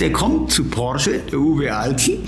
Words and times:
der 0.00 0.12
kommt 0.12 0.52
zu 0.52 0.64
Porsche, 0.64 1.20
der 1.30 1.38
Uwe 1.38 1.74
Alzen, 1.74 2.18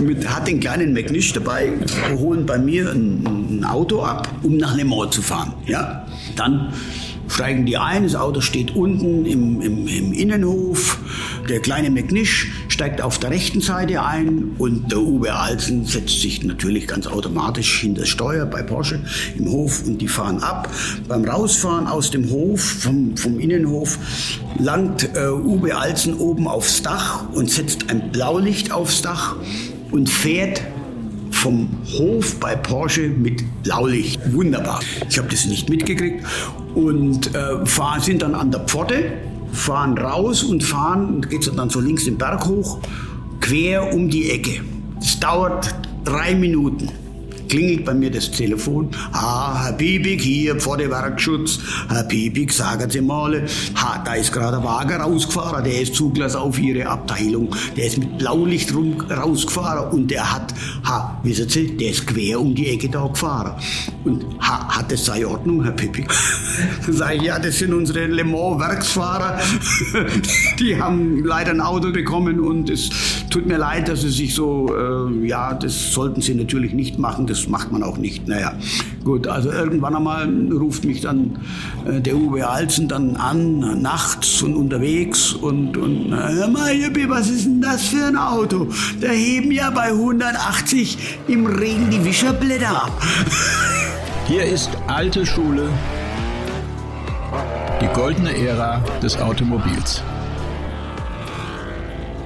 mit, 0.00 0.28
hat 0.28 0.48
den 0.48 0.60
kleinen 0.60 0.92
McNish 0.92 1.32
dabei, 1.32 1.72
holen 2.16 2.46
bei 2.46 2.58
mir 2.58 2.90
ein, 2.90 3.24
ein 3.60 3.64
Auto 3.64 4.02
ab, 4.02 4.28
um 4.42 4.56
nach 4.56 4.76
Le 4.76 4.84
Mans 4.84 5.14
zu 5.14 5.22
fahren. 5.22 5.54
Ja? 5.66 6.06
Dann 6.36 6.72
steigen 7.28 7.66
die 7.66 7.76
ein, 7.76 8.02
das 8.02 8.14
Auto 8.14 8.40
steht 8.40 8.74
unten 8.74 9.24
im, 9.26 9.60
im, 9.60 9.86
im 9.86 10.12
Innenhof. 10.12 10.98
Der 11.48 11.60
kleine 11.60 11.90
McNish 11.90 12.48
steigt 12.78 13.02
auf 13.02 13.18
der 13.18 13.30
rechten 13.30 13.60
Seite 13.60 14.04
ein 14.04 14.52
und 14.56 14.92
der 14.92 15.00
Uwe 15.00 15.34
Alsen 15.34 15.84
setzt 15.84 16.20
sich 16.20 16.44
natürlich 16.44 16.86
ganz 16.86 17.08
automatisch 17.08 17.80
hinter 17.80 18.02
das 18.02 18.08
Steuer 18.08 18.46
bei 18.46 18.62
Porsche 18.62 19.00
im 19.36 19.50
Hof 19.50 19.82
und 19.84 19.98
die 19.98 20.06
fahren 20.06 20.40
ab. 20.44 20.70
Beim 21.08 21.24
Rausfahren 21.24 21.88
aus 21.88 22.12
dem 22.12 22.30
Hof, 22.30 22.60
vom, 22.60 23.16
vom 23.16 23.40
Innenhof, 23.40 23.98
langt 24.60 25.10
äh, 25.16 25.28
Uwe 25.28 25.76
Alsen 25.76 26.14
oben 26.14 26.46
aufs 26.46 26.80
Dach 26.80 27.28
und 27.32 27.50
setzt 27.50 27.90
ein 27.90 28.12
Blaulicht 28.12 28.70
aufs 28.70 29.02
Dach 29.02 29.34
und 29.90 30.08
fährt 30.08 30.62
vom 31.32 31.68
Hof 31.98 32.38
bei 32.38 32.54
Porsche 32.54 33.08
mit 33.08 33.42
Blaulicht. 33.64 34.20
Wunderbar. 34.32 34.78
Ich 35.10 35.18
habe 35.18 35.26
das 35.26 35.46
nicht 35.46 35.68
mitgekriegt 35.68 36.24
und 36.76 37.34
äh, 37.34 37.66
fahren, 37.66 38.00
sind 38.00 38.22
dann 38.22 38.36
an 38.36 38.52
der 38.52 38.60
Pforte, 38.60 39.14
fahren 39.52 39.96
raus 39.98 40.42
und 40.42 40.62
fahren, 40.62 41.22
geht 41.22 41.46
es 41.46 41.54
dann 41.54 41.70
so 41.70 41.80
links 41.80 42.04
den 42.04 42.18
Berg 42.18 42.46
hoch, 42.46 42.78
quer 43.40 43.92
um 43.92 44.08
die 44.08 44.30
Ecke. 44.30 44.62
Es 45.00 45.18
dauert 45.18 45.74
drei 46.04 46.34
Minuten 46.34 46.88
klingelt 47.48 47.84
bei 47.84 47.94
mir 47.94 48.10
das 48.10 48.30
Telefon. 48.30 48.90
Ah, 49.12 49.64
Herr 49.64 49.72
Piepig, 49.72 50.20
hier 50.20 50.60
vor 50.60 50.76
dem 50.76 50.90
Werkschutz. 50.90 51.58
Herr 51.88 52.04
Piepig, 52.04 52.52
sagen 52.52 52.90
Sie 52.90 53.00
mal, 53.00 53.46
ha, 53.76 54.02
da 54.04 54.14
ist 54.14 54.32
gerade 54.32 54.58
ein 54.58 54.64
Wagen 54.64 55.00
rausgefahren, 55.00 55.64
der 55.64 55.80
ist 55.80 55.94
zugelassen 55.94 56.38
auf 56.38 56.58
Ihre 56.58 56.86
Abteilung. 56.86 57.54
Der 57.76 57.86
ist 57.86 57.98
mit 57.98 58.18
Blaulicht 58.18 58.74
rum, 58.74 59.00
rausgefahren 59.00 59.90
und 59.90 60.10
der 60.10 60.32
hat, 60.32 60.54
ha, 60.84 61.20
wissen 61.22 61.48
Sie, 61.48 61.76
der 61.76 61.90
ist 61.90 62.06
quer 62.06 62.40
um 62.40 62.54
die 62.54 62.68
Ecke 62.68 62.88
da 62.88 63.06
gefahren. 63.06 63.60
Und 64.04 64.24
ha, 64.40 64.76
hat 64.76 64.92
das 64.92 65.04
seine 65.04 65.28
Ordnung, 65.28 65.62
Herr 65.64 65.72
Piepig? 65.72 66.08
Dann 66.86 66.94
sage 66.94 67.16
ich, 67.16 67.22
ja, 67.22 67.38
das 67.38 67.58
sind 67.58 67.72
unsere 67.72 68.06
Le 68.06 68.24
Mans-Werksfahrer. 68.24 69.38
Die 70.58 70.80
haben 70.80 71.24
leider 71.24 71.50
ein 71.50 71.60
Auto 71.60 71.92
bekommen 71.92 72.40
und 72.40 72.70
es 72.70 72.90
tut 73.30 73.46
mir 73.46 73.58
leid, 73.58 73.88
dass 73.88 74.02
sie 74.02 74.10
sich 74.10 74.34
so, 74.34 74.74
äh, 74.74 75.26
ja, 75.26 75.54
das 75.54 75.92
sollten 75.92 76.20
sie 76.20 76.34
natürlich 76.34 76.72
nicht 76.72 76.98
machen. 76.98 77.26
Das 77.26 77.37
das 77.38 77.48
macht 77.48 77.70
man 77.72 77.82
auch 77.82 77.96
nicht. 77.96 78.26
Naja, 78.26 78.52
gut, 79.04 79.26
also 79.26 79.50
irgendwann 79.50 79.94
einmal 79.94 80.28
ruft 80.52 80.84
mich 80.84 81.00
dann 81.00 81.38
äh, 81.86 82.00
der 82.00 82.16
Uwe 82.16 82.48
Alzen 82.48 82.88
dann 82.88 83.16
an, 83.16 83.80
nachts 83.80 84.42
und 84.42 84.54
unterwegs 84.54 85.32
und, 85.32 85.76
und 85.76 86.12
hör 86.12 86.48
mal, 86.48 86.74
Juppi, 86.74 87.08
was 87.08 87.28
ist 87.30 87.44
denn 87.44 87.60
das 87.60 87.88
für 87.88 88.06
ein 88.06 88.16
Auto? 88.16 88.68
Da 89.00 89.08
heben 89.08 89.52
ja 89.52 89.70
bei 89.70 89.88
180 89.88 91.18
im 91.28 91.46
Regen 91.46 91.90
die 91.90 92.04
Wischerblätter 92.04 92.84
ab. 92.84 93.02
Hier 94.26 94.44
ist 94.44 94.70
alte 94.88 95.24
Schule, 95.24 95.68
die 97.80 97.86
goldene 97.94 98.36
Ära 98.36 98.82
des 99.02 99.16
Automobils. 99.16 100.02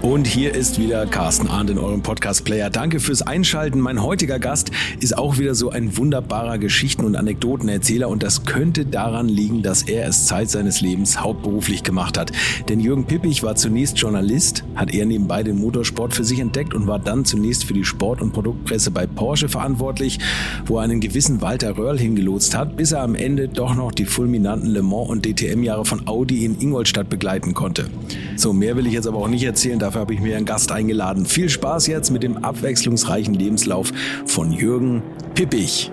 Und 0.02 0.26
hier 0.26 0.52
ist 0.52 0.80
wieder 0.80 1.06
Carsten 1.06 1.46
Arndt 1.46 1.70
in 1.70 1.78
eurem 1.78 2.02
Podcast-Player. 2.02 2.70
Danke 2.70 2.98
fürs 2.98 3.22
Einschalten. 3.22 3.78
Mein 3.78 4.02
heutiger 4.02 4.40
Gast 4.40 4.72
ist 4.98 5.16
auch 5.16 5.38
wieder 5.38 5.54
so 5.54 5.70
ein 5.70 5.96
wunderbarer 5.96 6.58
Geschichten- 6.58 7.04
und 7.04 7.14
Anekdotenerzähler 7.14 8.08
und 8.08 8.24
das 8.24 8.44
könnte 8.44 8.84
daran 8.84 9.28
liegen, 9.28 9.62
dass 9.62 9.84
er 9.84 10.08
es 10.08 10.26
Zeit 10.26 10.50
seines 10.50 10.80
Lebens 10.80 11.20
hauptberuflich 11.20 11.84
gemacht 11.84 12.18
hat. 12.18 12.32
Denn 12.68 12.80
Jürgen 12.80 13.04
Pippich 13.04 13.44
war 13.44 13.54
zunächst 13.54 13.96
Journalist, 13.96 14.64
hat 14.74 14.92
er 14.92 15.06
nebenbei 15.06 15.44
den 15.44 15.60
Motorsport 15.60 16.14
für 16.14 16.24
sich 16.24 16.40
entdeckt 16.40 16.74
und 16.74 16.88
war 16.88 16.98
dann 16.98 17.24
zunächst 17.24 17.62
für 17.62 17.74
die 17.74 17.84
Sport- 17.84 18.22
und 18.22 18.32
Produktpresse 18.32 18.90
bei 18.90 19.06
Porsche 19.06 19.48
verantwortlich, 19.48 20.18
wo 20.66 20.78
er 20.78 20.82
einen 20.82 20.98
gewissen 20.98 21.40
Walter 21.42 21.78
Röhrl 21.78 22.00
hingelotst 22.00 22.56
hat, 22.56 22.76
bis 22.76 22.90
er 22.90 23.02
am 23.02 23.14
Ende 23.14 23.46
doch 23.46 23.76
noch 23.76 23.92
die 23.92 24.06
fulminanten 24.06 24.68
Le 24.68 24.82
Mans 24.82 25.10
und 25.10 25.24
DTM-Jahre 25.24 25.84
von 25.84 26.08
Audi 26.08 26.44
in 26.44 26.60
Ingolstadt 26.60 27.08
begleiten 27.08 27.54
konnte. 27.54 27.88
So, 28.34 28.52
mehr 28.52 28.76
will 28.76 28.88
ich 28.88 28.94
jetzt 28.94 29.06
aber 29.06 29.18
auch 29.18 29.28
nicht 29.28 29.44
erzählen. 29.44 29.78
Dafür 29.92 30.00
habe 30.00 30.14
ich 30.14 30.20
mir 30.22 30.38
einen 30.38 30.46
Gast 30.46 30.72
eingeladen. 30.72 31.26
Viel 31.26 31.50
Spaß 31.50 31.86
jetzt 31.86 32.10
mit 32.10 32.22
dem 32.22 32.38
abwechslungsreichen 32.38 33.34
Lebenslauf 33.34 33.92
von 34.24 34.50
Jürgen 34.50 35.02
Pippich. 35.34 35.92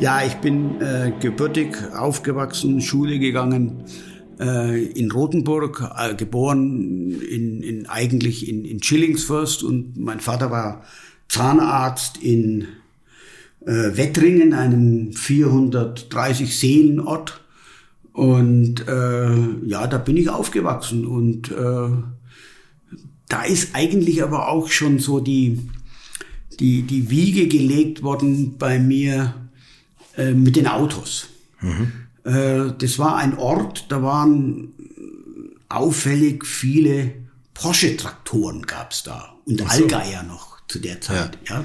Ja, 0.00 0.22
ich 0.24 0.32
bin 0.36 0.80
äh, 0.80 1.12
gebürtig 1.20 1.76
aufgewachsen, 1.94 2.80
Schule 2.80 3.18
gegangen 3.18 3.84
äh, 4.40 4.82
in 4.82 5.10
Rothenburg, 5.10 5.86
äh, 5.94 6.14
geboren 6.14 7.10
in, 7.20 7.62
in, 7.62 7.86
eigentlich 7.86 8.48
in, 8.48 8.64
in 8.64 8.82
Schillingsfürst 8.82 9.62
und 9.62 9.98
mein 9.98 10.20
Vater 10.20 10.50
war 10.50 10.84
Zahnarzt 11.28 12.16
in 12.22 12.66
äh, 13.66 13.94
Wettringen, 13.94 14.54
einem 14.54 15.12
430 15.12 16.58
Seelenort. 16.58 17.42
Und 18.18 18.88
äh, 18.88 19.64
ja, 19.64 19.86
da 19.86 19.96
bin 19.96 20.16
ich 20.16 20.28
aufgewachsen 20.28 21.06
und 21.06 21.52
äh, 21.52 21.88
da 23.28 23.42
ist 23.44 23.76
eigentlich 23.76 24.24
aber 24.24 24.48
auch 24.48 24.70
schon 24.70 24.98
so 24.98 25.20
die, 25.20 25.60
die, 26.58 26.82
die 26.82 27.10
Wiege 27.10 27.46
gelegt 27.46 28.02
worden 28.02 28.58
bei 28.58 28.80
mir 28.80 29.34
äh, 30.16 30.32
mit 30.32 30.56
den 30.56 30.66
Autos. 30.66 31.28
Mhm. 31.60 31.92
Äh, 32.24 32.72
das 32.76 32.98
war 32.98 33.18
ein 33.18 33.38
Ort, 33.38 33.86
da 33.88 34.02
waren 34.02 34.72
auffällig 35.68 36.44
viele 36.44 37.12
Porsche-Traktoren 37.54 38.62
gab's 38.62 39.04
da 39.04 39.36
und 39.44 39.60
so. 39.60 39.64
Allgeier 39.64 40.24
noch 40.24 40.58
zu 40.66 40.80
der 40.80 41.00
Zeit. 41.00 41.38
Ja. 41.48 41.60
ja. 41.60 41.64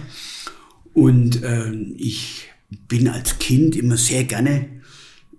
Und 0.93 1.41
äh, 1.41 1.73
ich 1.97 2.51
bin 2.87 3.07
als 3.09 3.39
Kind 3.39 3.75
immer 3.75 3.97
sehr 3.97 4.25
gerne 4.25 4.72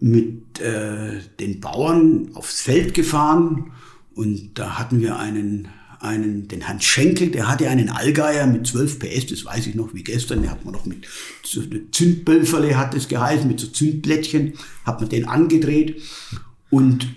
mit 0.00 0.60
äh, 0.60 1.20
den 1.40 1.60
Bauern 1.60 2.30
aufs 2.34 2.62
Feld 2.62 2.94
gefahren 2.94 3.72
und 4.14 4.50
da 4.54 4.78
hatten 4.78 5.00
wir 5.00 5.18
einen, 5.18 5.68
einen, 6.00 6.48
den 6.48 6.68
Hans 6.68 6.84
Schenkel, 6.84 7.30
der 7.30 7.48
hatte 7.48 7.68
einen 7.68 7.88
Allgeier 7.88 8.46
mit 8.46 8.66
12 8.66 8.98
PS, 8.98 9.26
das 9.26 9.44
weiß 9.44 9.66
ich 9.66 9.74
noch 9.74 9.94
wie 9.94 10.04
gestern, 10.04 10.42
den 10.42 10.50
hat 10.50 10.64
man 10.64 10.74
noch 10.74 10.86
mit 10.86 11.06
so 11.42 11.62
Zündbölferle 11.90 12.76
hat 12.76 12.94
es 12.94 13.08
geheißen, 13.08 13.48
mit 13.48 13.60
so 13.60 13.68
Zündblättchen, 13.68 14.54
hat 14.84 15.00
man 15.00 15.08
den 15.08 15.26
angedreht 15.26 16.00
und 16.70 17.08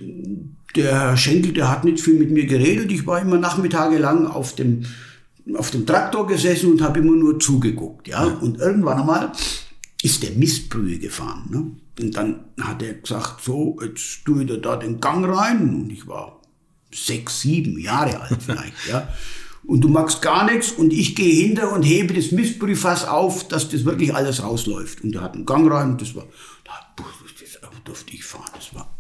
der 0.76 1.18
Schenkel, 1.18 1.54
der 1.54 1.70
hat 1.70 1.84
nicht 1.84 2.00
viel 2.00 2.20
mit 2.20 2.32
mir 2.32 2.46
geredet, 2.46 2.92
ich 2.92 3.06
war 3.06 3.22
immer 3.22 3.38
nachmittagelang 3.38 4.28
auf 4.28 4.56
dem, 4.56 4.86
auf 5.56 5.72
dem 5.72 5.86
Traktor 5.86 6.28
gesessen 6.28 6.72
und 6.72 6.82
habe 6.82 7.00
immer 7.00 7.16
nur 7.16 7.40
zugeguckt, 7.40 8.08
ja, 8.08 8.24
und 8.24 8.60
irgendwann 8.60 9.00
einmal 9.00 9.32
ist 10.02 10.24
der 10.24 10.32
Mistbrühe 10.32 11.00
gefahren, 11.00 11.48
ne? 11.50 11.72
Und 12.00 12.16
dann 12.16 12.46
hat 12.62 12.84
er 12.84 12.94
gesagt, 12.94 13.44
so, 13.44 13.80
jetzt 13.82 14.24
tue 14.24 14.44
ich 14.44 14.62
da 14.62 14.76
den 14.76 15.00
Gang 15.00 15.26
rein. 15.26 15.74
Und 15.74 15.90
ich 15.90 16.08
war 16.08 16.42
sechs, 16.94 17.42
sieben 17.42 17.80
Jahre 17.80 18.22
alt 18.22 18.38
vielleicht, 18.44 18.88
ja. 18.88 19.08
Und 19.66 19.82
du 19.82 19.90
magst 19.90 20.22
gar 20.22 20.46
nichts 20.46 20.72
und 20.72 20.94
ich 20.94 21.16
gehe 21.16 21.46
hinter 21.46 21.74
und 21.74 21.84
hebe 21.84 22.14
das 22.14 22.32
Mistbrühfass 22.32 23.06
auf, 23.06 23.48
dass 23.50 23.68
das 23.70 23.84
wirklich 23.84 24.14
alles 24.14 24.42
rausläuft. 24.42 25.04
Und 25.04 25.16
er 25.16 25.22
hat 25.22 25.34
einen 25.34 25.46
Gang 25.46 25.70
rein 25.70 25.92
und 25.92 26.02
das 26.02 26.16
war, 26.16 26.26
da 26.64 26.72
durfte 27.84 28.14
ich 28.14 28.24
fahren. 28.24 28.52
Das 28.56 28.74
war 28.74 28.98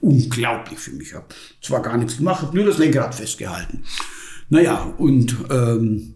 unglaublich 0.00 0.78
für 0.78 0.92
mich. 0.92 1.08
Ich 1.08 1.14
habe 1.14 1.26
zwar 1.60 1.82
gar 1.82 1.96
nichts 1.96 2.16
gemacht, 2.16 2.42
habe 2.42 2.56
nur 2.56 2.66
das 2.66 2.78
Lenkrad 2.78 3.14
festgehalten. 3.14 3.84
Naja, 4.48 4.94
und 4.98 5.36
ähm, 5.50 6.14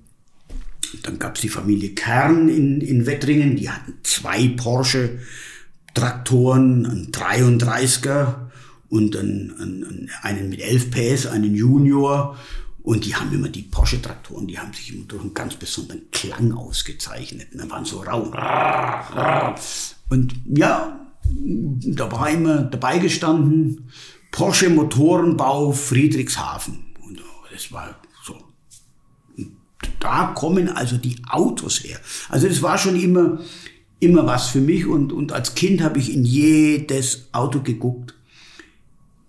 dann 1.02 1.18
gab 1.18 1.36
es 1.36 1.42
die 1.42 1.48
Familie 1.48 1.90
Kern 1.90 2.48
in, 2.48 2.80
in 2.80 3.06
Wettringen, 3.06 3.56
die 3.56 3.70
hatten 3.70 3.94
zwei 4.02 4.48
Porsche 4.48 5.18
Traktoren, 5.94 6.86
ein 6.86 7.12
33er 7.12 8.34
und 8.88 9.16
einen, 9.16 10.10
einen 10.22 10.50
mit 10.50 10.60
11 10.60 10.90
PS, 10.90 11.26
einen 11.26 11.54
Junior. 11.54 12.36
Und 12.82 13.06
die 13.06 13.14
haben 13.16 13.32
immer 13.32 13.48
die 13.48 13.62
Porsche-Traktoren, 13.62 14.46
die 14.46 14.58
haben 14.58 14.72
sich 14.74 14.94
immer 14.94 15.06
durch 15.06 15.22
einen 15.22 15.32
ganz 15.32 15.54
besonderen 15.54 16.10
Klang 16.10 16.52
ausgezeichnet. 16.52 17.48
Und 17.52 17.60
dann 17.60 17.70
waren 17.70 17.84
so 17.86 18.02
rau. 18.02 18.30
Und 20.10 20.34
ja, 20.54 21.00
da 21.24 22.12
war 22.12 22.28
immer 22.28 22.62
dabei 22.62 22.98
gestanden, 22.98 23.88
Porsche 24.30 24.68
Motorenbau 24.68 25.72
Friedrichshafen. 25.72 26.84
Und 27.00 27.22
das 27.50 27.72
war 27.72 27.96
da 30.04 30.26
kommen 30.34 30.68
also 30.68 30.98
die 30.98 31.16
Autos 31.28 31.82
her. 31.82 31.98
Also 32.28 32.46
das 32.46 32.60
war 32.62 32.76
schon 32.76 33.00
immer, 33.00 33.40
immer 34.00 34.26
was 34.26 34.48
für 34.48 34.60
mich 34.60 34.86
und, 34.86 35.12
und 35.12 35.32
als 35.32 35.54
Kind 35.54 35.82
habe 35.82 35.98
ich 35.98 36.12
in 36.12 36.24
jedes 36.24 37.28
Auto 37.32 37.60
geguckt. 37.62 38.14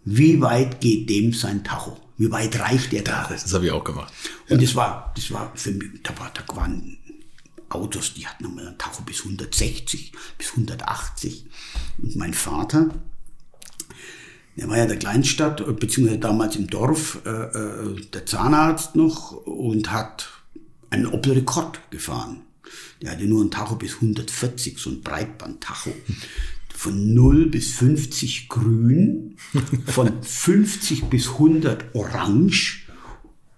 Wie 0.03 0.41
weit 0.41 0.81
geht 0.81 1.09
dem 1.09 1.33
sein 1.33 1.63
Tacho? 1.63 1.97
Wie 2.17 2.29
weit 2.29 2.59
reicht 2.59 2.91
der 2.91 3.03
Tacho? 3.03 3.33
Das 3.33 3.53
habe 3.53 3.65
ich 3.65 3.71
auch 3.71 3.83
gemacht. 3.83 4.13
Und 4.49 4.61
das 4.61 4.75
war, 4.75 5.13
das 5.15 5.31
war 5.31 5.51
für 5.55 5.71
mich, 5.71 6.03
da, 6.03 6.17
war, 6.19 6.31
da 6.33 6.55
waren 6.55 6.97
Autos, 7.69 8.13
die 8.13 8.27
hatten 8.27 8.43
nochmal 8.43 8.67
ein 8.67 8.77
Tacho 8.77 9.01
bis 9.03 9.21
160, 9.21 10.11
bis 10.37 10.51
180. 10.51 11.45
Und 12.03 12.15
mein 12.17 12.33
Vater, 12.33 12.89
Der 14.57 14.69
war 14.69 14.77
ja 14.77 14.85
der 14.85 14.97
Kleinstadt, 14.97 15.65
beziehungsweise 15.79 16.19
damals 16.19 16.55
im 16.55 16.67
Dorf, 16.67 17.19
äh, 17.25 17.29
äh, 17.29 18.01
der 18.13 18.25
Zahnarzt 18.25 18.95
noch 18.95 19.31
und 19.45 19.91
hat 19.91 20.29
einen 20.95 21.07
Opel-Rekord 21.07 21.79
gefahren. 21.91 22.41
Der 23.01 23.11
hatte 23.11 23.25
nur 23.25 23.43
ein 23.43 23.51
Tacho 23.51 23.75
bis 23.75 23.95
140, 23.95 24.77
so 24.77 24.89
ein 24.89 25.01
Breitband-Tacho. 25.01 25.93
Von 26.73 27.13
0 27.13 27.47
bis 27.47 27.71
50 27.73 28.49
grün, 28.49 29.37
von 29.87 30.21
50 30.21 31.05
bis 31.05 31.29
100 31.29 31.95
orange 31.95 32.85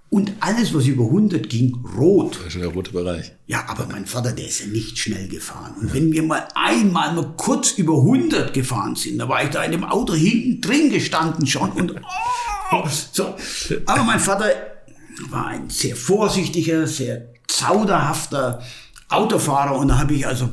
und 0.10 0.34
alles, 0.40 0.74
was 0.74 0.86
über 0.86 1.06
100 1.06 1.50
ging, 1.50 1.76
rot. 1.98 2.40
Das 2.46 2.56
ist 2.56 2.62
der 2.62 2.70
rote 2.70 2.92
Bereich. 2.92 3.34
Ja, 3.48 3.66
aber 3.68 3.88
mein 3.88 4.06
Vater, 4.06 4.32
der 4.32 4.48
ist 4.48 4.62
ja 4.62 4.68
nicht 4.68 4.98
schnell 4.98 5.28
gefahren. 5.28 5.74
Und 5.82 5.94
wenn 5.94 6.12
wir 6.12 6.24
mal 6.24 6.48
einmal 6.56 7.14
mal 7.14 7.34
kurz 7.36 7.72
über 7.72 7.94
100 7.94 8.54
gefahren 8.54 8.96
sind, 8.96 9.18
da 9.18 9.28
war 9.28 9.44
ich 9.44 9.50
da 9.50 9.64
in 9.64 9.72
dem 9.72 9.84
Auto 9.84 10.14
hinten 10.14 10.62
drin 10.62 10.90
gestanden 10.90 11.46
schon 11.46 11.72
und 11.72 11.96
oh, 12.72 12.88
so. 12.88 13.36
Aber 13.86 14.04
mein 14.04 14.20
Vater 14.20 14.77
war 15.30 15.48
ein 15.48 15.70
sehr 15.70 15.96
vorsichtiger, 15.96 16.88
sehr 16.88 17.34
zauderhafter 17.48 18.62
Autofahrer 19.10 19.78
und 19.78 19.90
da 19.90 19.98
habe 20.00 20.14
ich 20.14 20.28
also 20.28 20.50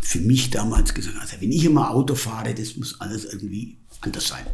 für 0.00 0.20
mich 0.20 0.50
damals 0.50 0.94
gesagt, 0.94 1.16
also 1.20 1.36
wenn 1.40 1.52
ich 1.52 1.64
immer 1.64 1.90
Auto 1.90 2.14
fahre, 2.14 2.54
das 2.54 2.76
muss 2.76 3.00
alles 3.00 3.24
irgendwie 3.24 3.78
anders 4.00 4.28
sein. 4.28 4.44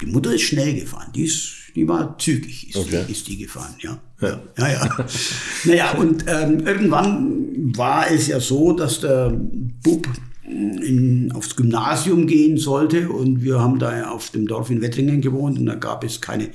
Die 0.00 0.06
Mutter 0.06 0.34
ist 0.34 0.42
schnell 0.42 0.74
gefahren, 0.74 1.10
die 1.14 1.24
ist 1.24 1.64
die 1.74 1.88
war 1.88 2.16
zügig, 2.18 2.68
ist, 2.68 2.76
okay. 2.76 3.04
die, 3.06 3.12
ist 3.12 3.26
die 3.26 3.36
gefahren, 3.36 3.74
ja. 3.80 3.98
Ja, 4.20 4.40
ja. 4.58 4.68
ja. 4.68 5.06
naja, 5.64 5.90
und 5.92 6.24
ähm, 6.28 6.64
irgendwann 6.66 7.76
war 7.76 8.08
es 8.10 8.28
ja 8.28 8.38
so, 8.38 8.72
dass 8.72 9.00
der 9.00 9.30
Bub 9.82 10.06
in, 10.46 11.32
aufs 11.34 11.56
Gymnasium 11.56 12.26
gehen 12.26 12.58
sollte 12.58 13.08
und 13.08 13.42
wir 13.42 13.60
haben 13.60 13.78
da 13.78 14.10
auf 14.10 14.30
dem 14.30 14.46
Dorf 14.46 14.70
in 14.70 14.82
Wettringen 14.82 15.20
gewohnt 15.20 15.58
und 15.58 15.66
da 15.66 15.74
gab 15.74 16.04
es 16.04 16.20
keine 16.20 16.50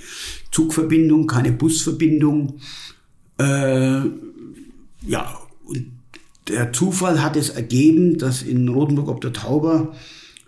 Zugverbindung, 0.52 1.28
keine 1.28 1.52
Busverbindung. 1.52 2.60
Äh, 3.38 4.02
ja, 5.08 5.40
und 5.66 5.92
der 6.48 6.72
Zufall 6.74 7.24
hat 7.24 7.36
es 7.36 7.50
ergeben, 7.50 8.18
dass 8.18 8.44
in 8.44 8.68
Rotenburg 8.68 9.08
ob 9.10 9.22
der 9.22 9.34
Tauber 9.34 9.94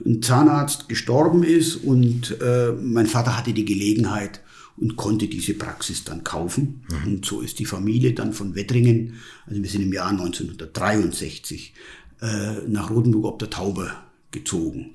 ein 0.06 0.22
Zahnarzt 0.22 0.90
gestorben 0.90 1.44
ist 1.44 1.76
und 1.76 2.38
äh, 2.42 2.72
mein 2.72 3.08
Vater 3.08 3.38
hatte 3.38 3.54
die 3.54 3.66
Gelegenheit, 3.66 4.42
und 4.82 4.96
konnte 4.96 5.28
diese 5.28 5.54
Praxis 5.54 6.04
dann 6.04 6.24
kaufen. 6.24 6.84
Mhm. 6.90 7.14
Und 7.14 7.26
so 7.26 7.42
ist 7.42 7.60
die 7.60 7.66
Familie 7.66 8.14
dann 8.14 8.34
von 8.34 8.56
Wettringen, 8.56 9.14
also 9.46 9.62
wir 9.62 9.70
sind 9.70 9.84
im 9.84 9.94
Jahr 9.94 10.10
1963, 10.10 11.74
äh, 12.22 12.68
nach 12.68 12.90
Rotenburg 12.90 13.26
ob 13.26 13.40
der 13.40 13.50
Taube 13.50 13.92
gezogen. 14.32 14.92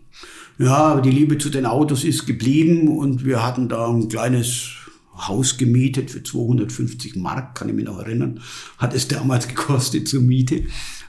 Ja, 0.58 0.76
aber 0.76 1.02
die 1.02 1.10
Liebe 1.10 1.36
zu 1.38 1.50
den 1.50 1.66
Autos 1.66 2.04
ist 2.04 2.26
geblieben 2.26 2.88
und 2.88 3.24
wir 3.24 3.44
hatten 3.44 3.68
da 3.68 3.88
ein 3.88 4.08
kleines 4.08 4.70
Haus 5.16 5.56
gemietet 5.56 6.10
für 6.10 6.22
250 6.22 7.16
Mark, 7.16 7.54
kann 7.54 7.68
ich 7.68 7.74
mich 7.74 7.84
noch 7.84 7.98
erinnern, 7.98 8.40
hat 8.78 8.94
es 8.94 9.08
damals 9.08 9.48
gekostet 9.48 10.08
zur 10.08 10.22
Miete. 10.22 10.64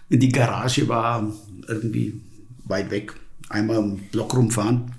Und 0.10 0.20
die 0.20 0.32
Garage 0.32 0.88
war 0.88 1.34
irgendwie 1.68 2.22
weit 2.66 2.92
weg, 2.92 3.14
einmal 3.50 3.78
im 3.78 3.98
Block 4.12 4.36
rumfahren. 4.36 4.92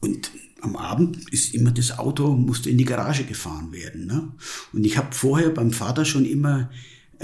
Und 0.00 0.30
am 0.60 0.76
Abend 0.76 1.28
ist 1.30 1.54
immer 1.54 1.70
das 1.70 1.98
Auto, 1.98 2.34
musste 2.34 2.70
in 2.70 2.78
die 2.78 2.84
Garage 2.84 3.24
gefahren 3.24 3.72
werden. 3.72 4.06
Ne? 4.06 4.28
Und 4.72 4.84
ich 4.84 4.96
habe 4.96 5.12
vorher 5.12 5.50
beim 5.50 5.72
Vater 5.72 6.04
schon 6.04 6.24
immer 6.24 6.70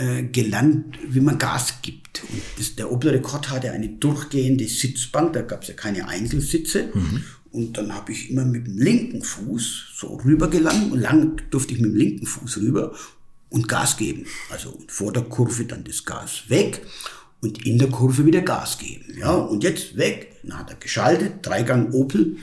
äh, 0.00 0.22
gelernt, 0.22 0.98
wie 1.06 1.20
man 1.20 1.38
Gas 1.38 1.74
gibt. 1.82 2.22
Und 2.24 2.40
das, 2.58 2.74
der 2.74 2.90
Opel 2.90 3.10
Rekord 3.10 3.50
hatte 3.50 3.70
eine 3.70 3.88
durchgehende 3.88 4.66
Sitzbank, 4.66 5.34
da 5.34 5.42
gab 5.42 5.62
es 5.62 5.68
ja 5.68 5.74
keine 5.74 6.08
Einzelsitze. 6.08 6.90
Mhm. 6.94 7.24
Und 7.52 7.76
dann 7.76 7.94
habe 7.94 8.12
ich 8.12 8.30
immer 8.30 8.44
mit 8.44 8.66
dem 8.66 8.78
linken 8.78 9.22
Fuß 9.22 9.88
so 9.94 10.14
rübergelangt 10.24 10.92
und 10.92 11.00
lang 11.00 11.42
durfte 11.50 11.74
ich 11.74 11.80
mit 11.80 11.90
dem 11.90 11.96
linken 11.96 12.26
Fuß 12.26 12.58
rüber 12.58 12.94
und 13.50 13.68
Gas 13.68 13.96
geben. 13.96 14.24
Also 14.50 14.78
vor 14.86 15.12
der 15.12 15.24
Kurve 15.24 15.64
dann 15.64 15.84
das 15.84 16.04
Gas 16.04 16.44
weg 16.48 16.80
und 17.40 17.66
in 17.66 17.78
der 17.78 17.88
Kurve 17.88 18.24
wieder 18.24 18.40
Gas 18.40 18.78
geben. 18.78 19.16
Ja, 19.18 19.32
und 19.32 19.64
jetzt 19.64 19.96
weg. 19.96 20.36
Dann 20.42 20.58
hat 20.58 20.70
er 20.70 20.76
geschaltet, 20.76 21.34
Dreigang 21.42 21.92
Opel, 21.92 22.36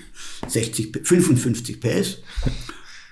60, 0.48 1.00
55 1.04 1.80
PS. 1.80 2.18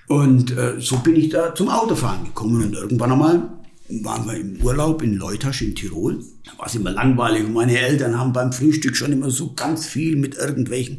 Und 0.08 0.56
äh, 0.56 0.74
so 0.78 0.98
bin 0.98 1.16
ich 1.16 1.30
da 1.30 1.52
zum 1.52 1.68
Autofahren 1.68 2.26
gekommen. 2.26 2.62
Und 2.62 2.74
irgendwann 2.74 3.10
einmal 3.10 3.55
waren 3.88 4.26
wir 4.26 4.34
im 4.34 4.60
Urlaub 4.62 5.02
in 5.02 5.14
Leutasch 5.14 5.62
in 5.62 5.74
Tirol. 5.74 6.22
Da 6.44 6.58
war 6.58 6.66
es 6.66 6.74
immer 6.74 6.90
langweilig. 6.90 7.44
Und 7.44 7.52
meine 7.52 7.78
Eltern 7.78 8.18
haben 8.18 8.32
beim 8.32 8.52
Frühstück 8.52 8.96
schon 8.96 9.12
immer 9.12 9.30
so 9.30 9.52
ganz 9.54 9.86
viel 9.86 10.16
mit 10.16 10.34
irgendwelchen 10.36 10.98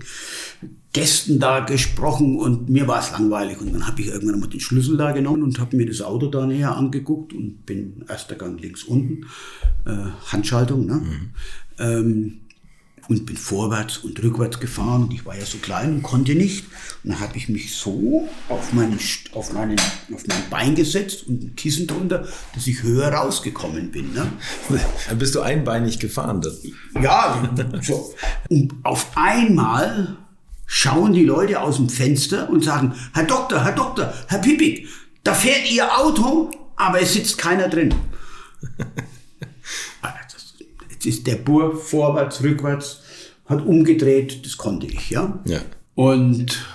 Gästen 0.93 1.39
da 1.39 1.59
gesprochen 1.59 2.37
und 2.37 2.69
mir 2.69 2.87
war 2.87 2.99
es 2.99 3.11
langweilig. 3.11 3.59
Und 3.59 3.73
dann 3.73 3.85
habe 3.87 4.01
ich 4.01 4.07
irgendwann 4.07 4.39
mal 4.39 4.47
den 4.47 4.59
Schlüssel 4.59 4.97
da 4.97 5.11
genommen 5.11 5.43
und 5.43 5.59
habe 5.59 5.75
mir 5.77 5.85
das 5.85 6.01
Auto 6.01 6.27
da 6.27 6.45
näher 6.45 6.75
angeguckt 6.75 7.33
und 7.33 7.65
bin 7.65 8.03
erster 8.09 8.35
Gang 8.35 8.59
links 8.59 8.83
unten, 8.83 9.25
äh, 9.85 10.09
Handschaltung, 10.31 10.85
ne? 10.85 10.95
Mhm. 10.95 11.29
Ähm, 11.79 12.39
und 13.09 13.25
bin 13.25 13.37
vorwärts 13.37 13.97
und 13.97 14.21
rückwärts 14.21 14.59
gefahren 14.59 15.03
und 15.03 15.13
ich 15.13 15.25
war 15.25 15.37
ja 15.37 15.45
so 15.45 15.57
klein 15.57 15.95
und 15.95 16.03
konnte 16.03 16.35
nicht. 16.35 16.65
Und 17.03 17.11
dann 17.11 17.19
habe 17.19 17.37
ich 17.37 17.47
mich 17.47 17.75
so 17.75 18.27
auf, 18.49 18.73
meinen, 18.73 18.99
auf, 19.31 19.53
meinen, 19.53 19.79
auf 20.13 20.23
mein 20.27 20.49
Bein 20.49 20.75
gesetzt 20.75 21.27
und 21.27 21.43
ein 21.43 21.55
Kissen 21.55 21.87
drunter, 21.87 22.27
dass 22.53 22.67
ich 22.67 22.83
höher 22.83 23.09
rausgekommen 23.09 23.91
bin. 23.91 24.13
Ne? 24.13 24.31
Dann 25.07 25.17
bist 25.17 25.35
du 25.35 25.41
einbeinig 25.41 25.99
gefahren. 25.99 26.41
Das. 26.41 26.61
Ja, 27.01 27.49
so. 27.81 28.13
Und 28.49 28.73
auf 28.83 29.11
einmal 29.15 30.17
schauen 30.65 31.13
die 31.13 31.23
Leute 31.23 31.61
aus 31.61 31.77
dem 31.77 31.89
Fenster 31.89 32.49
und 32.49 32.63
sagen, 32.63 32.93
Herr 33.13 33.23
Doktor, 33.23 33.63
Herr 33.63 33.71
Doktor, 33.71 34.13
Herr 34.27 34.39
Pipik, 34.39 34.87
da 35.23 35.33
fährt 35.33 35.71
Ihr 35.71 35.97
Auto, 35.97 36.51
aber 36.75 37.01
es 37.01 37.13
sitzt 37.13 37.37
keiner 37.37 37.69
drin. 37.69 37.93
Ist 41.07 41.27
der 41.27 41.37
Bur 41.37 41.75
vorwärts, 41.75 42.43
rückwärts, 42.43 43.01
hat 43.45 43.65
umgedreht, 43.65 44.45
das 44.45 44.57
konnte 44.57 44.87
ich, 44.87 45.09
ja. 45.09 45.39
ja. 45.45 45.61
Und 45.95 46.65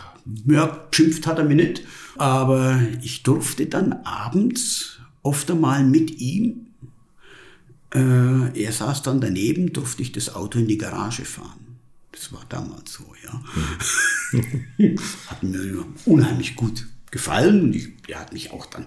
ja, 0.47 0.87
geschimpft 0.91 1.27
hat 1.27 1.39
er 1.39 1.45
mir 1.45 1.57
nicht, 1.57 1.83
aber 2.17 2.81
ich 3.03 3.23
durfte 3.23 3.67
dann 3.67 3.93
abends 4.05 4.99
oft 5.23 5.51
einmal 5.51 5.85
mit 5.85 6.21
ihm, 6.21 6.69
äh, 7.95 8.59
er 8.59 8.73
saß 8.73 9.03
dann 9.03 9.21
daneben, 9.21 9.73
durfte 9.73 10.03
ich 10.03 10.13
das 10.13 10.35
Auto 10.35 10.59
in 10.59 10.67
die 10.67 10.79
Garage 10.79 11.25
fahren. 11.25 11.79
Das 12.11 12.33
war 12.33 12.45
damals 12.49 12.93
so, 12.93 13.05
ja. 13.23 13.43
Mhm. 14.79 14.97
hat 15.27 15.43
mir 15.43 15.85
unheimlich 16.07 16.57
gut 16.57 16.87
gefallen 17.13 17.63
und 17.63 17.77
ich, 17.77 17.97
der 18.09 18.19
hat 18.19 18.33
mich 18.33 18.51
auch 18.51 18.67
dann 18.67 18.87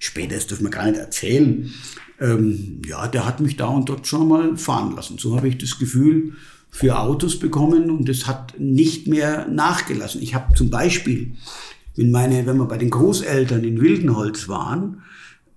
später, 0.00 0.34
das 0.34 0.48
dürfen 0.48 0.64
wir 0.64 0.70
gar 0.70 0.90
nicht 0.90 0.98
erzählen, 0.98 1.72
ähm, 2.20 2.82
ja, 2.84 3.06
der 3.06 3.24
hat 3.24 3.38
mich 3.38 3.56
da 3.56 3.66
und 3.66 3.88
dort 3.88 4.06
schon 4.08 4.26
mal 4.26 4.56
fahren 4.56 4.96
lassen. 4.96 5.18
So 5.18 5.36
habe 5.36 5.48
ich 5.48 5.58
das 5.58 5.78
Gefühl 5.78 6.32
für 6.70 6.98
Autos 6.98 7.38
bekommen 7.38 7.90
und 7.90 8.08
es 8.08 8.26
hat 8.26 8.58
nicht 8.58 9.06
mehr 9.06 9.46
nachgelassen. 9.48 10.22
Ich 10.22 10.34
habe 10.34 10.54
zum 10.54 10.70
Beispiel, 10.70 11.34
wenn 11.94 12.10
meine, 12.10 12.46
wenn 12.46 12.56
wir 12.56 12.66
bei 12.66 12.78
den 12.78 12.90
Großeltern 12.90 13.62
in 13.62 13.80
Wildenholz 13.80 14.48
waren, 14.48 15.02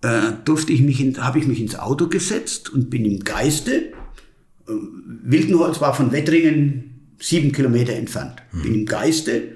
äh, 0.01 0.33
durfte 0.45 0.73
ich 0.73 0.81
mich, 0.81 1.01
habe 1.17 1.39
ich 1.39 1.47
mich 1.47 1.59
ins 1.59 1.77
Auto 1.77 2.07
gesetzt 2.07 2.69
und 2.69 2.89
bin 2.89 3.05
im 3.05 3.23
Geiste. 3.23 3.93
Äh, 4.67 4.71
Wildenholz 5.23 5.81
war 5.81 5.93
von 5.93 6.11
Wettringen 6.11 7.15
sieben 7.19 7.51
Kilometer 7.51 7.93
entfernt. 7.93 8.35
Mhm. 8.51 8.61
Bin 8.61 8.75
im 8.75 8.85
Geiste, 8.85 9.55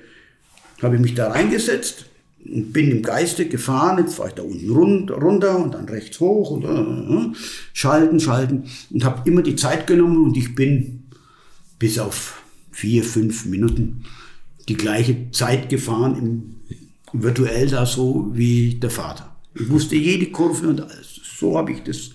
habe 0.81 0.95
ich 0.95 1.01
mich 1.01 1.13
da 1.13 1.29
reingesetzt, 1.29 2.05
und 2.45 2.73
bin 2.73 2.91
im 2.91 3.01
Geiste 3.01 3.47
gefahren, 3.47 3.99
jetzt 3.99 4.15
fahre 4.15 4.29
ich 4.29 4.35
da 4.35 4.43
unten 4.43 4.69
runter 4.69 5.57
und 5.57 5.73
dann 5.73 5.85
rechts 5.85 6.19
hoch 6.19 6.51
und 6.51 6.63
äh, 6.63 6.67
äh, 6.67 7.35
schalten, 7.73 8.19
schalten 8.19 8.65
und 8.89 9.03
habe 9.03 9.29
immer 9.29 9.41
die 9.41 9.55
Zeit 9.55 9.87
genommen 9.87 10.25
und 10.25 10.37
ich 10.37 10.53
bin 10.55 11.03
bis 11.79 11.99
auf 11.99 12.41
vier, 12.71 13.03
fünf 13.03 13.45
Minuten 13.45 14.03
die 14.67 14.75
gleiche 14.75 15.31
Zeit 15.31 15.69
gefahren, 15.69 16.17
im, 16.17 17.21
virtuell 17.21 17.67
da 17.67 17.85
so 17.85 18.31
wie 18.33 18.75
der 18.75 18.89
Vater. 18.89 19.35
Ich 19.53 19.69
wusste 19.69 19.95
jede 19.95 20.31
Kurve 20.31 20.67
und 20.67 20.81
alles. 20.81 21.19
So 21.37 21.57
habe 21.57 21.71
ich 21.71 21.83
das, 21.83 22.11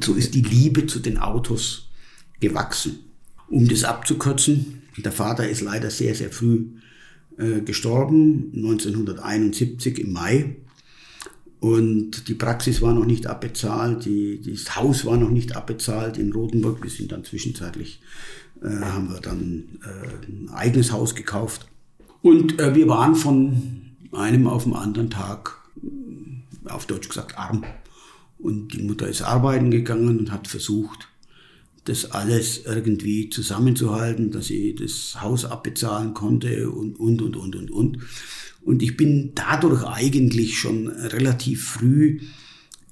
so 0.00 0.14
ist 0.14 0.34
die 0.34 0.42
Liebe 0.42 0.86
zu 0.86 1.00
den 1.00 1.18
Autos 1.18 1.88
gewachsen. 2.40 3.00
Um 3.48 3.68
das 3.68 3.84
abzukürzen, 3.84 4.82
der 4.96 5.12
Vater 5.12 5.48
ist 5.48 5.60
leider 5.60 5.90
sehr, 5.90 6.14
sehr 6.14 6.30
früh 6.30 6.66
äh, 7.38 7.60
gestorben, 7.60 8.52
1971 8.54 9.98
im 9.98 10.12
Mai. 10.12 10.56
Und 11.60 12.28
die 12.28 12.34
Praxis 12.34 12.82
war 12.82 12.92
noch 12.92 13.06
nicht 13.06 13.26
abbezahlt, 13.26 14.04
die, 14.04 14.40
das 14.42 14.76
Haus 14.76 15.04
war 15.04 15.16
noch 15.16 15.30
nicht 15.30 15.56
abbezahlt 15.56 16.18
in 16.18 16.32
Rotenburg. 16.32 16.82
Wir 16.82 16.90
sind 16.90 17.12
dann 17.12 17.24
zwischenzeitlich, 17.24 18.00
äh, 18.62 18.68
haben 18.68 19.10
wir 19.10 19.20
dann 19.20 19.78
äh, 19.82 20.26
ein 20.30 20.50
eigenes 20.52 20.92
Haus 20.92 21.14
gekauft. 21.14 21.66
Und 22.22 22.60
äh, 22.60 22.74
wir 22.74 22.88
waren 22.88 23.14
von 23.14 23.82
einem 24.12 24.46
auf 24.46 24.64
den 24.64 24.74
anderen 24.74 25.10
Tag, 25.10 25.58
auf 26.64 26.86
Deutsch 26.86 27.08
gesagt, 27.08 27.38
arm. 27.38 27.64
Und 28.38 28.74
die 28.74 28.82
Mutter 28.82 29.08
ist 29.08 29.22
arbeiten 29.22 29.70
gegangen 29.70 30.18
und 30.18 30.30
hat 30.30 30.48
versucht, 30.48 31.08
das 31.86 32.10
alles 32.10 32.62
irgendwie 32.66 33.30
zusammenzuhalten, 33.30 34.30
dass 34.30 34.50
ich 34.50 34.74
das 34.74 35.20
Haus 35.20 35.44
abbezahlen 35.44 36.14
konnte 36.14 36.70
und, 36.70 36.98
und, 36.98 37.22
und, 37.22 37.36
und, 37.36 37.56
und, 37.56 37.70
und. 37.70 37.98
Und 38.62 38.82
ich 38.82 38.96
bin 38.96 39.32
dadurch 39.34 39.84
eigentlich 39.84 40.58
schon 40.58 40.88
relativ 40.88 41.64
früh 41.64 42.20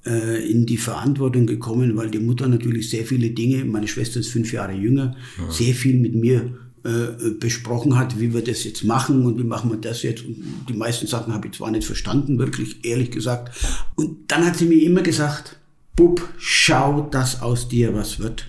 äh, 0.05 0.49
in 0.49 0.65
die 0.65 0.77
Verantwortung 0.77 1.45
gekommen, 1.45 1.97
weil 1.97 2.09
die 2.09 2.19
Mutter 2.19 2.47
natürlich 2.47 2.89
sehr 2.89 3.05
viele 3.05 3.31
Dinge, 3.31 3.65
meine 3.65 3.87
Schwester 3.87 4.21
ist 4.21 4.31
fünf 4.31 4.53
Jahre 4.53 4.73
jünger, 4.73 5.15
ja. 5.37 5.51
sehr 5.51 5.73
viel 5.73 5.99
mit 5.99 6.15
mir 6.15 6.57
äh, 6.85 7.31
besprochen 7.39 7.97
hat, 7.97 8.19
wie 8.19 8.33
wir 8.33 8.43
das 8.43 8.63
jetzt 8.63 8.85
machen 8.85 9.25
und 9.25 9.37
wie 9.37 9.43
machen 9.43 9.69
wir 9.71 9.77
das 9.77 10.03
jetzt. 10.03 10.23
Und 10.23 10.37
die 10.69 10.73
meisten 10.73 11.07
Sachen 11.07 11.33
habe 11.33 11.47
ich 11.47 11.53
zwar 11.55 11.71
nicht 11.71 11.85
verstanden, 11.85 12.39
wirklich 12.39 12.85
ehrlich 12.85 13.11
gesagt. 13.11 13.57
Und 13.95 14.31
dann 14.31 14.45
hat 14.45 14.55
sie 14.55 14.65
mir 14.65 14.81
immer 14.81 15.01
gesagt, 15.01 15.59
Bub, 15.95 16.21
schau, 16.37 17.01
dass 17.09 17.41
aus 17.41 17.67
dir 17.67 17.93
was 17.93 18.19
wird. 18.19 18.45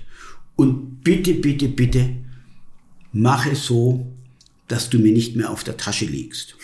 Und 0.56 1.04
bitte, 1.04 1.34
bitte, 1.34 1.68
bitte, 1.68 2.16
mach 3.12 3.46
es 3.46 3.66
so, 3.66 4.06
dass 4.68 4.90
du 4.90 4.98
mir 4.98 5.12
nicht 5.12 5.36
mehr 5.36 5.50
auf 5.50 5.64
der 5.64 5.76
Tasche 5.76 6.06
liegst. 6.06 6.56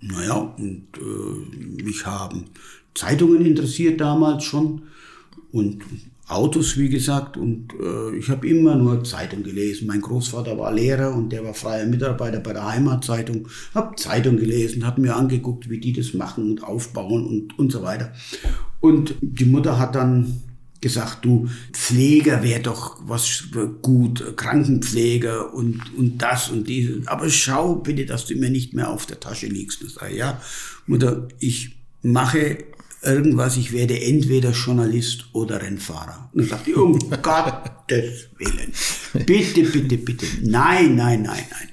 Naja, 0.00 0.34
und 0.34 0.86
äh, 0.96 1.82
mich 1.82 2.06
haben 2.06 2.44
Zeitungen 2.94 3.44
interessiert 3.44 4.00
damals 4.00 4.44
schon 4.44 4.82
und 5.52 5.82
Autos, 6.28 6.76
wie 6.76 6.88
gesagt. 6.88 7.36
Und 7.36 7.72
äh, 7.80 8.16
ich 8.16 8.28
habe 8.30 8.48
immer 8.48 8.74
nur 8.74 9.04
Zeitung 9.04 9.42
gelesen. 9.42 9.86
Mein 9.86 10.00
Großvater 10.00 10.58
war 10.58 10.72
Lehrer 10.72 11.14
und 11.14 11.30
der 11.30 11.44
war 11.44 11.54
freier 11.54 11.86
Mitarbeiter 11.86 12.40
bei 12.40 12.52
der 12.52 12.66
Heimatzeitung. 12.66 13.48
Habe 13.74 13.96
Zeitung 13.96 14.36
gelesen, 14.36 14.86
habe 14.86 15.00
mir 15.00 15.14
angeguckt, 15.14 15.70
wie 15.70 15.78
die 15.78 15.92
das 15.92 16.14
machen 16.14 16.50
und 16.50 16.64
aufbauen 16.64 17.26
und, 17.26 17.58
und 17.58 17.70
so 17.70 17.82
weiter. 17.82 18.12
Und 18.80 19.14
die 19.20 19.44
Mutter 19.44 19.78
hat 19.78 19.94
dann 19.94 20.42
gesagt, 20.86 21.24
du 21.24 21.48
Pfleger 21.72 22.42
wäre 22.42 22.60
doch 22.60 22.98
was 23.06 23.44
gut, 23.82 24.36
Krankenpfleger 24.36 25.52
und, 25.54 25.82
und 25.96 26.18
das 26.18 26.48
und 26.48 26.68
dieses. 26.68 27.06
Aber 27.06 27.28
schau 27.30 27.76
bitte, 27.76 28.06
dass 28.06 28.26
du 28.26 28.34
mir 28.36 28.50
nicht 28.50 28.74
mehr 28.74 28.90
auf 28.90 29.06
der 29.06 29.20
Tasche 29.20 29.46
liegst. 29.46 29.82
Ich 29.82 29.94
sage, 29.94 30.16
ja, 30.16 30.40
Mutter, 30.86 31.28
ich 31.38 31.76
mache 32.02 32.58
irgendwas, 33.02 33.56
ich 33.56 33.72
werde 33.72 34.00
entweder 34.00 34.50
Journalist 34.50 35.26
oder 35.32 35.62
Rennfahrer. 35.62 36.30
Und 36.32 36.42
dann 36.42 36.48
sagt 36.48 36.66
die, 36.66 36.74
um 36.74 36.98
Gottes 37.22 38.28
Willen, 38.38 38.72
bitte, 39.26 39.62
bitte, 39.64 39.98
bitte, 39.98 40.26
nein, 40.42 40.96
nein, 40.96 41.22
nein, 41.22 41.44
nein. 41.50 41.68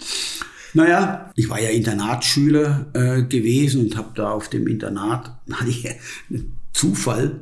Naja, 0.76 1.32
ich 1.36 1.50
war 1.50 1.62
ja 1.62 1.70
Internatsschüler 1.70 2.88
äh, 2.94 3.24
gewesen 3.24 3.82
und 3.82 3.96
habe 3.96 4.10
da 4.16 4.32
auf 4.32 4.50
dem 4.50 4.68
Internat, 4.68 5.32
hatte 5.52 5.70
ich 5.70 5.88
einen 6.30 6.58
Zufall, 6.74 7.42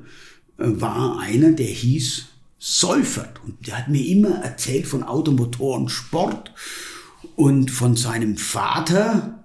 war 0.63 1.19
einer, 1.19 1.51
der 1.51 1.67
hieß 1.67 2.25
Seufert. 2.57 3.41
Und 3.43 3.67
der 3.67 3.79
hat 3.79 3.87
mir 3.87 4.05
immer 4.05 4.35
erzählt 4.43 4.85
von 4.85 5.03
Automotoren, 5.03 5.89
Sport 5.89 6.53
und 7.35 7.71
von 7.71 7.95
seinem 7.95 8.37
Vater. 8.37 9.43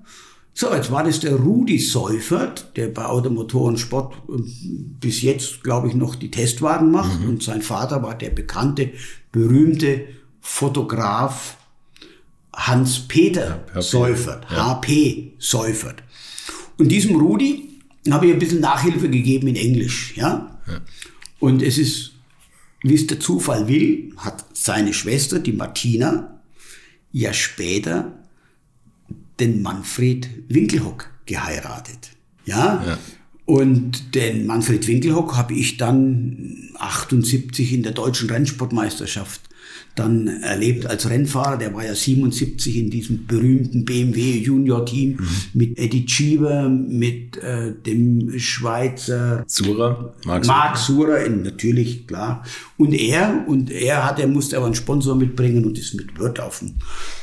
So, 0.52 0.73
jetzt 0.75 0.90
war 0.90 1.04
das 1.04 1.20
der 1.20 1.35
Rudi 1.35 1.78
Seufert, 1.78 2.76
der 2.76 2.88
bei 2.88 3.06
Automotoren 3.06 3.78
Sport 3.78 4.14
ähm, 4.28 4.96
bis 5.00 5.23
jetzt, 5.23 5.62
glaube 5.62 5.88
ich, 5.88 5.94
noch 5.94 6.14
die 6.14 6.30
Testwagen 6.30 6.90
macht. 6.90 7.20
Mhm. 7.20 7.28
Und 7.28 7.42
sein 7.42 7.62
Vater 7.62 8.02
war 8.02 8.16
der 8.16 8.30
bekannte, 8.30 8.90
berühmte 9.32 10.06
Fotograf 10.40 11.56
Hans-Peter 12.54 13.64
ja, 13.75 13.82
Seufert, 13.82 14.46
ja. 14.50 14.56
HP 14.56 15.32
Seufert. 15.38 16.02
Und 16.78 16.88
diesem 16.88 17.16
Rudi 17.16 17.80
habe 18.11 18.26
ich 18.26 18.32
ein 18.32 18.38
bisschen 18.38 18.61
Nachhilfe 18.61 19.11
gegeben 19.11 19.49
in 19.49 19.56
Englisch, 19.56 20.14
ja. 20.16 20.55
Ja. 20.66 20.80
Und 21.38 21.62
es 21.62 21.78
ist, 21.78 22.12
wie 22.82 22.94
es 22.94 23.06
der 23.06 23.20
Zufall 23.20 23.68
will, 23.68 24.12
hat 24.16 24.44
seine 24.56 24.92
Schwester, 24.92 25.38
die 25.38 25.52
Martina, 25.52 26.40
ja 27.12 27.32
später 27.32 28.12
den 29.38 29.62
Manfred 29.62 30.28
Winkelhock 30.49 31.11
geheiratet. 31.26 32.11
Ja? 32.44 32.82
ja. 32.87 32.99
Und 33.44 34.14
den 34.14 34.46
Manfred 34.46 34.87
Winkelhock 34.88 35.37
habe 35.37 35.54
ich 35.54 35.76
dann 35.76 36.70
78 36.78 37.73
in 37.73 37.82
der 37.82 37.92
deutschen 37.92 38.28
Rennsportmeisterschaft 38.28 39.40
dann 39.96 40.28
erlebt 40.28 40.87
als 40.87 41.08
Rennfahrer. 41.08 41.56
Der 41.56 41.75
war 41.75 41.85
ja 41.85 41.94
77 41.94 42.76
in 42.76 42.90
diesem 42.90 43.26
berühmten 43.26 43.85
BMW 43.85 44.38
Junior 44.38 44.85
Team 44.85 45.16
mhm. 45.18 45.28
mit 45.54 45.78
Eddie 45.78 46.04
Cheever, 46.04 46.68
mit 46.68 47.38
äh, 47.38 47.73
dem 47.75 48.38
Schweizer 48.38 49.44
Sura, 49.46 50.14
Mark, 50.25 50.46
Mark 50.46 50.76
Sura, 50.76 51.16
in, 51.16 51.42
natürlich 51.42 52.06
klar. 52.06 52.44
Und 52.76 52.92
er 52.92 53.44
und 53.46 53.70
er 53.70 54.04
hat, 54.04 54.20
er 54.20 54.28
musste 54.28 54.58
aber 54.58 54.66
einen 54.66 54.75
Sponsor 54.75 55.16
mitbringen 55.16 55.64
und 55.64 55.78
ist 55.78 55.94
mit 55.94 56.18
Wirt 56.18 56.40
auf, 56.40 56.62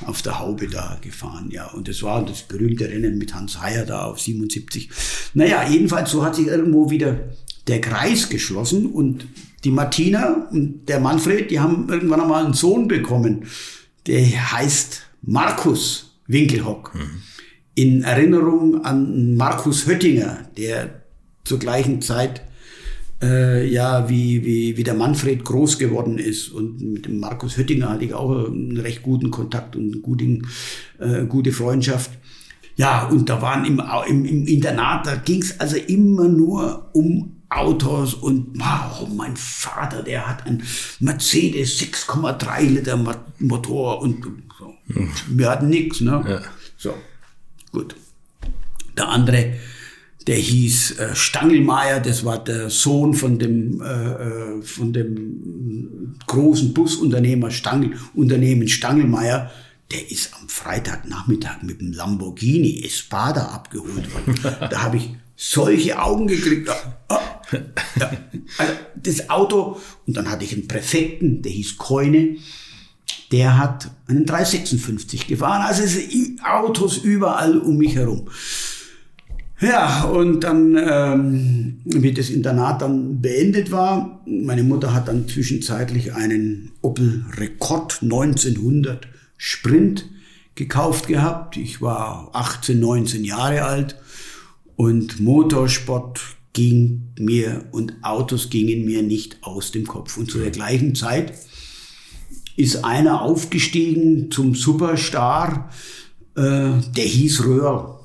auf 0.06 0.22
der 0.24 0.40
Haube 0.40 0.68
da 0.68 0.98
gefahren. 1.02 1.50
Ja, 1.52 1.68
und 1.68 1.88
das 1.88 2.02
war 2.02 2.26
das 2.26 2.42
berühmte 2.42 2.90
Rennen 2.90 3.20
mit 3.20 3.36
Hans 3.36 3.62
Heyer 3.62 3.86
da 3.86 4.06
auf 4.06 4.20
77. 4.20 4.90
Naja, 5.36 5.68
jedenfalls 5.70 6.10
so 6.10 6.24
hat 6.24 6.36
sich 6.36 6.48
irgendwo 6.48 6.90
wieder 6.90 7.20
der 7.68 7.82
Kreis 7.82 8.30
geschlossen 8.30 8.88
und 8.88 9.28
die 9.64 9.72
Martina 9.72 10.48
und 10.52 10.88
der 10.90 11.00
Manfred, 11.00 11.50
die 11.50 11.60
haben 11.60 11.88
irgendwann 11.90 12.22
einmal 12.22 12.44
einen 12.44 12.54
Sohn 12.54 12.88
bekommen, 12.88 13.46
der 14.08 14.52
heißt 14.52 15.04
Markus 15.22 16.18
Winkelhock. 16.28 16.94
Mhm. 16.94 17.22
In 17.76 18.04
Erinnerung 18.04 18.84
an 18.84 19.36
Markus 19.36 19.88
Höttinger, 19.88 20.50
der 20.58 21.04
zur 21.44 21.60
gleichen 21.60 22.02
Zeit 22.02 22.44
äh, 23.24 23.66
ja, 23.68 24.10
wie, 24.10 24.44
wie, 24.44 24.78
wie 24.78 24.84
der 24.84 24.94
Manfred 24.94 25.44
groß 25.44 25.80
geworden 25.80 26.18
ist. 26.18 26.50
Und 26.50 26.82
mit 26.82 27.06
dem 27.06 27.20
Markus 27.20 27.58
Höttinger 27.58 27.90
hatte 27.90 28.06
ich 28.06 28.14
auch 28.14 28.48
einen 28.48 28.78
recht 28.78 29.02
guten 29.02 29.32
Kontakt 29.32 29.76
und 29.76 29.94
eine 29.94 30.02
gute, 30.02 30.42
äh, 31.00 31.26
gute 31.28 31.52
Freundschaft. 31.52 32.12
Ja, 32.76 33.08
und 33.08 33.30
da 33.30 33.42
waren 33.42 33.66
im, 33.66 33.82
im, 34.08 34.26
im 34.26 34.48
Internat, 34.48 35.06
da 35.06 35.16
ging 35.16 35.42
es 35.42 35.60
also 35.60 35.78
immer 35.78 36.28
nur 36.28 36.90
um 36.94 37.43
Autos 37.56 38.14
und 38.14 38.60
wow, 38.60 39.08
mein 39.16 39.36
Vater, 39.36 40.04
der 40.04 40.28
hat 40.28 40.46
ein 40.46 40.64
Mercedes 41.00 41.80
6,3 41.80 42.62
Liter 42.62 43.18
Motor 43.40 44.02
und 44.02 44.26
so. 44.58 44.74
Hm. 44.88 45.10
Wir 45.28 45.50
hatten 45.50 45.70
nichts, 45.70 46.02
ne? 46.02 46.24
Ja. 46.28 46.42
So, 46.78 46.94
gut. 47.72 47.96
Der 48.98 49.10
andere, 49.10 49.54
der 50.28 50.36
hieß 50.36 51.00
äh, 51.00 51.16
Stangelmeier, 51.16 52.00
das 52.00 52.26
war 52.26 52.44
der 52.44 52.70
Sohn 52.70 53.14
von 53.14 53.40
dem, 53.40 53.82
äh, 53.82 53.86
äh 53.86 54.62
von 54.62 54.94
dem 54.94 56.16
großen 56.28 56.74
Busunternehmer 56.74 57.52
Stangel, 57.52 57.98
Unternehmen 58.14 58.68
Stangelmeier. 58.68 59.52
Der 59.92 60.10
ist 60.10 60.34
am 60.40 60.50
Freitagnachmittag 60.50 61.62
mit 61.62 61.82
dem 61.82 61.94
Lamborghini 61.94 62.84
Espada 62.84 63.50
abgeholt 63.50 64.12
worden. 64.14 64.40
da 64.70 64.82
habe 64.82 64.98
ich 64.98 65.10
solche 65.36 66.02
Augen 66.02 66.28
gekriegt. 66.28 66.70
Oh, 67.10 67.18
ja. 68.00 68.12
Also 68.58 68.74
das 68.96 69.30
Auto, 69.30 69.80
und 70.06 70.18
dann 70.18 70.30
hatte 70.30 70.46
ich 70.46 70.54
einen 70.54 70.68
Präfekten, 70.68 71.42
der 71.42 71.52
hieß 71.52 71.78
Keune, 71.78 72.38
der 73.32 73.58
hat 73.58 73.90
einen 74.08 74.26
356 74.26 75.28
gefahren. 75.28 75.64
Also 75.64 75.84
es 75.84 75.94
sind 75.94 76.40
Autos 76.46 76.98
überall 76.98 77.58
um 77.58 77.78
mich 77.78 77.96
herum. 77.96 78.30
Ja, 79.60 80.04
und 80.04 80.42
dann, 80.42 80.76
ähm, 80.78 81.82
wie 81.86 82.12
das 82.12 82.30
Internat 82.30 82.82
dann 82.82 83.22
beendet 83.22 83.72
war, 83.72 84.22
meine 84.26 84.64
Mutter 84.64 84.94
hat 84.94 85.08
dann 85.08 85.28
zwischenzeitlich 85.28 86.14
einen 86.14 86.74
Opel 86.82 87.24
Rekord 87.38 88.00
1900 88.02 89.08
Sprint 89.38 90.10
gekauft 90.56 91.08
gehabt. 91.08 91.56
Ich 91.58 91.82
war 91.82 92.30
18, 92.34 92.80
19 92.80 93.24
Jahre 93.24 93.64
alt 93.64 93.96
und 94.76 95.20
Motorsport 95.22 96.20
ging 96.54 97.14
mir 97.20 97.66
und 97.72 97.96
Autos 98.04 98.50
gingen 98.50 98.86
mir 98.86 99.02
nicht 99.02 99.38
aus 99.42 99.72
dem 99.72 99.86
Kopf. 99.86 100.18
Und 100.18 100.32
zu 100.32 100.40
der 100.40 100.52
gleichen 100.52 100.96
Zeit 100.96 101.34
ist 102.56 102.84
einer 102.86 103.22
aufgestiegen 103.22 104.30
zum 104.32 104.54
Superstar, 104.54 105.70
äh, 106.36 106.42
der 106.42 107.06
hieß 107.06 107.46
Röhrl. 107.46 107.96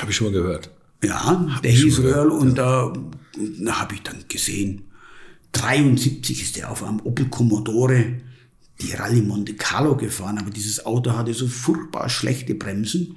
Habe 0.00 0.10
ich 0.10 0.16
schon 0.16 0.26
mal 0.26 0.32
gehört. 0.32 0.70
Ja, 1.02 1.54
hab 1.54 1.62
der 1.62 1.70
hieß 1.70 2.00
Röhrl 2.00 2.30
und 2.30 2.58
ja. 2.58 2.90
da, 2.90 2.92
da 3.60 3.80
habe 3.80 3.94
ich 3.94 4.02
dann 4.02 4.24
gesehen, 4.28 4.82
73 5.52 6.42
ist 6.42 6.58
er 6.58 6.70
auf 6.70 6.82
einem 6.82 7.00
Opel 7.00 7.26
Commodore 7.26 8.20
die 8.82 8.92
Rallye 8.92 9.22
Monte 9.22 9.54
Carlo 9.54 9.96
gefahren, 9.96 10.38
aber 10.38 10.50
dieses 10.50 10.84
Auto 10.84 11.12
hatte 11.12 11.32
so 11.32 11.46
furchtbar 11.46 12.08
schlechte 12.08 12.54
Bremsen. 12.54 13.16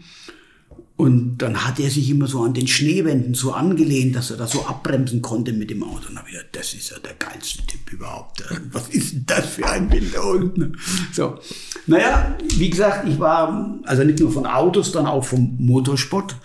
Und 0.99 1.37
dann 1.37 1.65
hat 1.65 1.79
er 1.79 1.89
sich 1.89 2.09
immer 2.09 2.27
so 2.27 2.41
an 2.43 2.53
den 2.53 2.67
Schneewänden 2.67 3.33
so 3.33 3.53
angelehnt, 3.53 4.17
dass 4.17 4.31
er 4.31 4.37
da 4.37 4.47
so 4.47 4.65
abbremsen 4.65 5.21
konnte 5.21 5.53
mit 5.53 5.69
dem 5.69 5.81
Auto. 5.81 6.09
Und 6.09 6.17
habe 6.17 6.27
ich 6.27 6.35
gedacht, 6.35 6.49
das 6.51 6.73
ist 6.73 6.89
ja 6.89 6.97
der 6.99 7.13
geilste 7.13 7.65
Typ 7.65 7.93
überhaupt. 7.93 8.43
Was 8.73 8.89
ist 8.89 9.13
denn 9.13 9.23
das 9.25 9.45
für 9.45 9.65
ein 9.65 9.87
Bild 9.87 10.13
da 10.13 10.23
unten? 10.23 10.77
So. 11.13 11.39
Naja, 11.87 12.35
wie 12.57 12.69
gesagt, 12.69 13.07
ich 13.07 13.17
war 13.17 13.79
also 13.83 14.03
nicht 14.03 14.19
nur 14.19 14.29
von 14.29 14.45
Autos, 14.45 14.91
dann 14.91 15.05
auch 15.05 15.23
vom 15.23 15.55
Motorsport 15.57 16.35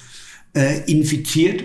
äh, 0.55 0.89
infiziert 0.89 1.65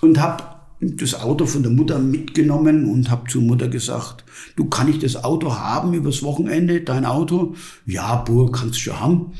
und 0.00 0.18
habe 0.18 0.42
das 0.80 1.14
Auto 1.14 1.44
von 1.44 1.62
der 1.62 1.72
Mutter 1.72 1.98
mitgenommen 1.98 2.86
und 2.86 3.10
habe 3.10 3.28
zur 3.28 3.42
Mutter 3.42 3.68
gesagt, 3.68 4.24
du 4.56 4.64
kann 4.70 4.88
ich 4.88 5.00
das 5.00 5.22
Auto 5.22 5.54
haben 5.54 5.92
übers 5.92 6.22
Wochenende, 6.22 6.80
dein 6.80 7.04
Auto? 7.04 7.56
Ja, 7.84 8.16
Bur, 8.16 8.50
kannst 8.50 8.76
du 8.76 8.80
schon 8.80 9.00
haben. 9.00 9.32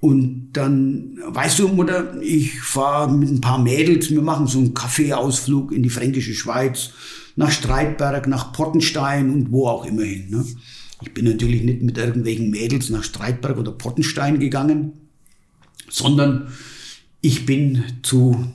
Und 0.00 0.50
dann, 0.52 1.18
weißt 1.26 1.58
du, 1.58 1.68
Mutter, 1.68 2.20
ich 2.22 2.60
fahre 2.60 3.10
mit 3.12 3.30
ein 3.30 3.40
paar 3.40 3.58
Mädels, 3.58 4.10
wir 4.10 4.22
machen 4.22 4.46
so 4.46 4.58
einen 4.58 4.74
Kaffeeausflug 4.74 5.72
in 5.72 5.82
die 5.82 5.90
fränkische 5.90 6.34
Schweiz, 6.34 6.90
nach 7.34 7.50
Streitberg, 7.50 8.28
nach 8.28 8.52
Pottenstein 8.52 9.30
und 9.30 9.50
wo 9.50 9.66
auch 9.66 9.84
immer 9.86 10.02
hin. 10.02 10.30
Ne? 10.30 10.44
Ich 11.02 11.14
bin 11.14 11.24
natürlich 11.24 11.62
nicht 11.62 11.82
mit 11.82 11.98
irgendwelchen 11.98 12.50
Mädels 12.50 12.90
nach 12.90 13.04
Streitberg 13.04 13.58
oder 13.58 13.72
Pottenstein 13.72 14.38
gegangen, 14.38 14.92
sondern 15.88 16.48
ich 17.20 17.46
bin 17.46 17.84
zu 18.02 18.52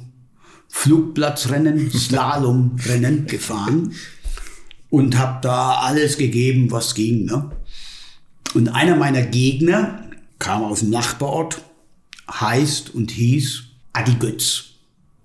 Flugplatzrennen, 0.69 1.91
Slalomrennen 1.93 3.27
gefahren 3.27 3.93
und 4.89 5.17
habe 5.17 5.39
da 5.41 5.75
alles 5.77 6.17
gegeben, 6.17 6.71
was 6.71 6.95
ging. 6.95 7.25
Ne? 7.25 7.51
Und 8.53 8.69
einer 8.69 8.95
meiner 8.95 9.23
Gegner 9.23 10.02
kam 10.43 10.63
aus 10.63 10.81
dem 10.81 10.89
Nachbarort, 10.89 11.62
heißt 12.29 12.93
und 12.93 13.12
hieß 13.12 13.63
Adi 13.93 14.15
Götz. 14.15 14.65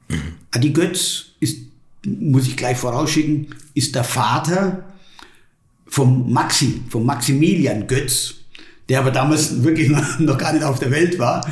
Mhm. 0.09 0.35
Adi 0.53 0.71
Götz 0.71 1.27
ist, 1.41 1.59
muss 2.07 2.47
ich 2.47 2.57
gleich 2.57 2.79
vorausschicken, 2.79 3.55
ist 3.75 3.95
der 3.97 4.05
Vater 4.05 4.85
vom 5.87 6.33
Maxi, 6.33 6.83
vom 6.89 7.05
Maximilian 7.05 7.87
Götz, 7.89 8.37
der 8.89 9.01
aber 9.01 9.11
damals 9.11 9.63
wirklich 9.65 9.89
noch 10.19 10.39
gar 10.39 10.53
nicht 10.53 10.63
auf 10.63 10.79
der 10.79 10.93
Welt 10.93 11.19
war. 11.19 11.45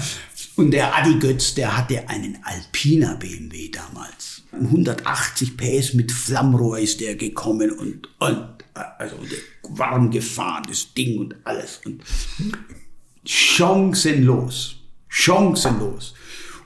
Und 0.54 0.70
der 0.70 0.96
Adi 0.96 1.18
Götz, 1.18 1.54
der 1.54 1.76
hatte 1.76 2.08
einen 2.08 2.38
Alpina 2.44 3.14
BMW 3.14 3.68
damals. 3.68 4.42
180 4.52 5.56
PS 5.56 5.94
mit 5.94 6.12
Flammrohr 6.12 6.78
ist 6.78 7.00
der 7.00 7.16
gekommen 7.16 7.73
und, 7.73 8.08
und 8.20 8.49
also 8.99 9.16
warm 9.64 10.11
gefahren, 10.11 10.62
das 10.68 10.94
Ding 10.94 11.18
und 11.18 11.35
alles. 11.44 11.80
Und 11.85 12.02
chancenlos, 13.26 14.76
chancenlos. 15.09 16.14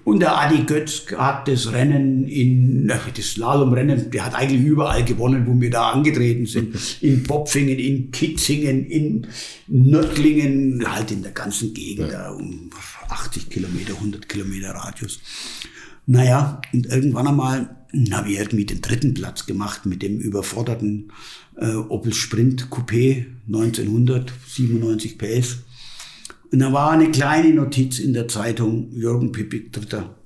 Und 0.03 0.21
der 0.21 0.37
Adi 0.37 0.65
Götz 0.65 1.07
hat 1.17 1.47
das 1.47 1.73
Rennen 1.73 2.27
in, 2.27 2.89
das 2.89 3.33
Slalomrennen, 3.33 4.11
der 4.11 4.27
hat 4.27 4.35
eigentlich 4.35 4.63
überall 4.63 5.05
gewonnen, 5.05 5.47
wo 5.47 5.61
wir 5.61 5.71
da 5.71 5.91
angetreten 5.91 6.47
sind. 6.47 6.75
In 7.03 7.23
Popfingen, 7.23 7.79
in 7.79 8.11
Kitzingen, 8.11 8.87
in 8.87 9.27
Nördlingen, 9.69 10.83
halt 10.91 11.11
in 11.11 11.23
der 11.23 11.33
ganzen 11.33 11.75
Gegend, 11.75 12.11
ja. 12.11 12.25
da 12.25 12.31
um 12.31 12.71
80 13.09 13.51
Kilometer, 13.51 13.95
100 13.95 14.29
Kilometer 14.29 14.71
Radius. 14.71 15.21
Naja, 16.07 16.61
und 16.73 16.87
irgendwann 16.87 17.29
einmal 17.29 17.77
habe 18.13 18.31
ich 18.31 18.39
irgendwie 18.39 18.65
den 18.65 18.81
dritten 18.81 19.15
Platz 19.15 19.47
gemacht 19.47 19.87
mit 19.87 20.03
dem 20.03 20.19
überforderten 20.19 21.13
äh, 21.57 21.75
Opel 21.75 22.15
Sprint 22.15 22.69
Coupé 22.71 23.27
1997 23.47 25.19
PS. 25.19 25.59
Und 26.53 26.59
da 26.59 26.73
war 26.73 26.91
eine 26.91 27.11
kleine 27.11 27.55
Notiz 27.55 27.99
in 27.99 28.13
der 28.13 28.27
Zeitung, 28.27 28.91
Jürgen 28.93 29.31
Pippig, 29.31 29.73
dritter. 29.73 30.17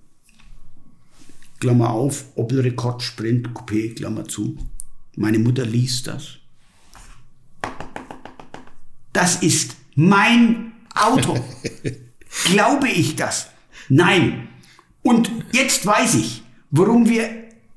Klammer 1.61 1.91
auf, 1.91 2.27
Opel 2.35 2.61
Rekord 2.61 3.03
Sprint 3.03 3.49
Coupé, 3.51 3.95
Klammer 3.95 4.25
zu. 4.27 4.57
Meine 5.17 5.39
Mutter 5.39 5.65
liest 5.65 6.07
das. 6.07 6.39
Das 9.13 9.43
ist 9.43 9.77
mein 9.95 10.73
Auto. 10.95 11.39
Glaube 12.45 12.89
ich 12.89 13.17
das? 13.17 13.49
Nein. 13.89 14.49
Und 15.03 15.31
jetzt 15.53 15.85
weiß 15.85 16.15
ich, 16.15 16.43
warum 16.71 17.09
wir 17.09 17.29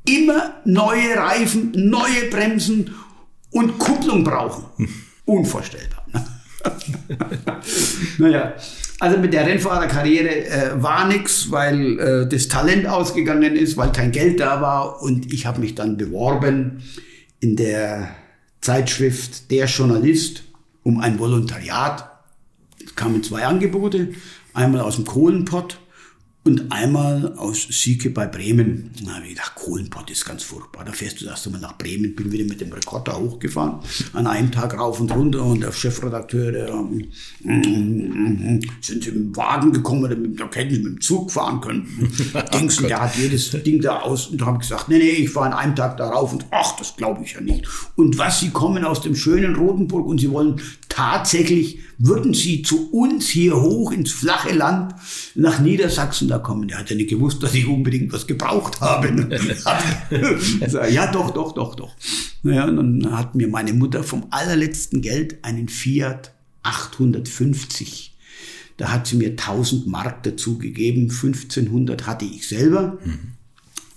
immer 0.06 0.62
neue 0.66 1.16
Reifen, 1.16 1.72
neue 1.76 2.30
Bremsen 2.30 2.96
und 3.52 3.78
Kupplung 3.78 4.24
brauchen. 4.24 4.88
Unvorstellbar. 5.26 6.07
naja, 8.18 8.54
also 9.00 9.18
mit 9.18 9.34
der 9.34 9.46
Rennfahrerkarriere 9.46 10.46
äh, 10.46 10.82
war 10.82 11.08
nichts, 11.08 11.52
weil 11.52 12.00
äh, 12.00 12.28
das 12.28 12.48
Talent 12.48 12.88
ausgegangen 12.88 13.56
ist, 13.56 13.78
weil 13.78 13.92
kein 13.92 14.12
Geld 14.12 14.40
da 14.40 14.62
war. 14.62 15.02
Und 15.02 15.32
ich 15.32 15.46
habe 15.46 15.60
mich 15.60 15.76
dann 15.76 15.98
beworben 15.98 16.84
in 17.40 17.56
der 17.56 18.10
Zeitschrift 18.62 19.52
Der 19.52 19.66
Journalist 19.66 20.44
um 20.84 21.00
ein 21.00 21.20
Volontariat. 21.20 22.10
Es 22.84 22.96
kamen 22.96 23.24
zwei 23.24 23.46
Angebote, 23.46 24.10
einmal 24.54 24.82
aus 24.82 24.96
dem 24.96 25.06
Kohlenpott 25.06 25.80
und 26.48 26.72
einmal 26.72 27.34
aus 27.36 27.68
Sieke 27.70 28.10
bei 28.10 28.26
Bremen. 28.26 28.92
Da 29.04 29.16
habe 29.16 29.26
ich 29.26 29.32
gedacht, 29.32 29.54
Kohlenpott 29.56 30.10
ist 30.10 30.26
ganz 30.26 30.44
furchtbar. 30.44 30.86
Da 30.86 30.94
fährst 30.94 31.20
du 31.20 31.26
erst 31.26 31.46
einmal 31.46 31.60
nach 31.60 31.78
Bremen, 31.78 32.16
bin 32.16 32.32
wieder 32.32 32.46
mit 32.46 32.62
dem 32.62 32.72
Rekorder 32.72 33.20
hochgefahren, 33.20 33.80
an 34.14 34.28
einem 34.28 34.50
Tag 34.50 34.80
rauf 34.80 35.02
und 35.02 35.12
runter 35.14 35.44
und 35.44 35.60
der 35.62 35.74
Chefredakteur, 35.74 36.54
der, 36.54 36.74
mm, 36.74 37.04
mm, 37.44 37.52
mm, 37.52 38.60
sind 38.80 39.04
sie 39.04 39.12
dem 39.12 39.36
Wagen 39.36 39.74
gekommen, 39.74 40.36
da 40.38 40.46
hätten 40.54 40.74
sie 40.74 40.80
mit 40.80 40.94
dem 40.94 41.02
Zug 41.02 41.32
fahren 41.32 41.60
können. 41.60 42.14
Dings, 42.54 42.78
der 42.78 43.02
hat 43.02 43.18
jedes 43.18 43.52
Ding 43.52 43.82
da 43.82 44.00
aus 44.00 44.28
und 44.28 44.40
da 44.40 44.46
habe 44.46 44.60
ich 44.62 44.70
gesagt, 44.70 44.88
nee, 44.88 45.00
nee, 45.00 45.10
ich 45.10 45.30
fahre 45.30 45.48
an 45.48 45.54
einem 45.54 45.76
Tag 45.76 45.98
da 45.98 46.08
rauf 46.08 46.32
und 46.32 46.46
ach, 46.52 46.78
das 46.78 46.96
glaube 46.96 47.24
ich 47.26 47.34
ja 47.34 47.42
nicht. 47.42 47.68
Und 47.96 48.18
was, 48.18 48.40
sie 48.40 48.52
kommen 48.52 48.86
aus 48.86 49.02
dem 49.02 49.16
schönen 49.16 49.58
Rotenburg 49.58 50.08
und 50.08 50.20
sie 50.22 50.32
wollen 50.32 50.62
tatsächlich 50.88 51.80
würden 51.98 52.34
Sie 52.34 52.62
zu 52.62 52.92
uns 52.92 53.28
hier 53.28 53.60
hoch 53.60 53.92
ins 53.92 54.12
flache 54.12 54.54
Land 54.54 54.94
nach 55.36 55.60
Niedersachsen 55.60 56.28
da 56.28 56.40
kommen? 56.40 56.68
Der 56.68 56.80
hat 56.80 56.90
ja 56.90 56.96
nicht 56.96 57.10
gewusst, 57.10 57.42
dass 57.44 57.54
ich 57.54 57.68
unbedingt 57.68 58.14
was 58.14 58.28
gebraucht 58.28 58.82
habe. 58.82 59.08
ja, 60.92 61.12
doch, 61.12 61.32
doch, 61.32 61.54
doch, 61.54 61.76
doch. 61.76 61.96
Naja, 62.44 62.66
und 62.66 62.76
dann 63.02 63.18
hat 63.18 63.36
mir 63.36 63.48
meine 63.48 63.74
Mutter 63.74 64.04
vom 64.04 64.28
allerletzten 64.30 65.02
Geld 65.02 65.44
einen 65.44 65.70
Fiat 65.70 66.34
850 66.64 68.18
da 68.78 68.92
hat 68.92 69.08
sie 69.08 69.18
mir 69.18 69.32
1000 69.32 69.88
Mark 69.88 70.24
dazu 70.24 70.60
gegeben, 70.60 71.10
1500 71.10 72.06
hatte 72.06 72.26
ich 72.26 72.48
selber. 72.48 73.00
Mhm. 73.04 73.34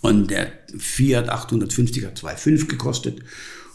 Und 0.00 0.30
der 0.30 0.50
Fiat 0.78 1.28
850 1.28 2.06
hat 2.06 2.18
2,5 2.18 2.66
gekostet. 2.66 3.20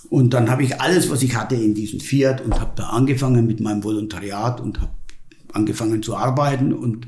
Und 0.09 0.33
dann 0.33 0.49
habe 0.49 0.63
ich 0.63 0.81
alles, 0.81 1.09
was 1.09 1.23
ich 1.23 1.35
hatte, 1.35 1.55
in 1.55 1.73
diesen 1.73 1.99
Fiat 1.99 2.41
und 2.41 2.59
habe 2.59 2.73
da 2.75 2.89
angefangen 2.89 3.47
mit 3.47 3.59
meinem 3.59 3.83
Volontariat 3.83 4.61
und 4.61 4.81
habe 4.81 4.91
angefangen 5.53 6.03
zu 6.03 6.15
arbeiten 6.15 6.73
und 6.73 7.07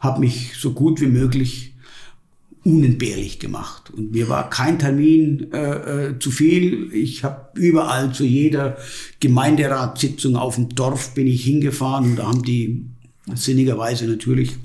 habe 0.00 0.20
mich 0.20 0.52
so 0.58 0.72
gut 0.72 1.00
wie 1.00 1.06
möglich 1.06 1.72
unentbehrlich 2.66 3.38
gemacht. 3.38 3.90
Und 3.90 4.12
mir 4.12 4.28
war 4.28 4.50
kein 4.50 4.78
Termin 4.78 5.52
äh, 5.52 6.08
äh, 6.08 6.18
zu 6.18 6.30
viel. 6.30 6.92
Ich 6.92 7.22
habe 7.22 7.48
überall 7.54 8.12
zu 8.12 8.24
jeder 8.24 8.76
Gemeinderatssitzung 9.20 10.36
auf 10.36 10.56
dem 10.56 10.68
Dorf 10.70 11.14
bin 11.14 11.28
ich 11.28 11.44
hingefahren 11.44 12.10
und 12.10 12.16
da 12.16 12.26
haben 12.26 12.42
die 12.42 12.84
sinnigerweise 13.34 14.06
natürlich 14.06 14.56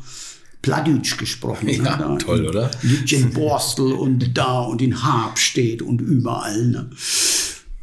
Pladütsch 0.61 1.17
gesprochen. 1.17 1.69
Ja, 1.69 1.97
ne? 1.97 2.17
toll, 2.17 2.47
oder? 2.47 2.71
In 3.09 3.31
Borstel 3.31 3.93
und 3.93 4.37
da 4.37 4.61
und 4.61 4.81
in 4.81 5.03
Habstedt 5.03 5.81
und 5.81 6.01
überall. 6.01 6.67
Ne? 6.67 6.89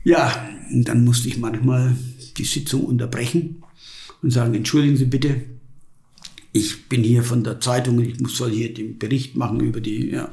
Ja, 0.04 0.48
und 0.70 0.84
dann 0.88 1.04
musste 1.04 1.28
ich 1.28 1.38
manchmal 1.38 1.96
die 2.36 2.44
Sitzung 2.44 2.84
unterbrechen 2.84 3.62
und 4.22 4.30
sagen, 4.30 4.54
entschuldigen 4.54 4.96
Sie 4.96 5.06
bitte, 5.06 5.42
ich 6.52 6.88
bin 6.88 7.02
hier 7.02 7.22
von 7.22 7.44
der 7.44 7.60
Zeitung, 7.60 8.00
ich 8.00 8.18
muss 8.20 8.38
soll 8.38 8.50
hier 8.50 8.72
den 8.72 8.98
Bericht 8.98 9.36
machen 9.36 9.60
über 9.60 9.80
die, 9.80 10.10
ja, 10.10 10.30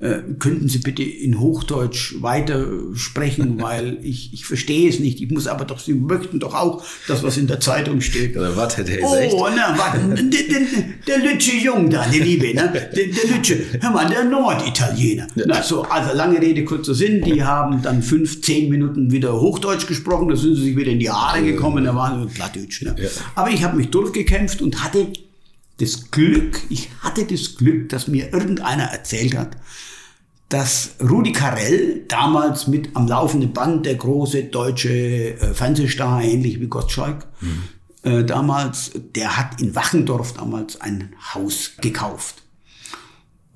äh, 0.00 0.18
könnten 0.38 0.68
Sie 0.68 0.78
bitte 0.78 1.02
in 1.02 1.40
Hochdeutsch 1.40 2.16
weiter 2.20 2.66
sprechen, 2.94 3.58
weil 3.62 3.98
ich, 4.02 4.34
ich 4.34 4.44
verstehe 4.44 4.88
es 4.90 4.98
nicht. 4.98 5.22
Ich 5.22 5.30
muss 5.30 5.46
aber 5.46 5.64
doch, 5.64 5.78
Sie 5.78 5.94
möchten 5.94 6.40
doch 6.40 6.54
auch 6.54 6.84
das, 7.08 7.22
was 7.22 7.38
in 7.38 7.46
der 7.46 7.60
Zeitung 7.60 8.02
steht. 8.02 8.36
Oder 8.36 8.54
was 8.54 8.76
hätte 8.76 9.00
er 9.00 9.06
Oh, 9.06 9.48
na, 9.54 9.78
warte, 9.78 10.00
der, 10.24 10.42
der, 10.42 10.60
der 11.06 11.18
Lütsche 11.18 11.56
Jung 11.56 11.88
da, 11.88 12.06
die 12.06 12.20
Liebe, 12.20 12.54
ne? 12.54 12.70
Der, 12.74 13.06
der 13.06 13.34
Lütsche, 13.34 13.58
hör 13.80 13.90
mal, 13.90 14.08
der 14.10 14.24
Norditaliener. 14.24 15.26
Na, 15.36 15.62
so, 15.62 15.82
also 15.84 16.14
lange 16.14 16.40
Rede, 16.40 16.64
kurzer 16.64 16.94
Sinn, 16.94 17.22
die 17.22 17.42
haben 17.42 17.80
dann 17.80 18.02
fünf, 18.02 18.42
zehn 18.42 18.68
Minuten 18.68 19.10
wieder 19.10 19.40
Hochdeutsch 19.40 19.86
gesprochen, 19.86 20.28
da 20.28 20.36
sind 20.36 20.56
sie 20.56 20.64
sich 20.64 20.76
wieder 20.76 20.92
in 20.92 20.98
die 20.98 21.10
Haare 21.10 21.42
gekommen, 21.42 21.84
da 21.84 21.94
waren 21.94 22.28
sie 22.28 22.34
Plattdeutsch. 22.34 22.82
Ne? 22.82 22.94
Ja. 22.98 23.08
Aber 23.34 23.50
ich 23.50 23.64
habe 23.64 23.78
mich 23.78 23.88
durchgekämpft 23.88 24.60
und 24.60 24.84
hatte 24.84 25.06
das 25.78 26.10
Glück, 26.10 26.62
ich 26.70 26.90
hatte 27.00 27.24
das 27.24 27.56
Glück, 27.56 27.88
dass 27.90 28.08
mir 28.08 28.32
irgendeiner 28.32 28.84
erzählt 28.84 29.36
hat, 29.36 29.56
dass 30.48 30.94
Rudi 31.00 31.32
Carell 31.32 32.04
damals 32.08 32.66
mit 32.66 32.94
am 32.94 33.08
laufenden 33.08 33.52
Band 33.52 33.84
der 33.84 33.96
große 33.96 34.44
deutsche 34.44 34.90
äh, 34.90 35.54
Fernsehstar, 35.54 36.22
ähnlich 36.22 36.60
wie 36.60 36.68
Gottschalk, 36.68 37.26
mhm. 37.40 37.62
äh, 38.02 38.24
damals, 38.24 38.92
der 39.14 39.36
hat 39.36 39.60
in 39.60 39.74
Wachendorf 39.74 40.34
damals 40.34 40.80
ein 40.80 41.14
Haus 41.34 41.72
gekauft. 41.80 42.42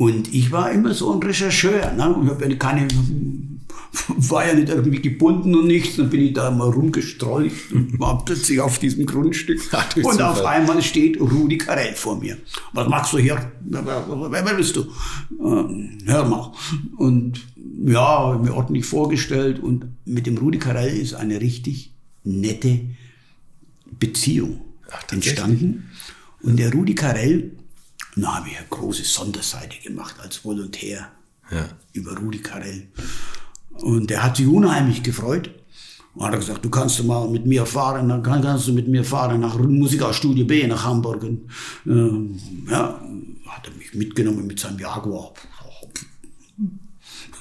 Und 0.01 0.33
ich 0.33 0.51
war 0.51 0.71
immer 0.71 0.95
so 0.95 1.13
ein 1.13 1.23
Rechercheur. 1.23 1.93
Ne? 1.93 2.17
Ich 2.25 2.31
habe 2.31 2.57
keine 2.57 2.89
war 4.31 4.47
ja 4.47 4.55
nicht 4.55 4.71
irgendwie 4.71 5.03
gebunden 5.03 5.55
und 5.55 5.67
nichts. 5.67 5.97
Dann 5.97 6.09
bin 6.09 6.23
ich 6.23 6.33
da 6.33 6.51
mal 6.51 6.71
rumgestrolcht 6.71 7.71
und 7.73 8.01
war 8.01 8.25
plötzlich 8.25 8.61
auf 8.61 8.79
diesem 8.79 9.05
Grundstück. 9.05 9.61
Und 9.97 10.13
super. 10.13 10.31
auf 10.31 10.45
einmal 10.47 10.81
steht 10.81 11.21
Rudi 11.21 11.59
Carell 11.59 11.95
vor 11.95 12.19
mir. 12.19 12.39
Was 12.73 12.89
machst 12.89 13.13
du 13.13 13.19
hier? 13.19 13.53
Wer 13.61 14.55
bist 14.55 14.77
du? 14.77 14.87
Ähm, 15.39 15.99
hör 16.07 16.25
mal. 16.25 16.51
Und 16.97 17.41
ja, 17.85 18.41
mir 18.43 18.55
ordentlich 18.55 18.87
vorgestellt 18.87 19.61
und 19.61 19.85
mit 20.07 20.27
dem 20.27 20.39
Rudi 20.39 20.59
Carell 20.59 20.97
ist 20.97 21.13
eine 21.13 21.43
richtig 21.43 21.93
nette 22.25 22.81
Beziehung 23.99 24.63
Ach, 24.91 25.13
entstanden. 25.13 25.91
Und 26.43 26.59
der 26.59 26.73
Rudi 26.73 26.95
Carell, 28.15 28.23
da 28.23 28.37
habe 28.37 28.49
ich 28.49 28.57
eine 28.59 28.67
große 28.69 29.05
Sonderseite 29.05 29.79
gemacht 29.83 30.17
als 30.23 30.45
Volontär 30.45 31.09
Ja. 31.51 31.69
über 31.93 32.17
Rudi 32.17 32.39
Carell. 32.39 32.89
Und 33.73 34.11
der 34.11 34.23
hat 34.23 34.37
sich 34.37 34.47
unheimlich 34.47 35.03
gefreut. 35.03 35.51
Und 36.15 36.27
hat 36.27 36.35
gesagt, 36.35 36.65
du 36.65 36.71
kannst 36.71 36.99
du 36.99 37.05
mal 37.05 37.29
mit 37.29 37.47
mir 37.47 37.65
fahren, 37.65 38.09
dann 38.09 38.23
kann- 38.23 38.43
kannst 38.43 38.67
du 38.67 38.73
mit 38.73 38.89
mir 38.89 39.05
fahren 39.05 39.41
nach 39.41 39.57
Musikstudio 39.57 40.45
B 40.45 40.67
nach 40.67 40.85
Hamburg. 40.85 41.23
Und, 41.23 41.49
ähm, 41.87 42.37
ja, 42.69 43.01
hat 43.47 43.69
er 43.69 43.75
mich 43.79 43.95
mitgenommen 43.95 44.45
mit 44.47 44.59
seinem 44.59 44.79
Jaguar. 44.81 45.33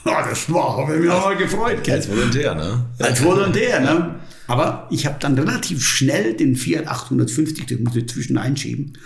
Ja, 0.06 0.28
das 0.28 0.52
war, 0.54 0.78
habe 0.78 0.96
ich 0.96 1.02
mich 1.02 1.10
auch 1.10 1.26
mal 1.26 1.36
gefreut. 1.36 1.84
gell? 1.84 1.96
Als 1.96 2.10
Volontär, 2.10 2.56
ne? 2.56 2.86
Als 3.00 3.24
Volontär, 3.24 3.80
ne? 3.82 4.16
Aber 4.48 4.88
ich 4.92 5.06
habe 5.06 5.18
dann 5.20 5.38
relativ 5.38 5.84
schnell 5.86 6.36
den 6.36 6.56
Fiat 6.56 6.88
850, 6.88 7.66
das 7.68 7.80
muss 7.80 7.96
ich 7.96 8.08
zwischen 8.08 8.38
einschieben, 8.38 8.98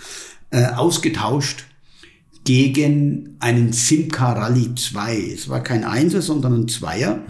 äh, 0.54 0.66
ausgetauscht 0.66 1.64
gegen 2.44 3.36
einen 3.40 3.72
Simca 3.72 4.32
Rally 4.32 4.74
2. 4.74 5.32
Es 5.34 5.48
war 5.48 5.62
kein 5.62 5.82
Einser, 5.82 6.22
sondern 6.22 6.60
ein 6.60 6.68
Zweier, 6.68 7.22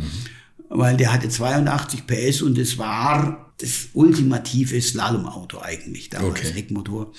weil 0.68 0.96
der 0.96 1.12
hatte 1.12 1.28
82 1.30 2.06
PS 2.06 2.42
und 2.42 2.58
es 2.58 2.76
war 2.76 3.52
das 3.58 3.88
ultimative 3.94 4.78
Slalomauto 4.82 5.60
eigentlich 5.62 6.10
damals, 6.10 6.40
Okay. 6.40 6.52
Heckmotor. 6.52 7.12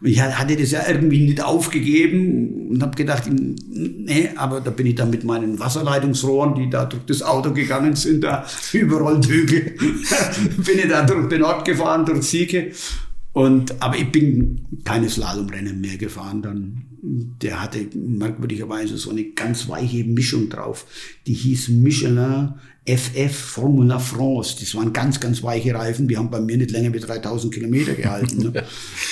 Und 0.00 0.06
ich 0.06 0.20
hatte 0.20 0.54
das 0.54 0.70
ja 0.70 0.86
irgendwie 0.86 1.26
nicht 1.26 1.42
aufgegeben 1.42 2.68
und 2.70 2.82
habe 2.82 2.94
gedacht, 2.94 3.22
nee, 3.28 4.28
aber 4.36 4.60
da 4.60 4.70
bin 4.70 4.86
ich 4.86 4.94
dann 4.94 5.10
mit 5.10 5.24
meinen 5.24 5.58
Wasserleitungsrohren, 5.58 6.54
die 6.54 6.70
da 6.70 6.84
durch 6.84 7.04
das 7.06 7.22
Auto 7.22 7.52
gegangen 7.52 7.96
sind, 7.96 8.22
da 8.22 8.46
über 8.74 8.98
Rollbügel, 8.98 9.74
bin 10.58 10.78
ich 10.78 10.88
da 10.88 11.04
durch 11.04 11.28
den 11.30 11.42
Ort 11.42 11.64
gefahren, 11.64 12.04
durch 12.04 12.22
Sieke. 12.22 12.70
Und, 13.38 13.80
aber 13.80 13.96
ich 13.96 14.10
bin 14.10 14.66
keine 14.82 15.08
Slalomrennen 15.08 15.80
mehr 15.80 15.96
gefahren 15.96 16.42
dann. 16.42 16.82
Der 17.00 17.62
hatte 17.62 17.86
merkwürdigerweise 17.94 18.96
so 18.96 19.10
eine 19.10 19.26
ganz 19.26 19.68
weiche 19.68 20.02
Mischung 20.02 20.48
drauf. 20.48 20.86
Die 21.24 21.34
hieß 21.34 21.68
Michelin 21.68 22.54
FF 22.84 23.32
Formula 23.32 24.00
France. 24.00 24.56
Das 24.58 24.74
waren 24.74 24.92
ganz, 24.92 25.20
ganz 25.20 25.40
weiche 25.44 25.72
Reifen. 25.72 26.08
Die 26.08 26.16
haben 26.16 26.30
bei 26.30 26.40
mir 26.40 26.56
nicht 26.56 26.72
länger 26.72 26.92
wie 26.92 26.98
3000 26.98 27.54
Kilometer 27.54 27.94
gehalten. 27.94 28.38
Ne? 28.38 28.64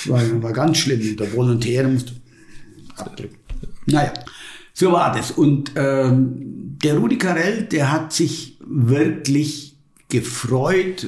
War, 0.07 0.43
war 0.43 0.53
ganz 0.53 0.79
schlimm. 0.79 1.17
Der 1.17 1.33
Volontär 1.33 1.87
musste 1.87 2.15
abdrücken. 2.97 3.37
Naja, 3.87 4.12
so 4.75 4.91
war 4.91 5.15
das. 5.15 5.31
Und 5.31 5.71
ähm, 5.77 6.77
der 6.83 6.99
Rudi 6.99 7.17
Carell, 7.17 7.62
der 7.62 7.93
hat 7.93 8.12
sich 8.12 8.59
wirklich 8.67 9.76
gefreut, 10.09 11.07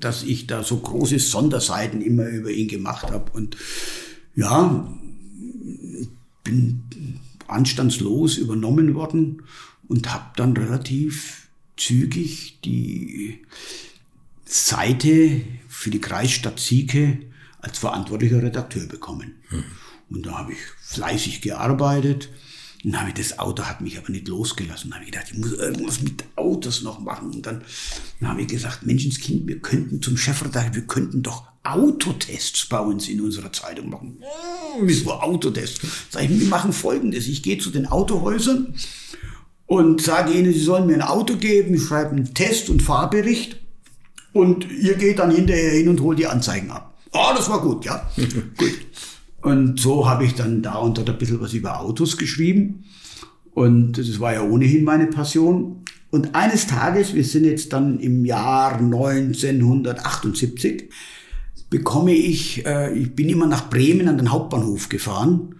dass 0.00 0.22
ich 0.22 0.46
da 0.46 0.62
so 0.62 0.78
große 0.78 1.18
Sonderseiten 1.18 2.00
immer 2.00 2.26
über 2.26 2.50
ihn 2.50 2.68
gemacht 2.68 3.10
habe. 3.10 3.30
Und 3.32 3.56
ja, 4.34 4.92
bin 6.44 6.82
anstandslos 7.46 8.36
übernommen 8.36 8.94
worden 8.94 9.42
und 9.88 10.12
habe 10.12 10.32
dann 10.36 10.56
relativ 10.56 11.48
zügig 11.76 12.60
die 12.64 13.40
Seite 14.44 15.42
für 15.68 15.90
die 15.90 16.00
Kreisstadt 16.00 16.60
Sieke 16.60 17.18
als 17.60 17.78
verantwortlicher 17.78 18.42
Redakteur 18.42 18.86
bekommen. 18.86 19.34
Und 20.10 20.26
da 20.26 20.38
habe 20.38 20.52
ich 20.52 20.58
fleißig 20.82 21.40
gearbeitet. 21.40 22.30
Und 22.84 22.98
habe 22.98 23.10
ich 23.10 23.14
das 23.14 23.38
Auto 23.38 23.64
hat 23.64 23.80
mich 23.80 23.98
aber 23.98 24.10
nicht 24.10 24.26
losgelassen. 24.28 24.94
Habe 24.94 25.04
ich 25.04 25.10
gedacht, 25.10 25.28
ich 25.32 25.38
muss 25.38 25.52
irgendwas 25.52 26.00
mit 26.00 26.24
Autos 26.36 26.82
noch 26.82 26.98
machen. 26.98 27.30
Und 27.30 27.44
dann, 27.46 27.62
dann 28.20 28.30
habe 28.30 28.42
ich 28.42 28.48
gesagt, 28.48 28.86
Menschenskind, 28.86 29.46
wir 29.46 29.58
könnten 29.60 30.00
zum 30.00 30.16
Chefredakteur, 30.16 30.74
wir 30.74 30.86
könnten 30.86 31.22
doch 31.22 31.44
Autotests 31.62 32.66
bei 32.66 32.80
uns 32.80 33.08
in 33.08 33.20
unserer 33.20 33.52
Zeitung 33.52 33.90
machen. 33.90 34.22
Hm, 34.78 34.88
Wieso 34.88 35.12
Autotests? 35.12 35.80
Sag 36.08 36.24
ich, 36.24 36.40
wir 36.40 36.48
machen 36.48 36.72
folgendes. 36.72 37.26
Ich 37.26 37.42
gehe 37.42 37.58
zu 37.58 37.70
den 37.70 37.86
Autohäusern 37.86 38.74
und 39.66 40.00
sage 40.00 40.32
ihnen, 40.32 40.52
sie 40.52 40.60
sollen 40.60 40.86
mir 40.86 40.94
ein 40.94 41.02
Auto 41.02 41.36
geben, 41.36 41.74
ich 41.74 41.82
schreibe 41.82 42.12
einen 42.12 42.34
Test- 42.34 42.70
und 42.70 42.82
Fahrbericht 42.82 43.60
und 44.32 44.70
ihr 44.70 44.94
geht 44.94 45.18
dann 45.18 45.30
hinterher 45.30 45.72
hin 45.72 45.88
und 45.88 46.00
holt 46.00 46.18
die 46.18 46.26
Anzeigen 46.26 46.70
ab. 46.70 46.98
Ah, 47.12 47.34
das 47.34 47.50
war 47.50 47.60
gut, 47.60 47.84
ja. 47.84 48.10
gut. 48.56 48.78
Und 49.42 49.80
so 49.80 50.08
habe 50.08 50.24
ich 50.24 50.34
dann 50.34 50.62
da 50.62 50.74
und 50.74 50.98
dort 50.98 51.10
ein 51.10 51.18
bisschen 51.18 51.40
was 51.40 51.54
über 51.54 51.80
Autos 51.80 52.16
geschrieben. 52.16 52.84
Und 53.52 53.98
das 53.98 54.20
war 54.20 54.34
ja 54.34 54.42
ohnehin 54.42 54.84
meine 54.84 55.06
Passion. 55.06 55.82
Und 56.10 56.34
eines 56.34 56.66
Tages, 56.66 57.14
wir 57.14 57.24
sind 57.24 57.44
jetzt 57.44 57.72
dann 57.72 58.00
im 58.00 58.24
Jahr 58.24 58.78
1978, 58.78 60.90
bekomme 61.70 62.12
ich, 62.12 62.66
äh, 62.66 62.92
ich 62.98 63.14
bin 63.14 63.28
immer 63.28 63.46
nach 63.46 63.70
Bremen 63.70 64.08
an 64.08 64.18
den 64.18 64.32
Hauptbahnhof 64.32 64.88
gefahren, 64.88 65.54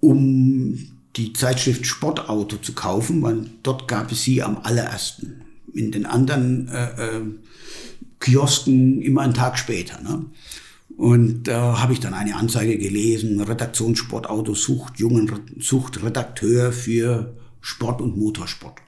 um 0.00 0.78
die 1.16 1.34
Zeitschrift 1.34 1.86
Sportauto 1.86 2.56
zu 2.56 2.72
kaufen, 2.72 3.22
weil 3.22 3.44
dort 3.62 3.86
gab 3.86 4.10
es 4.10 4.22
sie 4.22 4.42
am 4.42 4.56
allerersten. 4.62 5.42
In 5.74 5.92
den 5.92 6.06
anderen 6.06 6.68
äh, 6.68 6.84
äh, 6.84 7.20
Kiosken 8.18 9.02
immer 9.02 9.20
einen 9.20 9.34
Tag 9.34 9.58
später. 9.58 10.00
Ne? 10.00 10.24
Und 11.02 11.48
da 11.48 11.82
habe 11.82 11.92
ich 11.94 11.98
dann 11.98 12.14
eine 12.14 12.36
Anzeige 12.36 12.78
gelesen, 12.78 13.40
Redaktion 13.40 13.96
Sportauto 13.96 14.54
sucht 14.54 15.00
jungen 15.00 15.28
sucht 15.58 16.00
Redakteur 16.00 16.70
für 16.70 17.34
Sport 17.60 18.00
und 18.00 18.16
Motorsport. 18.16 18.78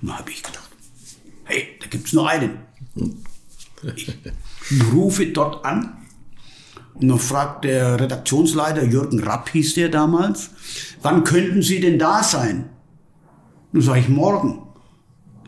Da 0.00 0.16
habe 0.16 0.30
ich 0.30 0.44
gedacht, 0.44 0.70
hey, 1.42 1.66
da 1.80 1.88
gibt's 1.88 2.12
nur 2.12 2.28
einen. 2.28 2.52
Ich 3.96 4.14
rufe 4.92 5.26
dort 5.26 5.64
an 5.64 5.96
und 6.94 7.08
dann 7.08 7.18
fragt 7.18 7.64
der 7.64 7.98
Redaktionsleiter, 7.98 8.84
Jürgen 8.84 9.18
Rapp 9.18 9.48
hieß 9.48 9.74
der 9.74 9.88
damals, 9.88 10.50
wann 11.02 11.24
könnten 11.24 11.62
Sie 11.62 11.80
denn 11.80 11.98
da 11.98 12.22
sein? 12.22 12.68
Dann 13.72 13.82
sage 13.82 13.98
ich, 13.98 14.08
morgen. 14.08 14.68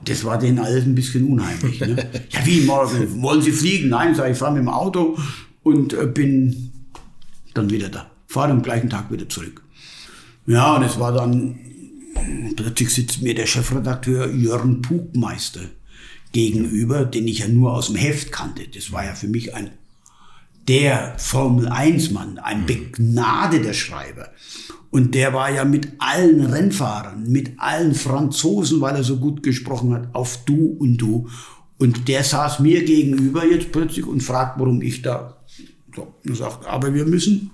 Das 0.04 0.24
war 0.24 0.36
denen 0.36 0.58
alles 0.58 0.84
ein 0.84 0.96
bisschen 0.96 1.28
unheimlich. 1.28 1.78
Ne? 1.78 1.94
ja, 2.30 2.44
wie 2.44 2.62
morgen? 2.62 3.22
Wollen 3.22 3.40
Sie 3.40 3.52
fliegen? 3.52 3.90
Nein, 3.90 4.16
sage 4.16 4.32
ich, 4.32 4.38
fahre 4.38 4.54
mit 4.54 4.62
dem 4.62 4.68
Auto 4.68 5.16
und 5.62 5.92
äh, 5.92 6.06
bin 6.06 6.72
dann 7.54 7.70
wieder 7.70 7.88
da. 7.88 8.10
Fahre 8.26 8.52
am 8.52 8.62
gleichen 8.62 8.90
Tag 8.90 9.10
wieder 9.10 9.28
zurück. 9.28 9.62
Ja, 10.46 10.76
und 10.76 10.82
es 10.82 10.98
war 10.98 11.12
dann, 11.12 11.58
plötzlich 12.56 12.90
sitzt 12.90 13.22
mir 13.22 13.34
der 13.34 13.46
Chefredakteur 13.46 14.30
Jörn 14.30 14.82
Pugmeister 14.82 15.62
gegenüber, 16.32 17.04
den 17.04 17.28
ich 17.28 17.40
ja 17.40 17.48
nur 17.48 17.74
aus 17.74 17.88
dem 17.88 17.96
Heft 17.96 18.32
kannte. 18.32 18.66
Das 18.74 18.90
war 18.90 19.04
ja 19.04 19.14
für 19.14 19.28
mich 19.28 19.54
ein 19.54 19.70
der 20.68 21.14
Formel-1-Mann, 21.18 22.38
ein 22.38 22.66
begnadeter 22.66 23.74
Schreiber. 23.74 24.28
Und 24.90 25.14
der 25.14 25.32
war 25.32 25.50
ja 25.50 25.64
mit 25.64 25.88
allen 25.98 26.44
Rennfahrern, 26.44 27.24
mit 27.30 27.52
allen 27.58 27.94
Franzosen, 27.94 28.80
weil 28.80 28.96
er 28.96 29.04
so 29.04 29.16
gut 29.16 29.42
gesprochen 29.42 29.94
hat, 29.94 30.14
auf 30.14 30.44
Du 30.44 30.76
und 30.78 30.98
Du. 30.98 31.28
Und 31.78 32.08
der 32.08 32.22
saß 32.22 32.60
mir 32.60 32.84
gegenüber 32.84 33.44
jetzt 33.44 33.72
plötzlich 33.72 34.06
und 34.06 34.22
fragt, 34.22 34.60
warum 34.60 34.82
ich 34.82 35.02
da 35.02 35.41
so, 35.94 36.14
und 36.26 36.36
sagt, 36.36 36.66
aber 36.66 36.94
wir 36.94 37.04
müssen, 37.04 37.50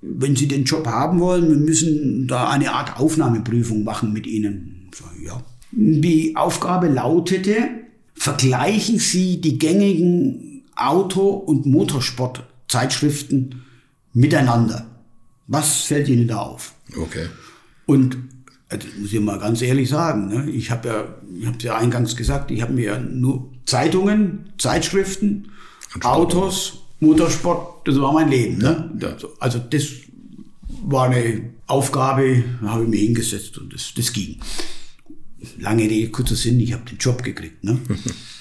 wenn 0.00 0.36
Sie 0.36 0.48
den 0.48 0.64
Job 0.64 0.86
haben 0.86 1.20
wollen, 1.20 1.48
wir 1.48 1.56
müssen 1.56 2.28
da 2.28 2.48
eine 2.50 2.72
Art 2.72 2.98
Aufnahmeprüfung 2.98 3.84
machen 3.84 4.12
mit 4.12 4.26
Ihnen. 4.26 4.90
So, 4.94 5.04
ja. 5.24 5.42
Die 5.72 6.36
Aufgabe 6.36 6.88
lautete, 6.88 7.68
vergleichen 8.14 8.98
Sie 8.98 9.40
die 9.40 9.58
gängigen 9.58 10.62
Auto- 10.76 11.30
und 11.30 11.66
Motorsportzeitschriften 11.66 13.62
miteinander. 14.12 14.86
Was 15.46 15.82
fällt 15.82 16.08
Ihnen 16.08 16.28
da 16.28 16.38
auf? 16.38 16.74
Okay. 16.96 17.26
Und 17.86 18.16
also, 18.68 18.86
das 18.86 18.98
muss 18.98 19.12
ich 19.12 19.20
mal 19.20 19.38
ganz 19.38 19.62
ehrlich 19.62 19.88
sagen, 19.88 20.28
ne? 20.28 20.50
ich 20.50 20.70
habe 20.70 20.88
ja, 20.88 21.04
ich 21.38 21.46
habe 21.46 21.58
ja 21.60 21.76
eingangs 21.78 22.16
gesagt, 22.16 22.50
ich 22.50 22.60
habe 22.60 22.74
mir 22.74 22.84
ja 22.84 22.98
nur 22.98 23.50
Zeitungen, 23.64 24.52
Zeitschriften, 24.58 25.52
Autos, 26.02 26.84
Motorsport, 27.00 27.86
das 27.86 28.00
war 28.00 28.12
mein 28.12 28.28
Leben. 28.28 28.58
Ne? 28.58 29.18
Also 29.38 29.58
das 29.58 29.86
war 30.82 31.10
eine 31.10 31.50
Aufgabe, 31.66 32.44
habe 32.62 32.84
ich 32.84 32.88
mir 32.88 33.00
hingesetzt 33.00 33.58
und 33.58 33.72
das, 33.72 33.92
das 33.94 34.12
ging. 34.12 34.40
Lange 35.58 35.84
Rede, 35.84 36.10
kurzer 36.10 36.34
Sinn, 36.34 36.58
ich 36.60 36.72
habe 36.72 36.84
den 36.84 36.98
Job 36.98 37.22
gekriegt. 37.22 37.62
Ne? 37.62 37.78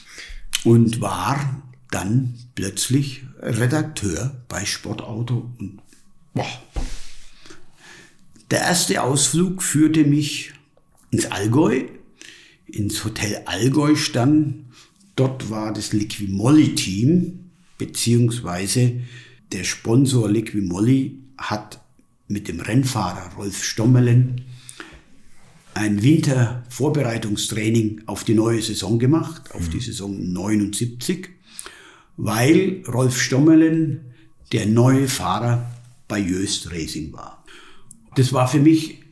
und 0.63 1.01
war 1.01 1.63
dann 1.91 2.35
plötzlich 2.55 3.23
Redakteur 3.39 4.43
bei 4.47 4.65
Sportauto 4.65 5.51
und 5.59 5.79
boah, 6.33 6.47
der 8.49 8.61
erste 8.61 9.03
Ausflug 9.03 9.61
führte 9.61 10.05
mich 10.05 10.53
ins 11.11 11.25
Allgäu, 11.25 11.83
ins 12.65 13.03
Hotel 13.03 13.41
Allgäu-Stamm. 13.45 14.65
Dort 15.15 15.49
war 15.49 15.73
das 15.73 15.93
Liquimolli-Team, 15.93 17.46
beziehungsweise 17.77 19.01
der 19.51 19.63
Sponsor 19.63 20.29
Liquimolli 20.29 21.19
hat 21.37 21.79
mit 22.27 22.47
dem 22.47 22.59
Rennfahrer 22.59 23.33
Rolf 23.35 23.63
Stommelen 23.63 24.41
ein 25.73 26.01
Wintervorbereitungstraining 26.01 28.03
auf 28.07 28.23
die 28.23 28.33
neue 28.33 28.61
Saison 28.61 28.99
gemacht, 28.99 29.53
auf 29.53 29.69
die 29.69 29.79
Saison 29.79 30.33
79, 30.33 31.29
weil 32.17 32.83
Rolf 32.87 33.21
Stommelen 33.21 34.13
der 34.51 34.65
neue 34.65 35.07
Fahrer 35.07 35.71
bei 36.07 36.19
Jöst 36.19 36.71
Racing 36.71 37.13
war. 37.13 37.43
Das 38.15 38.33
war 38.33 38.47
für 38.47 38.59
mich 38.59 39.03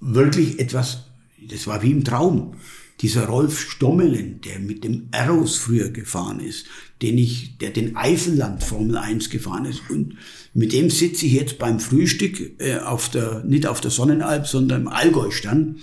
wirklich 0.00 0.58
etwas, 0.58 1.04
das 1.48 1.68
war 1.68 1.82
wie 1.82 1.92
im 1.92 2.02
Traum. 2.02 2.54
Dieser 3.00 3.26
Rolf 3.26 3.60
Stommelen, 3.60 4.40
der 4.40 4.58
mit 4.58 4.82
dem 4.82 5.08
Arrows 5.12 5.56
früher 5.56 5.90
gefahren 5.90 6.40
ist, 6.40 6.66
den 7.02 7.18
ich, 7.18 7.58
der 7.58 7.70
den 7.70 7.94
Eifelland 7.94 8.62
Formel 8.62 8.96
1 8.96 9.28
gefahren 9.28 9.66
ist 9.66 9.82
und 9.90 10.16
mit 10.54 10.72
dem 10.72 10.88
sitze 10.88 11.26
ich 11.26 11.32
jetzt 11.32 11.58
beim 11.58 11.78
Frühstück 11.78 12.58
äh, 12.58 12.78
auf 12.78 13.10
der, 13.10 13.44
nicht 13.44 13.66
auf 13.66 13.82
der 13.82 13.90
Sonnenalp, 13.90 14.46
sondern 14.46 14.82
im 14.82 14.88
Allgäu-Stern. 14.88 15.76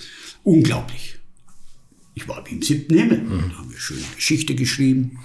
Unglaublich. 0.43 1.17
Ich 2.15 2.27
war 2.27 2.43
wie 2.47 2.55
im 2.55 2.61
siebten 2.61 2.97
Himmel. 2.97 3.21
Mhm. 3.21 3.51
Da 3.51 3.57
haben 3.57 3.71
wir 3.71 3.77
schöne 3.77 4.01
Geschichte 4.15 4.55
geschrieben. 4.55 5.19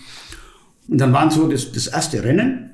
Und 0.89 0.99
dann 0.99 1.13
waren 1.13 1.31
so 1.31 1.49
das, 1.49 1.73
das 1.73 1.87
erste 1.87 2.23
Rennen. 2.23 2.71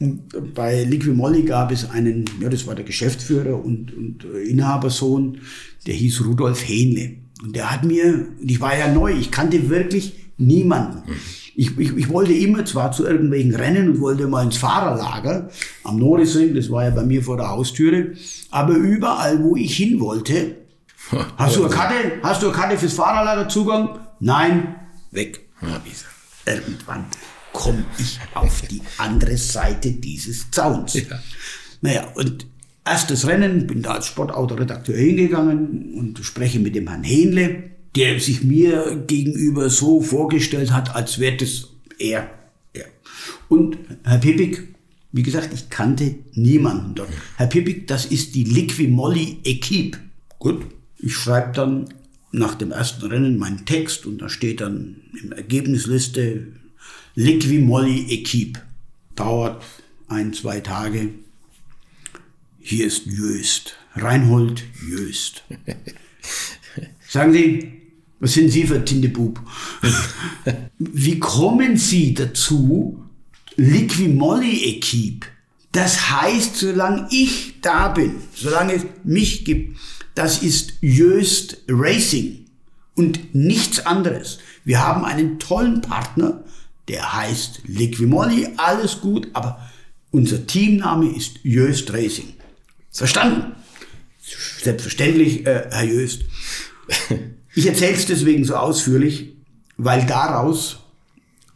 Und 0.00 0.54
bei 0.54 0.84
Liquimolli 0.84 1.42
gab 1.42 1.70
es 1.70 1.88
einen, 1.90 2.24
ja, 2.40 2.48
das 2.48 2.66
war 2.66 2.74
der 2.74 2.84
Geschäftsführer 2.84 3.62
und, 3.64 3.92
und 3.96 4.24
Inhabersohn, 4.24 5.40
der 5.86 5.94
hieß 5.94 6.24
Rudolf 6.24 6.66
Hähnle. 6.66 7.16
Und 7.44 7.54
der 7.54 7.70
hat 7.70 7.84
mir, 7.84 8.26
ich 8.40 8.58
war 8.58 8.76
ja 8.76 8.88
neu, 8.88 9.12
ich 9.12 9.30
kannte 9.30 9.68
wirklich 9.68 10.14
niemanden. 10.38 11.02
Ich, 11.54 11.78
ich, 11.78 11.94
ich 11.94 12.08
wollte 12.08 12.32
immer 12.32 12.64
zwar 12.64 12.90
zu 12.90 13.06
irgendwelchen 13.06 13.54
Rennen 13.54 13.90
und 13.90 14.00
wollte 14.00 14.26
mal 14.26 14.44
ins 14.44 14.56
Fahrerlager 14.56 15.50
am 15.84 15.98
Norrisring, 15.98 16.54
das 16.54 16.70
war 16.70 16.84
ja 16.84 16.90
bei 16.90 17.02
mir 17.02 17.22
vor 17.22 17.36
der 17.36 17.50
Haustüre, 17.50 18.12
aber 18.50 18.72
überall, 18.72 19.44
wo 19.44 19.56
ich 19.56 19.76
hin 19.76 20.00
wollte, 20.00 20.56
hast 21.36 21.56
du 21.56 21.66
eine 21.66 21.74
Karte, 21.74 21.94
hast 22.22 22.42
du 22.42 22.46
eine 22.46 22.56
Karte 22.56 22.78
fürs 22.78 22.94
Fahrerlager 22.94 23.46
Zugang? 23.46 23.98
Nein, 24.20 24.76
weg. 25.10 25.46
Irgendwann 26.46 27.04
komme 27.52 27.84
ich 27.98 28.18
auf 28.32 28.62
die 28.62 28.80
andere 28.96 29.36
Seite 29.36 29.92
dieses 29.92 30.50
Zauns. 30.50 30.94
Ja. 30.94 31.18
Naja, 31.82 32.08
und 32.14 32.46
erstes 32.84 33.26
Rennen, 33.26 33.66
bin 33.66 33.82
da 33.82 33.92
als 33.92 34.06
Sportautoredakteur 34.06 34.96
hingegangen 34.96 35.94
und 35.94 36.18
spreche 36.24 36.60
mit 36.60 36.74
dem 36.74 36.88
Herrn 36.88 37.04
Hähnle 37.04 37.74
der 37.94 38.18
sich 38.18 38.42
mir 38.42 39.04
gegenüber 39.06 39.70
so 39.70 40.00
vorgestellt 40.00 40.72
hat, 40.72 40.94
als 40.94 41.18
wäre 41.18 41.36
das 41.36 41.68
er. 41.98 42.30
er. 42.72 42.86
Und 43.48 43.78
Herr 44.02 44.18
Pipik, 44.18 44.74
wie 45.12 45.22
gesagt, 45.22 45.54
ich 45.54 45.70
kannte 45.70 46.16
niemanden 46.32 46.94
dort. 46.96 47.10
Herr 47.36 47.46
Pipik, 47.46 47.86
das 47.86 48.06
ist 48.06 48.34
die 48.34 48.44
Liquimolli 48.44 49.38
Equipe. 49.44 49.98
Gut, 50.38 50.66
ich 50.98 51.14
schreibe 51.14 51.52
dann 51.52 51.84
nach 52.32 52.56
dem 52.56 52.72
ersten 52.72 53.06
Rennen 53.06 53.38
meinen 53.38 53.64
Text 53.64 54.06
und 54.06 54.18
da 54.20 54.28
steht 54.28 54.60
dann 54.60 54.96
im 55.22 55.30
Ergebnisliste 55.30 56.48
Liquimolli 57.14 58.06
Equipe. 58.08 58.60
Dauert 59.14 59.62
ein, 60.08 60.32
zwei 60.32 60.58
Tage. 60.58 61.10
Hier 62.66 62.86
ist 62.86 63.04
Jöst. 63.04 63.76
Reinhold 63.94 64.64
Jöst. 64.88 65.44
Sagen 67.10 67.34
Sie, 67.34 67.82
was 68.20 68.32
sind 68.32 68.48
Sie 68.48 68.64
für 68.66 68.76
ein 68.76 68.86
Tindebub? 68.86 69.38
Wie 70.78 71.18
kommen 71.18 71.76
Sie 71.76 72.14
dazu, 72.14 73.04
Liquimolli 73.56 74.76
Equipe? 74.76 75.26
Das 75.72 76.10
heißt, 76.10 76.56
solange 76.56 77.06
ich 77.10 77.60
da 77.60 77.88
bin, 77.88 78.14
solange 78.34 78.72
es 78.72 78.86
mich 79.04 79.44
gibt, 79.44 79.76
das 80.14 80.42
ist 80.42 80.78
Jöst 80.80 81.58
Racing 81.68 82.46
und 82.94 83.34
nichts 83.34 83.84
anderes. 83.84 84.38
Wir 84.64 84.82
haben 84.82 85.04
einen 85.04 85.38
tollen 85.38 85.82
Partner, 85.82 86.42
der 86.88 87.12
heißt 87.12 87.60
Liquimolli, 87.66 88.48
alles 88.56 89.02
gut, 89.02 89.28
aber 89.34 89.60
unser 90.10 90.46
Teamname 90.46 91.14
ist 91.14 91.40
Jöst 91.42 91.92
Racing. 91.92 92.32
Verstanden? 92.94 93.52
Selbstverständlich, 94.62 95.46
äh, 95.46 95.68
Herr 95.70 95.84
Jöst. 95.84 96.24
Ich 97.56 97.66
erzähle 97.66 97.92
es 97.92 98.06
deswegen 98.06 98.44
so 98.44 98.56
ausführlich, 98.56 99.32
weil 99.76 100.06
daraus 100.06 100.80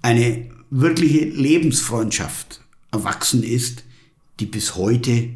eine 0.00 0.48
wirkliche 0.70 1.24
Lebensfreundschaft 1.24 2.60
erwachsen 2.92 3.42
ist, 3.42 3.82
die 4.38 4.46
bis 4.46 4.76
heute 4.76 5.30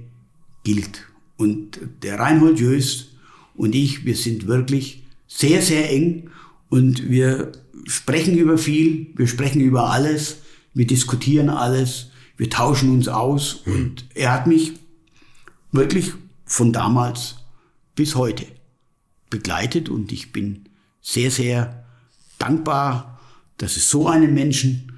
gilt. 0.63 1.03
Und 1.37 1.81
der 2.03 2.19
Reinhold 2.21 2.61
Jöst 2.61 3.09
und 3.57 3.75
ich, 3.75 4.05
wir 4.05 4.15
sind 4.15 4.47
wirklich 4.47 5.03
sehr, 5.27 5.63
sehr 5.63 5.91
eng 5.91 6.31
und 6.69 7.11
wir 7.11 7.53
sprechen 7.87 8.39
über 8.39 8.57
viel, 8.57 9.09
wir 9.17 9.27
sprechen 9.27 9.61
über 9.61 9.91
alles, 9.91 10.39
wir 10.75 10.87
diskutieren 10.87 11.49
alles, 11.49 12.11
wir 12.37 12.51
tauschen 12.51 12.91
uns 12.91 13.09
aus 13.09 13.63
mhm. 13.65 13.75
und 13.75 14.05
er 14.15 14.33
hat 14.33 14.47
mich 14.47 14.75
wirklich 15.73 16.13
von 16.45 16.73
damals 16.73 17.37
bis 17.95 18.15
heute 18.15 18.47
begleitet 19.31 19.89
und 19.89 20.13
ich 20.13 20.33
bin 20.33 20.69
sehr, 21.01 21.31
sehr 21.31 21.85
dankbar, 22.39 23.21
dass 23.57 23.77
es 23.77 23.91
so 23.91 24.09
einen 24.09 24.35
Menschen 24.35 24.93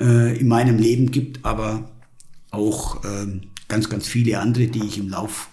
äh, 0.00 0.38
in 0.38 0.48
meinem 0.48 0.78
Leben 0.78 1.10
gibt, 1.10 1.44
aber 1.44 1.90
auch 2.50 3.04
äh, 3.04 3.40
ganz, 3.68 3.88
ganz 3.88 4.06
viele 4.06 4.40
andere, 4.40 4.66
die 4.66 4.84
ich 4.84 4.98
im 4.98 5.08
Lauf 5.08 5.48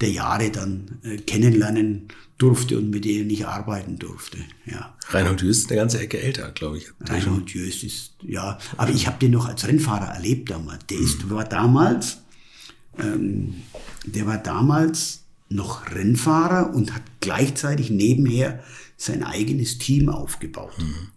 der 0.00 0.10
Jahre 0.10 0.50
dann 0.50 0.98
äh, 1.02 1.16
kennenlernen 1.16 2.08
durfte 2.38 2.76
und 2.76 2.90
mit 2.90 3.04
denen 3.04 3.30
ich 3.30 3.46
arbeiten 3.46 3.98
durfte. 3.98 4.38
Ja. 4.66 4.94
Reinhold 5.08 5.42
Jöst 5.42 5.62
ist 5.62 5.70
eine 5.70 5.80
ganze 5.80 6.00
Ecke 6.00 6.20
älter, 6.20 6.50
glaube 6.52 6.78
ich. 6.78 6.88
Reinhold 7.00 7.50
Jöst 7.50 7.82
ist, 7.82 8.12
ja, 8.22 8.58
aber 8.76 8.90
ich 8.90 9.06
habe 9.06 9.18
den 9.18 9.30
noch 9.30 9.46
als 9.46 9.66
Rennfahrer 9.66 10.14
erlebt 10.14 10.50
damals. 10.50 10.84
Der 10.86 10.98
ist, 10.98 11.24
mhm. 11.24 11.30
war 11.30 11.44
damals, 11.44 12.18
ähm, 12.98 13.62
der 14.06 14.26
war 14.26 14.38
damals 14.38 15.26
noch 15.48 15.94
Rennfahrer 15.94 16.74
und 16.74 16.92
hat 16.94 17.02
gleichzeitig 17.20 17.90
nebenher 17.90 18.64
sein 18.96 19.22
eigenes 19.22 19.78
Team 19.78 20.08
aufgebaut. 20.08 20.76
Mhm. 20.78 21.10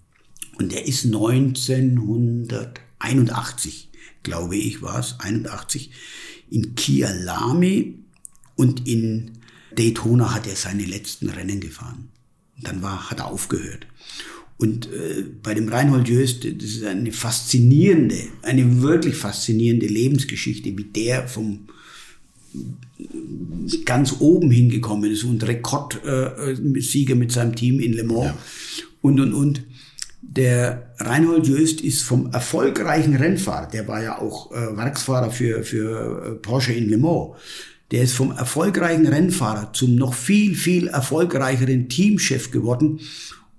Und 0.57 0.73
er 0.73 0.85
ist 0.85 1.05
1981, 1.05 3.89
glaube 4.23 4.57
ich, 4.57 4.81
war 4.81 4.99
es, 4.99 5.15
81, 5.19 5.91
in 6.49 6.75
Kialami 6.75 7.99
und 8.55 8.85
in 8.87 9.39
Daytona 9.75 10.33
hat 10.33 10.47
er 10.47 10.55
seine 10.55 10.85
letzten 10.85 11.29
Rennen 11.29 11.59
gefahren. 11.61 12.09
Und 12.57 12.67
dann 12.67 12.81
war, 12.81 13.09
hat 13.09 13.19
er 13.19 13.27
aufgehört. 13.27 13.87
Und 14.57 14.91
äh, 14.91 15.23
bei 15.41 15.53
dem 15.53 15.69
Reinhold 15.69 16.09
Jöst, 16.09 16.43
das 16.43 16.69
ist 16.69 16.83
eine 16.83 17.13
faszinierende, 17.13 18.27
eine 18.41 18.81
wirklich 18.81 19.15
faszinierende 19.15 19.87
Lebensgeschichte, 19.87 20.77
wie 20.77 20.83
der 20.83 21.29
vom 21.29 21.69
ganz 23.85 24.15
oben 24.19 24.51
hingekommen 24.51 25.11
ist 25.11 25.23
und 25.23 25.45
Rekordsieger 25.47 27.15
mit 27.15 27.31
seinem 27.31 27.55
Team 27.55 27.79
in 27.79 27.93
Le 27.93 28.03
Mans 28.03 28.25
ja. 28.25 28.37
und 29.01 29.19
und 29.19 29.33
und. 29.33 29.63
Der 30.21 30.93
Reinhold 30.99 31.47
Jöst 31.47 31.81
ist 31.81 32.03
vom 32.03 32.31
erfolgreichen 32.31 33.15
Rennfahrer, 33.15 33.67
der 33.67 33.87
war 33.87 34.03
ja 34.03 34.19
auch 34.19 34.51
äh, 34.51 34.77
Werksfahrer 34.77 35.31
für, 35.31 35.63
für 35.63 36.23
äh, 36.23 36.35
Porsche 36.35 36.73
in 36.73 36.89
Le 36.89 36.97
Mans, 36.97 37.35
der 37.91 38.03
ist 38.03 38.13
vom 38.13 38.31
erfolgreichen 38.31 39.07
Rennfahrer 39.07 39.73
zum 39.73 39.95
noch 39.95 40.13
viel, 40.13 40.55
viel 40.55 40.87
erfolgreicheren 40.87 41.89
Teamchef 41.89 42.51
geworden. 42.51 42.99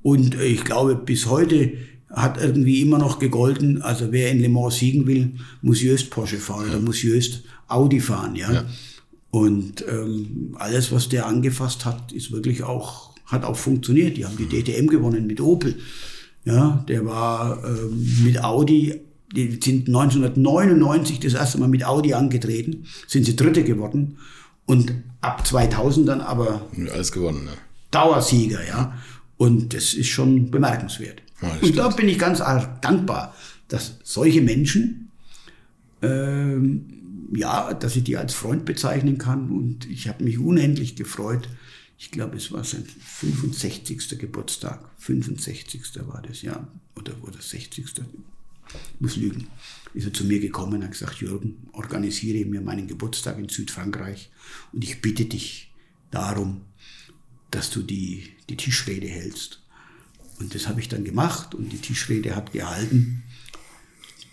Und 0.02 0.36
äh, 0.36 0.44
ich 0.44 0.64
glaube, 0.64 0.94
bis 0.94 1.26
heute 1.26 1.72
hat 2.08 2.40
irgendwie 2.40 2.82
immer 2.82 2.98
noch 2.98 3.18
gegolten, 3.18 3.82
also 3.82 4.12
wer 4.12 4.30
in 4.30 4.40
Le 4.40 4.48
Mans 4.48 4.76
siegen 4.76 5.06
will, 5.06 5.34
muss 5.62 5.82
Jöst 5.82 6.10
Porsche 6.10 6.38
fahren 6.38 6.66
ja. 6.66 6.74
oder 6.74 6.80
muss 6.80 7.02
Jöst 7.02 7.42
Audi 7.70 8.00
fahren, 8.00 8.36
ja. 8.36 8.52
ja. 8.52 8.64
Und 9.30 9.84
ähm, 9.88 10.56
alles, 10.58 10.90
was 10.90 11.08
der 11.08 11.26
angefasst 11.26 11.84
hat, 11.84 12.12
ist 12.12 12.32
wirklich 12.32 12.64
auch, 12.64 13.14
hat 13.26 13.44
auch 13.44 13.56
funktioniert. 13.56 14.16
Die 14.16 14.24
haben 14.24 14.36
die 14.36 14.46
DTM 14.46 14.88
gewonnen 14.88 15.26
mit 15.26 15.40
Opel. 15.40 15.76
Ja, 16.44 16.84
der 16.88 17.06
war 17.06 17.62
ähm, 17.64 18.24
mit 18.24 18.42
Audi, 18.42 19.00
die 19.34 19.60
sind 19.62 19.88
1999 19.88 21.20
das 21.20 21.34
erste 21.34 21.58
Mal 21.58 21.68
mit 21.68 21.84
Audi 21.84 22.14
angetreten, 22.14 22.86
sind 23.06 23.24
sie 23.24 23.36
Dritte 23.36 23.62
geworden 23.62 24.18
und 24.66 24.94
ab 25.20 25.46
2000 25.46 26.08
dann 26.08 26.20
aber 26.20 26.66
alles 26.92 27.12
gewonnen. 27.12 27.44
Ne? 27.44 27.52
Dauersieger, 27.90 28.66
ja. 28.66 28.94
Und 29.36 29.74
das 29.74 29.94
ist 29.94 30.08
schon 30.08 30.50
bemerkenswert. 30.50 31.22
Ja, 31.42 31.48
und 31.62 31.76
da 31.76 31.88
bin 31.88 32.08
ich 32.08 32.18
ganz 32.18 32.38
dankbar, 32.80 33.34
dass 33.68 33.98
solche 34.02 34.42
Menschen 34.42 35.10
ähm, 36.02 36.99
ja, 37.30 37.72
dass 37.74 37.96
ich 37.96 38.04
die 38.04 38.16
als 38.16 38.34
Freund 38.34 38.64
bezeichnen 38.64 39.18
kann. 39.18 39.50
Und 39.50 39.88
ich 39.88 40.08
habe 40.08 40.24
mich 40.24 40.38
unendlich 40.38 40.96
gefreut. 40.96 41.48
Ich 41.98 42.10
glaube, 42.10 42.36
es 42.36 42.50
war 42.52 42.64
sein 42.64 42.84
65. 42.84 44.18
Geburtstag. 44.18 44.88
65. 44.98 46.06
war 46.06 46.22
das, 46.22 46.42
ja. 46.42 46.66
Oder, 46.96 47.12
oder 47.22 47.40
60. 47.40 47.84
Ich 47.86 49.00
muss 49.00 49.16
lügen. 49.16 49.48
Ist 49.94 50.06
er 50.06 50.12
zu 50.12 50.24
mir 50.24 50.40
gekommen 50.40 50.74
und 50.74 50.84
hat 50.84 50.92
gesagt, 50.92 51.20
Jürgen, 51.20 51.68
organisiere 51.72 52.48
mir 52.48 52.60
meinen 52.60 52.86
Geburtstag 52.86 53.38
in 53.38 53.48
Südfrankreich 53.48 54.30
und 54.72 54.84
ich 54.84 55.02
bitte 55.02 55.24
dich 55.24 55.72
darum, 56.12 56.60
dass 57.50 57.70
du 57.70 57.82
die, 57.82 58.28
die 58.48 58.56
Tischrede 58.56 59.08
hältst. 59.08 59.60
Und 60.38 60.54
das 60.54 60.68
habe 60.68 60.80
ich 60.80 60.88
dann 60.88 61.04
gemacht 61.04 61.56
und 61.56 61.72
die 61.72 61.78
Tischrede 61.78 62.36
hat 62.36 62.52
gehalten 62.52 63.24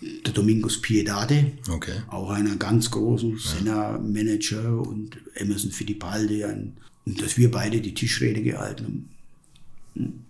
der 0.00 0.32
Domingos 0.32 0.80
Piedade, 0.80 1.52
Okay. 1.68 2.02
auch 2.08 2.30
einer 2.30 2.56
ganz 2.56 2.90
großen 2.90 3.38
Senna-Manager 3.38 4.80
und 4.80 5.18
Emerson 5.34 5.70
Fittipaldi. 5.70 6.44
Ein, 6.44 6.76
und 7.04 7.20
dass 7.20 7.36
wir 7.36 7.50
beide 7.50 7.80
die 7.80 7.94
Tischrede 7.94 8.42
gehalten 8.42 8.84
haben. 8.84 9.10
Hm. 9.94 10.20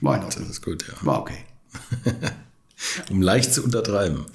War 0.00 0.16
in 0.18 0.24
Ordnung. 0.24 0.42
Das 0.44 0.56
ist 0.56 0.62
gut, 0.62 0.86
ja. 0.86 0.94
War 1.06 1.20
okay. 1.20 1.38
Um 3.10 3.22
leicht 3.22 3.54
zu 3.54 3.62
untertreiben. 3.64 4.26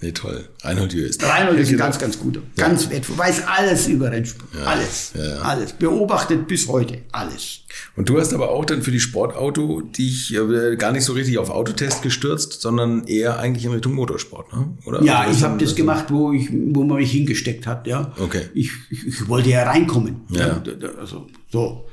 Nee, 0.00 0.12
toll. 0.12 0.48
Reinhold 0.62 0.92
Jö 0.92 1.04
ist. 1.06 1.22
Reinhold 1.22 1.58
ist 1.58 1.68
ein 1.68 1.72
genau. 1.72 1.84
ganz, 1.84 1.98
ganz 1.98 2.18
guter. 2.18 2.40
Ganz 2.56 2.90
wertvoll. 2.90 3.16
Weiß 3.18 3.46
alles 3.46 3.86
über 3.88 4.10
Rennsport. 4.10 4.50
alles. 4.66 5.12
ja, 5.14 5.24
ja. 5.26 5.36
Alles. 5.40 5.72
Beobachtet 5.72 6.46
bis 6.48 6.68
heute. 6.68 6.98
Alles. 7.12 7.60
Und 7.96 8.08
du 8.08 8.18
hast 8.20 8.32
aber 8.34 8.50
auch 8.50 8.64
dann 8.64 8.82
für 8.82 8.90
die 8.90 9.00
Sportauto 9.00 9.80
dich 9.82 10.34
äh, 10.34 10.76
gar 10.76 10.92
nicht 10.92 11.04
so 11.04 11.12
richtig 11.14 11.38
auf 11.38 11.48
Autotest 11.50 12.02
gestürzt, 12.02 12.60
sondern 12.60 13.04
eher 13.06 13.38
eigentlich 13.38 13.64
in 13.64 13.72
Richtung 13.72 13.94
Motorsport, 13.94 14.52
ne? 14.52 14.68
oder? 14.84 15.02
Ja, 15.02 15.22
Oder 15.22 15.30
ich 15.30 15.42
habe 15.42 15.58
das 15.62 15.74
gemacht, 15.74 16.06
wo, 16.10 16.32
ich, 16.32 16.48
wo 16.52 16.84
man 16.84 16.98
mich 16.98 17.10
hingesteckt 17.12 17.66
hat. 17.66 17.86
Ja. 17.86 18.12
Okay. 18.18 18.42
Ich, 18.54 18.70
ich, 18.90 19.06
ich 19.06 19.28
wollte 19.28 19.48
ja 19.50 19.62
reinkommen. 19.64 20.22
Ja. 20.30 20.58
da- 20.58 20.88
Also, 21.00 21.26
so. 21.50 21.87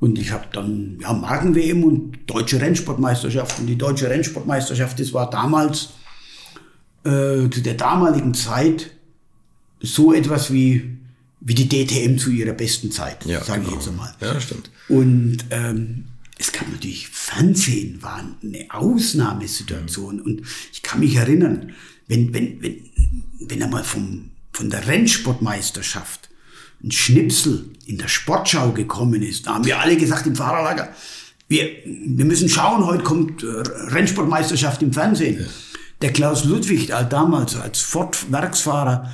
Und 0.00 0.18
ich 0.18 0.32
habe 0.32 0.46
dann 0.52 0.98
ja, 1.00 1.12
Marken-WM 1.12 1.84
und 1.84 2.18
Deutsche 2.26 2.60
Rennsportmeisterschaft. 2.60 3.60
Und 3.60 3.66
die 3.66 3.76
Deutsche 3.76 4.08
Rennsportmeisterschaft, 4.08 4.98
das 4.98 5.12
war 5.12 5.28
damals, 5.28 5.90
äh, 7.04 7.48
zu 7.50 7.60
der 7.62 7.74
damaligen 7.74 8.32
Zeit, 8.34 8.90
so 9.80 10.12
etwas 10.12 10.52
wie, 10.52 10.96
wie 11.40 11.54
die 11.54 11.68
DTM 11.68 12.18
zu 12.18 12.30
ihrer 12.30 12.52
besten 12.52 12.90
Zeit, 12.90 13.24
Ja, 13.26 13.42
sage 13.44 13.60
genau. 13.60 13.72
ich 13.72 13.76
jetzt 13.76 13.88
einmal. 13.88 14.14
Ja, 14.20 14.40
stimmt. 14.40 14.70
Und 14.88 15.38
ähm, 15.50 16.06
es 16.38 16.52
kam 16.52 16.72
natürlich, 16.72 17.08
Fernsehen 17.08 18.02
war 18.02 18.24
eine 18.42 18.66
Ausnahmesituation. 18.70 20.20
Und 20.20 20.42
ich 20.72 20.82
kann 20.82 21.00
mich 21.00 21.14
erinnern, 21.16 21.72
wenn, 22.08 22.32
wenn, 22.32 22.62
wenn, 22.62 22.76
wenn 23.40 23.62
einmal 23.62 23.84
vom, 23.84 24.30
von 24.52 24.70
der 24.70 24.86
Rennsportmeisterschaft 24.86 26.29
ein 26.82 26.90
Schnipsel 26.90 27.70
in 27.86 27.98
der 27.98 28.08
Sportschau 28.08 28.72
gekommen 28.72 29.22
ist, 29.22 29.46
da 29.46 29.54
haben 29.54 29.64
wir 29.64 29.80
alle 29.80 29.96
gesagt 29.96 30.26
im 30.26 30.36
Fahrerlager, 30.36 30.90
wir, 31.48 31.68
wir 31.84 32.24
müssen 32.24 32.48
schauen, 32.48 32.86
heute 32.86 33.02
kommt 33.02 33.42
äh, 33.42 33.46
Rennsportmeisterschaft 33.46 34.82
im 34.82 34.92
Fernsehen. 34.92 35.46
Der 36.00 36.12
Klaus 36.12 36.44
Ludwig, 36.44 36.90
äh, 36.90 37.04
damals 37.08 37.56
als 37.56 37.80
Ford-Werksfahrer, 37.80 39.12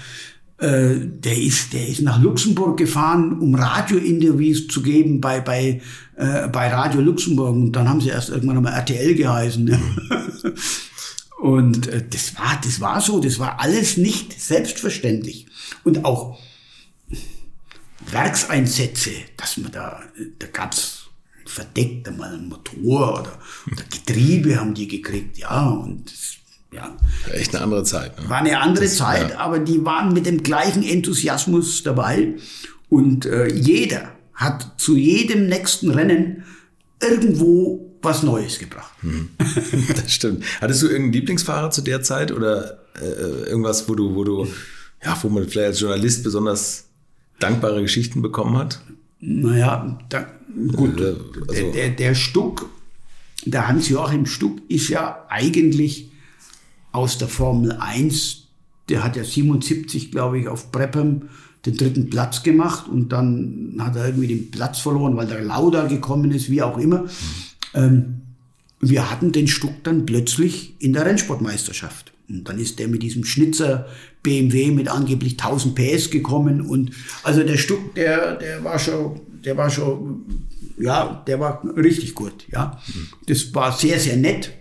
äh, 0.58 0.96
der 1.00 1.38
ist, 1.38 1.72
der 1.72 1.88
ist 1.88 2.02
nach 2.02 2.20
Luxemburg 2.20 2.76
gefahren, 2.76 3.40
um 3.40 3.54
Radiointerviews 3.54 4.68
zu 4.68 4.82
geben 4.82 5.20
bei, 5.20 5.40
bei, 5.40 5.80
äh, 6.16 6.48
bei 6.48 6.68
Radio 6.68 7.00
Luxemburg. 7.00 7.56
Und 7.56 7.72
dann 7.72 7.88
haben 7.88 8.02
sie 8.02 8.10
erst 8.10 8.28
irgendwann 8.28 8.58
einmal 8.58 8.74
RTL 8.74 9.14
geheißen. 9.14 9.66
Ja. 9.68 9.78
Und 11.40 11.88
äh, 11.88 12.04
das 12.08 12.36
war, 12.36 12.60
das 12.62 12.80
war 12.80 13.00
so, 13.00 13.18
das 13.18 13.38
war 13.38 13.60
alles 13.60 13.96
nicht 13.96 14.38
selbstverständlich. 14.38 15.46
Und 15.84 16.04
auch 16.04 16.38
Werkseinsätze, 18.12 19.10
dass 19.36 19.56
man 19.58 19.72
da, 19.72 20.00
da 20.38 20.46
gab's 20.52 21.04
verdeckt 21.44 22.08
einmal 22.08 22.34
einen 22.34 22.48
Motor 22.48 23.20
oder, 23.20 23.38
oder 23.72 23.82
Getriebe 23.90 24.58
haben 24.58 24.74
die 24.74 24.88
gekriegt, 24.88 25.38
ja, 25.38 25.68
und 25.68 26.06
das, 26.06 26.34
ja, 26.72 26.96
Echt 27.32 27.54
eine 27.54 27.62
andere 27.64 27.84
Zeit. 27.84 28.20
Ne? 28.20 28.28
war 28.28 28.38
eine 28.38 28.58
andere 28.60 28.84
Das- 28.84 28.96
Zeit, 28.96 29.30
ja. 29.30 29.38
aber 29.38 29.58
die 29.60 29.84
waren 29.84 30.12
mit 30.12 30.26
dem 30.26 30.42
gleichen 30.42 30.82
Enthusiasmus 30.82 31.82
dabei. 31.82 32.34
Und 32.88 33.26
äh, 33.26 33.46
jeder 33.48 34.12
hat 34.34 34.74
zu 34.76 34.96
jedem 34.96 35.46
nächsten 35.46 35.90
Rennen 35.90 36.44
irgendwo 37.02 37.96
was 38.02 38.22
Neues 38.22 38.58
gebracht. 38.58 38.92
Das 39.96 40.12
stimmt. 40.12 40.44
Hattest 40.60 40.82
du 40.82 40.86
irgendeinen 40.86 41.12
Lieblingsfahrer 41.12 41.70
zu 41.70 41.82
der 41.82 42.02
Zeit 42.02 42.30
oder 42.32 42.78
äh, 43.00 43.48
irgendwas, 43.48 43.88
wo 43.88 43.94
du, 43.94 44.14
wo 44.14 44.24
du, 44.24 44.46
ja, 45.04 45.16
wo 45.22 45.28
man 45.28 45.48
vielleicht 45.48 45.66
als 45.68 45.80
Journalist 45.80 46.22
besonders 46.22 46.85
dankbare 47.38 47.82
Geschichten 47.82 48.22
bekommen 48.22 48.56
hat? 48.56 48.80
Naja, 49.20 49.98
da, 50.08 50.26
gut, 50.74 50.98
der, 50.98 51.16
also- 51.48 51.72
der, 51.72 51.90
der 51.90 52.14
Stuck, 52.14 52.68
der 53.44 53.68
Hans-Joachim 53.68 54.26
Stuck 54.26 54.58
ist 54.68 54.88
ja 54.88 55.24
eigentlich 55.28 56.10
aus 56.92 57.18
der 57.18 57.28
Formel 57.28 57.72
1, 57.72 58.44
der 58.88 59.04
hat 59.04 59.16
ja 59.16 59.24
77, 59.24 60.10
glaube 60.10 60.38
ich, 60.38 60.48
auf 60.48 60.72
Preppem 60.72 61.28
den 61.64 61.76
dritten 61.76 62.10
Platz 62.10 62.42
gemacht 62.42 62.88
und 62.88 63.10
dann 63.10 63.76
hat 63.80 63.96
er 63.96 64.06
irgendwie 64.06 64.28
den 64.28 64.50
Platz 64.50 64.78
verloren, 64.78 65.16
weil 65.16 65.26
der 65.26 65.42
Lauda 65.42 65.86
gekommen 65.86 66.30
ist, 66.30 66.48
wie 66.50 66.62
auch 66.62 66.78
immer. 66.78 67.04
Ähm, 67.74 68.22
wir 68.80 69.10
hatten 69.10 69.32
den 69.32 69.48
Stuck 69.48 69.82
dann 69.82 70.06
plötzlich 70.06 70.74
in 70.78 70.92
der 70.92 71.06
Rennsportmeisterschaft. 71.06 72.12
Und 72.28 72.48
dann 72.48 72.58
ist 72.58 72.78
der 72.78 72.88
mit 72.88 73.02
diesem 73.02 73.24
Schnitzer 73.24 73.86
BMW 74.22 74.70
mit 74.70 74.88
angeblich 74.88 75.32
1000 75.34 75.74
PS 75.74 76.10
gekommen 76.10 76.60
und 76.60 76.90
also 77.22 77.42
der 77.42 77.56
Stuck, 77.56 77.94
der, 77.94 78.36
der 78.36 78.64
war 78.64 78.78
schon, 78.78 79.20
der 79.44 79.56
war 79.56 79.70
schon, 79.70 80.24
ja, 80.78 81.22
der 81.26 81.38
war 81.38 81.62
richtig 81.76 82.14
gut, 82.14 82.46
ja. 82.50 82.80
Das 83.26 83.54
war 83.54 83.72
sehr, 83.72 84.00
sehr 84.00 84.16
nett. 84.16 84.52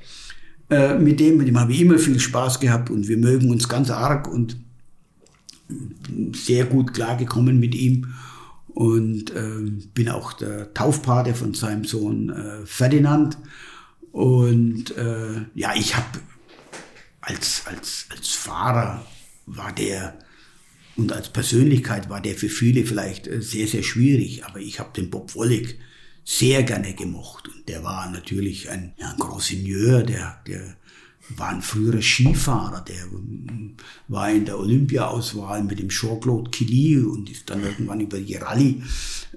Äh, 0.69 0.97
mit 0.97 1.19
dem, 1.19 1.37
mit 1.37 1.47
dem 1.47 1.59
habe 1.59 1.73
ich 1.73 1.81
immer 1.81 1.97
viel 1.97 2.19
Spaß 2.19 2.59
gehabt 2.59 2.89
und 2.89 3.07
wir 3.07 3.17
mögen 3.17 3.49
uns 3.49 3.67
ganz 3.67 3.89
arg 3.89 4.27
und 4.27 4.57
sehr 6.33 6.65
gut 6.65 6.93
klargekommen 6.93 7.59
mit 7.59 7.73
ihm 7.75 8.13
und 8.67 9.31
äh, 9.31 9.71
bin 9.93 10.09
auch 10.09 10.33
der 10.33 10.73
Taufpate 10.73 11.33
von 11.33 11.53
seinem 11.53 11.85
Sohn 11.85 12.29
äh, 12.29 12.65
Ferdinand. 12.65 13.37
Und 14.11 14.95
äh, 14.97 15.45
ja, 15.55 15.73
ich 15.75 15.95
habe 15.95 16.19
als, 17.25 17.63
als, 17.65 18.05
als 18.09 18.29
Fahrer 18.29 19.05
war 19.45 19.73
der 19.73 20.17
und 20.97 21.11
als 21.11 21.27
Persönlichkeit 21.29 22.09
war 22.09 22.21
der 22.21 22.35
für 22.35 22.47
viele 22.47 22.85
vielleicht 22.85 23.27
äh, 23.27 23.41
sehr, 23.41 23.67
sehr 23.67 23.83
schwierig. 23.83 24.45
Aber 24.45 24.59
ich 24.59 24.79
habe 24.79 24.93
den 24.95 25.09
Bob 25.09 25.35
Wollig 25.35 25.77
sehr 26.23 26.63
gerne 26.63 26.93
gemocht. 26.93 27.49
Und 27.49 27.67
der 27.67 27.83
war 27.83 28.09
natürlich 28.09 28.69
ein, 28.69 28.93
ja, 28.97 29.11
ein 29.11 29.19
Großingenieur, 29.19 30.03
der, 30.03 30.41
der 30.47 30.77
war 31.29 31.49
ein 31.49 31.61
früherer 31.61 32.01
Skifahrer, 32.01 32.81
der 32.81 33.03
ähm, 33.03 33.75
war 34.07 34.31
in 34.31 34.45
der 34.45 34.59
Olympia-Auswahl 34.59 35.63
mit 35.63 35.79
dem 35.79 35.89
Jean-Claude 35.89 36.51
Killy 36.51 36.99
und 36.99 37.29
ist 37.29 37.49
dann 37.49 37.63
irgendwann 37.63 37.99
über 37.99 38.19
die 38.19 38.35
Rallye, 38.35 38.81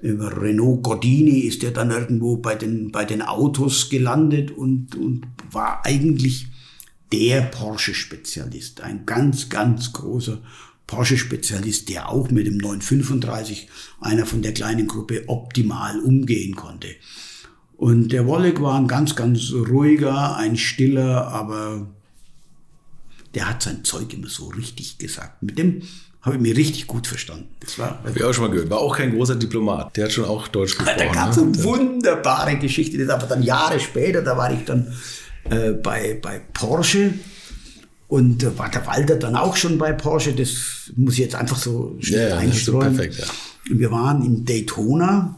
über 0.01 0.39
Renault 0.39 0.83
Gordini 0.83 1.39
ist 1.39 1.63
er 1.63 1.71
dann 1.71 1.91
irgendwo 1.91 2.37
bei 2.37 2.55
den, 2.55 2.91
bei 2.91 3.05
den 3.05 3.21
Autos 3.21 3.89
gelandet 3.89 4.51
und, 4.51 4.95
und 4.95 5.25
war 5.51 5.83
eigentlich 5.83 6.47
der 7.11 7.41
Porsche-Spezialist, 7.41 8.81
ein 8.81 9.05
ganz, 9.05 9.49
ganz 9.49 9.93
großer 9.93 10.41
Porsche-Spezialist, 10.87 11.89
der 11.89 12.09
auch 12.09 12.31
mit 12.31 12.47
dem 12.47 12.57
935, 12.57 13.67
einer 14.01 14.25
von 14.25 14.41
der 14.41 14.53
kleinen 14.53 14.87
Gruppe, 14.87 15.23
optimal 15.27 15.99
umgehen 15.99 16.55
konnte. 16.55 16.87
Und 17.77 18.09
der 18.09 18.27
Wolleck 18.27 18.61
war 18.61 18.75
ein 18.75 18.87
ganz, 18.87 19.15
ganz 19.15 19.51
ruhiger, 19.51 20.35
ein 20.35 20.57
stiller, 20.57 21.27
aber 21.27 21.87
der 23.35 23.49
hat 23.49 23.61
sein 23.61 23.83
Zeug 23.83 24.13
immer 24.13 24.27
so 24.27 24.47
richtig 24.47 24.97
gesagt. 24.97 25.43
Mit 25.43 25.57
dem 25.57 25.83
habe 26.21 26.35
ich 26.35 26.41
mich 26.41 26.57
richtig 26.57 26.87
gut 26.87 27.07
verstanden. 27.07 27.47
Das 27.61 27.79
war, 27.79 28.03
Hab 28.03 28.15
ich 28.15 28.23
auch 28.23 28.33
schon 28.33 28.45
mal 28.45 28.51
gehört. 28.51 28.69
War 28.69 28.79
auch 28.79 28.97
kein 28.97 29.15
großer 29.15 29.35
Diplomat. 29.35 29.95
Der 29.95 30.05
hat 30.05 30.11
schon 30.11 30.25
auch 30.25 30.47
Deutsch 30.49 30.75
gesprochen. 30.77 30.97
da 30.97 31.05
gab 31.05 31.31
es 31.31 31.37
eine 31.37 31.51
ne? 31.51 31.63
wunderbare 31.63 32.57
Geschichte, 32.57 32.97
das 32.97 33.09
aber 33.09 33.27
dann 33.27 33.43
Jahre 33.43 33.79
später, 33.79 34.21
da 34.21 34.35
war 34.35 34.51
ich 34.51 34.65
dann 34.65 34.93
äh, 35.49 35.71
bei, 35.73 36.19
bei 36.21 36.39
Porsche 36.53 37.13
und 38.07 38.41
da 38.41 38.57
war 38.57 38.69
der 38.69 38.85
Walter 38.87 39.15
dann 39.15 39.35
auch 39.35 39.55
schon 39.55 39.77
bei 39.77 39.93
Porsche, 39.93 40.33
das 40.33 40.91
muss 40.95 41.13
ich 41.13 41.19
jetzt 41.19 41.35
einfach 41.35 41.57
so 41.57 41.95
schnell 41.99 42.29
Ja, 42.29 42.39
ist 42.41 42.65
so 42.65 42.79
einstreuen. 42.79 42.95
perfekt, 42.95 43.19
ja. 43.19 43.77
Wir 43.77 43.91
waren 43.91 44.25
in 44.25 44.45
Daytona 44.45 45.35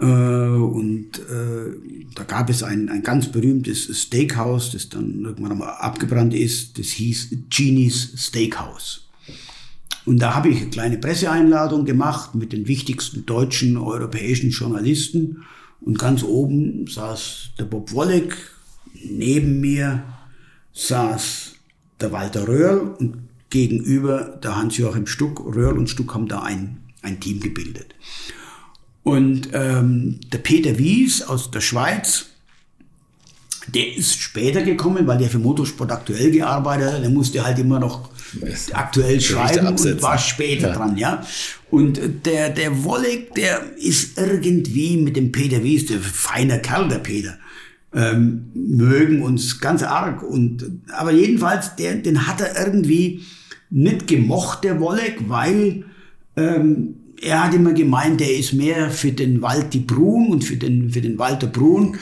äh, 0.00 0.04
und 0.04 1.18
äh, 1.18 1.74
da 2.14 2.22
gab 2.24 2.50
es 2.50 2.62
ein, 2.62 2.88
ein 2.88 3.02
ganz 3.02 3.32
berühmtes 3.32 3.84
Steakhouse, 4.02 4.70
das 4.72 4.88
dann 4.88 5.24
irgendwann 5.24 5.58
mal 5.58 5.70
abgebrannt 5.70 6.34
ist, 6.34 6.78
das 6.78 6.86
hieß 6.86 7.30
Genie's 7.50 8.12
Steakhouse. 8.16 9.08
Und 10.06 10.18
da 10.20 10.34
habe 10.34 10.48
ich 10.48 10.60
eine 10.60 10.70
kleine 10.70 10.98
Presseeinladung 10.98 11.84
gemacht 11.84 12.34
mit 12.34 12.52
den 12.52 12.66
wichtigsten 12.66 13.26
deutschen, 13.26 13.76
europäischen 13.76 14.50
Journalisten. 14.50 15.44
Und 15.82 15.98
ganz 15.98 16.22
oben 16.22 16.86
saß 16.86 17.50
der 17.58 17.64
Bob 17.64 17.92
Wolleck, 17.92 18.34
neben 19.04 19.60
mir 19.60 20.02
saß 20.72 21.52
der 22.00 22.12
Walter 22.12 22.46
Röhrl 22.48 22.94
und 22.98 23.28
gegenüber 23.50 24.38
der 24.42 24.56
Hans-Joachim 24.56 25.06
Stuck. 25.06 25.40
Röhrl 25.40 25.78
und 25.78 25.88
Stuck 25.88 26.14
haben 26.14 26.28
da 26.28 26.42
ein, 26.42 26.78
ein 27.02 27.20
Team 27.20 27.40
gebildet. 27.40 27.94
Und 29.02 29.48
ähm, 29.52 30.20
der 30.32 30.38
Peter 30.38 30.78
Wies 30.78 31.22
aus 31.22 31.50
der 31.50 31.60
Schweiz, 31.60 32.26
Der 33.68 33.94
ist 33.94 34.20
später 34.20 34.62
gekommen, 34.62 35.06
weil 35.06 35.18
der 35.18 35.30
für 35.30 35.38
Motorsport 35.38 35.92
aktuell 35.92 36.30
gearbeitet 36.30 36.92
hat. 36.92 37.02
Der 37.02 37.10
musste 37.10 37.44
halt 37.44 37.58
immer 37.58 37.78
noch 37.78 38.10
aktuell 38.72 39.20
schreiben 39.20 39.66
und 39.68 40.02
war 40.02 40.18
später 40.18 40.68
ja. 40.68 40.74
dran, 40.74 40.96
ja. 40.96 41.24
Und 41.70 42.00
der, 42.24 42.50
der 42.50 42.84
Wolleck, 42.84 43.34
der 43.34 43.76
ist 43.76 44.18
irgendwie 44.18 44.96
mit 44.96 45.16
dem 45.16 45.30
Peter 45.30 45.62
Wies, 45.62 45.86
der 45.86 46.00
feiner 46.00 46.58
Kerl, 46.58 46.88
der 46.88 46.98
Peter, 46.98 47.38
ähm, 47.94 48.50
mögen 48.54 49.22
uns 49.22 49.60
ganz 49.60 49.82
arg. 49.82 50.22
Und, 50.22 50.64
aber 50.96 51.12
jedenfalls, 51.12 51.76
der, 51.76 51.96
den 51.96 52.26
hat 52.26 52.40
er 52.40 52.64
irgendwie 52.64 53.22
nicht 53.70 54.06
gemocht, 54.06 54.64
der 54.64 54.80
Wolleck, 54.80 55.28
weil 55.28 55.84
ähm, 56.36 56.96
er 57.20 57.44
hat 57.44 57.54
immer 57.54 57.72
gemeint, 57.72 58.20
er 58.20 58.34
ist 58.34 58.52
mehr 58.52 58.90
für 58.90 59.12
den 59.12 59.42
Walti 59.42 59.80
Brun 59.80 60.28
und 60.28 60.44
für 60.44 60.56
den, 60.56 60.90
für 60.90 61.00
den 61.00 61.18
Walter 61.18 61.46
Brun. 61.46 61.98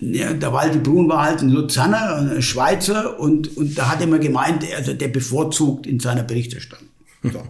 Ja, 0.00 0.32
der 0.32 0.52
Walti 0.52 0.78
Brun 0.78 1.08
war 1.08 1.24
halt 1.24 1.40
ein 1.40 1.50
Luzerner, 1.50 2.16
ein 2.16 2.42
Schweizer 2.42 3.18
und, 3.18 3.56
und 3.56 3.78
da 3.78 3.90
hat 3.90 4.00
er 4.00 4.06
immer 4.06 4.18
gemeint, 4.18 4.64
also 4.74 4.92
der 4.92 5.08
bevorzugt 5.08 5.86
in 5.86 6.00
seiner 6.00 6.22
Berichterstattung. 6.22 6.88
So. 7.22 7.42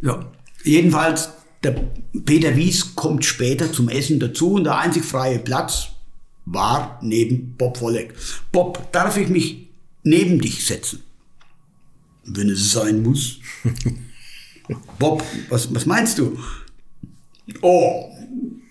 so. 0.00 0.20
Jedenfalls, 0.64 1.30
der 1.62 1.76
Peter 2.24 2.56
Wies 2.56 2.94
kommt 2.94 3.24
später 3.24 3.72
zum 3.72 3.88
Essen 3.88 4.20
dazu 4.20 4.52
und 4.52 4.64
der 4.64 4.78
einzig 4.78 5.04
freie 5.04 5.38
Platz 5.38 5.88
war 6.46 6.98
neben 7.02 7.56
Bob 7.56 7.80
Wolleck. 7.80 8.14
Bob, 8.52 8.90
darf 8.92 9.16
ich 9.16 9.28
mich 9.28 9.68
neben 10.02 10.40
dich 10.40 10.64
setzen? 10.64 11.02
Wenn 12.24 12.48
es 12.48 12.72
sein 12.72 13.02
muss. 13.02 13.38
Bob, 14.98 15.22
was, 15.48 15.72
was 15.74 15.86
meinst 15.86 16.18
du? 16.18 16.38
Oh, 17.60 18.10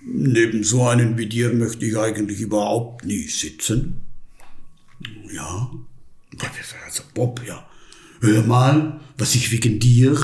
neben 0.06 0.64
so 0.64 0.88
einem 0.88 1.18
wie 1.18 1.28
dir 1.28 1.54
möchte 1.54 1.86
ich 1.86 1.98
eigentlich 1.98 2.42
überhaupt 2.42 3.06
nie 3.06 3.28
sitzen. 3.28 4.02
Ja, 5.32 5.72
also 6.86 7.04
Bob, 7.14 7.42
ja. 7.46 7.66
Hör 8.22 8.44
mal, 8.44 9.00
was 9.18 9.36
ich 9.36 9.52
wegen 9.52 9.80
dir 9.80 10.18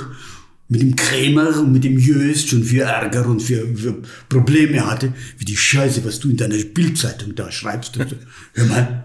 mit 0.72 0.82
dem 0.82 0.96
Krämer 0.96 1.60
und 1.60 1.74
mit 1.74 1.84
dem 1.84 2.00
Jöst 2.00 2.48
schon 2.48 2.64
für 2.64 2.84
Ärger 2.84 3.28
und 3.28 3.42
für, 3.42 3.76
für 3.76 4.02
Probleme 4.30 4.90
hatte, 4.90 5.12
wie 5.38 5.44
die 5.44 5.58
Scheiße, 5.58 6.06
was 6.06 6.22
du 6.22 6.30
in 6.30 6.38
deiner 6.38 6.56
Bildzeitung 6.64 7.36
da 7.36 7.52
schreibst. 7.52 7.98
Hör 8.54 8.66
mal, 8.68 9.04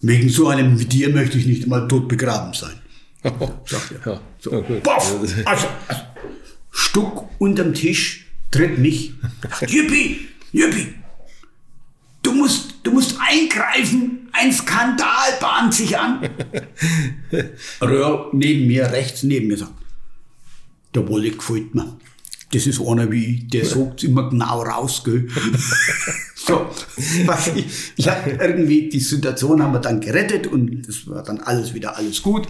wegen 0.00 0.28
so 0.28 0.48
einem 0.48 0.80
wie 0.80 0.84
dir 0.84 1.10
möchte 1.10 1.38
ich 1.38 1.46
nicht 1.46 1.68
mal 1.68 1.86
tot 1.86 2.08
begraben 2.08 2.52
sein. 2.54 2.74
Sagt 3.66 3.92
er. 4.04 4.12
Ja, 4.14 4.20
so. 4.40 4.50
Boff! 4.82 5.14
Also, 5.44 5.68
also, 5.86 6.02
Stuck 6.72 7.28
unterm 7.38 7.72
Tisch, 7.72 8.26
tritt 8.50 8.76
mich. 8.78 9.12
Jüppi, 9.68 10.26
Jüppi, 10.50 10.88
du 12.24 12.32
musst, 12.32 12.74
du 12.82 12.90
musst 12.90 13.14
eingreifen, 13.20 14.28
ein 14.32 14.52
Skandal 14.52 15.38
bahnt 15.40 15.72
sich 15.72 15.96
an. 15.96 16.28
Röhr 17.80 18.30
neben 18.32 18.66
mir, 18.66 18.90
rechts 18.90 19.22
neben 19.22 19.46
mir 19.46 19.56
sagt, 19.56 19.85
der 20.96 21.08
Wolle 21.08 21.30
gefällt 21.30 21.74
mir. 21.74 21.96
Das 22.52 22.66
ist 22.66 22.80
einer 22.80 23.10
wie 23.10 23.24
ich, 23.24 23.48
der 23.48 23.64
sagt 23.64 24.04
immer 24.04 24.30
genau 24.30 24.62
raus, 24.62 25.02
gell. 25.04 25.28
so, 26.34 26.66
was 27.26 27.48
ich, 27.48 27.66
ich 27.96 28.08
habe 28.08 28.30
irgendwie, 28.30 28.88
die 28.88 29.00
Situation 29.00 29.62
haben 29.62 29.72
wir 29.72 29.80
dann 29.80 30.00
gerettet 30.00 30.46
und 30.46 30.86
das 30.86 31.08
war 31.08 31.22
dann 31.22 31.40
alles 31.40 31.74
wieder 31.74 31.96
alles 31.96 32.22
gut. 32.22 32.46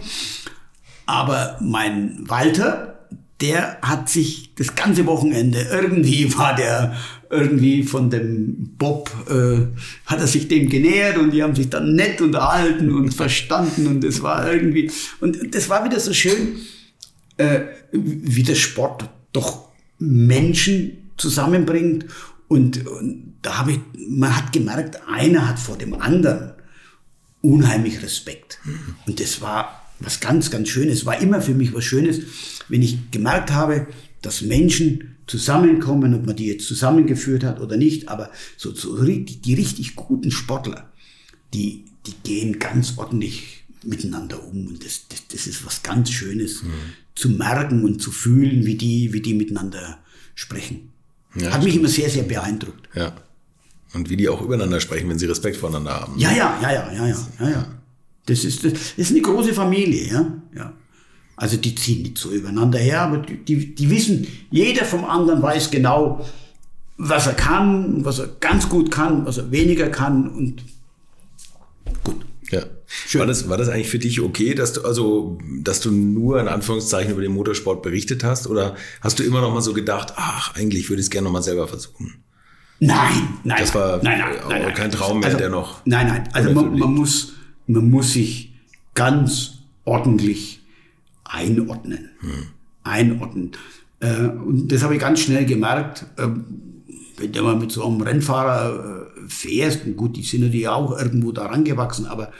Aber 1.06 1.56
mein 1.60 2.18
Walter, 2.28 2.96
der 3.40 3.78
hat 3.82 4.08
sich 4.08 4.54
das 4.54 4.74
ganze 4.74 5.06
Wochenende 5.06 5.66
irgendwie 5.70 6.36
war 6.36 6.54
der 6.54 6.96
irgendwie 7.28 7.82
von 7.82 8.08
dem 8.08 8.74
Bob 8.78 9.10
äh, 9.28 9.66
hat 10.06 10.20
er 10.20 10.26
sich 10.26 10.48
dem 10.48 10.68
genähert 10.68 11.18
und 11.18 11.32
die 11.32 11.42
haben 11.42 11.54
sich 11.54 11.68
dann 11.68 11.94
nett 11.94 12.20
unterhalten 12.20 12.92
und 12.94 13.12
verstanden 13.12 13.86
und 13.88 14.04
es 14.04 14.22
war 14.22 14.50
irgendwie 14.50 14.90
und 15.20 15.54
das 15.54 15.68
war 15.68 15.84
wieder 15.84 16.00
so 16.00 16.14
schön 16.14 16.56
äh, 17.36 17.60
wie 17.92 18.42
der 18.42 18.54
Sport 18.54 19.08
doch 19.32 19.68
Menschen 19.98 21.10
zusammenbringt. 21.16 22.06
Und, 22.48 22.86
und 22.86 23.34
da 23.42 23.58
habe 23.58 23.72
ich, 23.72 23.80
man 24.08 24.36
hat 24.36 24.52
gemerkt, 24.52 25.00
einer 25.08 25.48
hat 25.48 25.58
vor 25.58 25.76
dem 25.76 25.94
anderen 25.94 26.52
unheimlich 27.42 28.02
Respekt. 28.02 28.58
Und 29.06 29.20
das 29.20 29.40
war 29.40 29.82
was 30.00 30.20
ganz, 30.20 30.50
ganz 30.50 30.68
Schönes. 30.68 31.06
War 31.06 31.20
immer 31.20 31.40
für 31.40 31.54
mich 31.54 31.72
was 31.74 31.84
Schönes, 31.84 32.20
wenn 32.68 32.82
ich 32.82 33.10
gemerkt 33.10 33.50
habe, 33.50 33.86
dass 34.22 34.42
Menschen 34.42 35.16
zusammenkommen, 35.26 36.14
ob 36.14 36.26
man 36.26 36.36
die 36.36 36.46
jetzt 36.46 36.66
zusammengeführt 36.66 37.44
hat 37.44 37.60
oder 37.60 37.76
nicht, 37.76 38.08
aber 38.08 38.30
so, 38.56 38.74
so 38.74 39.02
die, 39.02 39.24
die 39.24 39.54
richtig 39.54 39.96
guten 39.96 40.30
Sportler, 40.30 40.90
die, 41.52 41.84
die 42.06 42.14
gehen 42.22 42.58
ganz 42.58 42.94
ordentlich 42.96 43.64
miteinander 43.82 44.42
um. 44.44 44.68
Und 44.68 44.84
das, 44.84 45.06
das, 45.08 45.26
das 45.28 45.46
ist 45.46 45.66
was 45.66 45.82
ganz 45.82 46.10
Schönes. 46.10 46.62
Mhm 46.62 46.70
zu 47.16 47.30
merken 47.30 47.82
und 47.82 48.00
zu 48.00 48.12
fühlen, 48.12 48.64
wie 48.64 48.76
die, 48.76 49.12
wie 49.12 49.20
die 49.20 49.34
miteinander 49.34 49.98
sprechen. 50.36 50.92
Ja, 51.34 51.50
Hat 51.50 51.62
mich 51.64 51.72
stimmt. 51.72 51.76
immer 51.76 51.88
sehr, 51.88 52.10
sehr 52.10 52.22
beeindruckt. 52.22 52.88
Ja. 52.94 53.12
Und 53.94 54.08
wie 54.10 54.16
die 54.16 54.28
auch 54.28 54.42
übereinander 54.42 54.80
sprechen, 54.80 55.08
wenn 55.08 55.18
sie 55.18 55.26
Respekt 55.26 55.56
voneinander 55.56 56.00
haben. 56.00 56.18
Ja, 56.18 56.30
ja, 56.30 56.58
ja, 56.62 56.72
ja, 56.72 56.92
ja, 56.92 57.06
ja, 57.06 57.16
ja. 57.40 57.50
ja. 57.50 57.66
Das 58.26 58.44
ist, 58.44 58.64
das 58.64 58.72
ist 58.96 59.10
eine 59.10 59.22
große 59.22 59.54
Familie, 59.54 60.12
ja. 60.12 60.32
ja. 60.54 60.72
Also 61.36 61.56
die 61.56 61.74
ziehen 61.74 62.02
nicht 62.02 62.18
so 62.18 62.30
übereinander 62.30 62.78
her, 62.78 63.02
aber 63.02 63.18
die, 63.18 63.36
die, 63.44 63.74
die 63.74 63.90
wissen, 63.90 64.26
jeder 64.50 64.84
vom 64.84 65.04
anderen 65.04 65.42
weiß 65.42 65.70
genau, 65.70 66.26
was 66.98 67.26
er 67.26 67.34
kann, 67.34 68.04
was 68.04 68.18
er 68.18 68.28
ganz 68.40 68.68
gut 68.68 68.90
kann, 68.90 69.26
was 69.26 69.38
er 69.38 69.50
weniger 69.50 69.88
kann 69.88 70.28
und 70.28 70.62
gut. 72.04 72.24
Schön. 72.86 73.20
War 73.20 73.26
das, 73.26 73.48
war 73.48 73.56
das 73.56 73.68
eigentlich 73.68 73.88
für 73.88 73.98
dich 73.98 74.20
okay, 74.20 74.54
dass 74.54 74.72
du, 74.74 74.82
also, 74.82 75.38
dass 75.60 75.80
du 75.80 75.90
nur 75.90 76.40
in 76.40 76.48
Anführungszeichen 76.48 77.12
über 77.12 77.22
den 77.22 77.32
Motorsport 77.32 77.82
berichtet 77.82 78.22
hast? 78.22 78.46
Oder 78.46 78.76
hast 79.00 79.18
du 79.18 79.24
immer 79.24 79.40
noch 79.40 79.52
mal 79.52 79.60
so 79.60 79.72
gedacht, 79.72 80.12
ach, 80.16 80.54
eigentlich 80.54 80.88
würde 80.88 81.00
ich 81.00 81.06
es 81.06 81.10
gerne 81.10 81.24
noch 81.24 81.32
mal 81.32 81.42
selber 81.42 81.66
versuchen? 81.66 82.14
Nein, 82.78 83.38
nein. 83.42 83.58
Das 83.58 83.74
war 83.74 84.02
nein, 84.02 84.18
nein, 84.18 84.34
nein, 84.48 84.62
nein 84.62 84.74
kein 84.74 84.90
Traum 84.90 85.20
mehr, 85.20 85.26
also, 85.26 85.38
der 85.38 85.48
noch. 85.48 85.80
Nein, 85.84 86.06
nein. 86.06 86.28
Also 86.32 86.52
man, 86.52 86.78
man, 86.78 86.94
muss, 86.94 87.32
man 87.66 87.90
muss 87.90 88.12
sich 88.12 88.52
ganz 88.94 89.58
ordentlich 89.84 90.60
einordnen. 91.24 92.10
Hm. 92.20 92.46
Einordnen. 92.84 93.52
Äh, 94.00 94.26
und 94.26 94.70
das 94.70 94.82
habe 94.82 94.94
ich 94.94 95.00
ganz 95.00 95.20
schnell 95.20 95.46
gemerkt. 95.46 96.06
Äh, 96.16 96.28
wenn 97.18 97.32
du 97.32 97.42
mal 97.42 97.56
mit 97.56 97.72
so 97.72 97.86
einem 97.86 98.00
Rennfahrer 98.02 99.08
äh, 99.16 99.28
fährst, 99.28 99.86
und 99.86 99.96
gut, 99.96 100.16
die 100.16 100.22
sind 100.22 100.42
natürlich 100.42 100.68
auch 100.68 100.96
irgendwo 100.98 101.32
da 101.32 101.46
rangewachsen, 101.46 102.06
aber 102.06 102.30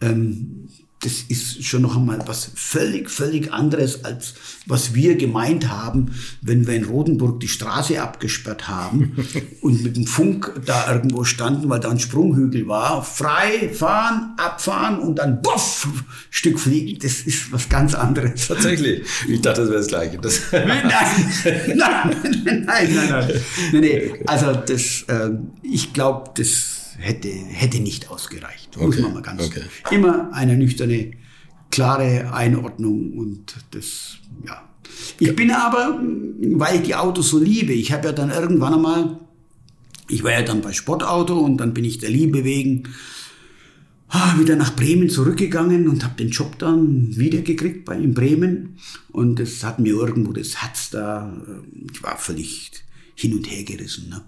ähm, 0.00 0.68
das 1.00 1.22
ist 1.28 1.64
schon 1.64 1.82
noch 1.82 1.96
einmal 1.96 2.18
was 2.26 2.50
völlig, 2.56 3.08
völlig 3.08 3.52
anderes, 3.52 4.04
als 4.04 4.34
was 4.66 4.94
wir 4.94 5.16
gemeint 5.16 5.68
haben, 5.68 6.12
wenn 6.42 6.66
wir 6.66 6.74
in 6.74 6.84
Rotenburg 6.84 7.38
die 7.38 7.46
Straße 7.46 8.02
abgesperrt 8.02 8.66
haben 8.66 9.16
und 9.60 9.84
mit 9.84 9.96
dem 9.96 10.06
Funk 10.06 10.60
da 10.66 10.92
irgendwo 10.92 11.22
standen, 11.22 11.68
weil 11.70 11.78
da 11.78 11.90
ein 11.90 12.00
Sprunghügel 12.00 12.66
war. 12.66 13.04
Frei 13.04 13.70
fahren, 13.72 14.34
abfahren 14.38 14.98
und 14.98 15.20
dann 15.20 15.40
buff, 15.40 15.86
Stück 16.30 16.58
fliegen. 16.58 16.98
Das 17.00 17.20
ist 17.20 17.52
was 17.52 17.68
ganz 17.68 17.94
anderes. 17.94 18.48
Tatsächlich. 18.48 19.02
Ich 19.28 19.40
dachte, 19.40 19.60
das 19.60 19.70
wäre 19.70 19.78
das 19.78 19.88
Gleiche. 19.88 20.18
Das 20.18 20.40
nein, 20.52 20.66
nein, 20.66 21.76
nein, 21.76 21.76
nein, 21.76 22.64
nein, 22.66 22.94
nein, 22.94 23.30
nein. 23.72 24.10
Also 24.26 24.52
das, 24.52 25.04
äh, 25.06 25.30
ich 25.62 25.92
glaube, 25.92 26.30
das 26.36 26.77
hätte, 26.98 27.28
hätte 27.28 27.80
nicht 27.80 28.10
ausgereicht. 28.10 28.76
Okay. 28.76 28.86
Muss 28.86 28.98
man 29.00 29.14
mal 29.14 29.22
ganz. 29.22 29.42
Okay. 29.42 29.62
Immer 29.90 30.32
eine 30.32 30.56
nüchterne, 30.56 31.12
klare 31.70 32.32
Einordnung 32.32 33.12
und 33.14 33.54
das, 33.70 34.18
ja. 34.46 34.64
Ich 35.18 35.34
bin 35.36 35.50
aber, 35.50 36.00
weil 36.54 36.76
ich 36.76 36.82
die 36.82 36.94
Autos 36.94 37.28
so 37.28 37.38
liebe, 37.38 37.72
ich 37.72 37.92
habe 37.92 38.08
ja 38.08 38.12
dann 38.12 38.30
irgendwann 38.30 38.74
einmal, 38.74 39.20
ich 40.08 40.24
war 40.24 40.32
ja 40.32 40.42
dann 40.42 40.60
bei 40.60 40.72
Sportauto 40.72 41.38
und 41.38 41.58
dann 41.58 41.74
bin 41.74 41.84
ich 41.84 41.98
der 41.98 42.10
Liebe 42.10 42.44
wegen 42.44 42.88
ah, 44.08 44.38
wieder 44.38 44.56
nach 44.56 44.74
Bremen 44.74 45.08
zurückgegangen 45.10 45.88
und 45.88 46.04
habe 46.04 46.16
den 46.16 46.30
Job 46.30 46.58
dann 46.58 47.16
wiedergekriegt 47.16 47.84
bei 47.84 47.96
in 47.96 48.14
Bremen 48.14 48.78
und 49.10 49.38
das 49.38 49.62
hat 49.64 49.78
mir 49.78 49.94
irgendwo 49.94 50.32
das 50.32 50.62
Herz 50.62 50.90
da, 50.90 51.32
äh, 51.46 51.92
ich 51.92 52.02
war 52.02 52.16
völlig 52.16 52.72
hin 53.14 53.34
und 53.34 53.50
her 53.50 53.64
gerissen. 53.64 54.08
Ne? 54.08 54.22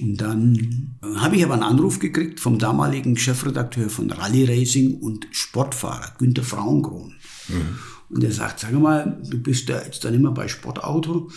Und 0.00 0.16
dann 0.16 0.96
äh, 1.02 1.16
habe 1.16 1.36
ich 1.36 1.44
aber 1.44 1.54
einen 1.54 1.62
Anruf 1.62 1.98
gekriegt 1.98 2.40
vom 2.40 2.58
damaligen 2.58 3.16
Chefredakteur 3.16 3.90
von 3.90 4.10
Rallye 4.10 4.44
Racing 4.44 4.94
und 4.94 5.26
Sportfahrer, 5.30 6.14
Günter 6.18 6.42
Frauenkron. 6.42 7.14
Mhm. 7.48 7.78
Und 8.08 8.24
er 8.24 8.32
sagt, 8.32 8.60
sag 8.60 8.72
mal, 8.72 9.20
du 9.28 9.42
bist 9.42 9.68
ja 9.68 9.82
jetzt 9.82 10.04
dann 10.04 10.14
immer 10.14 10.32
bei 10.32 10.48
Sportauto. 10.48 11.30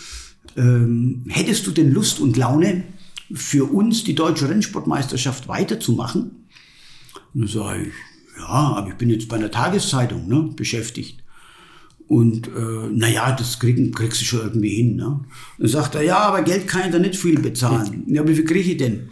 Ähm, 0.56 1.24
hättest 1.28 1.66
du 1.66 1.70
denn 1.70 1.92
Lust 1.92 2.20
und 2.20 2.36
Laune, 2.36 2.84
für 3.32 3.64
uns 3.64 4.04
die 4.04 4.14
deutsche 4.14 4.48
Rennsportmeisterschaft 4.48 5.48
weiterzumachen? 5.48 6.46
Und 7.34 7.40
dann 7.40 7.48
sage 7.48 7.82
ich, 7.82 7.92
ja, 8.38 8.46
aber 8.46 8.88
ich 8.88 8.94
bin 8.94 9.10
jetzt 9.10 9.28
bei 9.28 9.36
einer 9.36 9.50
Tageszeitung 9.50 10.28
ne, 10.28 10.50
beschäftigt. 10.54 11.22
Und 12.08 12.48
äh, 12.48 12.88
naja, 12.92 13.32
das 13.32 13.58
kriegen, 13.58 13.92
kriegst 13.92 14.20
du 14.20 14.24
schon 14.24 14.40
irgendwie 14.40 14.76
hin. 14.76 14.96
Ne? 14.96 15.20
Dann 15.58 15.68
sagt 15.68 15.96
er, 15.96 16.02
ja, 16.02 16.18
aber 16.18 16.42
Geld 16.42 16.68
kann 16.68 16.82
ich 16.86 16.92
da 16.92 16.98
nicht 16.98 17.16
viel 17.16 17.40
bezahlen. 17.40 18.04
Ja, 18.06 18.26
wie 18.26 18.34
viel 18.34 18.44
kriege 18.44 18.70
ich 18.70 18.76
denn? 18.76 19.08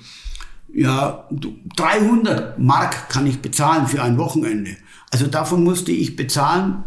ja, 0.74 1.28
300 1.76 2.59
Mark 2.59 3.09
kann 3.09 3.26
ich 3.26 3.40
bezahlen 3.40 3.86
für 3.86 4.03
ein 4.03 4.18
Wochenende. 4.18 4.76
Also 5.11 5.26
davon 5.28 5.62
musste 5.62 5.92
ich 5.92 6.16
bezahlen 6.16 6.84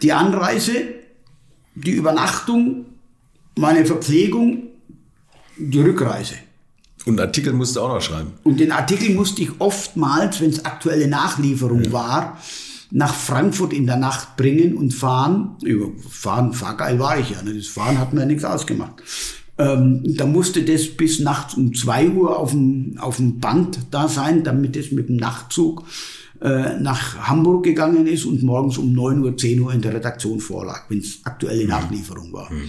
die 0.00 0.12
Anreise, 0.12 0.72
die 1.74 1.90
Übernachtung, 1.90 2.86
meine 3.56 3.84
Verpflegung, 3.84 4.68
die 5.58 5.80
Rückreise. 5.80 6.34
Und 7.04 7.20
Artikel 7.20 7.52
musst 7.52 7.76
du 7.76 7.80
auch 7.80 7.94
noch 7.94 8.00
schreiben. 8.00 8.32
Und 8.44 8.60
den 8.60 8.72
Artikel 8.72 9.14
musste 9.14 9.42
ich 9.42 9.60
oftmals, 9.60 10.40
wenn 10.40 10.50
es 10.50 10.64
aktuelle 10.64 11.08
Nachlieferung 11.08 11.84
ja. 11.84 11.92
war, 11.92 12.38
nach 12.90 13.14
Frankfurt 13.14 13.72
in 13.72 13.86
der 13.86 13.96
Nacht 13.96 14.36
bringen 14.36 14.76
und 14.76 14.94
fahren. 14.94 15.56
Über 15.62 15.88
fahren, 16.08 16.52
fahrgeil 16.52 16.98
war 16.98 17.18
ich 17.18 17.30
ja. 17.30 17.42
Ne? 17.42 17.54
Das 17.54 17.66
Fahren 17.66 17.98
hat 17.98 18.12
mir 18.12 18.26
nichts 18.26 18.44
ausgemacht. 18.44 19.02
Ähm, 19.58 20.02
da 20.04 20.24
musste 20.24 20.62
das 20.62 20.86
bis 20.86 21.18
nachts 21.18 21.54
um 21.54 21.74
zwei 21.74 22.08
Uhr 22.08 22.38
auf 22.38 22.52
dem, 22.52 22.96
auf 22.98 23.16
dem 23.16 23.40
Band 23.40 23.78
da 23.90 24.08
sein, 24.08 24.44
damit 24.44 24.76
es 24.76 24.92
mit 24.92 25.08
dem 25.08 25.16
Nachtzug 25.16 25.84
äh, 26.40 26.78
nach 26.78 27.28
Hamburg 27.28 27.64
gegangen 27.64 28.06
ist 28.06 28.24
und 28.24 28.42
morgens 28.44 28.78
um 28.78 28.92
neun 28.92 29.22
Uhr, 29.24 29.36
zehn 29.36 29.60
Uhr 29.60 29.72
in 29.72 29.82
der 29.82 29.94
Redaktion 29.94 30.38
vorlag, 30.38 30.84
wenn 30.88 30.98
es 30.98 31.20
aktuelle 31.24 31.64
mhm. 31.64 31.70
Nachlieferung 31.70 32.32
war. 32.32 32.52
Mhm. 32.52 32.68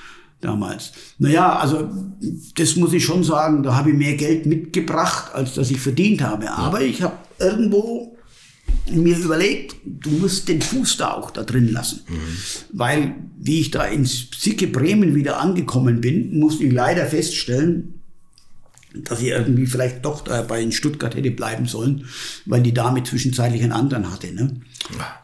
damals. 0.41 0.91
Naja, 1.19 1.57
also 1.57 1.89
das 2.55 2.75
muss 2.75 2.93
ich 2.93 3.05
schon 3.05 3.23
sagen, 3.23 3.63
da 3.63 3.75
habe 3.75 3.91
ich 3.91 3.95
mehr 3.95 4.15
Geld 4.15 4.45
mitgebracht, 4.45 5.33
als 5.33 5.53
dass 5.53 5.71
ich 5.71 5.79
verdient 5.79 6.21
habe. 6.21 6.51
Aber 6.51 6.81
ich 6.81 7.01
habe 7.01 7.15
irgendwo 7.39 8.17
mir 8.89 9.17
überlegt, 9.17 9.75
du 9.85 10.09
musst 10.09 10.47
den 10.47 10.61
Fuß 10.61 10.97
da 10.97 11.13
auch 11.13 11.31
da 11.31 11.43
drin 11.43 11.71
lassen. 11.71 12.01
Mhm. 12.07 12.37
Weil, 12.73 13.15
wie 13.39 13.61
ich 13.61 13.71
da 13.71 13.85
ins 13.85 14.27
Sicke 14.37 14.67
Bremen 14.67 15.15
wieder 15.15 15.39
angekommen 15.39 16.01
bin, 16.01 16.37
musste 16.39 16.63
ich 16.63 16.73
leider 16.73 17.05
feststellen, 17.05 18.01
dass 18.93 19.21
ich 19.21 19.27
irgendwie 19.27 19.67
vielleicht 19.67 20.03
doch 20.03 20.21
dabei 20.21 20.61
in 20.61 20.71
Stuttgart 20.71 21.15
hätte 21.15 21.31
bleiben 21.31 21.65
sollen, 21.65 22.05
weil 22.45 22.61
die 22.61 22.73
Dame 22.73 23.03
zwischenzeitlich 23.03 23.63
einen 23.63 23.71
anderen 23.71 24.11
hatte. 24.11 24.33
Ne? 24.33 24.57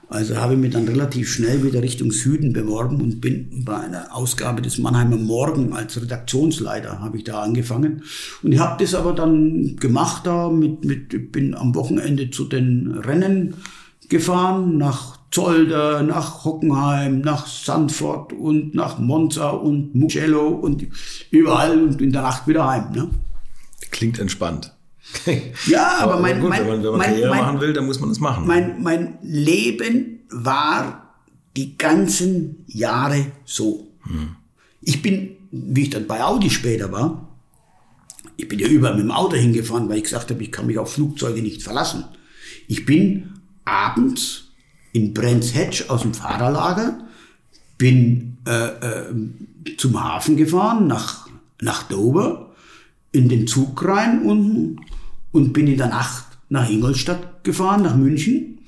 Also 0.10 0.38
habe 0.38 0.53
ich 0.53 0.60
mich 0.60 0.72
dann 0.72 0.88
relativ 0.88 1.30
schnell 1.30 1.64
wieder 1.64 1.82
Richtung 1.82 2.12
Süden 2.12 2.53
beworben 2.53 3.01
und 3.01 3.20
bin 3.20 3.66
bei 3.66 3.78
einer 3.78 4.16
Ausgabe 4.16 4.62
des 4.62 4.78
Mannheimer 4.78 5.18
Morgen 5.18 5.74
als 5.74 6.01
Redaktionsleiter 6.01 7.01
habe 7.01 7.18
ich 7.18 7.26
da 7.26 7.41
angefangen. 7.41 8.03
Und 8.41 8.53
ich 8.53 8.60
habe 8.60 8.82
das 8.82 8.95
aber 8.95 9.14
dann 9.14 9.76
gemacht 9.76 10.26
da 10.26 10.49
mit, 10.49 10.86
mit, 10.86 11.32
bin 11.34 11.53
am 11.55 11.76
Wochenende 11.76 12.32
zu 12.32 12.45
den 12.45 12.91
Rennen 12.91 13.55
gefahren, 14.08 14.78
nach 14.78 15.18
Zolder, 15.30 16.01
nach 16.03 16.45
Hockenheim, 16.45 17.20
nach 17.20 17.45
Sandford 17.45 18.32
und 18.32 18.74
nach 18.74 18.99
Monza 18.99 19.49
und 19.49 19.93
Mugello 19.93 20.47
und 20.47 20.88
überall 21.32 21.84
und 21.84 22.01
in 22.01 22.14
der 22.14 22.22
Nacht 22.22 22.47
wieder 22.47 22.66
heim. 22.66 22.93
Ne? 22.93 23.10
Klingt 23.91 24.20
entspannt. 24.20 24.76
ja, 25.68 25.99
aber, 25.99 26.14
aber 26.14 26.22
mein, 26.22 26.39
gut, 26.39 26.49
mein, 26.49 26.62
wenn 26.62 26.68
man, 26.68 26.84
wenn 26.84 26.89
man 26.91 26.97
mein, 26.97 27.10
Karriere 27.10 27.30
mein, 27.30 27.39
machen 27.39 27.62
will, 27.62 27.74
dann 27.74 27.86
muss 27.86 27.99
man 27.99 28.10
es 28.10 28.20
machen. 28.20 28.47
Mein, 28.47 28.82
mein 28.82 29.18
Leben 29.22 30.20
war 30.30 31.16
die 31.55 31.78
ganzen 31.78 32.64
Jahre 32.68 33.28
so. 33.45 33.88
Hm. 34.03 34.36
Ich 34.82 35.01
bin, 35.01 35.36
wie 35.51 35.84
ich 35.84 35.89
dann 35.89 36.08
bei 36.08 36.24
Audi 36.24 36.49
später 36.49 36.91
war, 36.91 37.28
ich 38.38 38.47
bin 38.47 38.60
ja 38.60 38.68
überall 38.68 38.95
mit 38.95 39.03
dem 39.03 39.12
Auto 39.12 39.36
hingefahren, 39.36 39.89
weil 39.89 39.97
ich 39.97 40.03
gesagt 40.03 40.30
habe, 40.30 40.43
ich 40.43 40.51
kann 40.51 40.68
mich 40.68 40.78
auf 40.78 40.93
Flugzeuge 40.93 41.41
nicht 41.41 41.64
verlassen. 41.64 42.05
Ich 42.68 42.86
bin 42.86 43.39
abends 43.66 44.51
in 44.93 45.14
Brands 45.14 45.55
Hatch 45.55 45.89
aus 45.89 46.03
dem 46.03 46.14
Fahrerlager, 46.14 46.99
bin 47.78 48.38
äh, 48.47 48.68
äh, 48.68 49.14
zum 49.78 50.01
Hafen 50.01 50.38
gefahren, 50.38 50.88
nach, 50.88 51.28
nach 51.62 51.84
Dover, 51.84 52.53
in 53.12 53.30
den 53.30 53.47
Zug 53.47 53.84
rein 53.84 54.22
und, 54.24 54.80
und 55.38 55.53
bin 55.53 55.67
in 55.67 55.77
der 55.77 55.89
Nacht 55.89 56.25
nach 56.49 56.69
Ingolstadt 56.69 57.43
gefahren, 57.43 57.83
nach 57.83 57.95
München 57.95 58.59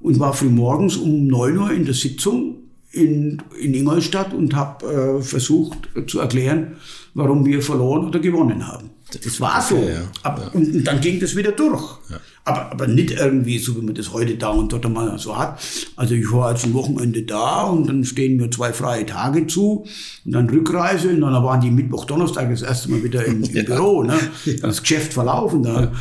und 0.00 0.20
war 0.20 0.32
früh 0.32 0.48
morgens 0.48 0.96
um 0.96 1.26
9 1.26 1.58
Uhr 1.58 1.72
in 1.72 1.84
der 1.84 1.94
Sitzung 1.94 2.58
in, 2.92 3.42
in 3.60 3.74
Ingolstadt 3.74 4.32
und 4.32 4.54
habe 4.54 5.18
äh, 5.18 5.22
versucht 5.22 5.88
zu 6.06 6.20
erklären, 6.20 6.76
warum 7.14 7.44
wir 7.44 7.60
verloren 7.60 8.06
oder 8.06 8.20
gewonnen 8.20 8.68
haben. 8.68 8.90
Das 9.22 9.40
war 9.40 9.60
so. 9.60 9.76
Ja. 9.76 10.02
Aber, 10.22 10.42
ja. 10.42 10.48
Und, 10.48 10.74
und, 10.74 10.84
dann 10.84 11.00
ging 11.00 11.20
das 11.20 11.36
wieder 11.36 11.52
durch. 11.52 11.98
Ja. 12.10 12.20
Aber, 12.44 12.72
aber 12.72 12.86
nicht 12.86 13.12
irgendwie 13.12 13.58
so, 13.58 13.76
wie 13.76 13.84
man 13.84 13.94
das 13.94 14.12
heute 14.12 14.36
da 14.36 14.48
und 14.48 14.72
dort 14.72 14.88
mal 14.90 15.18
so 15.18 15.36
hat. 15.36 15.60
Also 15.96 16.14
ich 16.14 16.30
war 16.32 16.52
jetzt 16.52 16.64
ein 16.64 16.74
Wochenende 16.74 17.22
da 17.22 17.64
und 17.64 17.88
dann 17.88 18.04
stehen 18.04 18.36
mir 18.36 18.50
zwei 18.50 18.72
freie 18.72 19.06
Tage 19.06 19.46
zu 19.46 19.86
und 20.24 20.32
dann 20.32 20.50
Rückreise 20.50 21.10
und 21.10 21.20
dann 21.20 21.32
waren 21.44 21.60
die 21.60 21.70
Mittwoch, 21.70 22.04
Donnerstag 22.04 22.50
das 22.50 22.62
erste 22.62 22.90
Mal 22.90 23.04
wieder 23.04 23.24
im, 23.24 23.44
im 23.44 23.64
Büro. 23.64 24.02
Ne? 24.02 24.18
Das 24.60 24.82
Geschäft 24.82 25.12
verlaufen 25.12 25.62
da. 25.62 25.92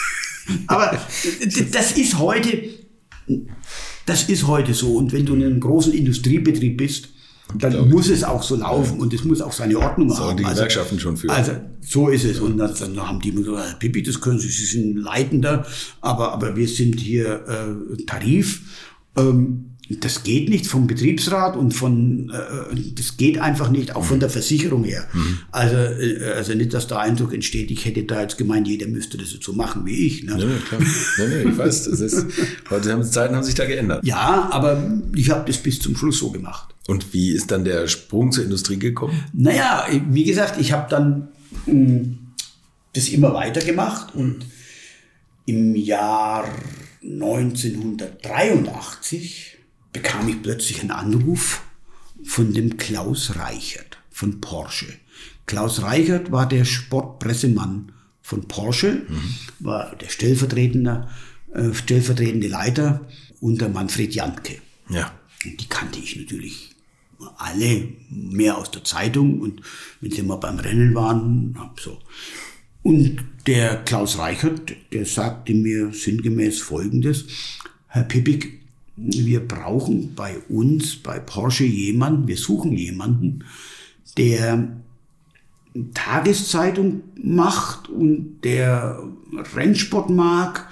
aber 0.66 0.98
das 1.72 1.92
ist 1.92 2.18
heute, 2.18 2.62
das 4.06 4.28
ist 4.28 4.46
heute 4.46 4.74
so. 4.74 4.94
Und 4.94 5.12
wenn 5.12 5.26
du 5.26 5.34
in 5.34 5.44
einem 5.44 5.60
großen 5.60 5.92
Industriebetrieb 5.92 6.78
bist, 6.78 7.10
dann 7.54 7.88
muss 7.88 8.08
es 8.08 8.24
auch 8.24 8.42
so 8.42 8.56
laufen 8.56 8.96
ja. 8.96 9.02
und 9.02 9.14
es 9.14 9.24
muss 9.24 9.40
auch 9.40 9.52
seine 9.52 9.78
Ordnung 9.78 10.10
so, 10.10 10.24
haben. 10.24 10.36
die 10.36 10.44
also, 10.44 10.56
Gewerkschaften 10.56 10.98
schon 10.98 11.16
für. 11.16 11.30
Also 11.30 11.52
so 11.80 12.08
ist 12.08 12.24
es. 12.24 12.40
Und 12.40 12.58
dann, 12.58 12.74
dann 12.74 12.96
haben 13.08 13.20
die 13.20 13.28
immer 13.28 13.42
gesagt, 13.42 13.78
Pipi, 13.78 14.02
das 14.02 14.20
können 14.20 14.38
Sie, 14.38 14.48
Sie 14.48 14.64
sind 14.64 14.96
Leitender, 14.96 15.64
aber, 16.00 16.32
aber 16.32 16.56
wir 16.56 16.66
sind 16.66 16.98
hier 16.98 17.44
äh, 17.46 18.02
Tarif. 18.04 18.62
Ähm, 19.16 19.75
das 19.88 20.24
geht 20.24 20.48
nicht 20.48 20.66
vom 20.66 20.86
Betriebsrat 20.86 21.56
und 21.56 21.72
von, 21.72 22.30
äh, 22.30 22.92
das 22.94 23.16
geht 23.16 23.38
einfach 23.38 23.70
nicht, 23.70 23.94
auch 23.94 24.04
von 24.04 24.18
der 24.18 24.30
Versicherung 24.30 24.82
her. 24.82 25.06
Mhm. 25.12 25.38
Also, 25.52 25.76
äh, 25.76 26.32
also 26.34 26.54
nicht, 26.54 26.74
dass 26.74 26.88
der 26.88 26.98
Eindruck 26.98 27.32
entsteht, 27.32 27.70
ich 27.70 27.84
hätte 27.84 28.02
da 28.02 28.22
jetzt 28.22 28.36
gemeint, 28.36 28.66
jeder 28.66 28.88
müsste 28.88 29.16
das 29.16 29.36
so 29.40 29.52
machen 29.52 29.86
wie 29.86 30.06
ich. 30.06 30.24
Ne? 30.24 30.34
Nee, 30.34 30.56
klar. 30.68 30.80
Nee, 30.80 31.26
nee, 31.28 31.50
ich 31.50 31.58
weiß, 31.58 31.84
das 31.84 32.00
ist, 32.00 32.26
heute 32.68 32.92
haben 32.92 33.02
die 33.02 33.10
Zeiten 33.10 33.36
haben 33.36 33.44
sich 33.44 33.54
da 33.54 33.64
geändert. 33.64 34.04
Ja, 34.04 34.48
aber 34.50 35.00
ich 35.14 35.30
habe 35.30 35.46
das 35.46 35.58
bis 35.58 35.78
zum 35.78 35.96
Schluss 35.96 36.18
so 36.18 36.30
gemacht. 36.30 36.74
Und 36.88 37.12
wie 37.12 37.30
ist 37.30 37.52
dann 37.52 37.64
der 37.64 37.86
Sprung 37.86 38.32
zur 38.32 38.44
Industrie 38.44 38.78
gekommen? 38.78 39.24
Naja, 39.32 39.86
wie 40.10 40.24
gesagt, 40.24 40.60
ich 40.60 40.72
habe 40.72 40.90
dann 40.90 41.28
mh, 41.66 41.72
hm, 41.72 42.18
das 42.92 43.08
immer 43.08 43.34
weiter 43.34 43.60
gemacht 43.60 44.14
und 44.14 44.46
im 45.44 45.76
Jahr 45.76 46.48
1983 47.02 49.55
bekam 49.96 50.28
ich 50.28 50.42
plötzlich 50.42 50.80
einen 50.80 50.90
Anruf 50.90 51.62
von 52.22 52.52
dem 52.52 52.76
Klaus 52.76 53.36
Reichert 53.36 53.98
von 54.10 54.42
Porsche. 54.42 54.86
Klaus 55.46 55.80
Reichert 55.82 56.30
war 56.30 56.46
der 56.46 56.66
Sportpressemann 56.66 57.92
von 58.20 58.46
Porsche, 58.46 59.06
mhm. 59.08 59.34
war 59.60 59.96
der 59.96 60.08
stellvertretende, 60.08 61.08
äh, 61.54 61.72
stellvertretende 61.72 62.48
Leiter 62.48 63.08
unter 63.40 63.70
Manfred 63.70 64.14
Jantke. 64.14 64.58
Ja. 64.90 65.12
Und 65.44 65.60
die 65.60 65.68
kannte 65.68 65.98
ich 65.98 66.16
natürlich 66.16 66.74
alle 67.38 67.88
mehr 68.10 68.58
aus 68.58 68.70
der 68.70 68.84
Zeitung 68.84 69.40
und 69.40 69.62
wenn 70.02 70.10
sie 70.10 70.22
mal 70.22 70.36
beim 70.36 70.58
Rennen 70.58 70.94
waren, 70.94 71.58
so. 71.80 71.98
Und 72.82 73.24
der 73.46 73.82
Klaus 73.84 74.18
Reichert, 74.18 74.74
der 74.92 75.06
sagte 75.06 75.54
mir 75.54 75.92
sinngemäß 75.94 76.60
Folgendes, 76.60 77.24
Herr 77.88 78.04
Pippig, 78.04 78.65
wir 78.96 79.46
brauchen 79.46 80.14
bei 80.14 80.38
uns, 80.48 80.96
bei 80.96 81.18
Porsche 81.18 81.64
jemanden, 81.64 82.26
wir 82.26 82.36
suchen 82.36 82.72
jemanden, 82.72 83.44
der 84.16 84.68
Tageszeitung 85.92 87.02
macht 87.22 87.88
und 87.88 88.40
der 88.42 89.02
Rennsport 89.54 90.08
mag, 90.08 90.68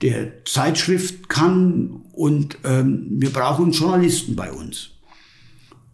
der 0.00 0.44
Zeitschrift 0.44 1.28
kann 1.28 2.02
und 2.12 2.58
ähm, 2.64 3.06
wir 3.10 3.30
brauchen 3.30 3.72
Journalisten 3.72 4.36
bei 4.36 4.50
uns. 4.50 4.90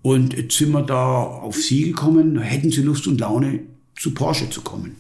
Und 0.03 0.35
jetzt 0.35 0.59
sind 0.59 0.73
wir 0.73 0.83
da 0.83 1.23
auf 1.23 1.57
Sie 1.57 1.85
gekommen, 1.85 2.39
hätten 2.39 2.71
Sie 2.71 2.83
Lust 2.83 3.07
und 3.07 3.19
Laune, 3.21 3.61
zu 3.97 4.13
Porsche 4.13 4.51
zu 4.51 4.61
kommen. 4.61 4.97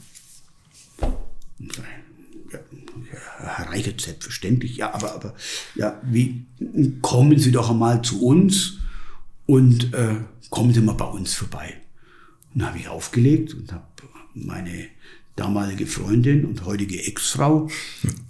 Herr 3.46 3.70
Reichert, 3.70 4.00
selbstverständlich, 4.00 4.76
ja, 4.76 4.94
aber, 4.94 5.14
aber 5.14 5.34
ja, 5.74 6.00
wie, 6.02 6.46
kommen 7.02 7.38
Sie 7.38 7.52
doch 7.52 7.70
einmal 7.70 8.02
zu 8.02 8.24
uns 8.24 8.78
und 9.46 9.92
äh, 9.94 10.16
kommen 10.50 10.72
Sie 10.72 10.80
mal 10.80 10.94
bei 10.94 11.06
uns 11.06 11.34
vorbei. 11.34 11.74
Und 12.52 12.60
dann 12.60 12.68
habe 12.68 12.78
ich 12.78 12.88
aufgelegt 12.88 13.54
und 13.54 13.72
habe 13.72 13.84
meine 14.34 14.86
damalige 15.36 15.86
Freundin 15.86 16.44
und 16.44 16.64
heutige 16.64 17.04
Ex-Frau 17.04 17.68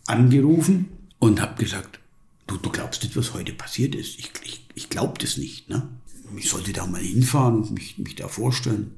angerufen 0.06 0.88
und 1.18 1.40
habe 1.40 1.62
gesagt, 1.62 2.00
du, 2.46 2.56
du 2.56 2.70
glaubst 2.70 3.02
nicht, 3.02 3.16
was 3.16 3.34
heute 3.34 3.52
passiert 3.52 3.94
ist. 3.94 4.18
Ich, 4.18 4.30
ich, 4.42 4.66
ich 4.74 4.90
glaube 4.90 5.18
das 5.20 5.36
nicht. 5.36 5.68
Ne? 5.68 5.88
Ich 6.36 6.48
sollte 6.48 6.72
da 6.72 6.86
mal 6.86 7.00
hinfahren 7.00 7.56
und 7.56 7.72
mich, 7.72 7.98
mich 7.98 8.14
da 8.16 8.28
vorstellen 8.28 8.92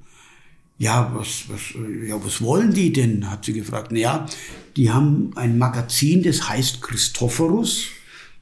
ja, 0.78 1.10
was, 1.14 1.44
was, 1.48 1.60
ja, 2.06 2.22
was 2.22 2.42
wollen 2.42 2.72
die 2.74 2.92
denn? 2.92 3.30
hat 3.30 3.44
sie 3.44 3.54
gefragt. 3.54 3.92
Naja, 3.92 4.26
die 4.76 4.90
haben 4.90 5.30
ein 5.36 5.56
Magazin, 5.56 6.22
das 6.22 6.48
heißt 6.48 6.82
Christophorus, 6.82 7.86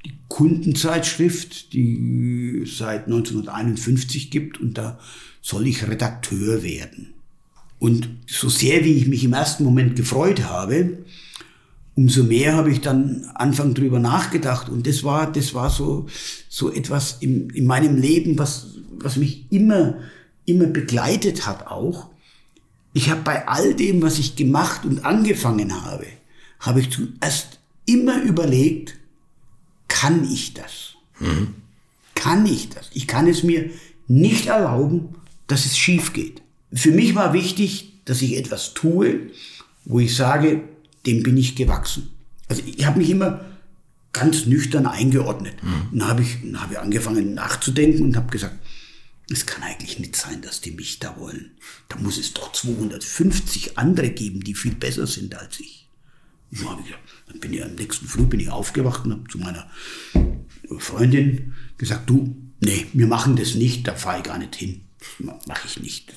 die 0.04 0.14
Kundenzeitschrift, 0.28 1.72
die 1.72 2.64
seit 2.66 3.04
1951 3.06 4.30
gibt 4.30 4.60
und 4.60 4.76
da 4.76 4.98
soll 5.40 5.66
ich 5.68 5.86
Redakteur 5.86 6.62
werden. 6.62 7.14
Und 7.78 8.08
so 8.26 8.48
sehr 8.48 8.84
wie 8.84 8.94
ich 8.94 9.06
mich 9.06 9.24
im 9.24 9.32
ersten 9.32 9.62
Moment 9.62 9.94
gefreut 9.94 10.44
habe, 10.44 11.04
umso 11.94 12.24
mehr 12.24 12.56
habe 12.56 12.72
ich 12.72 12.80
dann 12.80 13.30
Anfang 13.34 13.74
drüber 13.74 14.00
nachgedacht 14.00 14.68
und 14.68 14.86
das 14.86 15.04
war, 15.04 15.30
das 15.30 15.54
war 15.54 15.70
so, 15.70 16.06
so 16.48 16.72
etwas 16.72 17.18
in, 17.20 17.50
in 17.50 17.66
meinem 17.66 17.96
Leben, 17.96 18.36
was, 18.38 18.78
was 18.98 19.16
mich 19.16 19.46
immer, 19.52 19.98
immer 20.46 20.66
begleitet 20.66 21.46
hat 21.46 21.68
auch 21.68 22.13
ich 22.94 23.10
habe 23.10 23.22
bei 23.22 23.46
all 23.46 23.74
dem, 23.74 24.00
was 24.00 24.18
ich 24.18 24.36
gemacht 24.36 24.86
und 24.86 25.04
angefangen 25.04 25.84
habe, 25.84 26.06
habe 26.60 26.80
ich 26.80 26.90
zuerst 26.90 27.58
immer 27.84 28.22
überlegt, 28.22 28.94
kann 29.88 30.24
ich 30.24 30.54
das? 30.54 30.94
Mhm. 31.18 31.54
Kann 32.14 32.46
ich 32.46 32.70
das? 32.70 32.90
Ich 32.94 33.06
kann 33.06 33.26
es 33.26 33.42
mir 33.42 33.68
nicht 34.06 34.46
erlauben, 34.46 35.16
dass 35.48 35.66
es 35.66 35.76
schief 35.76 36.12
geht. 36.12 36.40
Für 36.72 36.92
mich 36.92 37.14
war 37.14 37.32
wichtig, 37.32 37.92
dass 38.04 38.22
ich 38.22 38.36
etwas 38.36 38.74
tue, 38.74 39.30
wo 39.84 39.98
ich 39.98 40.14
sage, 40.14 40.62
dem 41.04 41.22
bin 41.22 41.36
ich 41.36 41.56
gewachsen. 41.56 42.10
Also 42.48 42.62
ich 42.64 42.86
habe 42.86 42.98
mich 42.98 43.10
immer 43.10 43.44
ganz 44.12 44.46
nüchtern 44.46 44.86
eingeordnet. 44.86 45.54
Mhm. 45.62 45.98
Dann 45.98 46.08
habe 46.08 46.22
ich, 46.22 46.38
dann 46.42 46.62
hab 46.62 46.70
ich 46.70 46.78
angefangen 46.78 47.34
nachzudenken 47.34 48.04
und 48.04 48.16
habe 48.16 48.30
gesagt, 48.30 48.54
es 49.30 49.46
kann 49.46 49.62
eigentlich 49.62 49.98
nicht 49.98 50.16
sein, 50.16 50.42
dass 50.42 50.60
die 50.60 50.72
mich 50.72 50.98
da 50.98 51.18
wollen. 51.18 51.52
Da 51.88 51.96
muss 51.96 52.18
es 52.18 52.34
doch 52.34 52.52
250 52.52 53.78
andere 53.78 54.10
geben, 54.10 54.40
die 54.40 54.54
viel 54.54 54.74
besser 54.74 55.06
sind 55.06 55.34
als 55.34 55.60
ich. 55.60 55.88
Und 56.50 56.64
dann, 56.64 56.78
ich 56.80 56.94
dann 57.26 57.40
bin 57.40 57.52
ich 57.52 57.64
am 57.64 57.74
nächsten 57.74 58.06
Früh 58.06 58.24
bin 58.24 58.40
ich 58.40 58.50
aufgewacht 58.50 59.04
und 59.04 59.12
habe 59.12 59.28
zu 59.28 59.38
meiner 59.38 59.68
Freundin 60.78 61.54
gesagt, 61.78 62.08
du, 62.08 62.36
nee, 62.60 62.86
wir 62.92 63.06
machen 63.06 63.36
das 63.36 63.54
nicht, 63.54 63.88
da 63.88 63.94
fahre 63.94 64.18
ich 64.18 64.24
gar 64.24 64.38
nicht 64.38 64.54
hin. 64.54 64.82
Mache 65.18 65.66
ich 65.66 65.80
nicht. 65.80 66.08
Das 66.08 66.16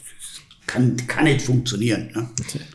kann, 0.65 0.97
kann 1.07 1.25
nicht 1.25 1.41
funktionieren. 1.41 2.11
Ne? 2.13 2.29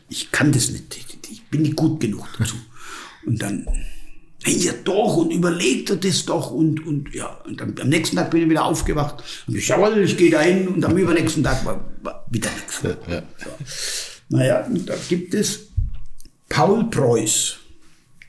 Ich 0.09 0.30
kann 0.30 0.53
das 0.53 0.70
nicht. 0.70 0.97
Ich 1.30 1.43
bin 1.45 1.62
nicht 1.62 1.76
gut 1.76 2.01
genug 2.01 2.28
dazu. 2.39 2.57
Und 3.24 3.41
dann 3.41 3.66
ja 4.47 4.72
doch 4.84 5.16
und 5.16 5.30
überlegt 5.30 5.90
er 5.90 5.97
das 5.97 6.24
doch 6.24 6.51
und, 6.51 6.84
und 6.86 7.14
ja, 7.14 7.40
und 7.47 7.61
am, 7.62 7.74
am 7.80 7.88
nächsten 7.88 8.16
Tag 8.16 8.30
bin 8.30 8.43
ich 8.43 8.51
wieder 8.51 8.64
aufgewacht 8.64 9.22
und 9.47 9.57
ich 9.57 9.68
jawohl, 9.68 9.99
ich 9.99 10.16
gehe 10.16 10.30
da 10.30 10.40
hin 10.40 10.68
und 10.68 10.84
am 10.84 10.97
übernächsten 10.97 11.43
Tag 11.43 11.64
war, 11.64 11.84
war 12.03 12.26
wieder 12.30 12.51
nichts. 12.51 12.82
Ja, 12.82 13.14
ja. 13.14 13.22
So. 13.36 14.36
Naja, 14.36 14.66
und 14.66 14.88
da 14.88 14.95
gibt 15.09 15.34
es 15.34 15.68
Paul 16.49 16.90
Preuß, 16.90 17.59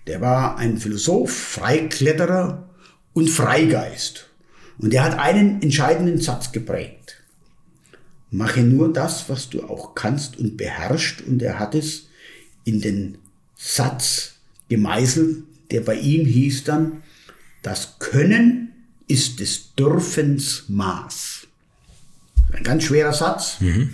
der 0.08 0.22
war 0.22 0.58
ein 0.58 0.78
Philosoph, 0.78 1.32
Freikletterer 1.32 2.70
und 3.14 3.30
Freigeist. 3.30 4.30
Und 4.78 4.92
der 4.92 5.04
hat 5.04 5.18
einen 5.18 5.62
entscheidenden 5.62 6.20
Satz 6.20 6.52
geprägt. 6.52 7.22
Mache 8.32 8.62
nur 8.62 8.92
das, 8.92 9.30
was 9.30 9.50
du 9.50 9.64
auch 9.64 9.94
kannst 9.94 10.38
und 10.40 10.58
beherrscht. 10.58 11.22
Und 11.22 11.42
er 11.42 11.60
hat 11.60 11.76
es 11.76 12.08
in 12.66 12.82
den 12.82 13.18
Satz 13.56 14.34
gemeißelt, 14.70 15.44
der 15.74 15.82
bei 15.82 15.96
ihm 15.96 16.26
hieß 16.26 16.64
dann, 16.64 17.04
das 17.64 18.00
Können 18.00 18.70
ist 19.08 19.40
des 19.40 19.74
Dürfens 19.76 20.66
Maß. 20.68 21.48
Ein 22.54 22.64
ganz 22.64 22.84
schwerer 22.84 23.14
Satz. 23.14 23.60
Mhm. 23.60 23.90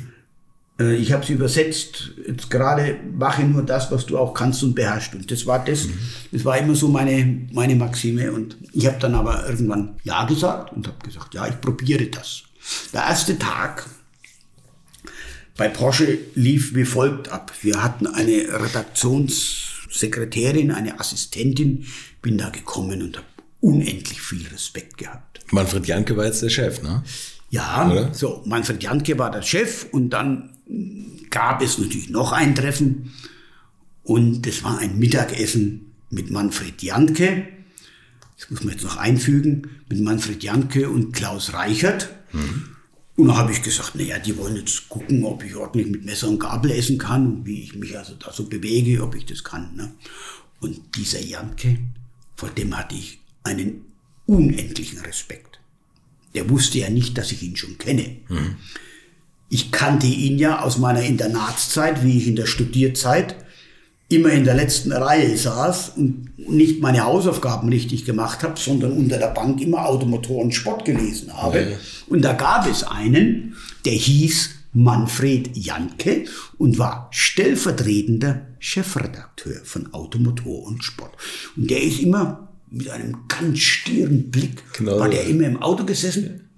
Äh, 0.79 0.95
ich 0.95 1.13
habe 1.13 1.23
es 1.23 1.29
übersetzt, 1.29 2.11
jetzt 2.27 2.49
gerade 2.49 2.97
mache 3.17 3.43
nur 3.43 3.63
das, 3.63 3.91
was 3.91 4.05
du 4.05 4.17
auch 4.17 4.33
kannst 4.33 4.61
und 4.63 4.75
beherrschst. 4.75 5.15
Und 5.15 5.31
das 5.31 5.45
war 5.45 5.63
das, 5.63 5.85
mhm. 5.85 5.93
das 6.31 6.45
war 6.45 6.57
immer 6.57 6.75
so 6.75 6.89
meine, 6.89 7.47
meine 7.53 7.75
Maxime. 7.75 8.31
Und 8.31 8.57
ich 8.73 8.85
habe 8.85 8.99
dann 8.99 9.15
aber 9.15 9.47
irgendwann 9.47 9.95
Ja 10.03 10.25
gesagt 10.25 10.73
und 10.73 10.87
habe 10.87 10.97
gesagt, 11.03 11.33
ja, 11.33 11.47
ich 11.47 11.59
probiere 11.61 12.05
das. 12.07 12.43
Der 12.93 13.01
erste 13.01 13.39
Tag 13.39 13.87
bei 15.55 15.69
Porsche 15.69 16.17
lief 16.35 16.75
wie 16.75 16.85
folgt 16.85 17.29
ab. 17.29 17.51
Wir 17.61 17.81
hatten 17.81 18.07
eine 18.07 18.31
Redaktions- 18.33 19.68
Sekretärin, 19.89 20.71
eine 20.71 20.99
Assistentin, 20.99 21.85
bin 22.21 22.37
da 22.37 22.49
gekommen 22.49 23.01
und 23.01 23.17
habe 23.17 23.27
unendlich 23.61 24.21
viel 24.21 24.47
Respekt 24.47 24.97
gehabt. 24.97 25.39
Manfred 25.51 25.87
Janke 25.87 26.15
war 26.15 26.25
jetzt 26.25 26.41
der 26.41 26.49
Chef, 26.49 26.81
ne? 26.81 27.03
Ja, 27.49 27.89
Oder? 27.89 28.13
so, 28.13 28.43
Manfred 28.45 28.81
Janke 28.83 29.17
war 29.17 29.31
der 29.31 29.41
Chef 29.41 29.87
und 29.91 30.11
dann 30.11 30.51
gab 31.29 31.61
es 31.61 31.77
natürlich 31.77 32.09
noch 32.09 32.31
ein 32.31 32.53
Treffen 32.55 33.13
und 34.03 34.45
das 34.45 34.63
war 34.63 34.77
ein 34.77 34.99
Mittagessen 34.99 35.91
mit 36.09 36.29
Manfred 36.29 36.81
Janke. 36.81 37.47
Das 38.37 38.49
muss 38.49 38.63
man 38.63 38.73
jetzt 38.73 38.83
noch 38.83 38.97
einfügen, 38.97 39.69
mit 39.89 39.99
Manfred 39.99 40.43
Janke 40.43 40.89
und 40.89 41.11
Klaus 41.11 41.53
Reichert. 41.53 42.09
Mhm. 42.31 42.75
Und 43.19 43.27
dann 43.27 43.35
habe 43.35 43.51
ich 43.51 43.61
gesagt, 43.61 43.95
naja, 43.95 44.17
die 44.17 44.37
wollen 44.37 44.55
jetzt 44.55 44.87
gucken, 44.87 45.25
ob 45.25 45.43
ich 45.43 45.53
ordentlich 45.53 45.87
mit 45.87 46.05
Messer 46.05 46.29
und 46.29 46.39
Gabel 46.39 46.71
essen 46.71 46.97
kann 46.97 47.27
und 47.27 47.45
wie 47.45 47.63
ich 47.63 47.75
mich 47.75 47.97
also 47.97 48.13
da 48.13 48.31
so 48.31 48.45
bewege, 48.45 49.03
ob 49.03 49.13
ich 49.13 49.25
das 49.25 49.43
kann. 49.43 49.75
Ne? 49.75 49.91
Und 50.61 50.95
dieser 50.95 51.19
Janke, 51.19 51.79
vor 52.37 52.47
dem 52.47 52.77
hatte 52.77 52.95
ich 52.95 53.19
einen 53.43 53.81
unendlichen 54.25 54.99
Respekt. 54.99 55.59
Der 56.33 56.49
wusste 56.49 56.79
ja 56.79 56.89
nicht, 56.89 57.17
dass 57.17 57.33
ich 57.33 57.43
ihn 57.43 57.57
schon 57.57 57.77
kenne. 57.77 58.15
Mhm. 58.29 58.55
Ich 59.49 59.69
kannte 59.73 60.07
ihn 60.07 60.39
ja 60.39 60.61
aus 60.61 60.77
meiner 60.77 61.03
Internatszeit, 61.03 62.05
wie 62.05 62.19
ich 62.19 62.27
in 62.27 62.37
der 62.37 62.45
Studierzeit 62.45 63.35
immer 64.09 64.31
in 64.31 64.43
der 64.43 64.55
letzten 64.55 64.91
Reihe 64.91 65.37
saß 65.37 65.93
und 65.95 66.37
nicht 66.37 66.81
meine 66.81 67.05
Hausaufgaben 67.05 67.69
richtig 67.69 68.05
gemacht 68.05 68.41
habe, 68.43 68.59
sondern 68.59 68.93
unter 68.93 69.17
der 69.17 69.27
Bank 69.27 69.61
immer 69.61 69.85
Automotoren 69.85 70.51
Sport 70.51 70.83
gelesen 70.83 71.31
habe. 71.33 71.61
Ja. 71.71 71.77
Und 72.07 72.23
da 72.23 72.33
gab 72.33 72.67
es 72.67 72.83
einen, 72.83 73.55
der 73.85 73.93
hieß 73.93 74.49
Manfred 74.73 75.55
Janke 75.55 76.25
und 76.57 76.79
war 76.79 77.07
stellvertretender 77.11 78.47
Chefredakteur 78.57 79.61
von 79.63 79.93
Automotor 79.93 80.63
und 80.63 80.83
Sport. 80.83 81.15
Und 81.55 81.69
der 81.69 81.81
ist 81.81 81.99
immer 81.99 82.49
mit 82.71 82.89
einem 82.89 83.17
ganz 83.27 83.59
stieren 83.59 84.29
Blick, 84.29 84.63
Genau 84.73 84.99
war 84.99 85.09
der 85.09 85.25
immer 85.25 85.45
im 85.45 85.61
Auto 85.61 85.85
gesessen 85.85 86.49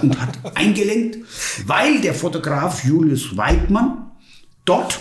und 0.00 0.20
hat 0.20 0.38
eingelenkt, 0.56 1.18
weil 1.66 2.00
der 2.00 2.14
Fotograf 2.14 2.84
Julius 2.84 3.36
Weidmann 3.36 4.10
dort 4.64 5.00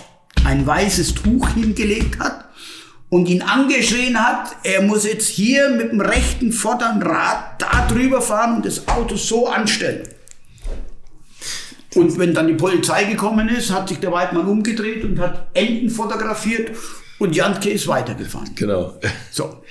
ein 0.50 0.66
weißes 0.66 1.14
Tuch 1.14 1.50
hingelegt 1.50 2.20
hat 2.20 2.46
und 3.10 3.28
ihn 3.30 3.42
angeschrien 3.44 4.20
hat, 4.20 4.56
er 4.64 4.82
muss 4.82 5.06
jetzt 5.06 5.28
hier 5.28 5.70
mit 5.70 5.92
dem 5.92 6.02
rechten 6.02 6.52
vorderen 6.52 7.02
Rad 7.02 7.62
da 7.62 7.88
drüber 7.88 8.22
fahren 8.22 8.58
und 8.58 8.66
das 8.66 8.88
Auto 8.88 9.16
so 9.16 9.48
anstellen. 9.48 10.08
Und 11.96 12.18
wenn 12.18 12.34
dann 12.34 12.48
die 12.48 12.56
Polizei 12.56 13.04
gekommen 13.06 13.50
ist, 13.50 13.72
hat 13.72 13.90
sich 13.90 14.00
der 14.00 14.12
Weidmann 14.12 14.48
umgedreht 14.48 15.04
und 15.04 15.20
hat 15.20 15.50
Enten 15.54 15.90
fotografiert 15.90 16.76
und 17.20 17.36
Jantke 17.36 17.70
ist 17.70 17.88
weitergefahren. 17.88 18.54
Genau. 18.56 19.00
So. 19.32 19.64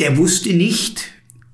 Der 0.00 0.16
wusste 0.16 0.52
nicht, 0.52 1.04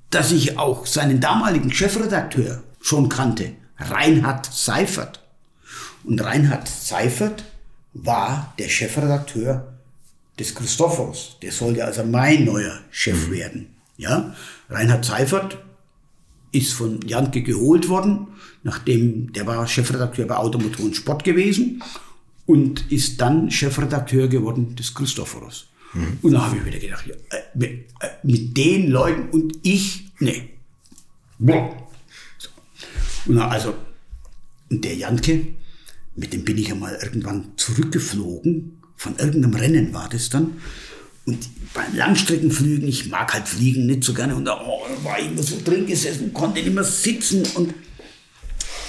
dass 0.08 0.32
ich 0.32 0.58
auch 0.58 0.86
seinen 0.86 1.20
damaligen 1.20 1.72
Chefredakteur 1.72 2.62
schon 2.80 3.10
kannte, 3.10 3.52
Reinhard 3.78 4.46
Seifert. 4.46 5.20
Und 6.04 6.22
Reinhard 6.24 6.66
Seifert 6.66 7.44
war 7.92 8.54
der 8.58 8.68
Chefredakteur 8.68 9.74
des 10.38 10.54
Christophorus. 10.54 11.36
Der 11.42 11.52
sollte 11.52 11.84
also 11.84 12.04
mein 12.04 12.44
neuer 12.44 12.80
Chef 12.90 13.30
werden. 13.30 13.74
Ja? 13.96 14.34
Reinhard 14.68 15.04
Seifert 15.04 15.58
ist 16.52 16.72
von 16.72 17.00
Janke 17.02 17.42
geholt 17.42 17.88
worden, 17.88 18.28
nachdem 18.62 19.32
der 19.32 19.46
war 19.46 19.66
Chefredakteur 19.66 20.26
bei 20.26 20.36
Automotor 20.36 20.86
und 20.86 20.96
Sport 20.96 21.24
gewesen 21.24 21.82
und 22.46 22.90
ist 22.90 23.20
dann 23.20 23.50
Chefredakteur 23.50 24.28
geworden 24.28 24.74
des 24.76 24.94
Christophorus. 24.94 25.66
Und 26.22 26.32
da 26.32 26.46
habe 26.46 26.58
ich 26.58 26.64
wieder 26.64 26.78
gedacht, 26.78 27.06
ja, 27.06 27.14
äh, 27.36 27.42
mit, 27.54 27.70
äh, 28.00 28.08
mit 28.22 28.56
den 28.56 28.90
Leuten 28.90 29.28
und 29.30 29.58
ich, 29.62 30.10
nee. 30.20 30.50
So. 32.38 32.48
Und 33.26 33.34
na, 33.34 33.48
also, 33.48 33.74
und 34.70 34.84
der 34.84 34.94
Janke, 34.94 35.46
mit 36.16 36.32
dem 36.32 36.44
bin 36.44 36.58
ich 36.58 36.70
einmal 36.70 36.98
irgendwann 37.02 37.52
zurückgeflogen, 37.56 38.80
von 38.96 39.16
irgendeinem 39.16 39.54
Rennen 39.54 39.94
war 39.94 40.08
das 40.08 40.28
dann. 40.28 40.60
Und 41.26 41.48
beim 41.74 41.94
Langstreckenflügen, 41.94 42.88
ich 42.88 43.08
mag 43.08 43.32
halt 43.32 43.48
Fliegen 43.48 43.86
nicht 43.86 44.04
so 44.04 44.12
gerne, 44.12 44.34
und 44.34 44.44
da 44.44 44.60
oh, 44.60 44.82
war 45.04 45.18
ich 45.18 45.28
immer 45.28 45.42
so 45.42 45.56
drin 45.64 45.86
gesessen, 45.86 46.34
konnte 46.34 46.60
nicht 46.62 46.74
mehr 46.74 46.84
sitzen. 46.84 47.46
Und 47.54 47.74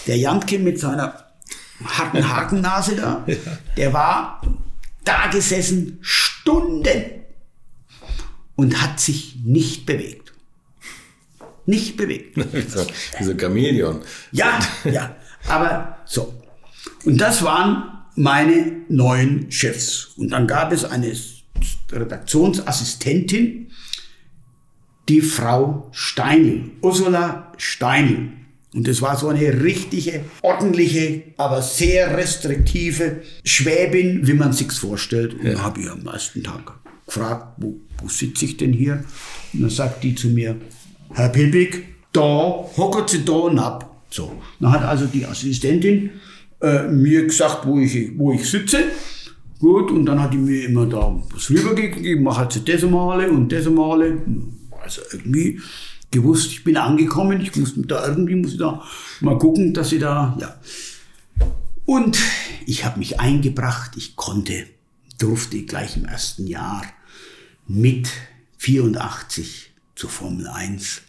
der 0.08 0.18
Janke 0.18 0.60
mit 0.60 0.80
seiner 0.80 1.32
harten 1.84 2.28
Hakennase 2.28 2.96
da, 2.96 3.26
der 3.78 3.94
war 3.94 4.42
da 5.04 5.28
gesessen 5.28 6.00
Stunden 6.02 7.22
und 8.56 8.82
hat 8.82 9.00
sich 9.00 9.38
nicht 9.44 9.86
bewegt. 9.86 10.34
Nicht 11.66 11.96
bewegt. 11.96 12.38
wie 12.54 13.24
so 13.24 13.34
Chamäleon. 13.38 14.02
Ja, 14.32 14.60
ja, 14.84 15.16
aber 15.48 15.98
so. 16.06 16.41
Und 17.04 17.20
das 17.20 17.44
waren 17.44 17.84
meine 18.16 18.84
neuen 18.90 19.52
Chefs. 19.52 20.12
Und 20.18 20.32
dann 20.32 20.48
gab 20.48 20.72
es 20.72 20.86
eine 20.86 21.14
Redaktionsassistentin, 21.92 23.68
die 25.10 25.22
Frau 25.22 25.90
Steinl, 25.92 26.72
Ursula 26.82 27.52
Steinl. 27.58 28.30
Und 28.74 28.88
das 28.88 29.02
war 29.02 29.18
so 29.18 29.28
eine 29.28 29.64
richtige, 29.64 30.22
ordentliche, 30.42 31.24
aber 31.36 31.62
sehr 31.62 32.16
restriktive 32.16 33.22
Schwäbin, 33.44 34.26
wie 34.28 34.34
man 34.34 34.54
sich's 34.54 34.78
vorstellt. 34.78 35.34
Und 35.34 35.46
da 35.46 35.62
habe 35.62 35.82
ich 35.82 35.90
am 35.90 36.08
ersten 36.08 36.42
Tag 36.44 36.80
gefragt, 37.06 37.56
wo, 37.58 37.76
wo 37.98 38.08
sitze 38.08 38.46
ich 38.46 38.56
denn 38.56 38.72
hier? 38.72 39.04
Und 39.54 39.62
dann 39.62 39.70
sagt 39.70 40.04
die 40.04 40.16
zu 40.16 40.28
mir, 40.30 40.56
Herr 41.14 41.28
Pilbig, 41.28 41.84
da 42.14 42.22
hockert 42.78 43.10
sie 43.10 43.26
da 43.26 43.34
und 43.34 43.60
ab. 43.60 44.04
So. 44.10 44.42
Dann 44.62 44.72
hat 44.72 44.84
also 44.84 45.06
die 45.06 45.26
Assistentin 45.26 46.12
äh, 46.62 46.88
mir 46.88 47.26
gesagt, 47.26 47.66
wo 47.66 47.80
ich, 47.80 48.18
wo 48.18 48.34
ich 48.34 48.50
sitze. 48.50 48.84
Gut, 49.60 49.92
und 49.92 50.06
dann 50.06 50.22
hat 50.22 50.34
die 50.34 50.38
mir 50.38 50.66
immer 50.66 50.88
da 50.88 51.22
was 51.34 51.50
rübergegeben, 51.50 52.24
mach 52.24 52.38
halt 52.38 52.52
so 52.52 52.60
das 52.62 52.82
Male 52.84 53.30
und 53.30 53.52
das 53.52 53.70
Male. 53.70 54.22
Also 54.84 55.02
irgendwie 55.12 55.60
gewusst, 56.10 56.52
ich 56.52 56.64
bin 56.64 56.78
angekommen, 56.78 57.40
ich 57.42 57.56
muss 57.56 57.74
da 57.76 58.08
irgendwie, 58.08 58.36
muss 58.36 58.54
ich 58.54 58.58
da 58.58 58.84
mal 59.22 59.38
gucken, 59.38 59.74
dass 59.74 59.92
ich 59.92 60.00
da, 60.00 60.38
ja. 60.40 60.56
Und 61.86 62.20
ich 62.66 62.86
habe 62.86 63.00
mich 63.00 63.20
eingebracht, 63.20 63.92
ich 63.98 64.16
konnte, 64.16 64.66
durfte 65.20 65.62
gleich 65.64 65.98
im 65.98 66.06
ersten 66.06 66.48
Jahr 66.48 66.84
mit 67.68 68.10
84 68.58 69.72
zur 69.96 70.10
Formel 70.10 70.48
1. 70.48 71.02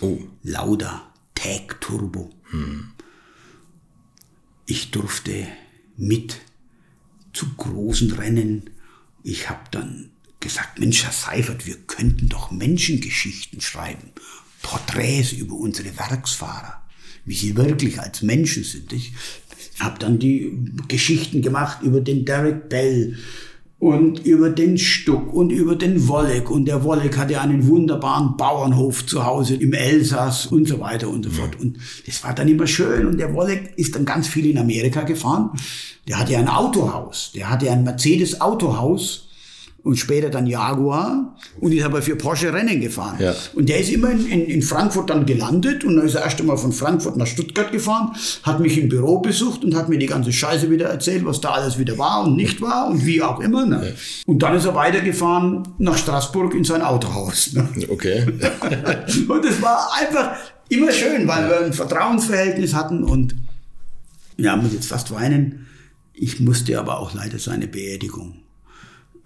Oh. 0.00 0.18
Lauda 0.42 1.02
Tag 1.34 1.80
Turbo. 1.80 2.30
Ich 4.66 4.90
durfte 4.90 5.46
mit 5.96 6.40
zu 7.32 7.46
großen 7.56 8.12
Rennen. 8.12 8.70
Ich 9.22 9.48
habe 9.48 9.62
dann 9.70 10.10
gesagt, 10.40 10.78
Mensch, 10.78 11.04
Herr 11.04 11.12
Seifert, 11.12 11.66
wir 11.66 11.76
könnten 11.76 12.28
doch 12.28 12.50
Menschengeschichten 12.50 13.60
schreiben. 13.60 14.12
Porträts 14.62 15.32
über 15.32 15.54
unsere 15.54 15.96
Werksfahrer, 15.98 16.82
wie 17.24 17.34
sie 17.34 17.56
wirklich 17.56 18.00
als 18.00 18.22
Menschen 18.22 18.64
sind. 18.64 18.92
Ich 18.92 19.12
habe 19.80 19.98
dann 19.98 20.18
die 20.18 20.52
Geschichten 20.88 21.42
gemacht 21.42 21.82
über 21.82 22.00
den 22.00 22.24
Derek 22.24 22.68
Bell 22.68 23.18
und 23.82 24.24
über 24.24 24.48
den 24.48 24.78
Stuck 24.78 25.34
und 25.34 25.50
über 25.50 25.74
den 25.74 26.06
Wolleck. 26.06 26.52
Und 26.52 26.66
der 26.66 26.84
Wolleck 26.84 27.18
hatte 27.18 27.40
einen 27.40 27.66
wunderbaren 27.66 28.36
Bauernhof 28.36 29.04
zu 29.06 29.26
Hause 29.26 29.56
im 29.56 29.72
Elsass 29.72 30.46
und 30.46 30.68
so 30.68 30.78
weiter 30.78 31.08
und 31.08 31.24
so 31.24 31.30
fort. 31.32 31.58
Und 31.60 31.78
das 32.06 32.22
war 32.22 32.32
dann 32.32 32.46
immer 32.46 32.68
schön. 32.68 33.06
Und 33.06 33.18
der 33.18 33.34
Wolleck 33.34 33.72
ist 33.74 33.96
dann 33.96 34.04
ganz 34.04 34.28
viel 34.28 34.46
in 34.46 34.56
Amerika 34.56 35.02
gefahren. 35.02 35.50
Der 36.06 36.20
hatte 36.20 36.38
ein 36.38 36.46
Autohaus. 36.46 37.32
Der 37.34 37.50
hatte 37.50 37.72
ein 37.72 37.82
Mercedes 37.82 38.40
Autohaus 38.40 39.26
und 39.84 39.96
später 39.96 40.30
dann 40.30 40.46
Jaguar 40.46 41.36
und 41.60 41.72
ist 41.72 41.84
aber 41.84 42.02
für 42.02 42.14
Porsche 42.14 42.52
Rennen 42.52 42.80
gefahren. 42.80 43.16
Ja. 43.18 43.34
Und 43.54 43.68
der 43.68 43.80
ist 43.80 43.90
immer 43.90 44.10
in, 44.10 44.26
in, 44.26 44.46
in 44.46 44.62
Frankfurt 44.62 45.10
dann 45.10 45.26
gelandet 45.26 45.84
und 45.84 45.96
dann 45.96 46.06
ist 46.06 46.14
er 46.14 46.22
erst 46.22 46.40
einmal 46.40 46.56
von 46.56 46.72
Frankfurt 46.72 47.16
nach 47.16 47.26
Stuttgart 47.26 47.72
gefahren, 47.72 48.12
hat 48.44 48.60
mich 48.60 48.78
im 48.78 48.88
Büro 48.88 49.18
besucht 49.18 49.64
und 49.64 49.74
hat 49.74 49.88
mir 49.88 49.98
die 49.98 50.06
ganze 50.06 50.32
Scheiße 50.32 50.70
wieder 50.70 50.86
erzählt, 50.86 51.24
was 51.24 51.40
da 51.40 51.50
alles 51.50 51.78
wieder 51.78 51.98
war 51.98 52.24
und 52.24 52.36
nicht 52.36 52.60
war 52.60 52.88
und 52.88 53.04
wie 53.04 53.22
auch 53.22 53.40
immer. 53.40 53.66
Ne? 53.66 53.94
Und 54.26 54.42
dann 54.42 54.54
ist 54.54 54.64
er 54.64 54.74
weitergefahren 54.74 55.66
nach 55.78 55.98
Straßburg 55.98 56.54
in 56.54 56.64
sein 56.64 56.82
Autohaus. 56.82 57.52
Ne? 57.52 57.68
Okay. 57.88 58.24
Und 59.28 59.44
es 59.44 59.60
war 59.60 59.90
einfach 60.00 60.36
immer 60.68 60.92
schön, 60.92 61.26
weil 61.26 61.48
wir 61.48 61.60
ein 61.64 61.72
Vertrauensverhältnis 61.72 62.74
hatten 62.74 63.04
und 63.04 63.34
ja, 64.36 64.56
muss 64.56 64.72
jetzt 64.72 64.88
fast 64.88 65.12
weinen. 65.12 65.66
Ich 66.14 66.40
musste 66.40 66.78
aber 66.78 66.98
auch 66.98 67.14
leider 67.14 67.38
seine 67.38 67.66
Beerdigung 67.66 68.42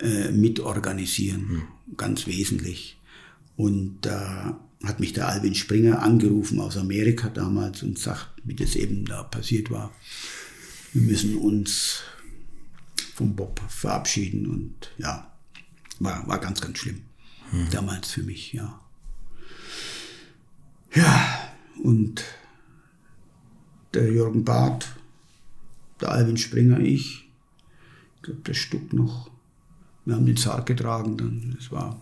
äh, 0.01 0.31
mitorganisieren, 0.31 1.63
ganz 1.97 2.27
wesentlich. 2.27 2.99
Und 3.57 3.99
da 4.03 4.61
hat 4.85 5.01
mich 5.01 5.13
der 5.13 5.29
Alvin 5.29 5.55
Springer 5.55 6.03
angerufen 6.03 6.61
aus 6.61 6.77
Amerika 6.77 7.29
damals 7.29 7.83
und 7.83 7.99
sagt, 7.99 8.29
wie 8.45 8.55
das 8.55 8.77
eben 8.77 9.05
da 9.05 9.23
passiert 9.23 9.71
war. 9.71 9.93
Wir 10.93 11.03
müssen 11.03 11.37
uns 11.37 12.03
vom 13.15 13.35
Bob 13.35 13.61
verabschieden 13.69 14.47
und 14.47 14.93
ja, 14.99 15.33
war, 15.99 16.27
war 16.29 16.39
ganz, 16.39 16.61
ganz 16.61 16.79
schlimm. 16.79 17.03
Damals 17.71 18.11
für 18.11 18.23
mich, 18.23 18.53
ja. 18.53 18.81
Ja, 20.95 21.53
und 21.83 22.25
der 23.95 24.13
Jürgen 24.13 24.45
Barth, 24.45 24.89
der 26.01 26.11
Alvin 26.11 26.37
Springer, 26.37 26.81
ich, 26.81 27.31
ich 28.17 28.23
glaube, 28.23 28.41
der 28.41 28.55
Stuck 28.55 28.93
noch. 28.93 29.31
Wir 30.07 30.15
haben 30.15 30.25
den 30.25 30.37
Sarg 30.37 30.67
getragen, 30.67 31.17
dann, 31.17 31.57
es 31.61 31.71
war 31.71 32.01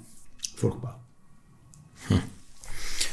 furchtbar. 0.57 1.01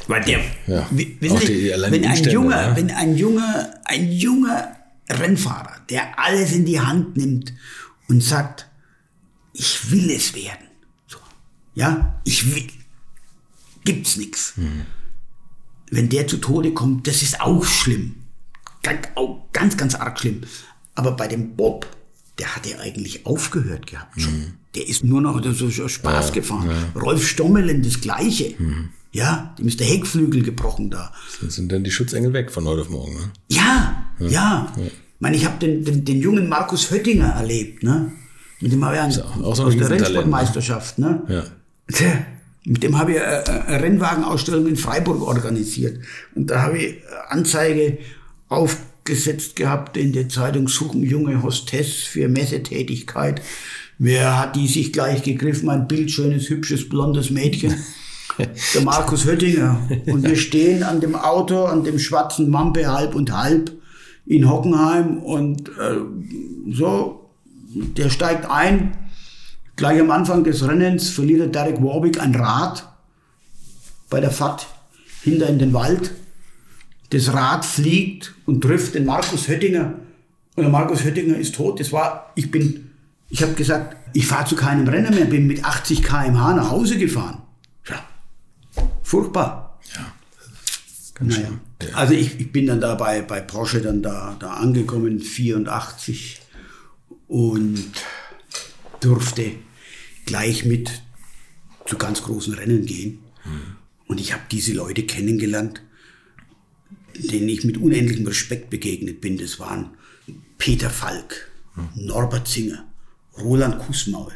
Weil 0.08 0.24
der, 0.26 0.40
Ja, 0.68 0.88
wissen 0.92 1.38
auch 1.38 1.42
Sie, 1.42 1.72
wenn 1.72 2.06
ein 2.06 2.24
junger, 2.26 2.70
ne? 2.70 2.76
wenn 2.76 2.92
ein 2.92 3.16
junger, 3.16 3.74
ein 3.86 4.12
junger 4.12 4.76
Rennfahrer, 5.10 5.78
der 5.90 6.20
alles 6.20 6.52
in 6.52 6.66
die 6.66 6.80
Hand 6.80 7.16
nimmt 7.16 7.54
und 8.10 8.22
sagt, 8.22 8.68
ich 9.54 9.92
will 9.92 10.12
es 10.12 10.34
werden, 10.34 10.68
so, 11.08 11.18
ja, 11.76 12.22
ich 12.26 12.54
will, 12.54 12.68
gibt's 13.86 14.18
nichts. 14.18 14.54
Mhm. 14.58 14.86
Wenn 15.92 16.10
der 16.10 16.28
zu 16.28 16.38
Tode 16.38 16.74
kommt, 16.74 17.08
das 17.08 17.22
ist 17.22 17.40
auch 17.40 17.64
schlimm, 17.64 18.16
ganz, 18.84 19.08
auch 19.16 19.52
ganz, 19.54 19.78
ganz 19.78 19.96
arg 19.96 20.20
schlimm. 20.20 20.42
Aber 20.96 21.12
bei 21.14 21.28
dem 21.28 21.56
Bob, 21.56 21.88
der 22.42 22.56
hatte 22.56 22.80
eigentlich 22.80 23.26
aufgehört 23.28 23.86
gehabt 23.86 24.20
schon. 24.20 24.34
Mhm. 24.34 24.54
Der 24.76 24.88
ist 24.88 25.04
nur 25.04 25.22
noch 25.22 25.44
so 25.54 25.70
Spaß 25.70 26.30
ja, 26.30 26.34
gefahren. 26.34 26.70
Ja. 26.70 27.00
Rolf 27.00 27.28
Stommelen 27.28 27.84
das 27.84 28.02
Gleiche. 28.02 28.56
Mhm. 28.58 28.90
Ja, 29.12 29.54
dem 29.60 29.68
ist 29.68 29.80
der 29.80 29.88
Heckflügel 29.88 30.42
gebrochen 30.42 30.90
da. 30.90 31.14
Dann 31.40 31.50
sind 31.50 31.72
dann 31.72 31.84
die 31.84 31.92
Schutzengel 31.92 32.34
weg 32.34 32.50
von 32.52 32.66
heute 32.66 32.82
auf 32.82 32.90
morgen. 32.90 33.14
Ne? 33.14 33.32
Ja, 33.50 34.06
ja. 34.20 34.30
ja. 34.30 34.74
Ich 34.78 34.92
meine, 35.20 35.36
ich 35.36 35.46
habe 35.46 35.60
den, 35.60 35.84
den, 35.84 36.04
den 36.04 36.20
jungen 36.20 36.50
Markus 36.50 36.90
Höttinger 36.90 37.28
erlebt. 37.28 37.84
Ne? 37.84 38.12
Mit 38.60 38.72
dem 38.72 38.84
habe 38.84 38.96
ich 38.96 39.02
einen, 39.02 39.22
auch 39.22 39.56
so 39.56 39.66
aus 39.66 39.78
der 39.78 39.90
ne? 39.90 39.96
Rennsportmeisterschaft. 39.96 40.98
Ne? 40.98 41.22
Ja. 41.28 41.44
Der, 42.00 42.26
mit 42.64 42.82
dem 42.82 42.98
habe 42.98 43.12
ich 43.12 43.22
eine, 43.22 43.68
eine 43.68 43.84
Rennwagenausstellung 43.84 44.66
in 44.66 44.78
Freiburg 44.78 45.22
organisiert. 45.22 46.00
Und 46.34 46.50
da 46.50 46.64
habe 46.64 46.80
ich 46.80 47.02
Anzeige 47.28 48.00
aufgesetzt 49.12 49.58
gehabt 49.58 49.98
in 49.98 50.14
der 50.14 50.30
Zeitung 50.30 50.70
Suchen 50.70 51.04
junge 51.04 51.44
Hostess 51.44 51.96
für 51.96 52.30
Messetätigkeit. 52.30 53.42
Wer 53.98 54.40
hat 54.40 54.56
die 54.56 54.68
sich 54.68 54.94
gleich 54.94 55.22
gegriffen? 55.22 55.70
Ein 55.70 55.88
bildschönes, 55.88 56.50
hübsches, 56.50 56.88
blondes 56.88 57.30
Mädchen. 57.30 57.76
Der 58.74 58.82
Markus 58.82 59.26
Höttinger. 59.26 59.82
Und 60.08 60.24
wir 60.24 60.38
stehen 60.38 60.84
an 60.84 61.02
dem 61.02 61.16
Auto, 61.16 61.66
an 61.66 61.84
dem 61.84 62.00
schwarzen 62.00 62.50
Mampe 62.50 62.92
halb 62.92 63.14
und 63.14 63.34
halb 63.38 63.74
in 64.26 64.50
Hockenheim 64.50 65.18
und 65.18 65.68
äh, 65.68 65.98
so, 66.72 67.30
der 67.76 68.10
steigt 68.10 68.50
ein. 68.50 68.98
Gleich 69.76 70.00
am 70.00 70.12
Anfang 70.12 70.46
des 70.46 70.66
Rennens 70.66 71.10
verliert 71.10 71.54
Derek 71.54 71.84
Warwick 71.84 72.22
ein 72.22 72.34
Rad 72.34 72.88
bei 74.10 74.22
der 74.22 74.32
Fahrt 74.32 74.68
hinter 75.24 75.48
in 75.48 75.60
den 75.60 75.74
Wald. 75.74 76.12
Das 77.12 77.34
Rad 77.34 77.66
fliegt 77.66 78.34
und 78.46 78.62
trifft 78.62 78.96
den 78.96 79.06
Markus 79.06 79.48
Höttinger. 79.48 79.94
Und 80.56 80.64
der 80.64 80.70
Markus 80.70 81.04
Höttinger 81.04 81.38
ist 81.38 81.56
tot. 81.56 81.80
Das 81.80 81.92
war, 81.92 82.32
ich 82.36 82.52
bin 82.52 82.92
ich 83.32 83.42
habe 83.42 83.54
gesagt, 83.54 83.96
ich 84.14 84.28
fahre 84.28 84.46
zu 84.46 84.58
keinem 84.58 84.88
Rennen 84.88 85.16
mehr, 85.16 85.24
bin 85.24 85.48
mit 85.48 85.64
80 85.64 86.04
km/h 86.04 86.54
nach 86.54 86.70
Hause 86.70 86.98
gefahren. 86.98 87.42
Ja, 87.88 88.04
furchtbar. 89.02 89.80
Ja, 89.96 90.14
ganz 91.14 91.38
naja. 91.38 91.48
schön. 91.48 91.96
Also 91.96 92.14
ich, 92.14 92.40
ich, 92.40 92.52
bin 92.52 92.68
dann 92.68 92.82
da 92.82 92.94
bei, 92.96 93.22
bei 93.22 93.40
Porsche 93.40 93.82
dann 93.82 94.04
da, 94.04 94.36
da 94.38 94.56
angekommen, 94.56 95.20
84 95.20 96.42
und 97.28 97.92
durfte 99.00 99.54
gleich 100.26 100.66
mit 100.66 101.02
zu 101.86 101.98
ganz 101.98 102.22
großen 102.24 102.54
Rennen 102.54 102.86
gehen. 102.86 103.20
Mhm. 103.46 103.78
Und 104.08 104.20
ich 104.20 104.34
habe 104.34 104.44
diese 104.52 104.74
Leute 104.74 105.04
kennengelernt, 105.04 105.82
denen 107.28 107.50
ich 107.50 107.64
mit 107.64 107.78
unendlichem 107.78 108.28
Respekt 108.28 108.70
begegnet 108.70 109.22
bin. 109.22 109.38
Das 109.38 109.60
waren 109.60 109.92
Peter 110.58 110.90
Falk, 110.90 111.52
mhm. 111.76 112.06
Norbert 112.06 112.48
Singer, 112.48 112.86
Roland 113.38 113.80
Kussmaul. 113.80 114.32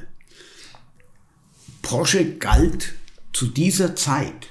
Porsche 1.82 2.38
galt 2.38 2.94
zu 3.32 3.48
dieser 3.48 3.96
Zeit 3.96 4.48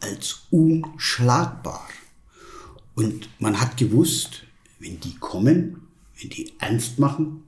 als 0.00 0.42
unschlagbar. 0.50 1.88
Und 2.94 3.28
man 3.38 3.60
hat 3.60 3.76
gewusst, 3.76 4.42
wenn 4.80 4.98
die 5.00 5.14
kommen, 5.16 5.82
wenn 6.20 6.30
die 6.30 6.52
ernst 6.58 6.98
machen, 6.98 7.44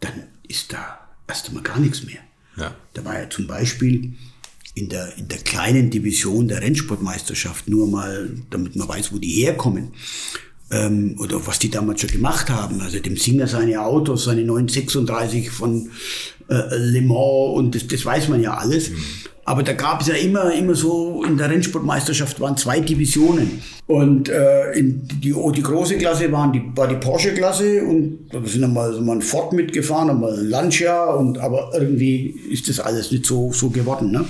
dann 0.00 0.24
ist 0.46 0.72
da 0.72 1.08
erst 1.26 1.48
einmal 1.48 1.62
gar 1.62 1.78
nichts 1.78 2.02
mehr. 2.02 2.20
Ja. 2.56 2.74
Da 2.94 3.04
war 3.04 3.18
ja 3.18 3.30
zum 3.30 3.46
Beispiel 3.46 4.14
in 4.78 4.88
der, 4.88 5.16
in 5.18 5.28
der 5.28 5.38
kleinen 5.38 5.90
Division 5.90 6.48
der 6.48 6.62
Rennsportmeisterschaft, 6.62 7.68
nur 7.68 7.86
mal, 7.86 8.30
damit 8.50 8.76
man 8.76 8.88
weiß, 8.88 9.12
wo 9.12 9.18
die 9.18 9.28
herkommen, 9.28 9.92
ähm, 10.70 11.16
oder 11.18 11.46
was 11.46 11.58
die 11.58 11.70
damals 11.70 12.00
schon 12.00 12.10
gemacht 12.10 12.50
haben. 12.50 12.80
Also 12.80 12.98
dem 12.98 13.16
Singer 13.16 13.46
seine 13.46 13.80
Autos, 13.80 14.24
seine 14.24 14.44
936 14.44 15.50
von 15.50 15.90
äh, 16.48 16.76
Le 16.76 17.02
Mans 17.02 17.56
und 17.56 17.74
das, 17.74 17.86
das 17.86 18.04
weiß 18.04 18.28
man 18.28 18.42
ja 18.42 18.54
alles. 18.54 18.90
Mhm. 18.90 18.96
Aber 19.48 19.62
da 19.62 19.72
gab 19.72 20.02
es 20.02 20.08
ja 20.08 20.14
immer, 20.14 20.52
immer 20.52 20.74
so, 20.74 21.24
in 21.24 21.38
der 21.38 21.48
Rennsportmeisterschaft 21.48 22.38
waren 22.38 22.58
zwei 22.58 22.80
Divisionen. 22.80 23.62
Und 23.86 24.28
äh, 24.28 24.72
in 24.72 25.08
die, 25.08 25.32
die 25.32 25.62
große 25.62 25.96
Klasse 25.96 26.30
waren 26.30 26.52
die, 26.52 26.62
war 26.74 26.86
die 26.86 26.96
Porsche-Klasse 26.96 27.82
und 27.82 28.28
da 28.30 28.42
sind 28.44 28.60
dann 28.60 28.74
mal, 28.74 28.92
so 28.92 29.00
mal 29.00 29.16
ein 29.16 29.22
Ford 29.22 29.54
mitgefahren, 29.54 30.08
dann 30.08 30.20
mal 30.20 30.38
ein 30.38 30.50
Lancia, 30.50 31.06
und, 31.14 31.38
aber 31.38 31.70
irgendwie 31.72 32.26
ist 32.50 32.68
das 32.68 32.78
alles 32.78 33.10
nicht 33.10 33.24
so, 33.24 33.50
so 33.50 33.70
geworden. 33.70 34.10
Ne? 34.10 34.26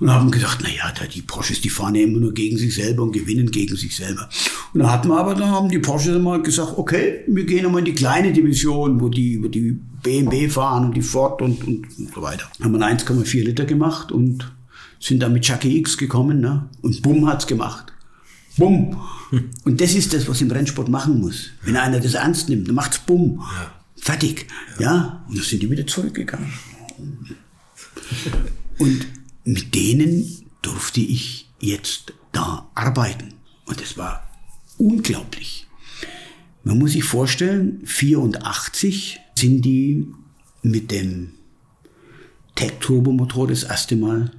Und 0.00 0.10
haben 0.10 0.30
gesagt, 0.30 0.58
na 0.62 0.68
ja, 0.68 0.92
die 1.06 1.22
Porsches, 1.22 1.60
die 1.60 1.70
fahren 1.70 1.94
ja 1.94 2.02
immer 2.02 2.18
nur 2.18 2.34
gegen 2.34 2.56
sich 2.56 2.74
selber 2.74 3.02
und 3.02 3.12
gewinnen 3.12 3.50
gegen 3.50 3.76
sich 3.76 3.96
selber. 3.96 4.28
Und 4.72 4.80
da 4.80 4.90
hatten 4.90 5.08
wir 5.08 5.18
aber, 5.18 5.34
dann 5.34 5.50
haben 5.50 5.68
die 5.68 5.78
Porsches 5.78 6.20
mal 6.20 6.42
gesagt, 6.42 6.74
okay, 6.76 7.20
wir 7.26 7.44
gehen 7.44 7.64
nochmal 7.64 7.80
in 7.80 7.86
die 7.86 7.94
kleine 7.94 8.32
Division, 8.32 9.00
wo 9.00 9.08
die, 9.08 9.42
wo 9.42 9.48
die 9.48 9.78
BMW 10.02 10.48
fahren 10.48 10.86
und 10.86 10.96
die 10.96 11.02
Ford 11.02 11.40
und, 11.42 11.64
und, 11.64 11.86
und 11.98 12.14
so 12.14 12.22
weiter. 12.22 12.50
Haben 12.60 12.72
wir 12.72 12.86
1,4 12.86 13.44
Liter 13.44 13.64
gemacht 13.64 14.12
und 14.12 14.52
sind 15.00 15.22
dann 15.22 15.32
mit 15.32 15.44
Chucky 15.44 15.78
X 15.78 15.96
gekommen, 15.96 16.40
ne? 16.40 16.68
Und 16.82 17.02
bumm 17.02 17.26
hat's 17.26 17.46
gemacht. 17.46 17.92
Bumm. 18.56 18.96
Und 19.64 19.80
das 19.80 19.94
ist 19.94 20.14
das, 20.14 20.28
was 20.28 20.40
im 20.40 20.50
Rennsport 20.50 20.88
machen 20.88 21.20
muss. 21.20 21.50
Wenn 21.62 21.76
einer 21.76 22.00
das 22.00 22.14
ernst 22.14 22.48
nimmt, 22.48 22.68
dann 22.68 22.74
macht's 22.74 22.98
bumm. 22.98 23.42
Fertig. 23.96 24.46
Ja. 24.78 25.24
Und 25.28 25.36
dann 25.36 25.44
sind 25.44 25.62
die 25.62 25.70
wieder 25.70 25.86
zurückgegangen. 25.86 26.52
Und 28.78 29.06
mit 29.46 29.74
denen 29.74 30.44
durfte 30.60 31.00
ich 31.00 31.48
jetzt 31.60 32.12
da 32.32 32.68
arbeiten. 32.74 33.34
Und 33.64 33.80
es 33.80 33.96
war 33.96 34.28
unglaublich. 34.76 35.66
Man 36.64 36.78
muss 36.78 36.92
sich 36.92 37.04
vorstellen, 37.04 37.80
84 37.84 39.20
sind 39.36 39.64
die 39.64 40.08
mit 40.62 40.90
dem 40.90 41.30
Tech-Turbomotor 42.56 43.46
das 43.46 43.62
erste 43.62 43.94
Mal 43.94 44.32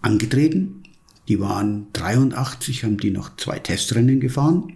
angetreten. 0.00 0.82
Die 1.28 1.38
waren 1.38 1.88
83, 1.92 2.84
haben 2.84 2.96
die 2.96 3.10
noch 3.10 3.36
zwei 3.36 3.58
Testrennen 3.58 4.20
gefahren. 4.20 4.72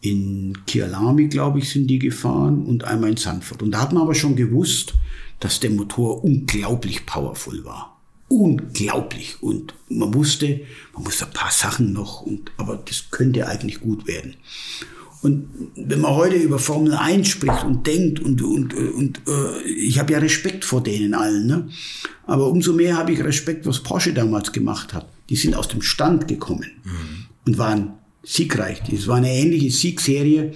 In 0.00 0.56
Kialami, 0.66 1.26
glaube 1.26 1.58
ich, 1.58 1.70
sind 1.70 1.88
die 1.88 1.98
gefahren 1.98 2.64
und 2.64 2.84
einmal 2.84 3.10
in 3.10 3.16
Sanford. 3.16 3.62
Und 3.62 3.72
da 3.72 3.80
hat 3.80 3.92
man 3.92 4.04
aber 4.04 4.14
schon 4.14 4.36
gewusst, 4.36 4.94
dass 5.42 5.58
der 5.58 5.70
Motor 5.70 6.22
unglaublich 6.22 7.04
powerful 7.04 7.64
war. 7.64 8.00
Unglaublich. 8.28 9.42
Und 9.42 9.74
man 9.88 10.14
wusste, 10.14 10.60
man 10.94 11.02
musste 11.02 11.26
ein 11.26 11.32
paar 11.32 11.50
Sachen 11.50 11.92
noch, 11.92 12.22
und, 12.22 12.52
aber 12.56 12.76
das 12.76 13.10
könnte 13.10 13.48
eigentlich 13.48 13.80
gut 13.80 14.06
werden. 14.06 14.36
Und 15.20 15.48
wenn 15.74 16.00
man 16.00 16.14
heute 16.14 16.36
über 16.36 16.58
Formel 16.58 16.94
1 16.94 17.28
spricht 17.28 17.64
und 17.64 17.86
denkt 17.86 18.20
und, 18.20 18.40
und, 18.40 18.74
und 18.74 19.20
äh, 19.26 19.62
ich 19.62 19.98
habe 19.98 20.12
ja 20.12 20.20
Respekt 20.20 20.64
vor 20.64 20.82
denen 20.82 21.14
allen, 21.14 21.46
ne? 21.46 21.68
aber 22.26 22.46
umso 22.48 22.72
mehr 22.72 22.96
habe 22.96 23.12
ich 23.12 23.22
Respekt, 23.22 23.66
was 23.66 23.80
Porsche 23.80 24.12
damals 24.12 24.52
gemacht 24.52 24.94
hat. 24.94 25.08
Die 25.28 25.36
sind 25.36 25.54
aus 25.54 25.68
dem 25.68 25.82
Stand 25.82 26.28
gekommen 26.28 26.70
mhm. 26.84 27.26
und 27.46 27.58
waren 27.58 27.92
siegreich. 28.22 28.80
Das 28.88 29.08
war 29.08 29.16
eine 29.16 29.32
ähnliche 29.32 29.70
Siegserie 29.70 30.52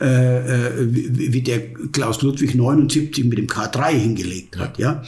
äh, 0.00 0.68
äh, 0.68 0.94
wie, 0.94 1.32
wie 1.32 1.42
der 1.42 1.72
Klaus 1.92 2.22
Ludwig 2.22 2.54
79 2.54 3.24
mit 3.24 3.38
dem 3.38 3.46
K3 3.46 3.90
hingelegt 3.90 4.58
hat. 4.58 4.78
Ja. 4.78 5.02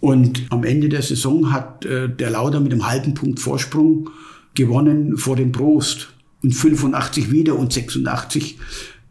Und 0.00 0.46
am 0.50 0.64
Ende 0.64 0.88
der 0.88 1.02
Saison 1.02 1.52
hat 1.52 1.84
äh, 1.84 2.08
der 2.08 2.30
Lauder 2.30 2.60
mit 2.60 2.72
einem 2.72 2.86
halben 2.86 3.14
Punkt 3.14 3.40
Vorsprung 3.40 4.10
gewonnen 4.54 5.16
vor 5.16 5.36
dem 5.36 5.52
Prost. 5.52 6.12
Und 6.42 6.52
85 6.52 7.30
wieder 7.30 7.56
und 7.56 7.72
86 7.72 8.58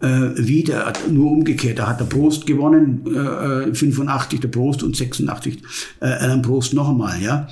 äh, 0.01 0.07
wieder, 0.35 0.91
nur 1.09 1.31
umgekehrt. 1.31 1.79
Da 1.79 1.87
hat 1.87 1.99
der 1.99 2.05
Prost 2.05 2.45
gewonnen, 2.45 3.05
äh, 3.07 3.73
85 3.73 4.37
äh, 4.37 4.41
der 4.41 4.47
Prost 4.49 4.83
und 4.83 4.95
86 4.95 5.59
äh, 6.01 6.05
Alan 6.05 6.41
Prost 6.41 6.73
noch 6.73 6.89
einmal. 6.89 7.21
Ja? 7.21 7.47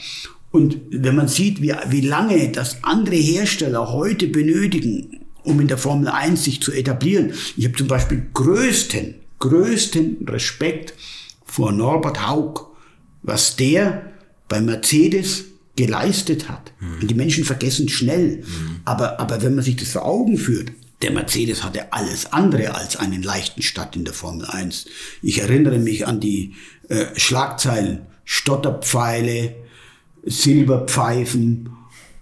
Und 0.51 0.77
wenn 0.91 1.15
man 1.15 1.27
sieht, 1.27 1.61
wie, 1.61 1.73
wie 1.89 2.01
lange 2.01 2.51
das 2.51 2.83
andere 2.83 3.15
Hersteller 3.15 3.91
heute 3.91 4.27
benötigen, 4.27 5.18
um 5.49 5.59
in 5.59 5.67
der 5.67 5.77
Formel 5.77 6.07
1 6.07 6.43
sich 6.43 6.61
zu 6.61 6.71
etablieren. 6.71 7.33
Ich 7.57 7.65
habe 7.65 7.75
zum 7.75 7.87
Beispiel 7.87 8.27
größten, 8.33 9.15
größten 9.39 10.25
Respekt 10.27 10.93
vor 11.45 11.71
Norbert 11.71 12.27
Haug, 12.27 12.67
was 13.23 13.55
der 13.55 14.13
bei 14.47 14.61
Mercedes 14.61 15.45
geleistet 15.75 16.49
hat. 16.49 16.71
Mhm. 16.79 17.01
Und 17.01 17.11
die 17.11 17.15
Menschen 17.15 17.45
vergessen 17.45 17.89
schnell. 17.89 18.37
Mhm. 18.37 18.81
Aber, 18.85 19.19
aber 19.19 19.41
wenn 19.41 19.55
man 19.55 19.63
sich 19.63 19.75
das 19.75 19.89
vor 19.89 20.05
Augen 20.05 20.37
führt, 20.37 20.71
der 21.01 21.11
Mercedes 21.11 21.63
hatte 21.63 21.93
alles 21.93 22.33
andere 22.33 22.75
als 22.75 22.97
einen 22.97 23.23
leichten 23.23 23.61
Start 23.61 23.95
in 23.95 24.03
der 24.03 24.13
Formel 24.13 24.45
1. 24.45 24.85
Ich 25.21 25.39
erinnere 25.39 25.79
mich 25.79 26.05
an 26.05 26.19
die 26.19 26.55
äh, 26.89 27.05
Schlagzeilen 27.15 28.01
Stotterpfeile, 28.25 29.55
Silberpfeifen 30.23 31.69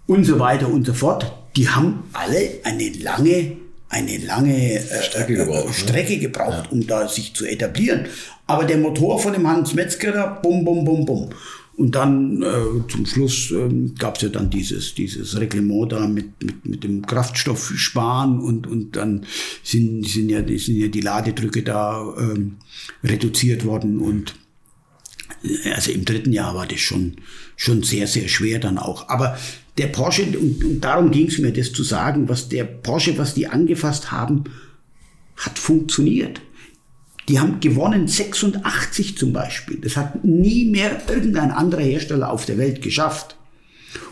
und 0.06 0.24
so 0.24 0.40
weiter 0.40 0.70
und 0.70 0.86
so 0.86 0.94
fort 0.94 1.34
die 1.58 1.68
haben 1.68 2.04
alle 2.14 2.60
eine 2.64 2.90
lange, 2.90 3.58
eine 3.90 4.18
lange 4.18 4.80
äh, 4.80 5.04
Strecke 5.04 5.36
gebraucht, 5.36 5.70
äh, 5.70 5.74
Strecke 5.74 6.14
ne? 6.14 6.20
gebraucht 6.20 6.66
ja. 6.66 6.72
um 6.72 6.86
da 6.86 7.08
sich 7.08 7.34
zu 7.34 7.46
etablieren. 7.46 8.06
Aber 8.46 8.64
der 8.64 8.78
Motor 8.78 9.20
von 9.20 9.34
dem 9.34 9.48
Hans 9.48 9.74
Metzger, 9.74 10.40
bum, 10.42 10.64
bum, 10.64 10.86
bum, 10.86 11.06
bum. 11.06 11.30
Und 11.76 11.94
dann 11.94 12.42
äh, 12.42 12.92
zum 12.92 13.06
Schluss 13.06 13.52
äh, 13.52 13.70
gab 14.00 14.16
es 14.16 14.24
ja 14.24 14.30
dann 14.30 14.50
dieses, 14.50 14.96
dieses 14.96 15.40
Reglement 15.40 15.92
da 15.92 16.08
mit, 16.08 16.44
mit, 16.44 16.66
mit 16.66 16.84
dem 16.84 17.06
Kraftstoff 17.06 17.72
sparen 17.76 18.40
und, 18.40 18.66
und 18.66 18.96
dann 18.96 19.26
sind, 19.64 20.08
sind, 20.08 20.30
ja, 20.30 20.40
sind 20.40 20.78
ja 20.78 20.88
die 20.88 21.02
Ladedrücke 21.02 21.62
da 21.62 22.16
ähm, 22.20 22.58
reduziert 23.04 23.64
worden 23.64 24.00
und 24.00 24.34
äh, 25.44 25.72
also 25.72 25.92
im 25.92 26.04
dritten 26.04 26.34
Jahr 26.34 26.56
war 26.56 26.66
das 26.66 26.80
schon, 26.80 27.18
schon 27.56 27.84
sehr, 27.84 28.08
sehr 28.08 28.28
schwer 28.28 28.58
dann 28.58 28.80
auch. 28.80 29.10
Aber 29.10 29.38
der 29.78 29.88
Porsche, 29.88 30.24
und, 30.24 30.64
und 30.64 30.82
darum 30.82 31.12
ging 31.12 31.28
es 31.28 31.38
mir, 31.38 31.54
das 31.54 31.72
zu 31.72 31.84
sagen, 31.84 32.30
was 32.30 32.50
der 32.50 32.64
Porsche, 32.64 33.18
was 33.18 33.34
die 33.34 33.48
angefasst 33.48 34.12
haben, 34.12 34.46
hat 35.36 35.60
funktioniert. 35.60 36.42
Die 37.30 37.40
haben 37.40 37.60
gewonnen 37.60 38.08
86 38.08 39.18
zum 39.18 39.34
Beispiel. 39.34 39.78
Das 39.78 39.98
hat 39.98 40.24
nie 40.24 40.66
mehr 40.66 41.02
irgendein 41.10 41.52
anderer 41.52 41.82
Hersteller 41.82 42.32
auf 42.32 42.46
der 42.46 42.58
Welt 42.58 42.82
geschafft. 42.82 43.36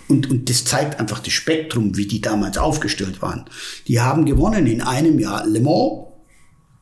Und, 0.08 0.30
und 0.30 0.50
das 0.50 0.66
zeigt 0.66 1.00
einfach 1.00 1.20
das 1.20 1.34
Spektrum, 1.34 1.98
wie 1.98 2.06
die 2.06 2.22
damals 2.22 2.58
aufgestellt 2.58 3.22
waren. 3.22 3.46
Die 3.88 4.02
haben 4.02 4.26
gewonnen 4.26 4.68
in 4.68 4.82
einem 4.82 5.18
Jahr 5.18 5.48
Le 5.48 5.62
Mans 5.62 6.08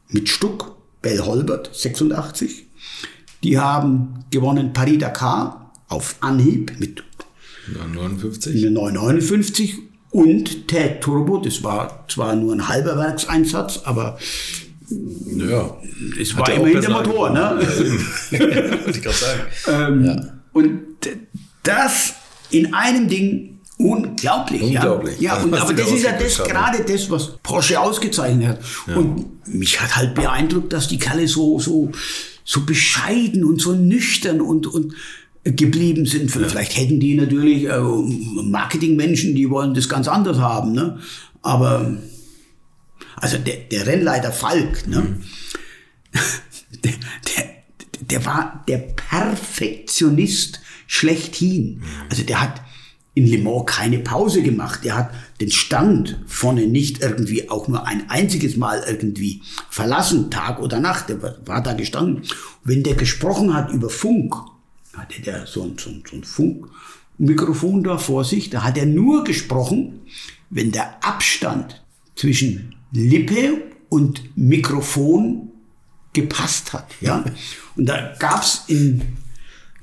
mit 0.09 0.27
Stuck, 0.27 0.75
Bell 1.01 1.19
Holbert 1.19 1.69
86. 1.73 2.65
Die 3.43 3.59
haben 3.59 4.25
gewonnen 4.31 4.73
Paris-Dakar 4.73 5.71
auf 5.87 6.15
Anhieb 6.21 6.79
mit 6.79 7.03
59. 7.67 8.69
959 8.71 9.75
und 10.11 10.67
Tag 10.67 11.01
Turbo, 11.01 11.37
das 11.37 11.63
war 11.63 12.05
zwar 12.07 12.35
nur 12.35 12.53
ein 12.53 12.67
halber 12.67 12.97
Werkseinsatz, 12.97 13.81
aber 13.83 14.17
ja, 14.89 15.75
es 16.19 16.37
war 16.37 16.51
immerhin 16.51 16.81
der 16.81 16.89
Motor. 16.89 17.29
Ne? 17.31 17.59
Ich 18.87 19.01
gerade 19.01 19.17
sagen. 19.17 19.41
Ähm, 19.67 20.05
ja. 20.05 20.15
Und 20.51 20.81
das 21.63 22.13
in 22.51 22.73
einem 22.73 23.07
Ding 23.07 23.59
unglaublich. 23.77 24.61
Unglaublich. 24.61 25.19
Ja, 25.19 25.37
ja 25.37 25.43
und, 25.43 25.53
aber 25.59 25.73
das 25.73 25.91
ist 25.91 26.03
ja 26.03 26.11
das, 26.17 26.37
gerade 26.43 26.83
das, 26.83 27.09
was 27.09 27.37
Porsche 27.41 27.79
ausgezeichnet 27.79 28.49
hat. 28.49 28.59
Ja. 28.87 28.95
Und 28.95 29.47
mich 29.47 29.81
hat 29.81 29.95
halt 29.95 30.13
beeindruckt, 30.15 30.71
dass 30.73 30.87
die 30.87 30.99
Kerle 30.99 31.27
so, 31.27 31.59
so, 31.59 31.91
so 32.43 32.61
bescheiden 32.61 33.43
und 33.43 33.61
so 33.61 33.73
nüchtern 33.73 34.41
und, 34.41 34.67
und 34.67 34.93
geblieben 35.43 36.05
sind. 36.05 36.31
Vielleicht 36.31 36.77
hätten 36.77 36.99
die 36.99 37.15
natürlich 37.15 37.65
äh, 37.65 37.79
Marketingmenschen, 37.79 39.35
die 39.35 39.49
wollen 39.49 39.73
das 39.73 39.89
ganz 39.89 40.07
anders 40.07 40.37
haben. 40.37 40.71
Ne? 40.71 40.99
Aber 41.41 41.97
also 43.17 43.37
der, 43.37 43.57
der 43.71 43.87
Rennleiter 43.87 44.31
Falk, 44.31 44.87
ne? 44.87 45.01
Mhm. 45.01 45.23
der, 46.83 46.91
der, 46.91 47.45
der 47.99 48.25
war 48.25 48.63
der 48.67 48.77
Perfektionist 48.77 50.61
schlechthin. 50.87 51.77
Mhm. 51.77 51.83
Also 52.09 52.23
der 52.23 52.41
hat 52.41 52.61
in 53.15 53.27
Le 53.27 53.37
Mans 53.37 53.65
keine 53.65 53.99
Pause 53.99 54.41
gemacht. 54.41 54.83
Der 54.83 54.95
hat 54.95 55.11
den 55.39 55.51
Stand 55.51 56.19
vorne 56.25 56.67
nicht 56.67 57.01
irgendwie 57.01 57.49
auch 57.49 57.67
nur 57.67 57.85
ein 57.85 58.09
einziges 58.09 58.57
Mal 58.57 58.83
irgendwie 58.87 59.41
verlassen, 59.69 60.31
Tag 60.31 60.59
oder 60.59 60.79
Nacht. 60.79 61.09
Der 61.09 61.21
war 61.21 61.61
da 61.61 61.73
gestanden. 61.73 62.23
wenn 62.63 62.81
der 62.81 62.95
gesprochen 62.95 63.53
hat 63.53 63.71
über 63.71 63.89
Funk, 63.89 64.35
hatte 65.03 65.21
der 65.21 65.45
so 65.45 65.63
ein, 65.63 65.77
so 65.77 65.89
ein, 65.89 66.03
so 66.09 66.15
ein 66.15 66.23
Funkmikrofon 66.23 67.83
da 67.83 67.97
vor 67.97 68.23
sich, 68.23 68.49
da 68.49 68.63
hat 68.63 68.77
er 68.77 68.85
nur 68.85 69.23
gesprochen, 69.23 70.01
wenn 70.49 70.71
der 70.71 71.03
Abstand 71.03 71.81
zwischen 72.15 72.75
Lippe 72.91 73.61
und 73.89 74.21
Mikrofon 74.35 75.49
gepasst 76.13 76.73
hat. 76.73 76.87
Ja? 77.01 77.23
Und 77.75 77.87
da 77.87 78.13
gab's 78.19 78.65
in 78.67 79.01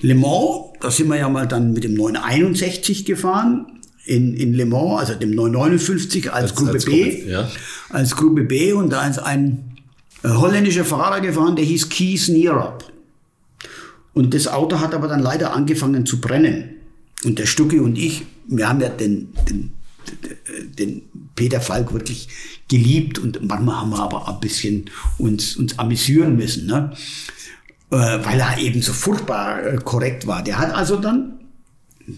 Le 0.00 0.14
Mans, 0.14 0.78
da 0.80 0.90
sind 0.90 1.08
wir 1.08 1.16
ja 1.16 1.28
mal 1.28 1.46
dann 1.46 1.72
mit 1.72 1.82
dem 1.82 1.94
961 1.94 3.04
gefahren, 3.04 3.80
in, 4.06 4.34
in 4.34 4.54
Le 4.54 4.64
Mans, 4.64 5.00
also 5.00 5.14
dem 5.14 5.32
959 5.32 6.32
als, 6.32 6.42
als 6.42 6.54
Gruppe 6.54 6.72
als 6.72 6.84
B. 6.84 7.10
Gruppe, 7.10 7.30
ja. 7.30 7.50
Als 7.88 8.16
Gruppe 8.16 8.42
B 8.44 8.72
und 8.72 8.90
da 8.90 9.06
ist 9.08 9.18
ein 9.18 9.76
äh, 10.22 10.28
holländischer 10.28 10.84
Fahrer 10.84 11.20
gefahren, 11.20 11.56
der 11.56 11.64
hieß 11.64 11.88
Kees 11.88 12.28
Nierop. 12.28 12.90
Und 14.12 14.34
das 14.34 14.48
Auto 14.48 14.80
hat 14.80 14.94
aber 14.94 15.08
dann 15.08 15.20
leider 15.20 15.54
angefangen 15.54 16.06
zu 16.06 16.20
brennen. 16.20 16.70
Und 17.24 17.38
der 17.38 17.46
Stucki 17.46 17.78
und 17.78 17.96
ich, 17.98 18.24
wir 18.46 18.68
haben 18.68 18.80
ja 18.80 18.88
den, 18.88 19.28
den, 19.48 19.72
den 20.78 21.02
Peter 21.36 21.60
Falk 21.60 21.92
wirklich 21.92 22.28
geliebt 22.68 23.18
und 23.18 23.46
manchmal 23.46 23.76
haben 23.76 23.90
wir 23.90 24.00
aber 24.00 24.28
ein 24.28 24.40
bisschen 24.40 24.86
uns, 25.18 25.56
uns 25.56 25.78
amüsieren 25.78 26.36
müssen, 26.36 26.66
ne? 26.66 26.92
Äh, 27.90 27.96
weil 28.24 28.38
er 28.38 28.58
eben 28.58 28.82
so 28.82 28.92
furchtbar 28.92 29.64
äh, 29.64 29.76
korrekt 29.76 30.26
war. 30.26 30.44
Der 30.44 30.58
hat 30.58 30.72
also 30.72 30.96
dann, 30.96 31.40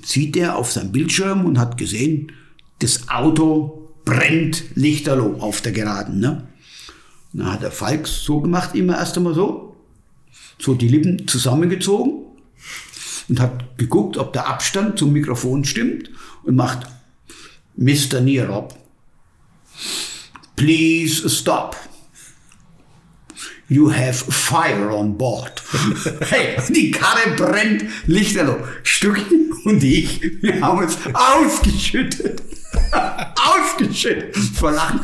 sieht 0.05 0.37
er 0.37 0.57
auf 0.57 0.71
seinem 0.71 0.93
Bildschirm 0.93 1.47
und 1.47 1.59
hat 1.59 1.79
gesehen, 1.79 2.31
das 2.81 3.09
Auto 3.09 3.89
brennt 4.05 4.65
lichterloh 4.75 5.37
auf 5.39 5.61
der 5.63 5.73
Geraden. 5.73 6.21
Ne? 6.21 6.47
Dann 7.33 7.53
hat 7.53 7.63
der 7.63 7.71
Falk 7.71 8.07
so 8.07 8.41
gemacht, 8.41 8.75
immer 8.75 8.99
erst 8.99 9.17
einmal 9.17 9.35
so, 9.35 9.72
so 10.59 10.75
die 10.75 10.89
Lippen 10.89 11.27
zusammengezogen 11.27 12.25
und 13.29 13.41
hat 13.41 13.79
geguckt, 13.79 14.17
ob 14.17 14.33
der 14.33 14.47
Abstand 14.49 14.99
zum 14.99 15.13
Mikrofon 15.13 15.65
stimmt 15.65 16.11
und 16.45 16.57
macht 16.57 16.87
Mr. 17.77 18.21
Nierop, 18.21 18.75
please 20.57 21.29
stop. 21.29 21.77
You 23.73 23.91
have 23.91 24.15
fire 24.15 24.91
on 24.91 25.17
board. 25.17 25.63
hey, 26.29 26.57
die 26.69 26.91
Karre 26.91 27.35
brennt 27.37 27.85
lichterloh. 28.07 28.59
Stückchen 28.83 29.51
und 29.65 29.83
ich, 29.83 30.21
wir 30.43 30.61
haben 30.61 30.81
uns 30.81 30.99
ausgeschüttet. 31.15 32.43
ausgeschüttet 33.35 34.37
vor 34.37 34.73
Lachen. 34.73 35.01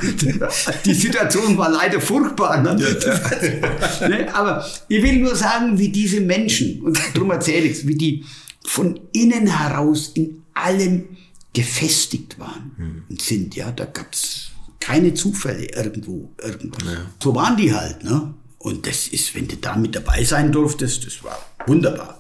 Die 0.85 0.93
Situation 0.95 1.57
war 1.57 1.71
leider 1.71 1.99
furchtbar. 1.99 2.61
Ne? 2.61 2.75
ne? 4.09 4.35
Aber 4.35 4.67
ich 4.89 5.03
will 5.03 5.17
nur 5.17 5.35
sagen, 5.35 5.79
wie 5.79 5.89
diese 5.89 6.21
Menschen, 6.21 6.83
und 6.83 6.99
darum 7.15 7.31
erzähle 7.31 7.67
ich 7.67 7.79
es, 7.79 7.87
wie 7.87 7.95
die 7.95 8.25
von 8.67 9.01
innen 9.13 9.47
heraus 9.47 10.13
in 10.15 10.43
allem 10.53 11.17
gefestigt 11.55 12.39
waren 12.39 12.73
hm. 12.77 13.03
und 13.09 13.23
sind. 13.23 13.57
Ja, 13.57 13.73
da 13.73 13.87
gab 13.87 14.13
es 14.13 14.49
keine 14.81 15.15
Zufälle 15.15 15.67
irgendwo, 15.75 16.31
irgendwas. 16.43 16.83
Ja. 16.85 17.07
So 17.23 17.35
waren 17.35 17.57
die 17.57 17.75
halt. 17.75 18.05
Ne? 18.05 18.35
Und 18.69 18.87
das 18.87 19.09
ist, 19.09 19.35
wenn 19.35 19.49
du 19.49 19.57
da 19.57 19.77
mit 19.77 19.97
dabei 19.97 20.25
sein 20.25 20.53
durftest, 20.53 21.07
das 21.07 21.25
war 21.25 21.39
wunderbar. 21.67 22.19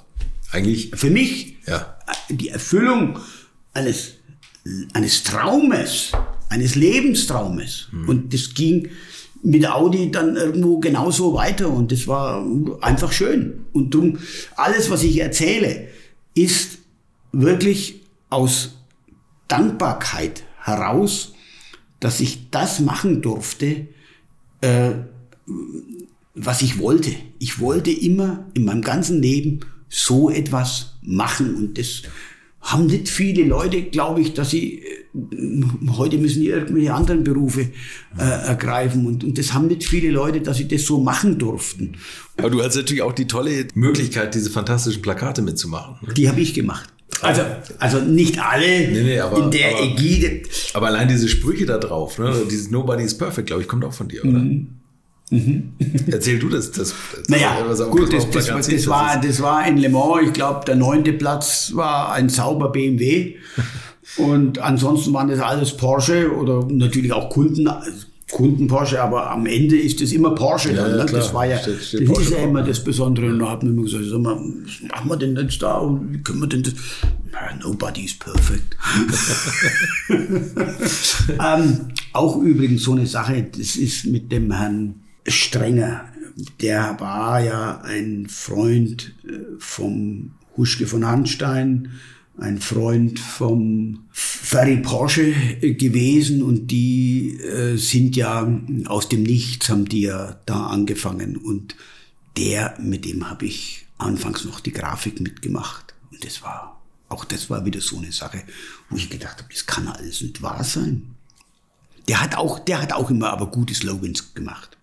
Eigentlich. 0.50 0.90
Für 0.94 1.10
mich 1.10 1.56
ja. 1.66 1.98
die 2.30 2.48
Erfüllung 2.48 3.18
eines, 3.74 4.14
eines 4.94 5.24
Traumes, 5.24 6.12
eines 6.48 6.74
Lebenstraumes. 6.74 7.88
Hm. 7.90 8.08
Und 8.08 8.32
das 8.32 8.54
ging 8.54 8.88
mit 9.42 9.68
Audi 9.68 10.10
dann 10.10 10.36
irgendwo 10.36 10.78
genauso 10.78 11.34
weiter 11.34 11.68
und 11.68 11.92
das 11.92 12.08
war 12.08 12.42
einfach 12.80 13.12
schön. 13.12 13.66
Und 13.74 13.92
darum, 13.92 14.18
alles, 14.56 14.88
was 14.88 15.02
ich 15.02 15.20
erzähle, 15.20 15.88
ist 16.34 16.78
wirklich 17.30 18.00
aus 18.30 18.78
Dankbarkeit 19.48 20.44
heraus, 20.62 21.34
dass 22.00 22.20
ich 22.20 22.48
das 22.50 22.80
machen 22.80 23.20
durfte, 23.20 23.88
äh, 24.62 24.92
was 26.38 26.62
ich 26.62 26.78
wollte. 26.78 27.10
Ich 27.38 27.60
wollte 27.60 27.90
immer 27.90 28.46
in 28.54 28.64
meinem 28.64 28.82
ganzen 28.82 29.20
Leben 29.20 29.60
so 29.88 30.30
etwas 30.30 30.98
machen 31.02 31.54
und 31.54 31.78
das 31.78 32.02
haben 32.60 32.86
nicht 32.86 33.08
viele 33.08 33.44
Leute, 33.44 33.82
glaube 33.82 34.20
ich, 34.20 34.34
dass 34.34 34.50
sie 34.50 34.82
äh, 34.82 35.62
heute 35.96 36.18
müssen 36.18 36.42
die 36.42 36.48
irgendwelche 36.48 36.92
anderen 36.92 37.24
Berufe 37.24 37.62
äh, 38.18 38.22
ergreifen 38.22 39.06
und, 39.06 39.24
und 39.24 39.38
das 39.38 39.54
haben 39.54 39.68
nicht 39.68 39.84
viele 39.84 40.10
Leute, 40.10 40.40
dass 40.40 40.58
sie 40.58 40.68
das 40.68 40.82
so 40.82 41.00
machen 41.00 41.38
durften. 41.38 41.96
Aber 42.36 42.50
du 42.50 42.62
hast 42.62 42.76
natürlich 42.76 43.02
auch 43.02 43.12
die 43.12 43.26
tolle 43.26 43.66
Möglichkeit, 43.74 44.34
diese 44.34 44.50
fantastischen 44.50 45.02
Plakate 45.02 45.40
mitzumachen. 45.40 45.96
Ne? 46.06 46.14
Die 46.14 46.28
habe 46.28 46.40
ich 46.40 46.52
gemacht. 46.52 46.92
Also, 47.22 47.42
also 47.78 48.00
nicht 48.00 48.38
alle 48.38 48.88
nee, 48.90 49.02
nee, 49.02 49.18
aber, 49.18 49.44
in 49.44 49.50
der 49.50 49.70
aber, 49.70 49.82
Ägide. 49.82 50.42
Aber 50.74 50.86
allein 50.88 51.08
diese 51.08 51.28
Sprüche 51.28 51.66
da 51.66 51.78
drauf, 51.78 52.18
ne? 52.18 52.32
dieses 52.50 52.70
Nobody 52.70 53.02
is 53.02 53.16
perfect, 53.16 53.46
glaube 53.46 53.62
ich, 53.62 53.68
kommt 53.68 53.84
auch 53.84 53.94
von 53.94 54.08
dir, 54.08 54.24
oder? 54.24 54.38
Mhm. 54.38 54.77
Mhm. 55.30 55.72
Erzähl 56.10 56.38
du 56.38 56.48
das. 56.48 56.70
das, 56.70 56.94
das 57.14 57.28
naja, 57.28 57.62
gut, 57.90 58.12
das, 58.12 58.30
das, 58.30 58.46
das, 58.46 58.68
das, 58.68 58.86
war, 58.86 59.20
das 59.20 59.42
war 59.42 59.66
in 59.66 59.76
Le 59.76 59.88
Mans, 59.88 60.26
ich 60.26 60.32
glaube, 60.32 60.64
der 60.66 60.76
neunte 60.76 61.12
Platz 61.12 61.72
war 61.74 62.12
ein 62.12 62.28
sauber 62.28 62.70
BMW. 62.70 63.34
Und 64.16 64.58
ansonsten 64.58 65.12
waren 65.12 65.28
das 65.28 65.38
alles 65.38 65.76
Porsche 65.76 66.34
oder 66.34 66.66
natürlich 66.70 67.12
auch 67.12 67.28
Kunden, 67.28 67.68
Kunden 68.30 68.66
Porsche, 68.66 69.02
aber 69.02 69.30
am 69.30 69.44
Ende 69.44 69.78
ist 69.78 70.00
es 70.00 70.12
immer 70.12 70.34
Porsche. 70.34 70.72
Ja, 70.72 70.88
dann, 70.88 70.96
ne? 70.96 71.06
Das 71.06 71.34
war 71.34 71.46
ja, 71.46 71.58
steht, 71.58 71.82
steht 71.82 72.00
das 72.00 72.08
Porsche 72.08 72.22
ist 72.22 72.30
ja 72.30 72.38
immer 72.38 72.62
das 72.62 72.82
Besondere. 72.82 73.26
Und 73.26 73.38
da 73.38 73.50
hat 73.50 73.62
man 73.62 73.74
immer 73.74 73.82
gesagt, 73.82 74.04
sag 74.08 74.18
mal, 74.20 74.36
was 74.36 74.90
machen 74.90 75.10
wir 75.10 75.16
denn 75.16 75.36
jetzt 75.36 75.62
da 75.62 75.76
und 75.76 76.12
wie 76.12 76.22
können 76.22 76.40
wir 76.40 76.48
denn 76.48 76.62
das? 76.62 76.72
Nobody 77.62 78.04
is 78.04 78.14
perfect. 78.14 78.76
ähm, 81.38 81.88
auch 82.12 82.36
übrigens 82.38 82.82
so 82.82 82.92
eine 82.92 83.06
Sache, 83.06 83.46
das 83.56 83.76
ist 83.76 84.06
mit 84.06 84.32
dem 84.32 84.50
Herrn 84.50 84.94
Strenger. 85.30 86.04
Der 86.60 86.98
war 87.00 87.40
ja 87.40 87.80
ein 87.80 88.26
Freund 88.28 89.14
äh, 89.24 89.38
vom 89.58 90.32
Huschke 90.56 90.86
von 90.86 91.06
Hanstein, 91.06 91.92
ein 92.36 92.58
Freund 92.60 93.18
vom 93.18 94.06
Ferry 94.12 94.78
Porsche 94.78 95.32
gewesen 95.60 96.42
und 96.42 96.68
die 96.68 97.36
äh, 97.40 97.76
sind 97.76 98.16
ja 98.16 98.48
aus 98.86 99.08
dem 99.08 99.24
Nichts 99.24 99.68
haben 99.68 99.86
die 99.86 100.02
ja 100.02 100.40
da 100.46 100.68
angefangen 100.68 101.36
und 101.36 101.74
der, 102.36 102.76
mit 102.80 103.04
dem 103.04 103.28
habe 103.28 103.46
ich 103.46 103.86
anfangs 103.98 104.44
noch 104.44 104.60
die 104.60 104.72
Grafik 104.72 105.20
mitgemacht 105.20 105.94
und 106.12 106.24
das 106.24 106.42
war, 106.42 106.80
auch 107.08 107.24
das 107.24 107.50
war 107.50 107.64
wieder 107.64 107.80
so 107.80 107.98
eine 107.98 108.12
Sache, 108.12 108.44
wo 108.88 108.96
ich 108.96 109.10
gedacht 109.10 109.38
habe, 109.38 109.52
das 109.52 109.66
kann 109.66 109.88
alles 109.88 110.20
nicht 110.20 110.40
wahr 110.40 110.62
sein. 110.62 111.14
Der 112.06 112.22
hat 112.22 112.36
auch, 112.36 112.58
der 112.60 112.80
hat 112.80 112.92
auch 112.92 113.10
immer 113.10 113.30
aber 113.30 113.48
gute 113.48 113.74
Slogans 113.74 114.34
gemacht. 114.34 114.77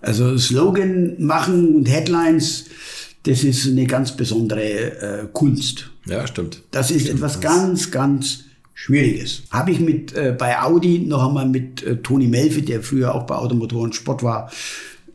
Also 0.00 0.36
Slogan 0.38 1.14
machen 1.18 1.74
und 1.74 1.88
Headlines, 1.88 2.66
das 3.24 3.42
ist 3.42 3.66
eine 3.66 3.86
ganz 3.86 4.16
besondere 4.16 4.62
äh, 4.62 5.26
Kunst. 5.32 5.90
Ja, 6.06 6.26
stimmt. 6.26 6.62
Das 6.70 6.90
ist 6.90 7.02
stimmt. 7.02 7.16
etwas 7.16 7.40
ganz, 7.40 7.90
ganz 7.90 8.44
Schwieriges. 8.74 9.42
Habe 9.50 9.70
ich 9.72 9.80
mit 9.80 10.12
äh, 10.14 10.36
bei 10.38 10.60
Audi 10.60 10.98
noch 11.00 11.26
einmal 11.26 11.48
mit 11.48 11.82
äh, 11.82 11.96
Toni 11.96 12.28
Melfi, 12.28 12.62
der 12.62 12.82
früher 12.82 13.14
auch 13.14 13.24
bei 13.24 13.34
Automotoren 13.34 13.92
Sport 13.92 14.22
war, 14.22 14.50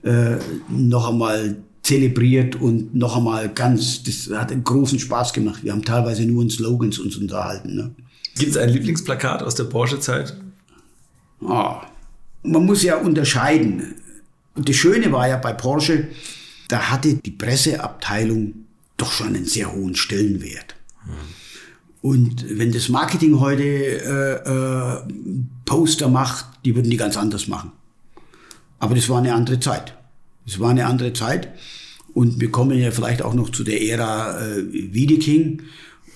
äh, 0.03 0.37
noch 0.67 1.09
einmal 1.09 1.57
zelebriert 1.83 2.55
und 2.55 2.95
noch 2.95 3.17
einmal 3.17 3.49
ganz, 3.49 4.03
das 4.03 4.29
hat 4.35 4.51
einen 4.51 4.63
großen 4.63 4.99
Spaß 4.99 5.33
gemacht. 5.33 5.63
Wir 5.63 5.71
haben 5.71 5.85
teilweise 5.85 6.25
nur 6.25 6.43
in 6.43 6.49
Slogans 6.49 6.99
uns 6.99 7.17
unterhalten. 7.17 7.75
Ne? 7.75 7.91
Gibt 8.37 8.51
es 8.51 8.57
ein 8.57 8.69
Lieblingsplakat 8.69 9.43
aus 9.43 9.55
der 9.55 9.65
Porsche-Zeit? 9.65 10.35
Oh. 11.41 11.75
Man 12.43 12.65
muss 12.65 12.83
ja 12.83 12.97
unterscheiden. 12.97 13.95
Und 14.55 14.67
das 14.67 14.75
Schöne 14.75 15.11
war 15.11 15.27
ja 15.27 15.37
bei 15.37 15.53
Porsche, 15.53 16.09
da 16.67 16.91
hatte 16.91 17.15
die 17.15 17.31
Presseabteilung 17.31 18.53
doch 18.97 19.11
schon 19.11 19.27
einen 19.27 19.45
sehr 19.45 19.71
hohen 19.73 19.95
Stellenwert. 19.95 20.75
Und 22.01 22.45
wenn 22.57 22.71
das 22.71 22.89
Marketing 22.89 23.39
heute 23.39 23.63
äh, 23.63 24.33
äh, 24.49 25.13
Poster 25.65 26.09
macht, 26.09 26.45
die 26.65 26.75
würden 26.75 26.89
die 26.89 26.97
ganz 26.97 27.17
anders 27.17 27.47
machen. 27.47 27.71
Aber 28.79 28.95
das 28.95 29.07
war 29.09 29.19
eine 29.19 29.33
andere 29.33 29.59
Zeit. 29.59 29.95
Es 30.47 30.59
war 30.59 30.71
eine 30.71 30.87
andere 30.87 31.13
Zeit. 31.13 31.49
Und 32.13 32.41
wir 32.41 32.51
kommen 32.51 32.77
ja 32.77 32.91
vielleicht 32.91 33.21
auch 33.21 33.33
noch 33.33 33.51
zu 33.51 33.63
der 33.63 33.81
Ära 33.81 34.39
äh, 34.39 34.63
Wiedeking. 34.71 35.61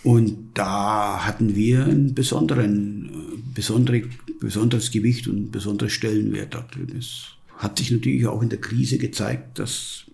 Und 0.04 0.50
da 0.56 1.26
hatten 1.26 1.56
wir 1.56 1.86
einen 1.86 2.16
besonderen, 2.16 3.06
äh, 3.06 3.38
besondere, 3.54 4.04
besonderes 4.40 4.92
Gewicht 4.92 5.28
und 5.28 5.36
einen 5.36 5.52
besonderen 5.52 5.90
Stellenwert. 5.90 6.56
Das 6.94 7.35
hat 7.58 7.78
sich 7.78 7.92
natürlich 7.92 8.28
auch 8.28 8.42
in 8.42 8.50
der 8.50 8.62
Krise 8.62 8.98
gezeigt, 8.98 9.60
dass 9.60 10.06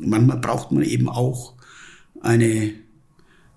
manchmal 0.00 0.38
braucht 0.38 0.72
man 0.72 0.82
eben 0.82 1.08
auch 1.08 1.54
eine 2.20 2.72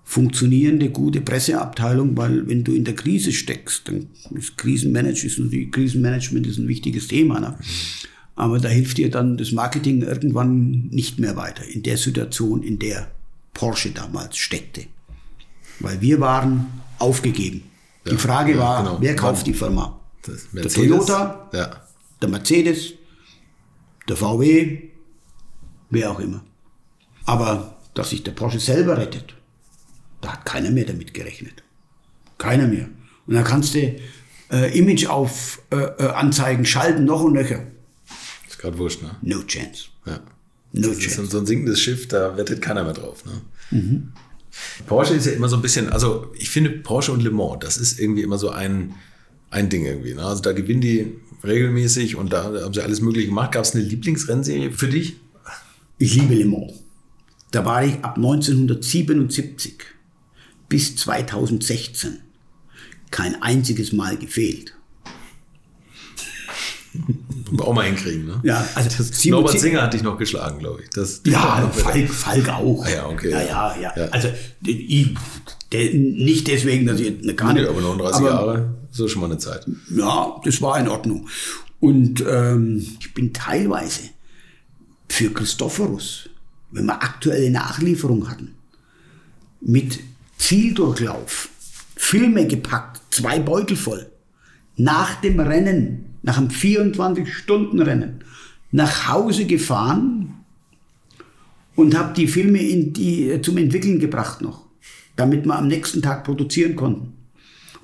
funktionierende, 0.04 0.90
gute 0.90 1.20
Presseabteilung, 1.20 2.16
weil 2.16 2.46
wenn 2.48 2.64
du 2.64 2.74
in 2.74 2.84
der 2.84 2.94
Krise 2.94 3.32
steckst, 3.32 3.88
dann 3.88 4.08
ist 4.34 4.58
Krisenmanagement, 4.58 5.52
ist 5.52 5.72
Krisenmanagement 5.72 6.46
ist 6.46 6.58
ein 6.58 6.68
wichtiges 6.68 7.08
Thema. 7.08 7.40
Ne? 7.40 7.58
Aber 8.34 8.58
da 8.58 8.68
hilft 8.68 8.98
dir 8.98 9.10
dann 9.10 9.36
das 9.36 9.52
Marketing 9.52 10.02
irgendwann 10.02 10.88
nicht 10.90 11.18
mehr 11.18 11.36
weiter 11.36 11.64
in 11.64 11.82
der 11.82 11.96
Situation, 11.96 12.62
in 12.62 12.78
der 12.78 13.10
Porsche 13.54 13.90
damals 13.90 14.36
steckte. 14.36 14.84
Weil 15.80 16.00
wir 16.00 16.20
waren 16.20 16.66
aufgegeben. 16.98 17.62
Ja, 18.04 18.12
die 18.12 18.18
Frage 18.18 18.52
ja, 18.52 18.58
war, 18.58 18.82
genau. 18.82 18.98
wer 19.00 19.16
kauft 19.16 19.46
die 19.46 19.54
Firma? 19.54 19.98
der 20.52 20.68
Toyota, 20.68 21.50
ja. 21.52 21.82
der 22.20 22.28
Mercedes, 22.28 22.94
der 24.08 24.16
VW, 24.16 24.90
wer 25.90 26.10
auch 26.10 26.20
immer. 26.20 26.44
Aber 27.24 27.78
dass 27.94 28.10
sich 28.10 28.22
der 28.22 28.32
Porsche 28.32 28.58
selber 28.58 28.98
rettet, 28.98 29.34
da 30.20 30.32
hat 30.32 30.44
keiner 30.44 30.70
mehr 30.70 30.84
damit 30.84 31.14
gerechnet. 31.14 31.62
Keiner 32.38 32.66
mehr. 32.66 32.88
Und 33.26 33.34
dann 33.34 33.44
kannst 33.44 33.74
du 33.74 33.96
äh, 34.50 34.78
Image 34.78 35.06
auf 35.06 35.62
äh, 35.70 35.76
äh, 35.76 36.08
Anzeigen 36.08 36.64
schalten, 36.64 37.04
noch 37.04 37.22
und 37.22 37.34
nöcher. 37.34 37.66
Ist 38.48 38.58
gerade 38.58 38.78
wurscht, 38.78 39.02
ne? 39.02 39.16
No 39.22 39.42
chance. 39.42 39.86
Ja. 40.06 40.20
No 40.72 40.88
das 40.88 40.98
chance. 40.98 41.22
ist 41.22 41.30
so 41.30 41.38
ein 41.38 41.46
sinkendes 41.46 41.80
Schiff, 41.80 42.08
da 42.08 42.36
wettet 42.36 42.60
keiner 42.60 42.84
mehr 42.84 42.94
drauf, 42.94 43.24
ne? 43.24 43.40
Mhm. 43.70 44.12
Porsche 44.86 45.14
ist 45.14 45.26
ja 45.26 45.32
immer 45.32 45.48
so 45.48 45.56
ein 45.56 45.62
bisschen, 45.62 45.88
also 45.90 46.30
ich 46.38 46.50
finde 46.50 46.70
Porsche 46.70 47.12
und 47.12 47.22
Le 47.22 47.30
Mans, 47.30 47.58
das 47.60 47.78
ist 47.78 47.98
irgendwie 47.98 48.22
immer 48.22 48.38
so 48.38 48.50
ein, 48.50 48.94
ein 49.50 49.70
Ding 49.70 49.86
irgendwie. 49.86 50.14
Ne? 50.14 50.22
Also 50.22 50.42
da 50.42 50.52
gewinnen 50.52 50.82
die 50.82 51.20
regelmäßig 51.44 52.16
und 52.16 52.32
da 52.32 52.44
haben 52.44 52.74
sie 52.74 52.82
alles 52.82 53.00
Mögliche 53.00 53.28
gemacht. 53.28 53.52
Gab 53.52 53.64
es 53.64 53.74
eine 53.74 53.84
Lieblingsrennserie 53.84 54.70
für 54.72 54.88
dich? 54.88 55.16
Ich 55.98 56.14
liebe 56.14 56.34
Le 56.34 56.46
Mans. 56.46 56.72
Da 57.50 57.64
war 57.64 57.84
ich 57.84 57.94
ab 58.02 58.16
1977 58.16 59.74
bis 60.68 60.96
2016 60.96 62.18
kein 63.10 63.42
einziges 63.42 63.92
Mal 63.92 64.16
gefehlt. 64.16 64.74
auch 67.58 67.74
mal 67.74 67.84
hinkriegen, 67.84 68.26
ne? 68.26 68.40
Ja, 68.42 68.66
also 68.74 68.90
das 68.96 69.24
Norbert 69.26 69.58
Singer 69.58 69.82
hat 69.82 69.94
dich 69.94 70.02
noch 70.02 70.18
geschlagen, 70.18 70.58
glaube 70.58 70.82
ich. 70.82 70.90
Das, 70.90 71.20
ja, 71.26 71.70
Falk, 71.70 72.08
Falk 72.10 72.48
auch. 72.48 72.84
Ah, 72.84 72.90
ja, 72.90 73.06
okay. 73.06 73.30
Ja, 73.30 73.42
ja, 73.42 73.76
ja. 73.80 73.92
ja. 73.96 74.04
Also 74.06 74.28
ich, 74.64 75.14
der, 75.70 75.92
nicht 75.94 76.48
deswegen, 76.48 76.86
dass 76.86 77.00
ich 77.00 77.22
eine 77.22 77.34
gar 77.34 77.52
nicht. 77.52 77.66
aber 77.66 77.80
39 77.80 78.20
aber, 78.20 78.28
Jahre, 78.28 78.74
so 78.92 79.08
schon 79.08 79.22
mal 79.22 79.26
eine 79.26 79.38
Zeit. 79.38 79.66
Ja, 79.90 80.40
das 80.44 80.62
war 80.62 80.78
in 80.78 80.88
Ordnung. 80.88 81.28
Und 81.80 82.22
ähm, 82.28 82.86
ich 83.00 83.12
bin 83.12 83.32
teilweise 83.32 84.10
für 85.08 85.32
Christophorus, 85.32 86.28
wenn 86.70 86.86
wir 86.86 87.02
aktuelle 87.02 87.50
Nachlieferung 87.50 88.30
hatten, 88.30 88.54
mit 89.60 89.98
Zieldurchlauf, 90.38 91.48
Filme 91.96 92.46
gepackt, 92.46 93.00
zwei 93.10 93.40
Beutel 93.40 93.76
voll, 93.76 94.06
nach 94.76 95.20
dem 95.20 95.40
Rennen, 95.40 96.16
nach 96.22 96.38
einem 96.38 96.48
24-Stunden-Rennen, 96.48 98.24
nach 98.70 99.08
Hause 99.08 99.46
gefahren 99.46 100.34
und 101.74 101.96
habe 101.96 102.14
die 102.14 102.28
Filme 102.28 102.62
in 102.62 102.92
die, 102.92 103.40
zum 103.42 103.56
Entwickeln 103.58 103.98
gebracht 103.98 104.40
noch, 104.40 104.66
damit 105.16 105.44
wir 105.44 105.56
am 105.56 105.68
nächsten 105.68 106.02
Tag 106.02 106.24
produzieren 106.24 106.76
konnten. 106.76 107.11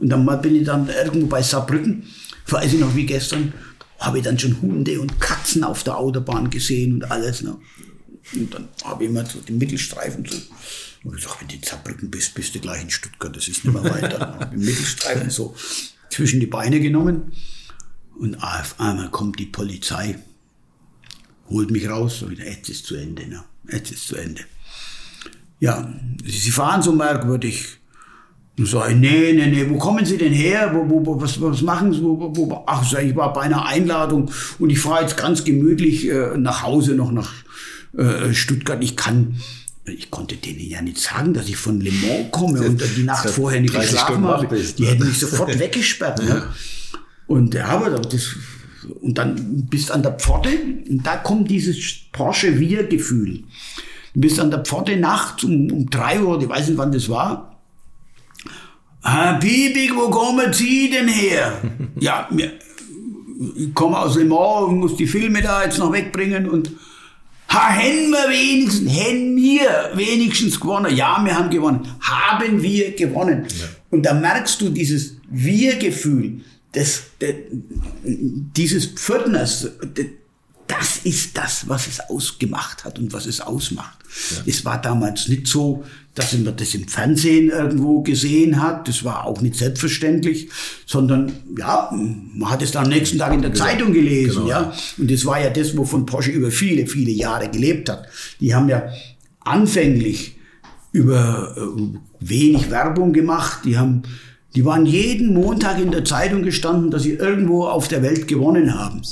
Und 0.01 0.09
dann 0.11 0.25
bin 0.41 0.57
ich 0.57 0.65
dann 0.65 0.89
irgendwo 0.89 1.27
bei 1.27 1.43
Saarbrücken, 1.43 2.05
weiß 2.47 2.73
ich 2.73 2.81
noch 2.81 2.95
wie 2.95 3.07
gestern, 3.07 3.53
habe 3.99 4.19
ich 4.19 4.25
dann 4.25 4.39
schon 4.39 4.61
Hunde 4.63 5.01
und 5.01 5.21
Katzen 5.21 5.65
auf 5.65 5.83
der 5.83 5.97
Autobahn 5.97 6.51
gesehen 6.51 6.95
und 6.95 7.11
alles. 7.11 7.43
Ne? 7.43 7.57
Und 8.35 8.55
dann 8.55 8.69
habe 8.85 9.05
ich 9.05 9.11
immer 9.11 9.27
so 9.27 9.41
den 9.41 9.59
Mittelstreifen 9.59 10.25
so. 10.25 10.37
Und 11.05 11.17
ich 11.17 11.23
gesagt, 11.23 11.41
wenn 11.41 11.49
du 11.49 11.55
in 11.55 11.63
Saarbrücken 11.63 12.11
bist, 12.11 12.35
bist 12.35 12.55
du 12.55 12.61
gleich 12.61 12.83
in 12.83 12.91
Stuttgart, 12.91 13.35
das 13.35 13.49
ist 13.49 13.65
nicht 13.65 13.75
mehr 13.75 13.85
weiter. 13.85 14.19
Dann 14.19 14.35
habe 14.35 14.45
ich 14.45 14.51
den 14.51 14.65
Mittelstreifen 14.65 15.31
so 15.31 15.55
zwischen 16.11 16.41
die 16.41 16.47
Beine 16.47 16.81
genommen. 16.81 17.33
Und 18.19 18.43
auf 18.43 18.81
einmal 18.81 19.11
kommt 19.11 19.39
die 19.39 19.47
Polizei, 19.47 20.19
holt 21.49 21.71
mich 21.71 21.89
raus, 21.89 22.19
so 22.19 22.31
wieder, 22.31 22.45
jetzt 22.45 22.69
ist 22.69 22.87
zu 22.87 22.97
Ende, 22.97 23.27
ne? 23.27 23.45
jetzt 23.71 23.93
ist 23.93 24.09
zu 24.09 24.17
Ende. 24.17 24.43
Ja, 25.61 25.93
sie 26.25 26.51
fahren 26.51 26.83
so 26.83 26.93
merkwürdig. 26.93 27.79
Und 28.59 28.67
sage 28.67 28.93
ich, 28.93 28.99
nee, 28.99 29.33
nee, 29.33 29.47
nee, 29.47 29.71
wo 29.71 29.79
kommen 29.79 30.05
Sie 30.05 30.19
denn 30.19 30.33
her? 30.33 30.73
Wo, 30.75 31.07
wo, 31.07 31.21
was, 31.21 31.41
was 31.41 31.63
machen 31.63 31.93
Sie? 31.93 32.03
Wo, 32.03 32.33
wo, 32.35 32.65
ach, 32.67 32.85
sag 32.89 33.05
ich 33.05 33.15
war 33.15 33.33
bei 33.33 33.43
einer 33.43 33.65
Einladung 33.65 34.31
und 34.59 34.71
ich 34.71 34.81
fahre 34.81 35.03
jetzt 35.03 35.17
ganz 35.17 35.45
gemütlich 35.45 36.09
äh, 36.09 36.37
nach 36.37 36.65
Hause, 36.65 36.95
noch 36.95 37.13
nach 37.13 37.33
äh, 37.97 38.35
Stuttgart. 38.35 38.83
Ich 38.83 38.97
kann, 38.97 39.37
ich 39.87 40.11
konnte 40.11 40.37
denen 40.37 40.61
ja 40.61 40.83
nicht 40.83 40.99
sagen, 40.99 41.35
dass 41.35 41.49
ich 41.49 41.57
von 41.57 41.81
Le 41.81 41.93
Mans 41.93 42.31
komme 42.33 42.61
und 42.63 42.83
die 42.97 43.05
Nacht 43.05 43.31
vorher 43.31 43.61
nicht 43.61 43.75
geschlafen 43.75 44.25
habe. 44.25 44.49
Die 44.49 44.87
hätten 44.87 45.07
mich 45.07 45.21
sofort 45.21 45.57
weggesperrt. 45.59 46.23
Ne? 46.25 46.43
Und 47.29 47.55
ja, 47.55 47.67
aber 47.67 47.91
das, 47.91 48.35
und 49.01 49.19
dann 49.19 49.67
bist 49.71 49.93
an 49.93 50.03
der 50.03 50.13
Pforte 50.13 50.51
und 50.89 51.07
da 51.07 51.17
kommt 51.17 51.51
dieses 51.51 51.77
Porsche 52.11 52.59
Wir-Gefühl. 52.59 53.45
Du 54.15 54.21
bist 54.21 54.41
an 54.41 54.51
der 54.51 54.65
Pforte 54.65 54.97
nachts 54.97 55.45
um, 55.45 55.71
um 55.71 55.89
drei 55.89 56.21
Uhr, 56.21 56.41
ich 56.41 56.49
weiß 56.49 56.69
nicht 56.69 56.79
wann 56.79 56.91
das 56.91 57.09
war, 57.09 57.58
Bibig, 59.41 59.95
wo 59.95 60.11
kommen 60.11 60.53
Sie 60.53 60.91
denn 60.91 61.09
her? 61.09 61.61
ja, 62.01 62.29
ich 63.57 63.75
komme 63.75 63.99
aus 63.99 64.17
Le 64.17 64.25
Mans 64.25 64.69
und 64.69 64.79
muss 64.79 64.97
die 64.97 65.07
Filme 65.07 65.41
da 65.41 65.65
jetzt 65.65 65.79
noch 65.79 65.93
wegbringen 65.93 66.49
und 66.49 66.71
ha, 67.49 67.71
hätten 67.71 68.11
wir 68.11 68.29
wenigstens, 68.29 68.93
hätten 68.93 69.37
wir 69.37 69.91
wenigstens 69.95 70.59
gewonnen. 70.59 70.95
Ja, 70.95 71.23
wir 71.25 71.37
haben 71.37 71.51
gewonnen. 71.51 71.89
Haben 72.01 72.63
wir 72.63 72.95
gewonnen. 72.95 73.47
Ja. 73.49 73.67
Und 73.91 74.03
da 74.03 74.15
merkst 74.15 74.61
du 74.61 74.71
dieses 74.71 75.17
Wir-Gefühl, 75.31 76.41
das, 76.73 77.05
das, 77.19 77.35
dieses 78.03 78.87
Pförtners, 78.87 79.69
das 80.67 80.99
ist 81.05 81.37
das, 81.37 81.69
was 81.69 81.87
es 81.87 82.01
ausgemacht 82.01 82.85
hat 82.85 82.99
und 82.99 83.13
was 83.13 83.27
es 83.27 83.41
ausmacht. 83.41 83.99
Ja. 84.31 84.43
Es 84.47 84.65
war 84.65 84.81
damals 84.81 85.29
nicht 85.29 85.47
so, 85.47 85.85
dass 86.19 86.37
man 86.37 86.57
das 86.57 86.75
im 86.75 86.89
Fernsehen 86.89 87.51
irgendwo 87.51 88.03
gesehen 88.03 88.61
hat. 88.63 88.89
Das 88.89 89.05
war 89.05 89.25
auch 89.25 89.41
nicht 89.41 89.55
selbstverständlich, 89.55 90.49
sondern 90.87 91.33
ja, 91.57 91.91
man 91.93 92.51
hat 92.51 92.63
es 92.63 92.73
dann 92.73 92.85
am 92.85 92.91
nächsten 92.91 93.19
Tag 93.19 93.33
in 93.33 93.43
der 93.43 93.51
genau. 93.51 93.65
Zeitung 93.65 93.93
gelesen, 93.93 94.45
genau. 94.45 94.49
ja. 94.49 94.73
Und 94.99 95.11
das 95.11 95.25
war 95.25 95.41
ja 95.41 95.51
das, 95.51 95.77
wovon 95.77 96.07
Porsche 96.07 96.31
über 96.31 96.51
viele, 96.51 96.87
viele 96.87 97.11
Jahre 97.11 97.49
gelebt 97.49 97.89
hat. 97.89 98.09
Die 98.41 98.55
haben 98.55 98.69
ja 98.69 98.89
anfänglich 99.41 100.37
über 100.93 101.55
äh, 101.57 101.99
wenig 102.21 102.71
Werbung 102.71 103.13
gemacht. 103.13 103.61
Die 103.65 103.79
haben, 103.79 104.03
die 104.55 104.65
waren 104.65 104.87
jeden 104.87 105.35
Montag 105.35 105.81
in 105.81 105.91
der 105.91 106.05
Zeitung 106.05 106.43
gestanden, 106.43 106.91
dass 106.91 107.03
sie 107.03 107.13
irgendwo 107.13 107.67
auf 107.67 107.89
der 107.89 108.03
Welt 108.03 108.27
gewonnen 108.27 108.75
haben. 108.75 109.03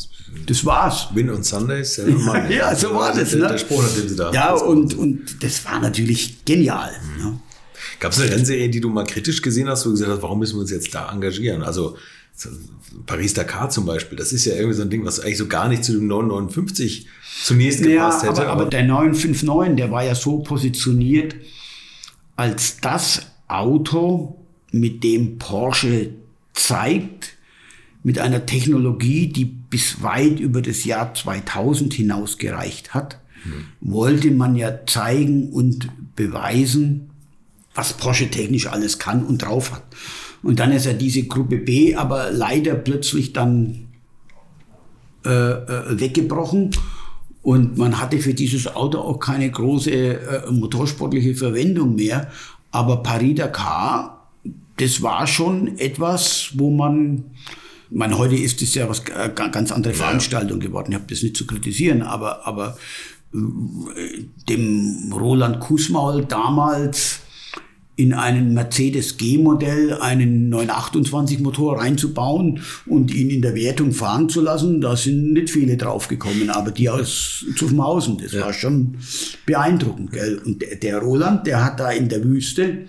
Das 0.47 0.65
war's. 0.65 1.09
Win 1.15 1.31
und 1.31 1.45
Sundays, 1.45 1.97
ja, 2.27 2.49
ja, 2.49 2.75
so 2.75 2.95
war 2.95 3.15
das. 3.15 3.31
Der, 3.31 3.41
ne? 3.41 3.49
der 3.49 3.59
Spruch, 3.59 3.83
den 3.97 4.09
sie 4.09 4.17
da 4.17 4.33
Ja, 4.33 4.55
und, 4.55 4.95
und 4.95 5.43
das 5.43 5.65
war 5.65 5.81
natürlich 5.81 6.45
genial. 6.45 6.93
Ne? 7.19 7.39
Gab 8.01 8.13
es 8.13 8.21
eine 8.21 8.31
Rennserie, 8.31 8.69
die 8.69 8.81
du 8.81 8.89
mal 8.89 9.05
kritisch 9.05 9.43
gesehen 9.43 9.69
hast, 9.69 9.85
wo 9.85 9.91
du 9.91 9.95
gesagt 9.95 10.13
hast, 10.13 10.23
warum 10.23 10.39
müssen 10.39 10.57
wir 10.57 10.61
uns 10.61 10.71
jetzt 10.71 10.95
da 10.95 11.11
engagieren? 11.11 11.63
Also 11.63 11.97
Paris-Dakar 13.07 13.71
zum 13.71 13.87
Beispiel, 13.87 14.19
das 14.19 14.33
ist 14.33 14.45
ja 14.45 14.55
irgendwie 14.55 14.75
so 14.75 14.83
ein 14.83 14.91
Ding, 14.91 15.05
was 15.05 15.21
eigentlich 15.21 15.39
so 15.39 15.47
gar 15.47 15.69
nicht 15.69 15.85
zu 15.85 15.93
dem 15.93 16.07
959 16.07 17.07
zunächst 17.43 17.83
gepasst 17.83 18.23
ja, 18.23 18.31
hätte. 18.31 18.43
Aber, 18.43 18.63
aber 18.63 18.65
der 18.67 18.85
959, 18.85 19.77
der 19.77 19.91
war 19.91 20.05
ja 20.05 20.15
so 20.15 20.39
positioniert 20.39 21.35
als 22.37 22.77
das 22.81 23.23
Auto, 23.49 24.46
mit 24.81 25.05
dem 25.05 25.39
Porsche 25.39 26.11
zeigt, 26.53 27.37
mit 28.03 28.19
einer 28.19 28.47
Technologie, 28.47 29.27
die 29.27 29.45
bis 29.45 30.03
weit 30.03 30.39
über 30.39 30.63
das 30.63 30.85
Jahr 30.85 31.15
2000 31.15 31.93
hinaus 31.93 32.39
gereicht 32.39 32.95
hat, 32.95 33.19
hm. 33.43 33.65
wollte 33.81 34.31
man 34.31 34.55
ja 34.57 34.87
zeigen 34.87 35.51
und 35.51 35.89
beweisen, 36.15 37.11
was 37.75 37.95
Porsche 37.95 38.31
technisch 38.31 38.69
alles 38.69 38.99
kann 38.99 39.25
und 39.25 39.39
drauf 39.39 39.73
hat. 39.73 39.83
Und 40.43 40.61
dann 40.61 40.73
ist 40.73 40.87
ja 40.87 40.93
diese 40.93 41.25
Gruppe 41.25 41.57
B 41.59 41.97
aber 41.97 42.31
leider 42.31 42.75
plötzlich 42.75 43.33
dann 43.33 43.89
äh, 45.25 45.31
äh, 45.31 46.01
weggebrochen. 46.01 46.71
Und 47.43 47.77
man 47.79 48.01
hatte 48.01 48.19
für 48.19 48.35
dieses 48.35 48.69
Auto 48.69 48.99
auch 48.99 49.19
keine 49.19 49.51
große 49.51 49.91
äh, 49.91 50.51
motorsportliche 50.53 51.35
Verwendung 51.35 51.97
mehr. 51.97 52.31
Aber 52.71 53.03
Paris-Dakar, 53.03 54.16
das 54.77 55.03
war 55.03 55.27
schon 55.27 55.79
etwas, 55.79 56.51
wo 56.55 56.71
man, 56.71 57.25
ich 57.91 57.97
meine, 57.97 58.19
heute 58.19 58.37
ist 58.37 58.61
es 58.63 58.75
ja 58.75 58.89
was 58.89 59.01
äh, 59.01 59.31
ganz 59.35 59.73
andere 59.73 59.95
Veranstaltung 59.95 60.61
geworden. 60.61 60.93
Ich 60.93 60.97
habe 60.97 61.07
das 61.09 61.23
nicht 61.23 61.37
zu 61.37 61.47
kritisieren, 61.47 62.03
aber, 62.03 62.47
aber 62.47 62.77
äh, 63.35 63.39
dem 64.49 65.13
Roland 65.13 65.61
Kussmaul 65.61 66.25
damals 66.25 67.21
in 67.99 68.13
einen 68.13 68.53
Mercedes 68.53 69.17
G-Modell 69.17 69.95
einen 69.95 70.51
928 70.51 71.41
Motor 71.41 71.79
reinzubauen 71.81 72.61
und 72.85 73.13
ihn 73.15 73.31
in 73.31 73.41
der 73.41 73.55
Wertung 73.55 73.93
fahren 73.93 74.29
zu 74.29 74.43
lassen, 74.43 74.83
da 74.83 74.97
sind 74.97 75.33
nicht 75.33 75.49
viele 75.49 75.79
draufgekommen, 75.79 76.51
aber 76.51 76.73
die 76.73 76.91
aus 76.91 77.47
Zuffenhausen, 77.57 78.19
das 78.19 78.33
ja. 78.33 78.43
war 78.43 78.53
schon 78.53 78.99
beeindruckend. 79.47 80.13
Gell? 80.13 80.43
Und 80.45 80.61
der, 80.61 80.77
der 80.77 80.99
Roland, 80.99 81.47
der 81.47 81.65
hat 81.65 81.81
da 81.81 81.91
in 81.91 82.11
der 82.11 82.23
Wüste 82.23 82.87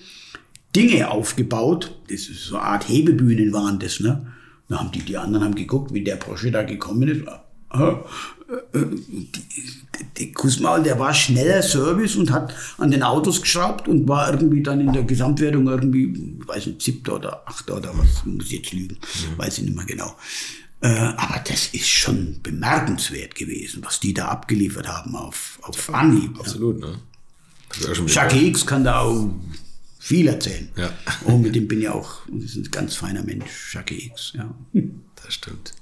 Dinge 0.77 1.09
aufgebaut, 1.09 1.99
das 2.07 2.27
ist 2.27 2.45
so 2.45 2.57
eine 2.57 2.65
Art 2.65 2.87
Hebebühnen 2.87 3.51
waren 3.51 3.79
das, 3.79 3.99
ne? 3.99 4.27
Da 4.69 4.79
haben 4.79 4.91
die, 4.91 4.99
die 4.99 5.17
anderen 5.17 5.45
haben 5.45 5.55
geguckt, 5.55 5.91
wie 5.93 6.03
der 6.03 6.17
Porsche 6.17 6.51
da 6.51 6.61
gekommen 6.61 7.07
ist. 7.07 7.23
Die 10.17 10.31
Kusmaul, 10.31 10.83
der 10.83 10.99
war 10.99 11.13
schneller 11.13 11.63
Service 11.63 12.15
und 12.15 12.31
hat 12.31 12.53
an 12.77 12.91
den 12.91 13.01
Autos 13.01 13.41
geschraubt 13.41 13.87
und 13.87 14.07
war 14.07 14.31
irgendwie 14.31 14.61
dann 14.61 14.81
in 14.81 14.93
der 14.93 15.03
Gesamtwertung 15.03 15.67
irgendwie, 15.67 16.37
ich 16.39 16.47
weiß 16.47 16.67
nicht, 16.67 16.81
siebter 16.81 17.15
oder 17.15 17.47
achter 17.47 17.77
oder 17.77 17.97
was, 17.97 18.23
muss 18.25 18.45
ich 18.45 18.51
jetzt 18.51 18.73
lügen, 18.73 18.97
mhm. 18.97 19.37
weiß 19.37 19.57
ich 19.57 19.63
nicht 19.63 19.75
mehr 19.75 19.85
genau. 19.85 20.15
Äh, 20.81 20.89
aber 20.89 21.43
das 21.47 21.69
ist 21.69 21.89
schon 21.89 22.39
bemerkenswert 22.43 23.33
gewesen, 23.33 23.83
was 23.83 23.99
die 23.99 24.13
da 24.13 24.27
abgeliefert 24.27 24.87
haben 24.87 25.15
auf, 25.15 25.59
auf 25.63 25.93
Anhieb. 25.93 26.39
Absolut, 26.39 26.79
ne? 26.79 26.99
Jacques 28.05 28.41
X 28.41 28.65
kann 28.65 28.83
da 28.83 29.01
auch 29.01 29.29
viel 30.07 30.27
erzählen. 30.27 30.69
Ja. 30.77 30.89
Und 31.25 31.41
mit 31.41 31.53
dem 31.53 31.67
bin 31.67 31.81
ich 31.81 31.89
auch, 31.89 32.21
das 32.31 32.51
ist 32.51 32.55
ein 32.55 32.71
ganz 32.71 32.95
feiner 32.95 33.23
Mensch, 33.23 33.73
Jacques 33.73 33.97
X, 33.97 34.33
ja. 34.35 34.53
Das 35.21 35.33
stimmt. 35.33 35.73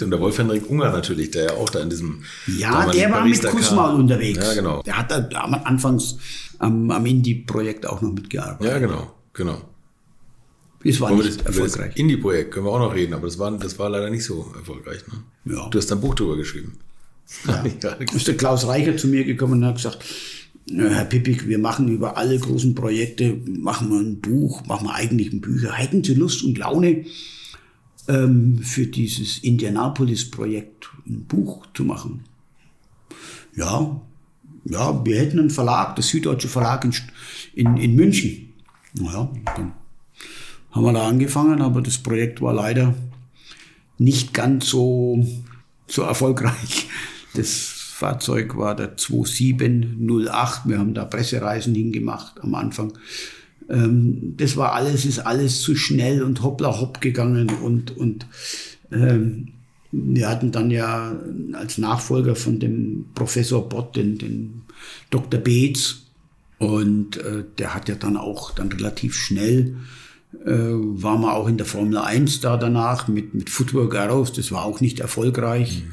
Und 0.00 0.10
der 0.10 0.20
Wolf 0.20 0.38
Henrik 0.38 0.68
Unger 0.70 0.90
natürlich, 0.90 1.30
der 1.30 1.44
ja 1.44 1.52
auch 1.52 1.68
da 1.68 1.80
in 1.80 1.90
diesem. 1.90 2.22
Ja, 2.58 2.90
der 2.90 3.10
war 3.10 3.26
mit 3.26 3.42
Kusmal 3.42 3.94
unterwegs. 3.94 4.38
Ja, 4.42 4.54
genau. 4.54 4.82
Der 4.82 4.96
hat 4.96 5.10
da 5.10 5.18
anfangs 5.18 6.16
am, 6.58 6.90
am 6.90 7.04
Indie-Projekt 7.04 7.84
auch 7.84 8.00
noch 8.00 8.12
mitgearbeitet. 8.12 8.66
Ja, 8.66 8.78
genau, 8.78 9.14
genau. 9.34 9.60
Das 10.84 11.00
war 11.00 11.10
nicht 11.12 11.40
das, 11.40 11.46
erfolgreich. 11.46 11.90
Das 11.90 11.96
Indie-Projekt 11.96 12.52
können 12.52 12.66
wir 12.66 12.72
auch 12.72 12.78
noch 12.78 12.94
reden, 12.94 13.12
aber 13.12 13.26
das 13.26 13.38
war, 13.38 13.50
das 13.52 13.78
war 13.78 13.90
leider 13.90 14.08
nicht 14.08 14.24
so 14.24 14.52
erfolgreich. 14.56 15.00
Ne? 15.08 15.54
Ja. 15.54 15.68
Du 15.68 15.78
hast 15.78 15.92
ein 15.92 16.00
Buch 16.00 16.14
drüber 16.14 16.36
geschrieben. 16.36 16.78
Ja. 17.82 17.92
ist 17.92 18.28
der 18.28 18.36
Klaus 18.36 18.66
Reicher 18.66 18.96
zu 18.96 19.08
mir 19.08 19.24
gekommen 19.24 19.54
und 19.54 19.64
hat 19.64 19.76
gesagt, 19.76 20.04
Herr 20.70 21.04
Pippig, 21.04 21.48
wir 21.48 21.58
machen 21.58 21.88
über 21.88 22.16
alle 22.16 22.38
großen 22.38 22.74
Projekte, 22.74 23.36
machen 23.46 23.90
wir 23.90 23.98
ein 23.98 24.20
Buch, 24.20 24.64
machen 24.66 24.86
wir 24.86 24.94
eigentlich 24.94 25.32
ein 25.32 25.40
Bücher. 25.40 25.72
Hätten 25.72 26.04
Sie 26.04 26.14
Lust 26.14 26.44
und 26.44 26.58
Laune, 26.58 27.04
ähm, 28.08 28.58
für 28.58 28.86
dieses 28.86 29.38
Indianapolis-Projekt 29.38 30.88
ein 31.06 31.24
Buch 31.24 31.66
zu 31.74 31.84
machen. 31.84 32.24
Ja, 33.54 34.00
ja, 34.64 35.04
wir 35.04 35.18
hätten 35.18 35.40
einen 35.40 35.50
Verlag, 35.50 35.96
der 35.96 36.04
Süddeutsche 36.04 36.48
Verlag 36.48 36.84
in, 36.84 36.94
in, 37.54 37.76
in 37.76 37.96
München. 37.96 38.52
Naja, 38.94 39.30
dann 39.56 39.72
haben 40.70 40.84
wir 40.84 40.92
da 40.92 41.08
angefangen, 41.08 41.60
aber 41.60 41.82
das 41.82 41.98
Projekt 41.98 42.40
war 42.40 42.54
leider 42.54 42.94
nicht 43.98 44.32
ganz 44.32 44.68
so, 44.68 45.26
so 45.86 46.02
erfolgreich. 46.02 46.88
Das 47.34 47.71
Fahrzeug 48.02 48.56
war 48.56 48.74
der 48.74 48.96
2708. 48.96 50.62
Wir 50.64 50.78
haben 50.78 50.92
da 50.92 51.04
Pressereisen 51.04 51.72
hingemacht 51.72 52.40
am 52.42 52.56
Anfang. 52.56 52.94
Ähm, 53.70 54.34
das 54.36 54.56
war 54.56 54.72
alles, 54.72 55.04
ist 55.04 55.20
alles 55.20 55.62
zu 55.62 55.76
schnell 55.76 56.24
und 56.24 56.42
hoppla 56.42 56.80
hopp 56.80 57.00
gegangen 57.00 57.48
und, 57.62 57.96
und 57.96 58.26
ähm, 58.90 59.52
wir 59.92 60.28
hatten 60.28 60.50
dann 60.50 60.72
ja 60.72 61.14
als 61.52 61.78
Nachfolger 61.78 62.34
von 62.34 62.58
dem 62.58 63.04
Professor 63.14 63.68
Bott 63.68 63.94
den, 63.94 64.18
den 64.18 64.62
Dr. 65.10 65.38
Beetz 65.38 66.06
und 66.58 67.18
äh, 67.18 67.44
der 67.56 67.72
hat 67.72 67.88
ja 67.88 67.94
dann 67.94 68.16
auch 68.16 68.50
dann 68.50 68.72
relativ 68.72 69.14
schnell 69.14 69.76
äh, 70.44 70.50
war 70.50 71.18
man 71.18 71.30
auch 71.30 71.46
in 71.46 71.56
der 71.56 71.66
Formel 71.66 71.98
1 71.98 72.40
da 72.40 72.56
danach 72.56 73.06
mit, 73.06 73.32
mit 73.32 73.48
Footwork 73.48 73.94
Arrows, 73.94 74.32
das 74.32 74.50
war 74.50 74.64
auch 74.64 74.80
nicht 74.80 74.98
erfolgreich. 74.98 75.84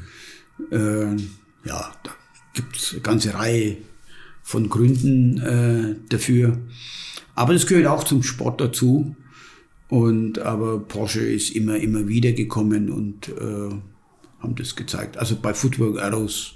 Mhm. 0.70 1.16
Äh, 1.16 1.22
ja, 1.64 1.92
da 2.02 2.10
gibt 2.54 2.76
es 2.76 2.92
eine 2.92 3.02
ganze 3.02 3.34
Reihe 3.34 3.78
von 4.42 4.68
Gründen 4.68 5.38
äh, 5.38 5.96
dafür. 6.08 6.58
Aber 7.34 7.52
das 7.52 7.66
gehört 7.66 7.86
auch 7.86 8.04
zum 8.04 8.22
Sport 8.22 8.60
dazu. 8.60 9.14
Und 9.88 10.38
aber 10.38 10.78
Porsche 10.78 11.20
ist 11.20 11.50
immer, 11.50 11.76
immer 11.76 12.06
wieder 12.06 12.32
gekommen 12.32 12.90
und 12.90 13.28
äh, 13.28 13.70
haben 14.40 14.54
das 14.54 14.76
gezeigt. 14.76 15.16
Also 15.16 15.36
bei 15.36 15.52
Footwork 15.52 16.00
Arrows 16.00 16.54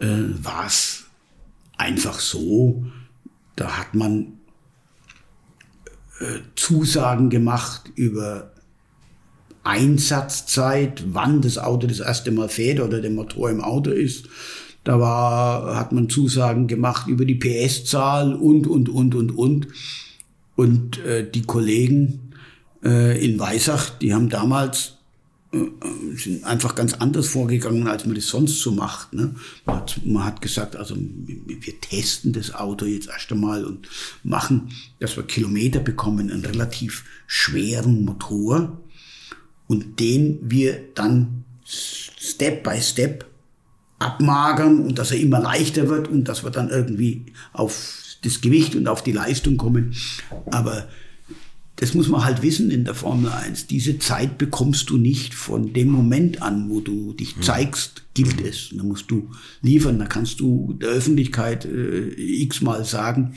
äh, 0.00 0.06
war 0.42 0.66
es 0.66 1.04
einfach 1.76 2.18
so, 2.18 2.84
da 3.56 3.78
hat 3.78 3.94
man 3.94 4.40
äh, 6.20 6.40
Zusagen 6.56 7.30
gemacht 7.30 7.92
über 7.94 8.53
Einsatzzeit, 9.74 11.02
wann 11.08 11.42
das 11.42 11.58
Auto 11.58 11.88
das 11.88 11.98
erste 11.98 12.30
Mal 12.30 12.48
fährt 12.48 12.78
oder 12.78 13.00
der 13.00 13.10
Motor 13.10 13.50
im 13.50 13.60
Auto 13.60 13.90
ist. 13.90 14.26
Da 14.84 15.00
war, 15.00 15.76
hat 15.76 15.92
man 15.92 16.08
Zusagen 16.08 16.68
gemacht 16.68 17.08
über 17.08 17.24
die 17.24 17.34
PS-Zahl 17.34 18.34
und, 18.34 18.66
und, 18.66 18.88
und, 18.88 19.14
und, 19.14 19.30
und. 19.36 19.68
Und 20.56 21.04
äh, 21.04 21.28
die 21.28 21.42
Kollegen 21.42 22.32
äh, 22.84 23.24
in 23.24 23.40
Weissach, 23.40 23.90
die 23.90 24.14
haben 24.14 24.28
damals 24.28 24.98
äh, 25.52 26.16
sind 26.16 26.44
einfach 26.44 26.76
ganz 26.76 26.94
anders 26.94 27.26
vorgegangen, 27.26 27.88
als 27.88 28.06
man 28.06 28.14
das 28.14 28.28
sonst 28.28 28.60
so 28.60 28.70
macht. 28.70 29.12
Ne? 29.12 29.34
Man, 29.66 29.76
hat, 29.76 30.00
man 30.04 30.24
hat 30.24 30.40
gesagt, 30.40 30.76
also 30.76 30.94
wir 30.96 31.80
testen 31.80 32.32
das 32.32 32.54
Auto 32.54 32.84
jetzt 32.84 33.08
erst 33.08 33.32
einmal 33.32 33.64
und 33.64 33.88
machen, 34.22 34.68
dass 35.00 35.16
wir 35.16 35.24
Kilometer 35.24 35.80
bekommen, 35.80 36.30
einen 36.30 36.44
relativ 36.44 37.04
schweren 37.26 38.04
Motor 38.04 38.83
und 39.66 40.00
den 40.00 40.38
wir 40.42 40.80
dann 40.94 41.44
Step 41.64 42.62
by 42.62 42.80
Step 42.80 43.26
abmagern 43.98 44.80
und 44.80 44.98
dass 44.98 45.12
er 45.12 45.18
immer 45.18 45.40
leichter 45.40 45.88
wird 45.88 46.08
und 46.08 46.24
dass 46.24 46.44
wir 46.44 46.50
dann 46.50 46.68
irgendwie 46.68 47.26
auf 47.52 48.02
das 48.22 48.40
Gewicht 48.40 48.74
und 48.74 48.88
auf 48.88 49.02
die 49.02 49.12
Leistung 49.12 49.56
kommen. 49.56 49.94
Aber 50.50 50.88
das 51.76 51.94
muss 51.94 52.08
man 52.08 52.24
halt 52.24 52.42
wissen 52.42 52.70
in 52.70 52.84
der 52.84 52.94
Formel 52.94 53.30
1. 53.30 53.66
Diese 53.66 53.98
Zeit 53.98 54.38
bekommst 54.38 54.90
du 54.90 54.96
nicht 54.96 55.34
von 55.34 55.72
dem 55.72 55.88
Moment 55.88 56.40
an, 56.40 56.70
wo 56.70 56.80
du 56.80 57.14
dich 57.14 57.34
hm. 57.34 57.42
zeigst, 57.42 58.04
gilt 58.14 58.40
es. 58.40 58.70
Da 58.72 58.82
musst 58.82 59.10
du 59.10 59.30
liefern, 59.60 59.98
da 59.98 60.06
kannst 60.06 60.40
du 60.40 60.74
der 60.80 60.90
Öffentlichkeit 60.90 61.64
äh, 61.64 62.10
x-mal 62.42 62.84
sagen, 62.84 63.34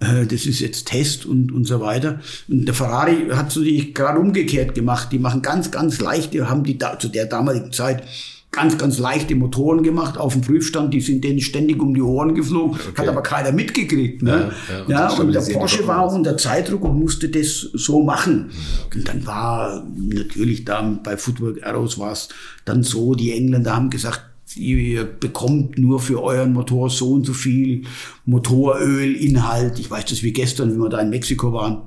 das 0.00 0.46
ist 0.46 0.60
jetzt 0.60 0.86
Test 0.86 1.26
und, 1.26 1.50
und 1.52 1.64
so 1.64 1.80
weiter. 1.80 2.20
Und 2.48 2.66
der 2.66 2.74
Ferrari 2.74 3.28
hat 3.32 3.50
sich 3.50 3.94
gerade 3.94 4.18
umgekehrt 4.18 4.74
gemacht. 4.74 5.08
Die 5.10 5.18
machen 5.18 5.42
ganz, 5.42 5.70
ganz 5.70 6.00
leicht, 6.00 6.34
die 6.34 6.42
haben 6.42 6.62
die 6.62 6.78
da, 6.78 6.98
zu 6.98 7.08
der 7.08 7.26
damaligen 7.26 7.72
Zeit 7.72 8.04
ganz, 8.50 8.78
ganz 8.78 8.98
leichte 8.98 9.34
Motoren 9.34 9.82
gemacht 9.82 10.16
auf 10.16 10.32
dem 10.32 10.42
Prüfstand, 10.42 10.94
die 10.94 11.00
sind 11.00 11.22
denen 11.22 11.40
ständig 11.40 11.80
um 11.80 11.94
die 11.94 12.00
Ohren 12.00 12.34
geflogen, 12.34 12.76
okay. 12.76 13.02
hat 13.02 13.08
aber 13.08 13.22
keiner 13.22 13.52
mitgekriegt. 13.52 14.22
Ne? 14.22 14.52
Ja, 14.68 14.74
ja, 14.74 14.84
und, 14.84 14.90
ja, 14.90 15.10
und 15.10 15.32
der 15.32 15.40
Porsche 15.52 15.86
war 15.86 16.10
unter 16.12 16.36
Zeitdruck 16.36 16.84
und 16.84 16.98
musste 16.98 17.28
das 17.28 17.68
so 17.74 18.02
machen. 18.02 18.50
Okay. 18.86 18.98
Und 18.98 19.08
dann 19.08 19.26
war 19.26 19.86
natürlich 19.96 20.64
da 20.64 20.80
bei 21.02 21.16
Footwork 21.16 21.62
Arrows 21.62 21.98
war 21.98 22.12
es 22.12 22.28
dann 22.64 22.82
so, 22.82 23.14
die 23.14 23.32
Engländer 23.32 23.76
haben 23.76 23.90
gesagt, 23.90 24.22
ihr 24.58 25.04
bekommt 25.04 25.78
nur 25.78 26.00
für 26.00 26.22
euren 26.22 26.52
Motor 26.52 26.90
so 26.90 27.12
und 27.12 27.24
so 27.26 27.32
viel 27.32 27.82
Motorölinhalt. 28.26 29.78
Ich 29.78 29.90
weiß 29.90 30.06
das 30.06 30.22
wie 30.22 30.32
gestern, 30.32 30.72
wenn 30.72 30.80
wir 30.80 30.88
da 30.88 31.00
in 31.00 31.10
Mexiko 31.10 31.52
waren. 31.52 31.82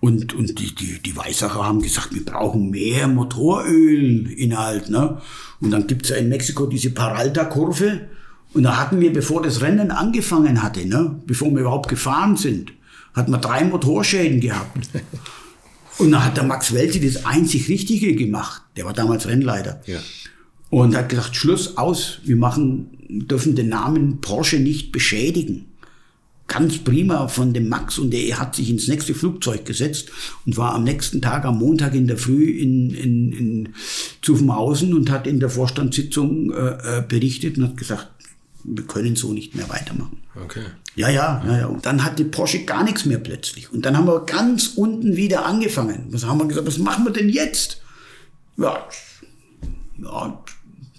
Und, 0.00 0.34
und 0.34 0.58
die, 0.58 0.74
die, 0.74 1.00
die 1.02 1.16
Weißacher 1.16 1.64
haben 1.64 1.80
gesagt, 1.80 2.14
wir 2.14 2.24
brauchen 2.24 2.70
mehr 2.70 3.08
Motorölinhalt. 3.08 4.90
Ne? 4.90 5.20
Und 5.60 5.70
dann 5.70 5.86
gibt's 5.86 6.10
ja 6.10 6.16
in 6.16 6.28
Mexiko 6.28 6.66
diese 6.66 6.90
Paralta-Kurve. 6.90 8.08
Und 8.54 8.62
da 8.62 8.78
hatten 8.78 9.00
wir, 9.00 9.12
bevor 9.12 9.42
das 9.42 9.62
Rennen 9.62 9.90
angefangen 9.90 10.62
hatte, 10.62 10.86
ne, 10.86 11.20
bevor 11.26 11.50
wir 11.50 11.60
überhaupt 11.60 11.88
gefahren 11.88 12.36
sind, 12.36 12.72
hatten 13.14 13.32
wir 13.32 13.38
drei 13.38 13.64
Motorschäden 13.64 14.40
gehabt. 14.40 14.88
Und 15.98 16.10
da 16.12 16.24
hat 16.24 16.36
der 16.36 16.44
Max 16.44 16.74
Welti 16.74 17.00
das 17.00 17.24
einzig 17.24 17.68
Richtige 17.68 18.14
gemacht. 18.14 18.62
Der 18.76 18.84
war 18.84 18.92
damals 18.92 19.26
Rennleiter. 19.26 19.80
Ja. 19.86 19.98
Und 20.70 20.96
hat 20.96 21.08
gesagt, 21.08 21.36
Schluss 21.36 21.76
aus, 21.76 22.18
wir 22.24 22.36
machen, 22.36 22.88
dürfen 23.08 23.54
den 23.54 23.68
Namen 23.68 24.20
Porsche 24.20 24.58
nicht 24.58 24.92
beschädigen 24.92 25.66
ganz 26.48 26.78
prima 26.78 27.28
von 27.28 27.52
dem 27.52 27.68
Max 27.68 27.98
und 27.98 28.12
der 28.12 28.38
hat 28.38 28.54
sich 28.54 28.70
ins 28.70 28.88
nächste 28.88 29.14
Flugzeug 29.14 29.64
gesetzt 29.64 30.10
und 30.44 30.56
war 30.56 30.74
am 30.74 30.84
nächsten 30.84 31.20
Tag, 31.20 31.44
am 31.44 31.58
Montag 31.58 31.94
in 31.94 32.06
der 32.06 32.18
Früh 32.18 32.50
in, 32.50 32.90
in, 32.90 33.32
in 33.32 33.74
Zuffenhausen 34.22 34.94
und 34.94 35.10
hat 35.10 35.26
in 35.26 35.40
der 35.40 35.50
Vorstandssitzung 35.50 36.52
äh, 36.52 36.98
äh, 36.98 37.04
berichtet 37.06 37.58
und 37.58 37.64
hat 37.64 37.76
gesagt, 37.76 38.08
wir 38.64 38.84
können 38.84 39.16
so 39.16 39.32
nicht 39.32 39.54
mehr 39.54 39.68
weitermachen. 39.68 40.18
Okay. 40.44 40.64
Ja, 40.96 41.08
ja, 41.08 41.42
ja, 41.46 41.58
ja. 41.58 41.66
Und 41.66 41.84
dann 41.86 42.04
hatte 42.04 42.24
Porsche 42.24 42.64
gar 42.64 42.84
nichts 42.84 43.04
mehr 43.04 43.18
plötzlich. 43.18 43.72
Und 43.72 43.84
dann 43.84 43.96
haben 43.96 44.06
wir 44.06 44.24
ganz 44.24 44.72
unten 44.76 45.16
wieder 45.16 45.46
angefangen. 45.46 46.06
Was 46.10 46.24
haben 46.24 46.38
wir 46.38 46.46
gesagt, 46.46 46.66
was 46.66 46.78
machen 46.78 47.04
wir 47.04 47.12
denn 47.12 47.28
jetzt? 47.28 47.82
Ja, 48.56 48.78
ja 49.98 50.44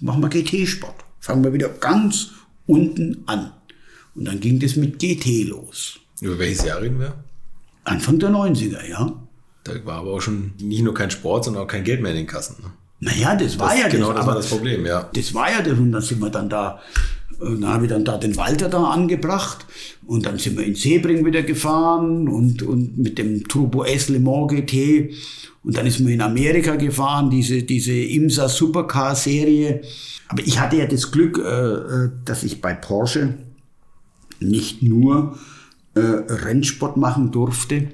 machen 0.00 0.22
wir 0.22 0.28
GT-Sport. 0.28 0.94
Fangen 1.20 1.44
wir 1.44 1.52
wieder 1.52 1.68
ganz 1.68 2.30
unten 2.66 3.22
an. 3.26 3.52
Und 4.14 4.24
dann 4.26 4.40
ging 4.40 4.58
das 4.58 4.76
mit 4.76 4.98
GT 4.98 5.48
los. 5.48 6.00
Über 6.20 6.38
welches 6.38 6.64
Jahr 6.64 6.80
reden 6.80 6.98
wir? 6.98 7.14
Anfang 7.84 8.18
der 8.18 8.30
90er, 8.30 8.86
ja. 8.88 9.12
Da 9.64 9.84
war 9.84 9.98
aber 9.98 10.12
auch 10.12 10.20
schon 10.20 10.52
nicht 10.60 10.82
nur 10.82 10.94
kein 10.94 11.10
Sport, 11.10 11.44
sondern 11.44 11.64
auch 11.64 11.68
kein 11.68 11.84
Geld 11.84 12.02
mehr 12.02 12.10
in 12.12 12.18
den 12.18 12.26
Kassen. 12.26 12.56
Ne? 12.62 12.70
Naja, 13.00 13.36
das 13.36 13.58
war 13.58 13.70
das, 13.70 13.80
ja 13.80 13.88
genau 13.88 14.12
das. 14.12 14.16
Genau, 14.16 14.18
das 14.18 14.26
war 14.26 14.34
das 14.34 14.48
Problem, 14.48 14.86
ja. 14.86 15.08
Das 15.14 15.34
war 15.34 15.50
ja 15.50 15.62
das. 15.62 15.78
Und 15.78 15.92
dann 15.92 16.02
sind 16.02 16.20
wir 16.20 16.30
dann 16.30 16.48
da, 16.48 16.80
äh, 17.40 17.44
dann 17.44 17.68
habe 17.68 17.84
ich 17.84 17.90
dann 17.90 18.04
da 18.04 18.18
den 18.18 18.36
Walter 18.36 18.68
da 18.68 18.84
angebracht. 18.84 19.66
Und 20.06 20.26
dann 20.26 20.38
sind 20.38 20.56
wir 20.56 20.64
in 20.64 20.74
Sebring 20.74 21.24
wieder 21.24 21.42
gefahren 21.42 22.28
und, 22.28 22.62
und 22.62 22.98
mit 22.98 23.18
dem 23.18 23.46
Turbo 23.46 23.84
S 23.84 24.08
Le 24.08 24.20
Mans 24.20 24.52
GT. 24.52 25.14
Und 25.64 25.76
dann 25.76 25.86
ist 25.86 26.00
man 26.00 26.12
in 26.12 26.20
Amerika 26.20 26.76
gefahren, 26.76 27.30
diese, 27.30 27.62
diese 27.62 27.92
IMSA 27.92 28.48
Supercar 28.48 29.14
Serie. 29.14 29.82
Aber 30.28 30.42
ich 30.46 30.60
hatte 30.60 30.76
ja 30.76 30.86
das 30.86 31.10
Glück, 31.10 31.38
äh, 31.38 31.42
äh 31.42 32.10
dass 32.24 32.44
ich 32.44 32.60
bei 32.60 32.74
Porsche 32.74 33.34
nicht 34.40 34.82
nur 34.82 35.38
äh, 35.94 36.00
Rennsport 36.00 36.96
machen 36.96 37.32
durfte. 37.32 37.88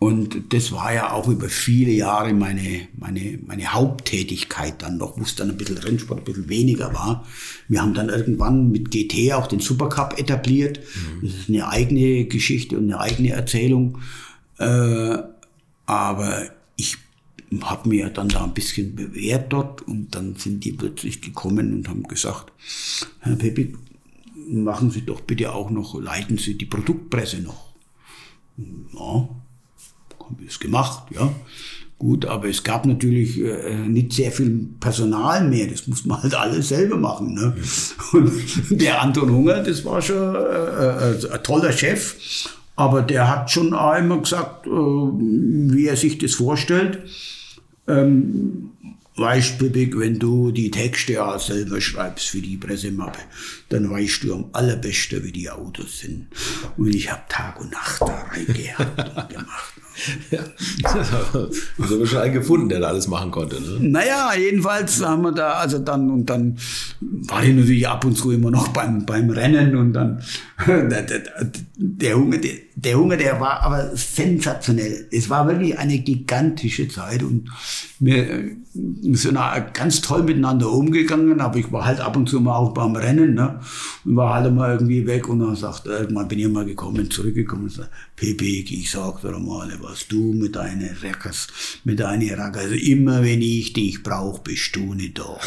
Und 0.00 0.54
das 0.54 0.72
war 0.72 0.94
ja 0.94 1.12
auch 1.12 1.28
über 1.28 1.50
viele 1.50 1.92
Jahre 1.92 2.32
meine, 2.32 2.88
meine, 2.96 3.38
meine 3.46 3.74
Haupttätigkeit 3.74 4.80
dann 4.80 4.96
noch, 4.96 5.18
wo 5.18 5.22
es 5.22 5.34
dann 5.36 5.50
ein 5.50 5.58
bisschen 5.58 5.76
Rennsport 5.76 6.20
ein 6.20 6.24
bisschen 6.24 6.48
weniger 6.48 6.94
war. 6.94 7.26
Wir 7.68 7.82
haben 7.82 7.92
dann 7.92 8.08
irgendwann 8.08 8.70
mit 8.70 8.90
GT 8.90 9.34
auch 9.34 9.46
den 9.46 9.60
Supercup 9.60 10.18
etabliert. 10.18 10.80
Mhm. 10.80 11.26
Das 11.26 11.34
ist 11.40 11.48
eine 11.50 11.68
eigene 11.68 12.24
Geschichte 12.24 12.78
und 12.78 12.84
eine 12.84 12.98
eigene 12.98 13.28
Erzählung. 13.32 13.98
Äh, 14.56 15.18
aber 15.84 16.44
ich 16.76 16.96
habe 17.60 17.90
mir 17.90 18.08
dann 18.08 18.30
da 18.30 18.44
ein 18.44 18.54
bisschen 18.54 18.96
bewährt 18.96 19.52
dort 19.52 19.82
und 19.82 20.14
dann 20.14 20.34
sind 20.36 20.64
die 20.64 20.72
plötzlich 20.72 21.20
gekommen 21.20 21.74
und 21.74 21.88
haben 21.90 22.04
gesagt, 22.04 22.52
Herr 23.18 23.36
Peppi, 23.36 23.76
machen 24.48 24.90
Sie 24.90 25.02
doch 25.02 25.20
bitte 25.20 25.52
auch 25.52 25.68
noch, 25.68 26.00
leiten 26.00 26.38
Sie 26.38 26.56
die 26.56 26.64
Produktpresse 26.64 27.42
noch. 27.42 27.74
Ja, 28.94 29.28
es 30.46 30.58
gemacht, 30.58 31.04
ja. 31.10 31.32
Gut, 32.00 32.24
aber 32.24 32.48
es 32.48 32.64
gab 32.64 32.86
natürlich 32.86 33.38
äh, 33.38 33.74
nicht 33.86 34.14
sehr 34.14 34.32
viel 34.32 34.70
Personal 34.80 35.46
mehr. 35.46 35.66
Das 35.66 35.86
muss 35.86 36.06
man 36.06 36.22
halt 36.22 36.34
alles 36.34 36.70
selber 36.70 36.96
machen. 36.96 37.34
Ne? 37.34 37.54
Und 38.12 38.32
der 38.70 39.02
Anton 39.02 39.30
Hunger, 39.30 39.62
das 39.62 39.84
war 39.84 40.00
schon 40.00 40.34
äh, 40.34 41.10
äh, 41.10 41.30
ein 41.30 41.42
toller 41.42 41.72
Chef, 41.72 42.16
aber 42.74 43.02
der 43.02 43.28
hat 43.28 43.50
schon 43.50 43.74
auch 43.74 43.98
immer 43.98 44.16
gesagt, 44.16 44.66
äh, 44.66 44.70
wie 44.70 45.88
er 45.88 45.96
sich 45.96 46.16
das 46.16 46.32
vorstellt. 46.32 47.00
Ähm, 47.86 48.70
weißt, 49.16 49.58
Bibig, 49.58 49.98
wenn 49.98 50.18
du 50.18 50.50
die 50.52 50.70
Texte 50.70 51.22
auch 51.22 51.38
selber 51.38 51.82
schreibst 51.82 52.28
für 52.28 52.40
die 52.40 52.56
Pressemappe, 52.56 53.20
dann 53.68 53.90
weißt 53.90 54.24
du 54.24 54.34
am 54.34 54.46
allerbesten, 54.52 55.22
wie 55.22 55.32
die 55.32 55.50
Autos 55.50 55.98
sind. 55.98 56.28
Und 56.78 56.94
ich 56.94 57.12
habe 57.12 57.22
Tag 57.28 57.60
und 57.60 57.72
Nacht 57.72 58.00
da 58.00 58.24
reingehakt 58.32 58.98
und 58.98 59.28
gemacht. 59.28 59.74
Ja, 60.30 60.40
das 60.82 61.12
haben 61.12 61.50
wir 61.78 62.06
schon 62.06 62.18
einen 62.18 62.34
gefunden, 62.34 62.68
der 62.68 62.80
da 62.80 62.88
alles 62.88 63.08
machen 63.08 63.30
konnte. 63.30 63.60
Ne? 63.60 63.88
Naja, 63.88 64.30
jedenfalls 64.38 65.04
haben 65.04 65.22
wir 65.22 65.32
da, 65.32 65.52
also 65.54 65.78
dann, 65.78 66.10
und 66.10 66.26
dann 66.26 66.56
war 67.00 67.42
ich 67.44 67.54
natürlich 67.54 67.88
ab 67.88 68.04
und 68.04 68.16
zu 68.16 68.30
immer 68.30 68.50
noch 68.50 68.68
beim, 68.68 69.04
beim 69.04 69.30
Rennen 69.30 69.76
und 69.76 69.92
dann, 69.92 70.22
der, 70.66 71.06
der, 71.76 72.16
Hunger, 72.16 72.38
der, 72.38 72.52
der 72.74 72.98
Hunger, 72.98 73.16
der 73.16 73.40
war 73.40 73.62
aber 73.62 73.96
sensationell. 73.96 75.08
Es 75.10 75.28
war 75.28 75.46
wirklich 75.46 75.78
eine 75.78 75.98
gigantische 75.98 76.88
Zeit 76.88 77.22
und 77.22 77.50
wir 77.98 78.56
sind 78.72 79.38
ganz 79.74 80.00
toll 80.00 80.22
miteinander 80.22 80.70
umgegangen, 80.70 81.40
aber 81.40 81.58
ich 81.58 81.70
war 81.72 81.84
halt 81.84 82.00
ab 82.00 82.16
und 82.16 82.28
zu 82.28 82.40
mal 82.40 82.56
auch 82.56 82.72
beim 82.72 82.94
Rennen, 82.96 83.34
ne? 83.34 83.60
Und 84.04 84.16
war 84.16 84.34
halt 84.34 84.54
mal 84.54 84.72
irgendwie 84.72 85.06
weg 85.06 85.28
und 85.28 85.40
dann 85.40 85.56
sagt, 85.56 85.86
irgendwann 85.86 86.28
bin 86.28 86.38
ich 86.38 86.48
mal 86.48 86.64
gekommen, 86.64 87.10
zurückgekommen 87.10 87.64
und 87.64 87.72
sagt, 87.72 87.90
Pepe, 88.16 88.44
ich 88.44 88.90
sag 88.90 89.20
dir 89.20 89.38
mal, 89.38 89.68
was 89.90 90.06
du 90.06 90.32
mit 90.32 90.54
deinen 90.56 90.96
Rackers, 91.02 91.48
mit 91.84 92.00
deinen 92.00 92.32
Rackers, 92.34 92.64
also 92.64 92.74
immer 92.74 93.22
wenn 93.24 93.42
ich 93.42 93.72
dich 93.72 94.02
brauche, 94.02 94.40
bist 94.42 94.76
du 94.76 94.94
nicht 94.94 95.18
da. 95.18 95.38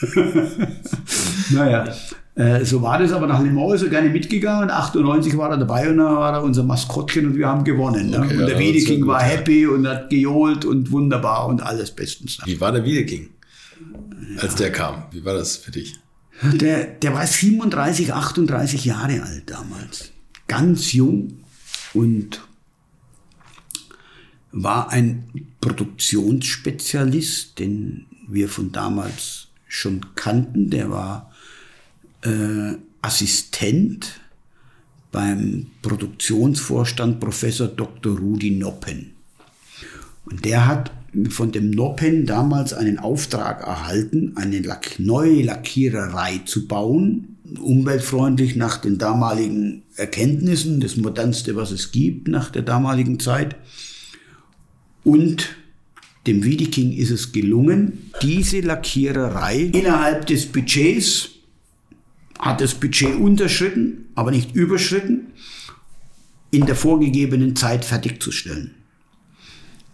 naja, 1.50 1.94
äh, 2.34 2.64
so 2.64 2.82
war 2.82 2.98
das, 2.98 3.12
aber 3.12 3.26
nach 3.26 3.40
Le 3.40 3.50
Mans 3.50 3.74
ist 3.74 3.82
er 3.82 3.90
gerne 3.90 4.08
mitgegangen. 4.08 4.70
98 4.70 5.36
war 5.36 5.50
er 5.50 5.58
dabei 5.58 5.90
und 5.90 5.98
dann 5.98 6.16
war 6.16 6.32
er 6.32 6.42
unser 6.42 6.64
Maskottchen 6.64 7.26
und 7.26 7.36
wir 7.36 7.46
haben 7.46 7.62
gewonnen. 7.62 8.10
Ne? 8.10 8.18
Okay, 8.18 8.36
und 8.36 8.46
der 8.46 8.54
ja, 8.54 8.58
Wiedeking 8.58 9.06
war 9.06 9.22
happy 9.22 9.66
und 9.66 9.86
hat 9.86 10.10
gejohlt 10.10 10.64
und 10.64 10.90
wunderbar 10.90 11.46
und 11.46 11.62
alles 11.62 11.92
bestens. 11.92 12.38
Wie 12.44 12.60
war 12.60 12.72
der 12.72 12.84
Wiedeking, 12.84 13.30
als 14.38 14.54
ja. 14.54 14.58
der 14.58 14.72
kam? 14.72 15.04
Wie 15.12 15.24
war 15.24 15.34
das 15.34 15.56
für 15.56 15.70
dich? 15.70 15.94
Der, 16.42 16.84
der 16.84 17.14
war 17.14 17.26
37, 17.26 18.12
38 18.12 18.84
Jahre 18.86 19.22
alt 19.22 19.42
damals. 19.46 20.10
Ganz 20.48 20.92
jung 20.92 21.44
und 21.92 22.40
war 24.52 24.90
ein 24.90 25.24
Produktionsspezialist, 25.60 27.58
den 27.58 28.06
wir 28.28 28.48
von 28.48 28.72
damals 28.72 29.48
schon 29.66 30.14
kannten. 30.14 30.70
Der 30.70 30.90
war 30.90 31.32
äh, 32.22 32.74
Assistent 33.02 34.20
beim 35.12 35.66
Produktionsvorstand 35.82 37.20
Professor 37.20 37.68
Dr. 37.68 38.18
Rudi 38.18 38.50
Noppen. 38.52 39.12
Und 40.24 40.44
der 40.44 40.66
hat 40.66 40.92
von 41.30 41.50
dem 41.50 41.70
Noppen 41.70 42.26
damals 42.26 42.72
einen 42.72 42.98
Auftrag 42.98 43.62
erhalten, 43.62 44.34
eine 44.36 44.62
neue 44.98 45.42
Lackiererei 45.42 46.42
zu 46.44 46.68
bauen, 46.68 47.36
umweltfreundlich 47.60 48.54
nach 48.54 48.76
den 48.76 48.98
damaligen 48.98 49.82
Erkenntnissen, 49.96 50.80
das 50.80 50.96
modernste, 50.96 51.56
was 51.56 51.72
es 51.72 51.90
gibt 51.90 52.28
nach 52.28 52.50
der 52.50 52.62
damaligen 52.62 53.18
Zeit. 53.18 53.56
Und 55.04 55.56
dem 56.26 56.44
Wiedeking 56.44 56.92
ist 56.92 57.10
es 57.10 57.32
gelungen, 57.32 58.10
diese 58.22 58.60
Lackiererei 58.60 59.70
innerhalb 59.72 60.26
des 60.26 60.46
Budgets 60.46 61.30
hat 62.38 62.60
das 62.60 62.74
Budget 62.74 63.16
unterschritten, 63.16 64.06
aber 64.14 64.30
nicht 64.30 64.54
überschritten, 64.54 65.28
in 66.50 66.66
der 66.66 66.76
vorgegebenen 66.76 67.56
Zeit 67.56 67.84
fertigzustellen. 67.84 68.74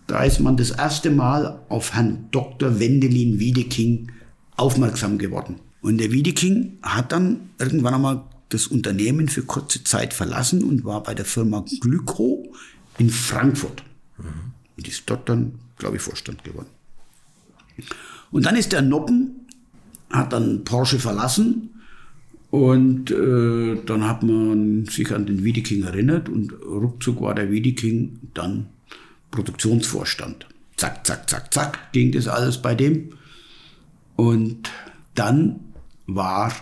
Da 0.06 0.22
ist 0.22 0.40
man 0.40 0.56
das 0.56 0.70
erste 0.70 1.10
Mal 1.10 1.60
auf 1.68 1.94
Herrn 1.94 2.28
Dr. 2.30 2.78
Wendelin 2.78 3.38
Wiedeking 3.38 4.12
aufmerksam 4.56 5.18
geworden. 5.18 5.56
Und 5.82 5.98
der 5.98 6.12
Wiedeking 6.12 6.78
hat 6.82 7.12
dann 7.12 7.50
irgendwann 7.58 7.94
einmal 7.94 8.24
das 8.48 8.68
Unternehmen 8.68 9.28
für 9.28 9.42
kurze 9.42 9.82
Zeit 9.84 10.14
verlassen 10.14 10.62
und 10.62 10.84
war 10.84 11.02
bei 11.02 11.14
der 11.14 11.24
Firma 11.24 11.64
Glyco 11.80 12.52
in 12.98 13.10
Frankfurt. 13.10 13.82
Mhm. 14.18 14.55
Und 14.76 14.88
ist 14.88 15.02
dort 15.06 15.28
dann, 15.28 15.58
glaube 15.78 15.96
ich, 15.96 16.02
Vorstand 16.02 16.44
geworden. 16.44 16.68
Und 18.30 18.46
dann 18.46 18.56
ist 18.56 18.72
der 18.72 18.82
Noppen 18.82 19.46
hat 20.10 20.32
dann 20.32 20.64
Porsche 20.64 20.98
verlassen 20.98 21.70
und 22.50 23.10
äh, 23.10 23.76
dann 23.84 24.06
hat 24.06 24.22
man 24.22 24.86
sich 24.86 25.12
an 25.12 25.26
den 25.26 25.44
Wiedeking 25.44 25.82
erinnert 25.82 26.28
und 26.28 26.52
ruckzuck 26.52 27.20
war 27.20 27.34
der 27.34 27.50
Wiedeking 27.50 28.20
dann 28.34 28.68
Produktionsvorstand. 29.30 30.46
Zack, 30.76 31.06
zack, 31.06 31.28
zack, 31.28 31.52
zack, 31.52 31.92
ging 31.92 32.12
das 32.12 32.28
alles 32.28 32.62
bei 32.62 32.74
dem. 32.74 33.10
Und 34.14 34.70
dann 35.14 35.60
war 36.06 36.52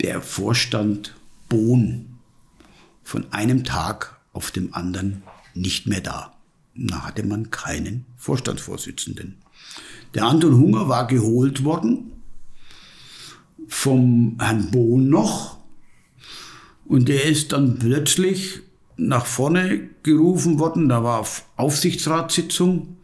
der 0.00 0.20
Vorstand 0.20 1.14
Bohn 1.48 2.18
von 3.02 3.32
einem 3.32 3.64
Tag 3.64 4.20
auf 4.32 4.50
dem 4.50 4.74
anderen 4.74 5.22
nicht 5.54 5.86
mehr 5.86 6.00
da. 6.00 6.32
Da 6.74 7.06
hatte 7.06 7.24
man 7.24 7.50
keinen 7.50 8.06
Vorstandsvorsitzenden. 8.16 9.36
Der 10.14 10.24
Anton 10.24 10.56
Hunger 10.56 10.88
war 10.88 11.06
geholt 11.06 11.64
worden 11.64 12.12
vom 13.68 14.36
Herrn 14.40 14.70
Bohn 14.70 15.08
noch 15.08 15.58
und 16.86 17.08
der 17.08 17.24
ist 17.24 17.52
dann 17.52 17.78
plötzlich 17.78 18.60
nach 18.96 19.26
vorne 19.26 19.88
gerufen 20.02 20.58
worden. 20.58 20.88
Da 20.88 21.04
war 21.04 21.26
Aufsichtsratssitzung 21.56 22.96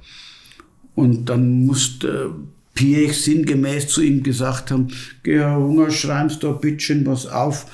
und 0.94 1.26
dann 1.26 1.66
musste 1.66 2.34
Piech 2.76 3.20
sinngemäß 3.22 3.88
zu 3.88 4.02
ihm 4.02 4.22
gesagt 4.22 4.70
haben, 4.70 4.88
geh 5.24 5.38
Herr 5.38 5.56
Hunger, 5.56 5.90
schreibst 5.90 6.44
da 6.44 6.52
bitte 6.52 7.04
was 7.06 7.26
auf, 7.26 7.66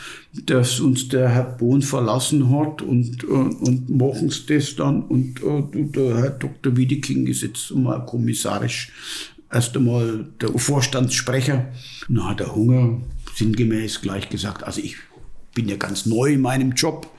dass 0.47 0.81
uns 0.81 1.09
der 1.09 1.29
Herr 1.29 1.45
Bohn 1.45 1.83
verlassen 1.83 2.49
hat 2.57 2.81
und, 2.81 3.25
und, 3.25 3.55
und 3.57 3.91
machen 3.91 4.31
sie 4.31 4.47
das 4.47 4.75
dann 4.77 5.03
und 5.03 5.43
und 5.43 5.77
äh, 5.77 5.85
der 5.85 6.17
Herr 6.17 6.31
Dr. 6.31 6.77
Wiedeking 6.77 7.27
ist 7.27 7.43
jetzt 7.43 7.75
mal 7.75 8.07
kommissarisch 8.07 8.93
erst 9.53 9.77
einmal 9.77 10.27
der 10.41 10.49
Vorstandssprecher. 10.57 11.67
Na 12.09 12.33
der 12.35 12.55
Hunger 12.55 13.03
sinngemäß 13.35 14.01
gleich 14.01 14.31
gesagt, 14.31 14.65
also 14.65 14.81
ich 14.81 14.97
bin 15.55 15.69
ja 15.69 15.77
ganz 15.77 16.07
neu 16.07 16.33
in 16.33 16.41
meinem 16.41 16.73
Job. 16.73 17.11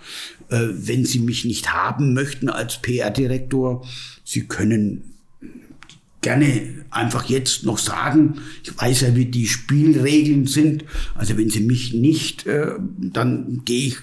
Äh, 0.50 0.70
wenn 0.72 1.06
Sie 1.06 1.20
mich 1.20 1.46
nicht 1.46 1.74
haben 1.74 2.14
möchten 2.14 2.50
als 2.50 2.82
PR-Direktor, 2.82 3.86
Sie 4.24 4.48
können 4.48 5.13
gerne 6.24 6.86
einfach 6.90 7.26
jetzt 7.26 7.64
noch 7.64 7.78
sagen. 7.78 8.42
Ich 8.64 8.76
weiß 8.76 9.02
ja, 9.02 9.16
wie 9.16 9.26
die 9.26 9.48
Spielregeln 9.48 10.48
sind. 10.48 10.86
Also 11.14 11.38
wenn 11.38 11.50
Sie 11.50 11.60
mich 11.60 11.94
nicht, 11.94 12.48
äh, 12.48 12.72
dann 12.98 13.62
gehe 13.66 13.88
ich, 13.88 13.98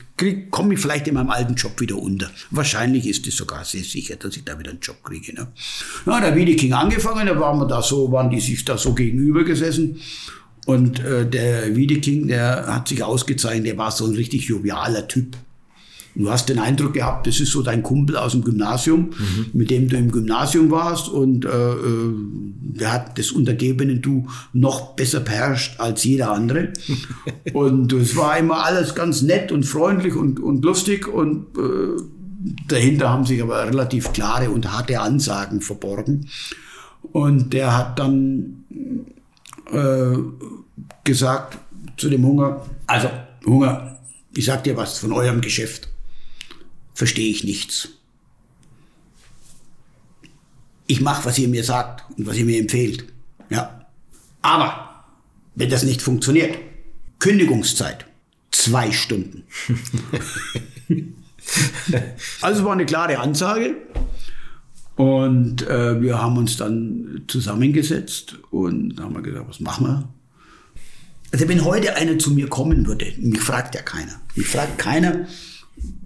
komme 0.50 0.74
ich 0.74 0.80
vielleicht 0.80 1.08
in 1.08 1.14
meinem 1.14 1.30
alten 1.30 1.54
Job 1.54 1.80
wieder 1.80 1.96
unter. 1.96 2.30
Wahrscheinlich 2.50 3.06
ist 3.06 3.26
es 3.26 3.36
sogar 3.36 3.64
sehr 3.64 3.82
sicher, 3.82 4.16
dass 4.16 4.36
ich 4.36 4.44
da 4.44 4.58
wieder 4.58 4.70
einen 4.70 4.80
Job 4.80 5.02
kriege. 5.02 5.34
Ne? 5.34 5.48
Ja, 6.06 6.20
der 6.20 6.36
Wiedeking 6.36 6.72
angefangen, 6.72 7.26
da 7.26 7.38
waren 7.40 7.58
wir 7.58 7.66
da 7.66 7.82
so, 7.82 8.12
waren 8.12 8.30
die 8.30 8.40
sich 8.40 8.64
da 8.64 8.78
so 8.78 8.94
gegenüber 8.94 9.42
gesessen. 9.42 10.00
Und 10.66 11.00
äh, 11.00 11.28
der 11.28 11.74
Wiedeking, 11.74 12.28
der 12.28 12.66
hat 12.66 12.88
sich 12.88 13.02
ausgezeichnet, 13.02 13.66
der 13.66 13.78
war 13.78 13.90
so 13.90 14.06
ein 14.06 14.14
richtig 14.14 14.44
jovialer 14.44 15.08
Typ. 15.08 15.36
Du 16.14 16.30
hast 16.30 16.48
den 16.48 16.58
Eindruck 16.58 16.94
gehabt, 16.94 17.26
das 17.26 17.40
ist 17.40 17.52
so 17.52 17.62
dein 17.62 17.82
Kumpel 17.82 18.16
aus 18.16 18.32
dem 18.32 18.42
Gymnasium, 18.42 19.10
mhm. 19.16 19.46
mit 19.52 19.70
dem 19.70 19.88
du 19.88 19.96
im 19.96 20.10
Gymnasium 20.10 20.70
warst 20.70 21.08
und 21.08 21.44
äh, 21.44 21.48
äh, 21.48 22.14
der 22.14 22.92
hat 22.92 23.18
das 23.18 23.30
untergebene 23.30 23.96
Du 23.96 24.26
noch 24.52 24.94
besser 24.94 25.20
beherrscht 25.20 25.78
als 25.78 26.04
jeder 26.04 26.32
andere. 26.32 26.72
und 27.52 27.92
es 27.92 28.16
war 28.16 28.36
immer 28.38 28.64
alles 28.64 28.94
ganz 28.94 29.22
nett 29.22 29.52
und 29.52 29.64
freundlich 29.64 30.14
und, 30.14 30.40
und 30.40 30.64
lustig 30.64 31.06
und 31.06 31.46
äh, 31.56 32.02
dahinter 32.68 33.10
haben 33.10 33.24
sich 33.24 33.42
aber 33.42 33.66
relativ 33.66 34.12
klare 34.12 34.50
und 34.50 34.72
harte 34.72 35.00
Ansagen 35.00 35.60
verborgen. 35.60 36.28
Und 37.12 37.52
der 37.52 37.76
hat 37.76 37.98
dann 37.98 38.64
äh, 39.72 40.16
gesagt 41.04 41.58
zu 41.96 42.08
dem 42.08 42.24
Hunger, 42.24 42.64
also 42.86 43.08
Hunger, 43.44 43.98
ich 44.34 44.44
sag 44.44 44.64
dir 44.64 44.76
was 44.76 44.98
von 44.98 45.12
eurem 45.12 45.40
Geschäft 45.40 45.88
verstehe 47.00 47.30
ich 47.30 47.44
nichts. 47.44 47.88
Ich 50.86 51.00
mache, 51.00 51.24
was 51.24 51.38
ihr 51.38 51.48
mir 51.48 51.64
sagt 51.64 52.04
und 52.18 52.26
was 52.26 52.36
ihr 52.36 52.44
mir 52.44 52.60
empfehlt. 52.60 53.06
Ja. 53.48 53.86
Aber 54.42 55.06
wenn 55.54 55.70
das 55.70 55.82
nicht 55.82 56.02
funktioniert, 56.02 56.58
Kündigungszeit 57.18 58.04
zwei 58.50 58.92
Stunden. 58.92 59.44
also 62.42 62.64
war 62.66 62.72
eine 62.72 62.84
klare 62.84 63.18
Ansage. 63.18 63.76
Und 64.96 65.66
äh, 65.66 66.02
wir 66.02 66.20
haben 66.20 66.36
uns 66.36 66.58
dann 66.58 67.22
zusammengesetzt 67.28 68.36
und 68.50 69.00
haben 69.00 69.22
gesagt, 69.22 69.48
was 69.48 69.60
machen 69.60 69.86
wir? 69.86 70.08
Also 71.32 71.48
wenn 71.48 71.64
heute 71.64 71.96
einer 71.96 72.18
zu 72.18 72.30
mir 72.32 72.48
kommen 72.48 72.86
würde, 72.86 73.10
mich 73.16 73.40
fragt 73.40 73.74
ja 73.74 73.80
keiner. 73.80 74.20
Mich 74.34 74.48
fragt 74.48 74.76
keiner, 74.76 75.26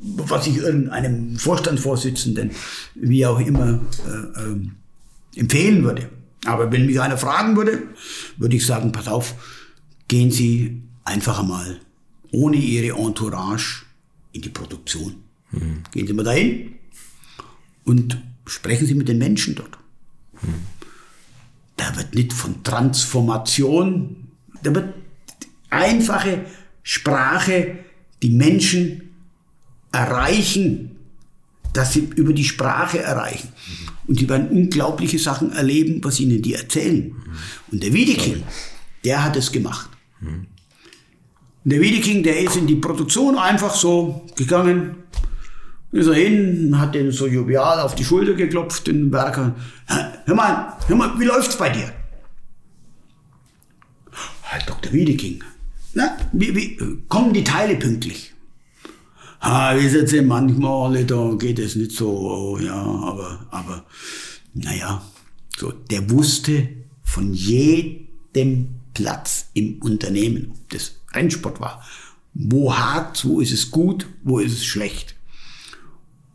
was 0.01 0.46
ich 0.46 0.59
irgendeinem 0.59 1.36
Vorstandsvorsitzenden, 1.36 2.51
wie 2.94 3.26
auch 3.26 3.40
immer, 3.40 3.80
äh, 4.06 4.40
äh, 4.40 5.40
empfehlen 5.40 5.82
würde. 5.84 6.09
Aber 6.44 6.70
wenn 6.70 6.86
mich 6.86 7.01
einer 7.01 7.16
fragen 7.16 7.56
würde, 7.56 7.82
würde 8.36 8.56
ich 8.56 8.66
sagen, 8.66 8.92
pass 8.92 9.09
auf, 9.09 9.34
gehen 10.09 10.30
Sie 10.30 10.82
einfach 11.05 11.40
einmal 11.40 11.80
ohne 12.32 12.56
Ihre 12.56 12.98
Entourage 12.98 13.84
in 14.32 14.42
die 14.42 14.51
Produktion. 14.51 15.14
Mhm. 15.52 15.82
Gehen 15.92 16.06
Sie 16.06 16.12
mal 16.12 16.24
dahin 16.24 16.74
und 17.84 18.20
sprechen 18.46 18.86
Sie 18.86 18.94
mit 18.94 19.09
den 19.09 19.18
Menschen 19.18 19.55
dort. 19.55 19.78
Mhm. 20.42 20.55
Da 21.76 21.96
wird 21.96 22.14
nicht 22.14 22.32
von 22.32 22.62
Transformation, 22.62 24.28
da 24.62 24.74
wird 24.74 24.94
einfache 25.70 26.44
Sprache 26.82 27.78
die 28.22 28.30
Menschen 28.30 29.03
erreichen, 29.94 30.96
dass 31.72 31.92
sie 31.92 32.08
über 32.16 32.32
die 32.32 32.44
Sprache 32.44 33.00
erreichen. 33.00 33.48
Und 34.06 34.20
die 34.20 34.28
werden 34.28 34.48
unglaubliche 34.48 35.18
Sachen 35.18 35.52
erleben, 35.52 36.02
was 36.02 36.20
ihnen 36.20 36.42
die 36.42 36.54
erzählen. 36.54 37.14
Und 37.70 37.82
der 37.82 37.92
Wiedeking, 37.92 38.42
der 39.04 39.24
hat 39.24 39.36
es 39.36 39.50
gemacht. 39.50 39.90
Und 40.20 40.46
der 41.64 41.80
Wiedeking, 41.80 42.22
der 42.22 42.40
ist 42.40 42.56
in 42.56 42.66
die 42.66 42.76
Produktion 42.76 43.38
einfach 43.38 43.74
so 43.74 44.26
gegangen, 44.36 44.96
ist 45.92 46.08
er 46.08 46.14
hin, 46.14 46.78
hat 46.78 46.94
den 46.94 47.12
so 47.12 47.26
jovial 47.26 47.80
auf 47.80 47.94
die 47.94 48.04
Schulter 48.04 48.34
geklopft, 48.34 48.86
den 48.86 49.12
Werker. 49.12 49.54
Hör 50.26 50.34
mal, 50.34 50.76
hör 50.86 50.96
mal, 50.96 51.18
wie 51.18 51.24
läuft's 51.24 51.56
bei 51.56 51.70
dir? 51.70 51.92
Herr 54.42 54.60
Dr. 54.66 54.92
Wiedeking, 54.92 55.42
na, 55.94 56.16
wie, 56.32 56.54
wie, 56.54 56.78
kommen 57.08 57.32
die 57.32 57.44
Teile 57.44 57.76
pünktlich? 57.76 58.34
Ah, 59.46 59.76
wissen 59.76 60.06
Sie, 60.06 60.22
manchmal, 60.22 61.04
da 61.04 61.34
geht 61.38 61.58
es 61.58 61.76
nicht 61.76 61.92
so, 61.92 62.58
ja, 62.62 62.82
aber, 62.82 63.46
aber, 63.50 63.84
naja, 64.54 65.02
so, 65.58 65.70
der 65.70 66.08
wusste 66.08 66.66
von 67.02 67.34
jedem 67.34 68.68
Platz 68.94 69.50
im 69.52 69.82
Unternehmen, 69.82 70.50
ob 70.50 70.70
das 70.70 70.94
Rennsport 71.12 71.60
war, 71.60 71.84
wo 72.32 72.74
hart, 72.74 73.22
wo 73.26 73.38
ist 73.42 73.52
es 73.52 73.70
gut, 73.70 74.06
wo 74.22 74.38
ist 74.38 74.54
es 74.54 74.64
schlecht. 74.64 75.14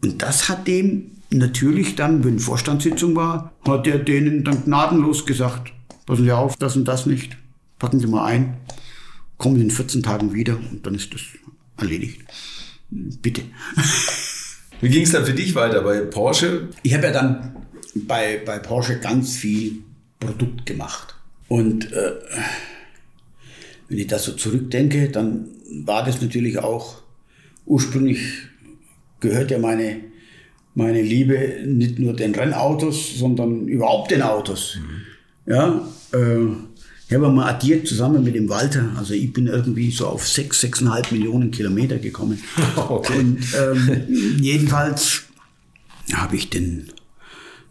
Und 0.04 0.22
das 0.22 0.48
hat 0.48 0.68
dem 0.68 1.14
natürlich 1.32 1.96
dann, 1.96 2.24
wenn 2.24 2.38
Vorstandssitzung 2.38 3.16
war, 3.16 3.54
hat 3.68 3.88
er 3.88 3.98
denen 3.98 4.44
dann 4.44 4.66
gnadenlos 4.66 5.26
gesagt, 5.26 5.74
passen 6.06 6.26
Sie 6.26 6.32
auf, 6.32 6.58
das 6.58 6.76
und 6.76 6.86
das 6.86 7.08
nicht, 7.08 7.38
packen 7.80 8.00
Sie 8.00 8.06
mal 8.06 8.26
ein, 8.26 8.58
kommen 9.40 9.56
Sie 9.56 9.64
in 9.64 9.72
14 9.72 10.04
Tagen 10.04 10.32
wieder 10.32 10.58
und 10.58 10.86
dann 10.86 10.94
ist 10.94 11.12
das 11.12 11.22
erledigt. 11.76 12.22
Bitte. 12.90 13.44
Wie 14.82 14.90
ging 14.90 15.04
es 15.04 15.12
dann 15.12 15.26
für 15.26 15.34
dich 15.34 15.56
weiter 15.56 15.82
bei 15.82 16.02
Porsche? 16.02 16.70
Ich 16.84 16.94
habe 16.94 17.08
ja 17.08 17.12
dann 17.12 17.56
bei, 17.94 18.42
bei 18.46 18.60
Porsche 18.60 19.00
ganz 19.00 19.36
viel 19.36 19.84
Produkt 20.20 20.66
gemacht. 20.66 21.16
Und 21.48 21.92
äh, 21.92 22.12
wenn 23.88 23.98
ich 23.98 24.08
das 24.08 24.24
so 24.26 24.34
zurückdenke, 24.34 25.10
dann 25.10 25.50
war 25.86 26.06
das 26.06 26.22
natürlich 26.22 26.60
auch 26.60 27.02
ursprünglich 27.66 28.20
gehört 29.20 29.52
ja 29.52 29.60
meine, 29.60 30.02
meine 30.76 31.02
Liebe 31.02 31.60
nicht 31.66 32.00
nur 32.00 32.14
den 32.16 32.34
Rennautos, 32.34 33.18
sondern 33.18 33.68
überhaupt 33.68 34.12
den 34.12 34.22
Autos. 34.22 34.80
Mhm. 34.80 35.52
Ja, 35.52 35.88
äh, 36.14 36.46
ich 37.10 37.16
habe 37.16 37.28
mal 37.32 37.50
addiert 37.50 37.88
zusammen 37.88 38.24
mit 38.24 38.36
dem 38.36 38.50
Walter. 38.50 38.92
Also 38.96 39.16
ich 39.16 39.34
bin 39.34 39.48
irgendwie 39.48 39.90
so 39.90 40.06
auf 40.06 40.28
sechs, 40.28 40.62
sechseinhalb 40.62 41.12
Millionen 41.12 41.50
Kilometer 41.50 41.98
gekommen. 41.98 42.40
Okay. 42.76 43.20
Und 43.20 43.40
ähm, 43.58 44.38
jedenfalls 44.40 45.24
habe 46.14 46.36
ich 46.36 46.50
den 46.50 46.92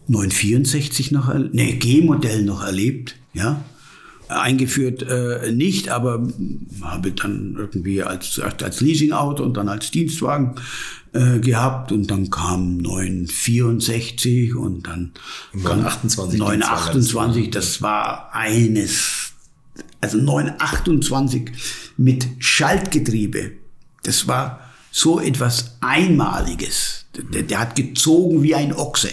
964 0.08 1.12
noch, 1.12 1.32
nee, 1.52 1.74
G-Modell 1.74 2.42
noch 2.42 2.64
erlebt, 2.64 3.16
ja. 3.32 3.64
Eingeführt 4.28 5.02
äh, 5.08 5.52
nicht, 5.52 5.88
aber 5.88 6.28
habe 6.82 7.12
dann 7.12 7.54
irgendwie 7.56 8.02
als, 8.02 8.38
als 8.40 8.80
Leasingauto 8.80 9.42
und 9.42 9.56
dann 9.56 9.68
als 9.68 9.90
Dienstwagen 9.90 10.56
äh, 11.12 11.38
gehabt 11.38 11.92
und 11.92 12.10
dann 12.10 12.30
kam 12.30 12.78
964 12.78 14.54
und 14.54 14.86
dann 14.86 15.12
928. 15.52 16.38
928, 16.38 17.50
das 17.50 17.82
war 17.82 18.32
eines 18.32 19.32
Also 20.00 20.18
928 20.18 21.50
mit 21.96 22.26
Schaltgetriebe. 22.38 23.52
Das 24.02 24.28
war 24.28 24.60
so 24.90 25.20
etwas 25.20 25.76
Einmaliges. 25.80 27.06
Der, 27.32 27.42
der 27.42 27.58
hat 27.58 27.74
gezogen 27.74 28.42
wie 28.42 28.54
ein 28.54 28.72
Ochse. 28.72 29.10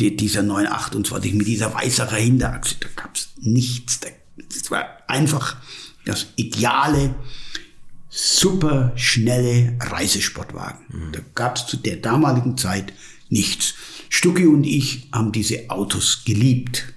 Die, 0.00 0.16
dieser 0.16 0.42
928 0.42 1.34
mit 1.34 1.46
dieser 1.46 1.72
weißeren 1.72 2.18
Hinterachse. 2.18 2.76
Da 2.80 2.88
gab's 2.96 3.28
nichts. 3.40 4.00
Das 4.00 4.70
war 4.70 4.86
einfach 5.06 5.56
das 6.04 6.26
ideale, 6.36 7.14
super 8.14 8.92
schnelle 8.94 9.76
Reisesportwagen. 9.80 10.86
Mhm. 10.88 11.12
Da 11.12 11.20
gab's 11.34 11.66
zu 11.66 11.76
der 11.76 11.96
damaligen 11.96 12.56
Zeit 12.56 12.92
nichts. 13.28 13.74
Stucki 14.08 14.46
und 14.46 14.64
ich 14.64 15.08
haben 15.12 15.32
diese 15.32 15.70
Autos 15.70 16.22
geliebt. 16.24 16.94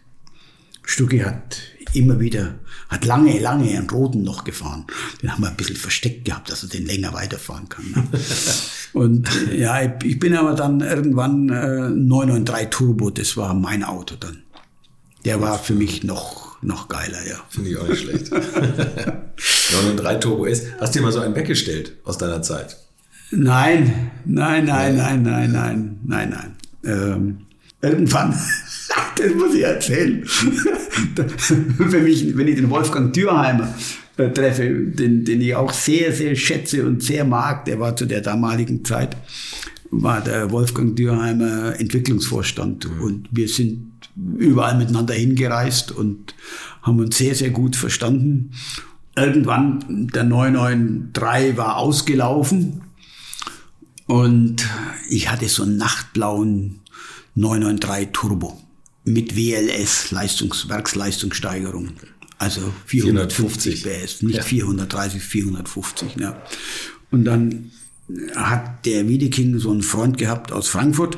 Stucki 0.83 1.19
hat 1.19 1.59
immer 1.93 2.19
wieder, 2.19 2.59
hat 2.89 3.05
lange, 3.05 3.39
lange 3.39 3.75
einen 3.75 3.89
roten 3.89 4.21
noch 4.21 4.43
gefahren. 4.43 4.85
Den 5.21 5.31
haben 5.31 5.41
wir 5.41 5.49
ein 5.49 5.57
bisschen 5.57 5.75
versteckt 5.75 6.25
gehabt, 6.25 6.51
dass 6.51 6.61
er 6.61 6.69
den 6.69 6.85
länger 6.85 7.13
weiterfahren 7.13 7.67
kann. 7.67 7.85
Ne? 7.91 8.07
und 8.93 9.27
ja, 9.57 9.97
ich 10.03 10.19
bin 10.19 10.35
aber 10.35 10.53
dann 10.53 10.81
irgendwann 10.81 11.49
äh, 11.49 11.89
993 11.89 12.69
Turbo, 12.69 13.09
das 13.09 13.35
war 13.37 13.55
mein 13.55 13.83
Auto 13.83 14.15
dann. 14.15 14.43
Der 15.25 15.41
war 15.41 15.57
für 15.57 15.73
mich 15.73 16.03
noch, 16.03 16.46
noch 16.61 16.87
geiler, 16.87 17.25
ja. 17.27 17.35
Finde 17.49 17.69
ich 17.69 17.77
auch 17.77 17.87
nicht 17.87 18.01
schlecht. 18.01 18.31
993 18.31 20.19
Turbo 20.19 20.45
S. 20.45 20.65
Hast 20.79 20.95
du 20.95 20.99
dir 20.99 21.05
mal 21.05 21.11
so 21.11 21.19
einen 21.19 21.35
weggestellt 21.35 21.93
aus 22.03 22.17
deiner 22.17 22.41
Zeit? 22.41 22.77
Nein, 23.31 24.11
nein, 24.25 24.65
nein, 24.65 24.95
nein, 24.95 25.21
nein, 25.21 25.51
nein, 25.51 25.99
nein, 26.05 26.29
nein. 26.29 26.55
Ähm, 26.85 27.37
irgendwann, 27.81 28.31
das 29.17 29.33
muss 29.35 29.53
ich 29.53 29.63
erzählen, 29.63 30.23
wenn, 31.77 32.07
ich, 32.07 32.37
wenn 32.37 32.47
ich 32.47 32.55
den 32.55 32.69
Wolfgang 32.69 33.13
Dürheimer 33.13 33.73
äh, 34.17 34.29
treffe, 34.29 34.69
den, 34.69 35.25
den 35.25 35.41
ich 35.41 35.55
auch 35.55 35.73
sehr, 35.73 36.13
sehr 36.13 36.35
schätze 36.35 36.85
und 36.85 37.03
sehr 37.03 37.25
mag, 37.25 37.65
der 37.65 37.79
war 37.79 37.95
zu 37.95 38.05
der 38.05 38.21
damaligen 38.21 38.85
Zeit, 38.85 39.17
war 39.91 40.21
der 40.21 40.51
Wolfgang 40.51 40.95
Dürheimer 40.95 41.79
Entwicklungsvorstand 41.79 42.89
mhm. 42.89 43.01
und 43.01 43.29
wir 43.31 43.47
sind 43.47 43.91
überall 44.37 44.77
miteinander 44.77 45.13
hingereist 45.13 45.91
und 45.91 46.35
haben 46.81 46.99
uns 46.99 47.17
sehr, 47.17 47.35
sehr 47.35 47.49
gut 47.49 47.75
verstanden. 47.75 48.51
Irgendwann, 49.15 50.09
der 50.13 50.23
993 50.23 51.57
war 51.57 51.77
ausgelaufen 51.77 52.81
und 54.05 54.67
ich 55.09 55.31
hatte 55.31 55.47
so 55.49 55.63
einen 55.63 55.77
nachtblauen 55.77 56.81
993 57.35 58.09
Turbo 58.13 58.61
mit 59.03 59.35
WLS, 59.35 60.11
Leistungs 60.11 60.69
Werksleistungssteigerung. 60.69 61.91
Also 62.39 62.61
450 62.85 63.83
PS, 63.83 64.21
nicht 64.21 64.37
ja. 64.37 64.43
430, 64.43 65.21
450. 65.21 66.15
Ja. 66.19 66.41
Und 67.09 67.25
dann 67.25 67.71
hat 68.35 68.85
der 68.85 69.07
Wiedeking 69.07 69.59
so 69.59 69.71
einen 69.71 69.81
Freund 69.81 70.17
gehabt 70.17 70.51
aus 70.51 70.69
Frankfurt, 70.69 71.17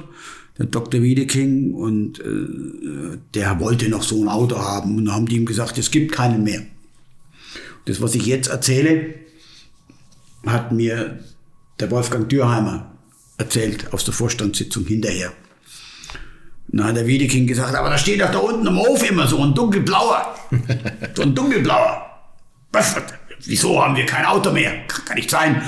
der 0.57 0.65
Dr. 0.65 1.01
Wiedeking, 1.01 1.73
und 1.73 2.19
äh, 2.19 3.17
der 3.33 3.59
wollte 3.59 3.89
noch 3.89 4.03
so 4.03 4.21
ein 4.21 4.27
Auto 4.27 4.57
haben. 4.57 4.97
Und 4.97 5.05
dann 5.05 5.15
haben 5.15 5.25
die 5.27 5.37
ihm 5.37 5.45
gesagt, 5.45 5.77
es 5.77 5.91
gibt 5.91 6.11
keinen 6.11 6.43
mehr. 6.43 6.63
Das, 7.85 8.01
was 8.01 8.15
ich 8.15 8.25
jetzt 8.25 8.47
erzähle, 8.47 9.15
hat 10.45 10.71
mir 10.71 11.19
der 11.79 11.91
Wolfgang 11.91 12.27
Dürheimer 12.27 12.91
erzählt 13.37 13.93
aus 13.93 14.03
der 14.03 14.13
Vorstandssitzung 14.13 14.85
hinterher. 14.85 15.31
Na, 16.71 16.85
hat 16.85 16.97
der 16.97 17.07
Wiedeking 17.07 17.47
gesagt, 17.47 17.73
aber 17.73 17.89
da 17.89 17.97
steht 17.97 18.21
doch 18.21 18.31
da 18.31 18.37
unten 18.39 18.67
im 18.67 18.77
Hof 18.77 19.09
immer 19.09 19.27
so 19.27 19.41
ein 19.43 19.55
dunkelblauer. 19.55 20.35
so 21.15 21.23
ein 21.23 21.33
dunkelblauer. 21.33 22.05
Was? 22.71 22.95
Wieso 23.45 23.81
haben 23.81 23.95
wir 23.95 24.05
kein 24.05 24.25
Auto 24.25 24.51
mehr? 24.51 24.85
Kann 24.87 25.15
nicht 25.15 25.31
sein. 25.31 25.61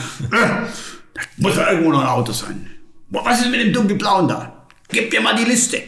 Da 1.14 1.22
muss 1.38 1.56
ja 1.56 1.72
irgendwo 1.72 1.92
noch 1.92 2.02
ein 2.02 2.08
Auto 2.08 2.32
sein. 2.32 2.70
Was 3.10 3.42
ist 3.42 3.52
mit 3.52 3.62
dem 3.62 3.74
dunkelblauen 3.74 4.28
da? 4.28 4.66
Gib 4.90 5.12
mir 5.12 5.22
mal 5.22 5.36
die 5.36 5.44
Liste. 5.44 5.82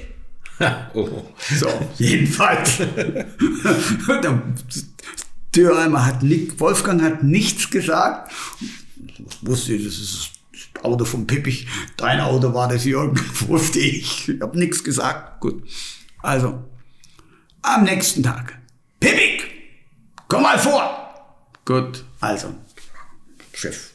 oh. 0.93 1.23
So, 1.55 1.67
jedenfalls. 1.97 2.77
der 4.07 4.41
Dürheimer 5.55 6.05
hat 6.05 6.23
nicht, 6.23 6.59
Wolfgang 6.59 7.01
hat 7.01 7.23
nichts 7.23 7.69
gesagt 7.69 8.31
wusste, 9.41 9.77
das 9.77 9.97
ist 9.97 10.31
das 10.73 10.83
Auto 10.83 11.05
von 11.05 11.27
Pippich. 11.27 11.67
Dein 11.97 12.19
Auto 12.19 12.53
war 12.53 12.67
das, 12.67 12.85
Jürgen, 12.85 13.19
wusste 13.47 13.79
ich. 13.79 14.29
Ich 14.29 14.41
habe 14.41 14.57
nichts 14.57 14.83
gesagt. 14.83 15.39
Gut. 15.41 15.63
Also, 16.21 16.63
am 17.61 17.83
nächsten 17.83 18.23
Tag. 18.23 18.59
Pippig, 18.99 19.43
komm 20.27 20.43
mal 20.43 20.57
vor. 20.57 20.99
Gut, 21.65 22.03
also, 22.19 22.53
Chef. 23.53 23.92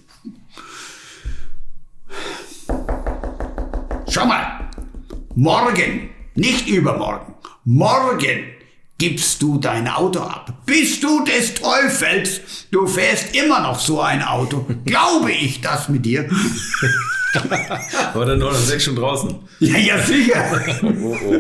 Schau 4.11 4.25
mal, 4.25 4.71
morgen, 5.35 6.09
nicht 6.35 6.67
übermorgen, 6.67 7.35
morgen 7.65 8.45
gibst 8.97 9.43
du 9.43 9.59
dein 9.59 9.87
Auto 9.87 10.21
ab. 10.21 10.63
Bist 10.65 11.03
du 11.03 11.25
des 11.25 11.53
Teufels? 11.53 12.41
Du 12.71 12.87
fährst 12.87 13.37
immer 13.37 13.61
noch 13.61 13.79
so 13.79 14.01
ein 14.01 14.23
Auto. 14.23 14.67
Glaube 14.87 15.31
ich 15.33 15.61
das 15.61 15.91
mit 15.91 16.07
dir? 16.07 16.27
War 18.15 18.25
der 18.25 18.37
906 18.37 18.85
schon 18.85 18.97
draußen? 18.97 19.35
Ja, 19.61 19.77
ja, 19.77 19.99
sicher. 19.99 20.43
oh, 20.83 21.17
oh. 21.27 21.35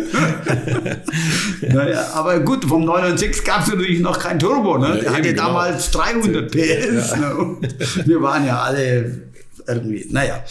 naja, 1.72 2.06
aber 2.12 2.40
gut, 2.40 2.66
vom 2.66 2.84
906 2.84 3.44
gab 3.44 3.62
es 3.62 3.68
natürlich 3.68 4.00
noch 4.00 4.18
kein 4.18 4.38
Turbo. 4.38 4.76
Ne? 4.76 5.00
Der 5.02 5.12
hatte 5.12 5.22
genau. 5.22 5.46
damals 5.46 5.90
300 5.90 6.50
PS. 6.50 7.12
Ja. 7.12 7.16
Ne? 7.16 7.56
Wir 8.04 8.20
waren 8.20 8.46
ja 8.46 8.60
alle 8.60 9.22
irgendwie, 9.66 10.06
naja. 10.10 10.44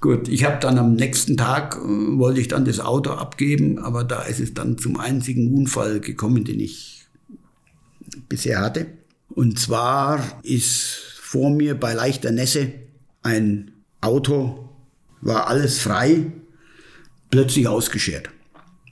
Gut, 0.00 0.28
ich 0.28 0.44
habe 0.44 0.58
dann 0.60 0.78
am 0.78 0.94
nächsten 0.94 1.36
Tag, 1.36 1.76
äh, 1.76 2.18
wollte 2.18 2.40
ich 2.40 2.48
dann 2.48 2.64
das 2.64 2.80
Auto 2.80 3.10
abgeben, 3.10 3.78
aber 3.78 4.02
da 4.02 4.22
ist 4.22 4.40
es 4.40 4.54
dann 4.54 4.78
zum 4.78 4.98
einzigen 4.98 5.54
Unfall 5.54 6.00
gekommen, 6.00 6.44
den 6.44 6.58
ich 6.58 7.06
bisher 8.28 8.60
hatte. 8.60 8.86
Und 9.28 9.58
zwar 9.58 10.40
ist 10.42 11.18
vor 11.20 11.50
mir 11.50 11.78
bei 11.78 11.92
leichter 11.92 12.32
Nässe 12.32 12.72
ein 13.22 13.72
Auto, 14.00 14.70
war 15.20 15.48
alles 15.48 15.80
frei, 15.80 16.32
plötzlich 17.30 17.68
ausgeschert. 17.68 18.30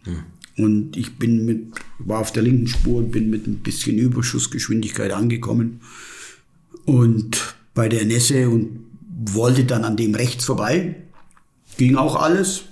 Hm. 0.05 0.25
Und 0.59 0.97
ich 0.97 1.19
bin 1.19 1.47
mit, 1.47 1.69
war 1.99 2.21
auf 2.21 2.33
der 2.33 2.43
linken 2.43 2.67
Spur 2.67 2.99
und 2.99 3.13
bin 3.13 3.31
mit 3.31 3.47
ein 3.47 3.61
bisschen 3.61 3.97
Überschussgeschwindigkeit 3.97 5.13
angekommen. 5.13 5.81
Und 6.85 7.55
bei 7.75 7.89
der 7.89 8.05
Nässe 8.05 8.51
und 8.51 8.88
wollte 9.19 9.65
dann 9.65 9.85
an 9.85 9.97
dem 9.97 10.15
rechts 10.15 10.45
vorbei. 10.45 10.97
Ging 11.77 11.97
auch 11.97 12.17
alles. 12.17 12.63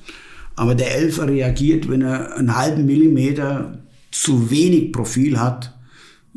Aber 0.54 0.74
der 0.74 0.94
Elfer 0.94 1.28
reagiert, 1.28 1.88
wenn 1.88 2.02
er 2.02 2.36
einen 2.36 2.56
halben 2.56 2.86
Millimeter 2.86 3.78
zu 4.10 4.50
wenig 4.50 4.92
Profil 4.92 5.38
hat, 5.38 5.74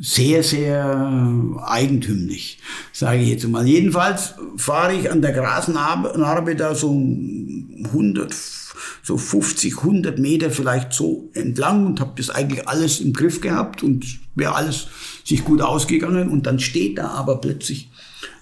sehr, 0.01 0.43
sehr 0.43 1.61
eigentümlich, 1.65 2.59
sage 2.93 3.21
ich 3.21 3.29
jetzt 3.29 3.47
mal. 3.47 3.67
Jedenfalls 3.67 4.35
fahre 4.55 4.93
ich 4.93 5.11
an 5.11 5.21
der 5.21 5.33
Grasnarbe 5.33 6.55
da 6.55 6.73
so 6.73 6.89
100, 6.91 8.33
so 9.03 9.17
50, 9.17 9.77
100 9.77 10.17
Meter 10.19 10.51
vielleicht 10.51 10.93
so 10.93 11.29
entlang 11.33 11.85
und 11.85 11.99
habe 11.99 12.13
das 12.15 12.29
eigentlich 12.29 12.67
alles 12.67 13.01
im 13.01 13.11
Griff 13.11 13.41
gehabt 13.41 13.83
und 13.83 14.05
wäre 14.35 14.55
alles 14.55 14.87
sich 15.25 15.43
gut 15.43 15.61
ausgegangen. 15.61 16.29
Und 16.29 16.45
dann 16.45 16.59
steht 16.59 16.97
da 16.97 17.09
aber 17.09 17.41
plötzlich 17.41 17.89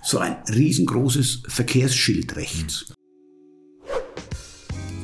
so 0.07 0.19
ein 0.19 0.37
riesengroßes 0.47 1.43
Verkehrsschild 1.49 2.37
rechts. 2.37 2.93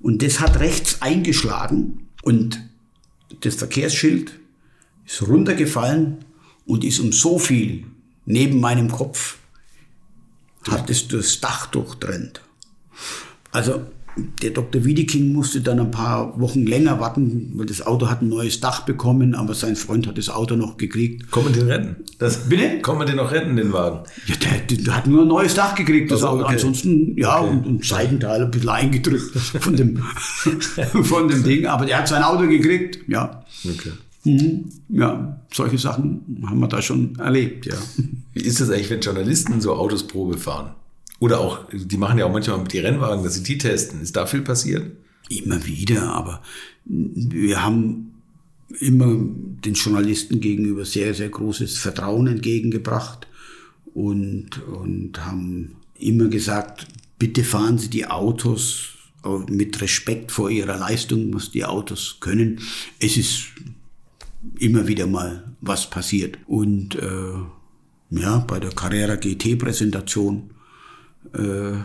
Und 0.00 0.22
das 0.22 0.40
hat 0.40 0.58
rechts 0.60 1.02
eingeschlagen 1.02 2.08
und 2.22 2.60
das 3.40 3.54
Verkehrsschild 3.56 4.38
ist 5.06 5.22
runtergefallen 5.22 6.24
und 6.66 6.84
ist 6.84 7.00
um 7.00 7.12
so 7.12 7.38
viel 7.38 7.86
neben 8.24 8.60
meinem 8.60 8.90
Kopf, 8.90 9.38
hat 10.68 10.90
es 10.90 11.08
das 11.08 11.40
Dach 11.40 11.66
durchtrennt. 11.66 12.40
Also 13.50 13.86
der 14.16 14.50
Dr. 14.50 14.84
Wiedeking 14.84 15.32
musste 15.32 15.60
dann 15.60 15.80
ein 15.80 15.90
paar 15.90 16.38
Wochen 16.40 16.66
länger 16.66 17.00
warten, 17.00 17.52
weil 17.54 17.66
das 17.66 17.86
Auto 17.86 18.08
hat 18.08 18.22
ein 18.22 18.28
neues 18.28 18.60
Dach 18.60 18.82
bekommen, 18.82 19.34
aber 19.34 19.54
sein 19.54 19.76
Freund 19.76 20.06
hat 20.06 20.18
das 20.18 20.28
Auto 20.28 20.56
noch 20.56 20.76
gekriegt. 20.76 21.24
Man 21.34 21.52
den 21.52 21.68
retten? 21.68 21.96
Das, 22.18 22.48
Bitte? 22.48 22.80
Man 22.86 23.06
den 23.06 23.16
noch 23.16 23.30
retten, 23.32 23.56
den 23.56 23.72
Wagen? 23.72 24.00
Ja, 24.26 24.34
der, 24.36 24.76
der 24.76 24.96
hat 24.96 25.06
nur 25.06 25.22
ein 25.22 25.28
neues 25.28 25.54
Dach 25.54 25.74
gekriegt, 25.74 26.10
das 26.10 26.22
also, 26.22 26.34
Auto. 26.34 26.44
Okay. 26.44 26.54
Ansonsten, 26.54 27.16
ja, 27.16 27.40
okay. 27.40 27.50
und, 27.50 27.66
und 27.66 27.84
Seitenteil 27.84 28.42
ein 28.42 28.50
bisschen 28.50 28.68
eingedrückt 28.68 29.36
von 29.36 29.76
dem, 29.76 30.02
von 31.02 31.28
dem 31.28 31.42
Ding, 31.42 31.66
aber 31.66 31.86
der 31.86 31.98
hat 31.98 32.08
sein 32.08 32.22
Auto 32.22 32.46
gekriegt, 32.46 32.98
ja. 33.08 33.44
Okay. 33.64 33.92
Mhm. 34.24 34.66
Ja, 34.88 35.40
solche 35.52 35.78
Sachen 35.78 36.44
haben 36.46 36.60
wir 36.60 36.68
da 36.68 36.82
schon 36.82 37.18
erlebt, 37.18 37.66
ja. 37.66 37.76
Wie 38.34 38.42
ist 38.42 38.60
das 38.60 38.70
eigentlich, 38.70 38.90
wenn 38.90 39.00
Journalisten 39.00 39.60
so 39.60 39.74
Autos 39.74 40.06
Probe 40.06 40.36
fahren? 40.36 40.74
Oder 41.20 41.38
auch, 41.38 41.66
die 41.72 41.98
machen 41.98 42.18
ja 42.18 42.24
auch 42.24 42.32
manchmal 42.32 42.58
mit 42.58 42.72
die 42.72 42.78
Rennwagen, 42.80 43.22
dass 43.22 43.34
sie 43.34 43.42
die 43.42 43.58
testen. 43.58 44.00
Ist 44.00 44.16
da 44.16 44.26
viel 44.26 44.42
passiert? 44.42 44.90
Immer 45.28 45.64
wieder, 45.64 46.02
aber 46.02 46.42
wir 46.84 47.62
haben 47.62 48.14
immer 48.80 49.06
den 49.64 49.74
Journalisten 49.74 50.40
gegenüber 50.40 50.84
sehr, 50.84 51.14
sehr 51.14 51.28
großes 51.28 51.78
Vertrauen 51.78 52.26
entgegengebracht 52.26 53.28
und, 53.94 54.62
und 54.66 55.24
haben 55.24 55.76
immer 55.98 56.28
gesagt, 56.28 56.86
bitte 57.18 57.44
fahren 57.44 57.78
Sie 57.78 57.90
die 57.90 58.06
Autos 58.06 58.94
mit 59.48 59.80
Respekt 59.82 60.32
vor 60.32 60.50
ihrer 60.50 60.78
Leistung, 60.78 61.34
was 61.34 61.50
die 61.50 61.64
Autos 61.64 62.16
können. 62.20 62.60
Es 62.98 63.18
ist 63.18 63.48
immer 64.58 64.88
wieder 64.88 65.06
mal 65.06 65.52
was 65.60 65.90
passiert. 65.90 66.38
Und 66.46 66.94
äh, 66.94 67.34
ja, 68.10 68.38
bei 68.38 68.58
der 68.58 68.70
Carrera 68.70 69.16
GT 69.16 69.58
Präsentation 69.58 70.50
äh, 71.34 71.78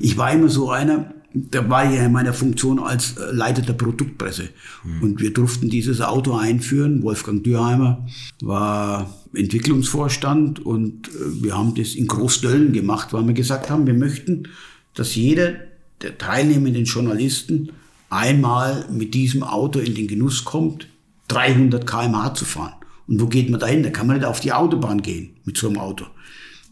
ich 0.00 0.16
war 0.16 0.32
immer 0.32 0.48
so 0.48 0.70
einer, 0.70 1.12
da 1.34 1.68
war 1.68 1.84
ja 1.90 2.06
in 2.06 2.12
meiner 2.12 2.32
Funktion 2.32 2.78
als 2.78 3.16
äh, 3.16 3.32
Leiter 3.32 3.62
der 3.62 3.74
Produktpresse. 3.74 4.48
Mhm. 4.84 5.02
Und 5.02 5.20
wir 5.20 5.32
durften 5.32 5.68
dieses 5.68 6.00
Auto 6.00 6.34
einführen. 6.36 7.02
Wolfgang 7.02 7.44
Dürheimer 7.44 8.06
war 8.40 9.12
Entwicklungsvorstand 9.34 10.64
und 10.64 11.08
äh, 11.08 11.42
wir 11.42 11.56
haben 11.56 11.74
das 11.74 11.94
in 11.94 12.06
Großdöllen 12.06 12.72
gemacht, 12.72 13.12
weil 13.12 13.26
wir 13.26 13.34
gesagt 13.34 13.70
haben, 13.70 13.86
wir 13.86 13.94
möchten, 13.94 14.48
dass 14.94 15.14
jeder 15.14 15.54
der 16.02 16.16
teilnehmenden 16.16 16.84
Journalisten 16.84 17.72
einmal 18.10 18.86
mit 18.90 19.14
diesem 19.14 19.42
Auto 19.42 19.80
in 19.80 19.94
den 19.94 20.06
Genuss 20.06 20.44
kommt, 20.44 20.88
300 21.28 21.86
km/h 21.86 22.34
zu 22.34 22.44
fahren. 22.44 22.74
Und 23.06 23.20
wo 23.20 23.26
geht 23.26 23.50
man 23.50 23.60
da 23.60 23.66
hin? 23.66 23.82
Da 23.82 23.90
kann 23.90 24.06
man 24.06 24.16
nicht 24.16 24.26
auf 24.26 24.40
die 24.40 24.52
Autobahn 24.52 25.02
gehen 25.02 25.36
mit 25.44 25.56
so 25.56 25.68
einem 25.68 25.78
Auto. 25.78 26.06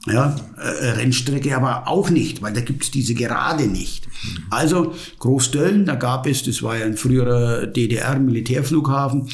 Ja, 0.06 0.36
äh, 0.56 0.90
Rennstrecke 0.90 1.56
aber 1.56 1.88
auch 1.88 2.10
nicht, 2.10 2.40
weil 2.40 2.52
da 2.52 2.60
gibt's 2.60 2.92
diese 2.92 3.14
Gerade 3.14 3.66
nicht. 3.66 4.06
Also 4.50 4.94
Großdölln, 5.18 5.84
da 5.84 5.96
gab 5.96 6.26
es, 6.26 6.44
das 6.44 6.62
war 6.62 6.78
ja 6.78 6.86
ein 6.86 6.96
früherer 6.96 7.66
DDR-Militärflughafen, 7.66 9.28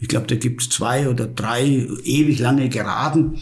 ich 0.00 0.08
glaube, 0.08 0.26
da 0.26 0.36
gibt's 0.36 0.68
zwei 0.68 1.08
oder 1.08 1.26
drei 1.26 1.88
ewig 2.04 2.38
lange 2.38 2.68
Geraden. 2.68 3.38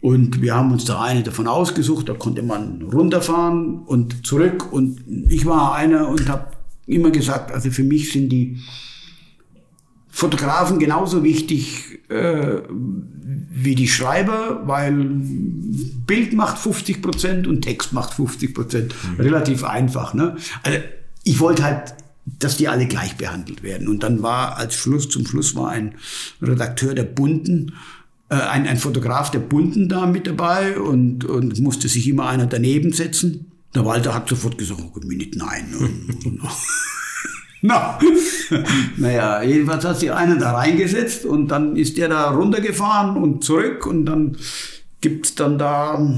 Und 0.00 0.42
wir 0.42 0.54
haben 0.54 0.72
uns 0.72 0.84
da 0.84 1.00
eine 1.02 1.22
davon 1.22 1.46
ausgesucht, 1.46 2.08
da 2.08 2.14
konnte 2.14 2.42
man 2.42 2.82
runterfahren 2.82 3.82
und 3.84 4.26
zurück. 4.26 4.72
Und 4.72 5.02
ich 5.28 5.46
war 5.46 5.74
einer 5.74 6.08
und 6.08 6.28
habe 6.28 6.48
immer 6.86 7.10
gesagt, 7.10 7.52
also 7.52 7.70
für 7.70 7.82
mich 7.82 8.12
sind 8.12 8.30
die 8.30 8.58
Fotografen 10.16 10.78
genauso 10.78 11.22
wichtig 11.24 12.00
äh, 12.08 12.62
wie 12.70 13.74
die 13.74 13.86
Schreiber, 13.86 14.62
weil 14.64 14.94
Bild 16.06 16.32
macht 16.32 16.56
50 16.56 17.02
Prozent 17.02 17.46
und 17.46 17.60
Text 17.60 17.92
macht 17.92 18.14
50 18.14 18.54
Prozent. 18.54 18.94
Mhm. 18.94 19.20
Relativ 19.20 19.62
einfach. 19.62 20.14
Ne? 20.14 20.36
Also 20.62 20.78
ich 21.22 21.38
wollte 21.38 21.64
halt, 21.64 21.96
dass 22.38 22.56
die 22.56 22.66
alle 22.66 22.86
gleich 22.86 23.16
behandelt 23.18 23.62
werden. 23.62 23.88
Und 23.88 24.02
dann 24.02 24.22
war 24.22 24.56
als 24.56 24.74
Schluss, 24.74 25.10
zum 25.10 25.26
Schluss 25.26 25.54
war 25.54 25.68
ein 25.68 25.96
Redakteur 26.40 26.94
der 26.94 27.04
Bunten, 27.04 27.74
äh, 28.30 28.36
ein, 28.36 28.66
ein 28.66 28.78
Fotograf 28.78 29.30
der 29.30 29.40
Bunten 29.40 29.90
da 29.90 30.06
mit 30.06 30.26
dabei 30.26 30.80
und, 30.80 31.26
und 31.26 31.60
musste 31.60 31.88
sich 31.88 32.08
immer 32.08 32.26
einer 32.26 32.46
daneben 32.46 32.94
setzen. 32.94 33.52
Der 33.74 33.84
Walter 33.84 34.14
hat 34.14 34.30
sofort 34.30 34.56
gesagt, 34.56 34.80
oh, 34.80 34.98
Minute 35.04 35.36
nein. 35.36 35.74
Na, 37.66 37.98
naja, 38.96 39.42
jedenfalls 39.42 39.84
hat 39.84 39.98
sich 39.98 40.12
einer 40.12 40.36
da 40.36 40.52
reingesetzt 40.52 41.24
und 41.24 41.48
dann 41.48 41.74
ist 41.74 41.98
der 41.98 42.08
da 42.08 42.30
runtergefahren 42.30 43.16
und 43.16 43.42
zurück 43.42 43.86
und 43.86 44.06
dann 44.06 44.36
gibt's 45.00 45.34
dann 45.34 45.58
da, 45.58 46.14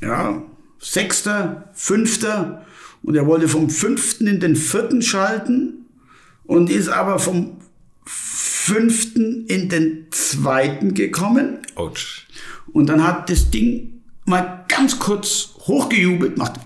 ja, 0.00 0.42
Sechster, 0.78 1.70
Fünfter 1.74 2.64
und 3.02 3.16
er 3.16 3.26
wollte 3.26 3.48
vom 3.48 3.70
Fünften 3.70 4.28
in 4.28 4.38
den 4.38 4.54
Vierten 4.54 5.02
schalten 5.02 5.86
und 6.44 6.70
ist 6.70 6.88
aber 6.88 7.18
vom 7.18 7.56
Fünften 8.04 9.46
in 9.46 9.68
den 9.68 10.06
Zweiten 10.10 10.94
gekommen. 10.94 11.58
Ouch. 11.74 12.22
Und 12.72 12.88
dann 12.88 13.04
hat 13.04 13.30
das 13.30 13.50
Ding 13.50 14.02
mal 14.26 14.64
ganz 14.68 15.00
kurz 15.00 15.54
hochgejubelt, 15.66 16.36
macht 16.36 16.60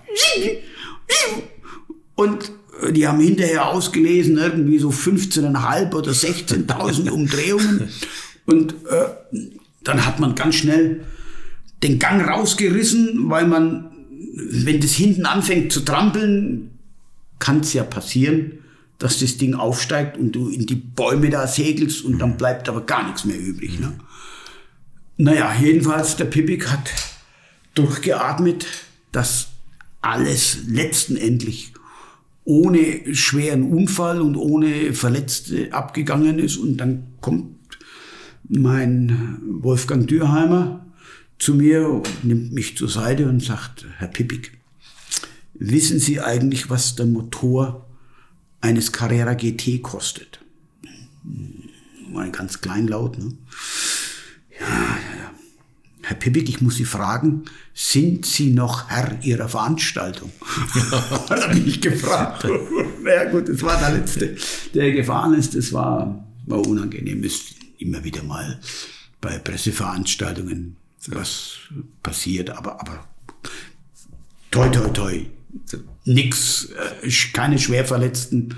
und 2.14 2.52
die 2.90 3.06
haben 3.06 3.20
hinterher 3.20 3.68
ausgelesen, 3.68 4.38
irgendwie 4.38 4.78
so 4.78 4.90
15.500 4.90 5.94
oder 5.94 6.12
16.000 6.12 7.10
Umdrehungen. 7.10 7.88
Und 8.46 8.72
äh, 8.72 9.38
dann 9.84 10.04
hat 10.04 10.18
man 10.18 10.34
ganz 10.34 10.56
schnell 10.56 11.04
den 11.82 11.98
Gang 11.98 12.26
rausgerissen, 12.28 13.30
weil 13.30 13.46
man, 13.46 13.90
wenn 14.34 14.80
das 14.80 14.92
hinten 14.92 15.26
anfängt 15.26 15.72
zu 15.72 15.80
trampeln, 15.80 16.70
kann 17.38 17.60
es 17.60 17.72
ja 17.72 17.84
passieren, 17.84 18.52
dass 18.98 19.18
das 19.18 19.36
Ding 19.36 19.54
aufsteigt 19.54 20.16
und 20.16 20.32
du 20.32 20.48
in 20.48 20.66
die 20.66 20.76
Bäume 20.76 21.30
da 21.30 21.46
segelst 21.46 22.04
und 22.04 22.20
dann 22.20 22.36
bleibt 22.36 22.68
aber 22.68 22.82
gar 22.82 23.04
nichts 23.06 23.24
mehr 23.24 23.38
übrig. 23.38 23.80
Ne? 23.80 23.92
Naja, 25.16 25.52
jedenfalls, 25.60 26.16
der 26.16 26.26
Pipik 26.26 26.70
hat 26.70 26.90
durchgeatmet, 27.74 28.66
dass 29.10 29.48
alles 30.00 30.58
letzten 30.68 31.16
Endlich 31.16 31.72
ohne 32.44 33.14
schweren 33.14 33.72
Unfall 33.72 34.20
und 34.20 34.36
ohne 34.36 34.92
Verletzte 34.94 35.72
abgegangen 35.72 36.38
ist. 36.38 36.56
Und 36.56 36.78
dann 36.78 37.04
kommt 37.20 37.56
mein 38.48 39.38
Wolfgang 39.62 40.06
Dürheimer 40.06 40.82
zu 41.42 41.54
mir 41.54 42.02
nimmt 42.22 42.52
mich 42.52 42.76
zur 42.76 42.88
Seite 42.88 43.28
und 43.28 43.42
sagt, 43.42 43.84
Herr 43.98 44.06
Pippig, 44.06 44.52
wissen 45.54 45.98
Sie 45.98 46.20
eigentlich, 46.20 46.70
was 46.70 46.94
der 46.94 47.06
Motor 47.06 47.88
eines 48.60 48.92
Carrera 48.92 49.34
GT 49.34 49.82
kostet? 49.82 50.38
Ein 52.14 52.30
ganz 52.30 52.60
kleinlaut, 52.60 53.18
ne? 53.18 53.32
Ja, 54.60 54.66
ja. 54.68 55.11
Herr 56.02 56.16
Pippig, 56.16 56.48
ich 56.48 56.60
muss 56.60 56.76
Sie 56.76 56.84
fragen, 56.84 57.44
sind 57.74 58.26
Sie 58.26 58.50
noch 58.50 58.88
Herr 58.88 59.18
Ihrer 59.22 59.48
Veranstaltung? 59.48 60.32
Hat 61.30 61.30
er 61.30 61.54
mich 61.54 61.80
gefragt. 61.80 62.46
ja 63.04 63.30
gut, 63.30 63.48
das 63.48 63.62
war 63.62 63.78
der 63.78 63.98
Letzte, 63.98 64.36
der 64.74 64.92
gefahren 64.92 65.34
ist. 65.34 65.54
Das 65.54 65.72
war, 65.72 66.26
war 66.46 66.66
unangenehm. 66.66 67.22
Ist 67.22 67.54
immer 67.78 68.02
wieder 68.04 68.22
mal 68.22 68.58
bei 69.20 69.38
Presseveranstaltungen 69.38 70.76
was 71.08 71.56
passiert, 72.02 72.50
aber, 72.50 72.80
aber 72.80 73.04
toi, 74.50 74.68
toi, 74.68 74.88
toi. 74.88 75.26
Nix, 76.04 76.68
äh, 77.02 77.10
keine 77.32 77.58
Schwerverletzten. 77.58 78.54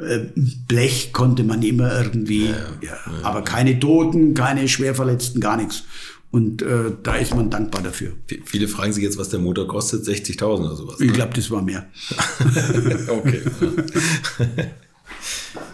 Äh, 0.00 0.26
Blech 0.66 1.12
konnte 1.12 1.44
man 1.44 1.62
immer 1.62 1.92
irgendwie, 2.02 2.46
ja, 2.46 2.56
ja, 2.80 2.88
ja, 2.88 2.98
aber 3.22 3.42
keine 3.42 3.78
Toten, 3.78 4.34
keine 4.34 4.68
Schwerverletzten, 4.68 5.40
gar 5.40 5.56
nichts. 5.56 5.84
Und 6.30 6.62
äh, 6.62 6.92
da 7.02 7.16
ist 7.16 7.34
man 7.34 7.50
dankbar 7.50 7.82
dafür. 7.82 8.12
Viele 8.44 8.68
fragen 8.68 8.92
sich 8.92 9.02
jetzt, 9.02 9.18
was 9.18 9.30
der 9.30 9.40
Motor 9.40 9.66
kostet, 9.66 10.06
60.000 10.06 10.44
oder 10.44 10.76
sowas. 10.76 11.00
Ne? 11.00 11.06
Ich 11.06 11.12
glaube, 11.12 11.34
das 11.34 11.50
war 11.50 11.60
mehr. 11.60 11.88
okay. 13.08 13.42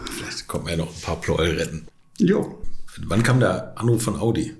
Vielleicht 0.09 0.47
kommt 0.47 0.63
man 0.65 0.73
ja 0.73 0.77
noch 0.77 0.95
ein 0.95 1.01
paar 1.01 1.21
Pleuel 1.21 1.57
retten. 1.57 1.87
Ja. 2.17 2.37
Wann 3.05 3.21
kam 3.21 3.39
der 3.39 3.77
Anruf 3.79 4.01
von 4.01 4.15
Audi? 4.15 4.53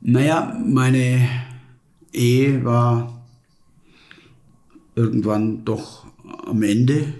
Naja, 0.00 0.58
meine 0.66 1.28
Ehe 2.12 2.64
war 2.64 3.24
irgendwann 4.96 5.64
doch 5.64 6.06
am 6.44 6.62
Ende, 6.62 7.14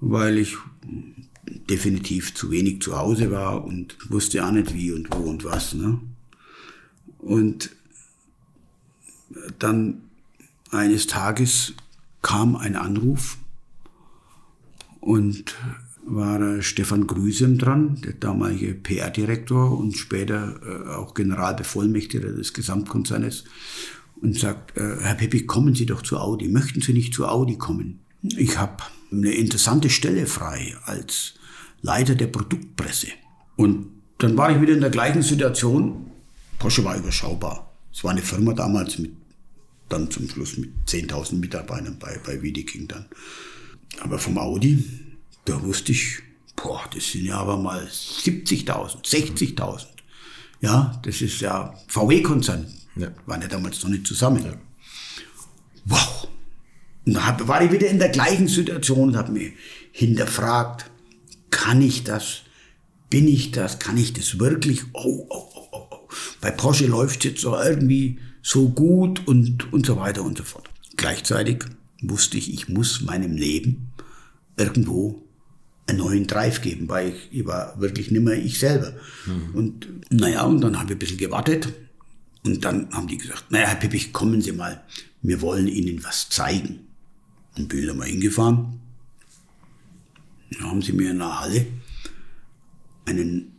weil 0.00 0.38
ich 0.38 0.56
definitiv 1.68 2.34
zu 2.34 2.50
wenig 2.50 2.82
zu 2.82 2.96
Hause 2.96 3.30
war 3.30 3.64
und 3.64 3.96
wusste 4.10 4.44
auch 4.44 4.52
nicht 4.52 4.74
wie 4.74 4.92
und 4.92 5.08
wo 5.12 5.28
und 5.28 5.44
was. 5.44 5.74
Ne? 5.74 6.00
Und 7.18 7.70
dann 9.58 10.02
eines 10.70 11.06
Tages 11.06 11.74
kam 12.22 12.56
ein 12.56 12.76
Anruf 12.76 13.38
und 15.00 15.54
war 16.04 16.62
Stefan 16.62 17.06
Grüsem 17.06 17.58
dran, 17.58 18.00
der 18.04 18.12
damalige 18.12 18.74
PR-Direktor 18.74 19.76
und 19.76 19.96
später 19.96 20.60
äh, 20.64 20.90
auch 20.90 21.14
Generalbevollmächtiger 21.14 22.32
des 22.32 22.52
Gesamtkonzernes 22.52 23.44
und 24.20 24.38
sagt, 24.38 24.76
äh, 24.76 24.98
Herr 25.00 25.16
Peppi, 25.16 25.46
kommen 25.46 25.74
Sie 25.74 25.86
doch 25.86 26.02
zu 26.02 26.18
Audi. 26.18 26.48
Möchten 26.48 26.80
Sie 26.80 26.92
nicht 26.92 27.12
zu 27.12 27.26
Audi 27.26 27.58
kommen? 27.58 28.00
Ich 28.22 28.58
habe 28.58 28.84
eine 29.10 29.32
interessante 29.32 29.90
Stelle 29.90 30.26
frei 30.26 30.76
als 30.84 31.34
Leiter 31.86 32.16
der 32.16 32.26
Produktpresse. 32.26 33.06
Und 33.54 33.86
dann 34.18 34.36
war 34.36 34.50
ich 34.50 34.60
wieder 34.60 34.74
in 34.74 34.80
der 34.80 34.90
gleichen 34.90 35.22
Situation. 35.22 36.10
Porsche 36.58 36.84
war 36.84 36.96
überschaubar. 36.96 37.72
Es 37.92 38.02
war 38.02 38.10
eine 38.10 38.22
Firma 38.22 38.52
damals 38.52 38.98
mit, 38.98 39.12
dann 39.88 40.10
zum 40.10 40.28
Schluss 40.28 40.58
mit 40.58 40.70
10.000 40.86 41.36
Mitarbeitern 41.36 41.96
bei, 41.98 42.18
bei 42.26 42.42
Wiedeking 42.42 42.88
dann. 42.88 43.06
Aber 44.00 44.18
vom 44.18 44.36
Audi, 44.36 44.84
da 45.44 45.62
wusste 45.62 45.92
ich, 45.92 46.18
boah, 46.56 46.82
das 46.92 47.12
sind 47.12 47.24
ja 47.24 47.38
aber 47.38 47.56
mal 47.56 47.84
70.000, 47.84 49.04
60.000. 49.04 49.86
Ja, 50.60 51.00
das 51.04 51.20
ist 51.20 51.40
ja 51.40 51.72
VW-Konzern. 51.86 52.66
Ja. 52.96 53.12
Waren 53.26 53.42
ja 53.42 53.48
damals 53.48 53.82
noch 53.84 53.90
nicht 53.90 54.06
zusammen. 54.06 54.44
Ja. 54.44 54.54
Wow. 55.84 56.28
Und 57.06 57.14
da 57.14 57.36
war 57.46 57.62
ich 57.62 57.70
wieder 57.70 57.86
in 57.86 58.00
der 58.00 58.08
gleichen 58.08 58.48
Situation 58.48 59.10
und 59.10 59.16
habe 59.16 59.30
mich 59.30 59.52
hinterfragt, 59.92 60.90
kann 61.56 61.80
ich 61.80 62.04
das? 62.04 62.42
Bin 63.08 63.26
ich 63.26 63.50
das? 63.50 63.78
Kann 63.78 63.96
ich 63.96 64.12
das 64.12 64.38
wirklich? 64.38 64.82
Oh, 64.92 65.26
oh, 65.30 65.48
oh, 65.54 65.68
oh. 65.72 65.86
oh. 65.90 66.08
Bei 66.42 66.50
Porsche 66.50 66.86
läuft 66.86 67.20
es 67.20 67.32
jetzt 67.32 67.40
so 67.40 67.56
irgendwie 67.56 68.18
so 68.42 68.68
gut 68.68 69.26
und, 69.26 69.72
und 69.72 69.86
so 69.86 69.96
weiter 69.96 70.22
und 70.22 70.36
so 70.36 70.44
fort. 70.44 70.68
Gleichzeitig 70.96 71.64
wusste 72.02 72.36
ich, 72.36 72.52
ich 72.52 72.68
muss 72.68 73.00
meinem 73.00 73.36
Leben 73.36 73.90
irgendwo 74.58 75.22
einen 75.86 75.98
neuen 75.98 76.26
Drive 76.26 76.60
geben, 76.60 76.90
weil 76.90 77.14
ich, 77.14 77.40
ich 77.40 77.46
war 77.46 77.80
wirklich 77.80 78.10
nicht 78.10 78.22
mehr 78.22 78.36
ich 78.36 78.58
selber. 78.58 78.92
Mhm. 79.24 79.54
Und 79.54 79.88
naja, 80.10 80.42
und 80.42 80.60
dann 80.60 80.78
haben 80.78 80.90
wir 80.90 80.96
ein 80.96 80.98
bisschen 80.98 81.16
gewartet. 81.16 81.72
Und 82.44 82.66
dann 82.66 82.90
haben 82.92 83.08
die 83.08 83.16
gesagt, 83.16 83.50
naja, 83.50 83.68
Herr 83.68 83.76
Pippich, 83.76 84.12
kommen 84.12 84.42
Sie 84.42 84.52
mal, 84.52 84.84
wir 85.22 85.40
wollen 85.40 85.68
Ihnen 85.68 86.04
was 86.04 86.28
zeigen. 86.28 86.80
Und 87.56 87.68
bin 87.68 87.86
da 87.86 87.94
mal 87.94 88.08
hingefahren. 88.08 88.85
Dann 90.50 90.70
haben 90.70 90.82
sie 90.82 90.92
mir 90.92 91.10
in 91.10 91.18
der 91.18 91.40
Halle 91.40 91.66
einen 93.04 93.52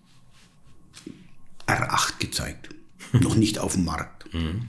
R8 1.67 2.19
gezeigt. 2.19 2.69
Noch 3.13 3.35
nicht 3.35 3.59
auf 3.59 3.73
dem 3.73 3.85
Markt. 3.85 4.33
Mhm. 4.33 4.67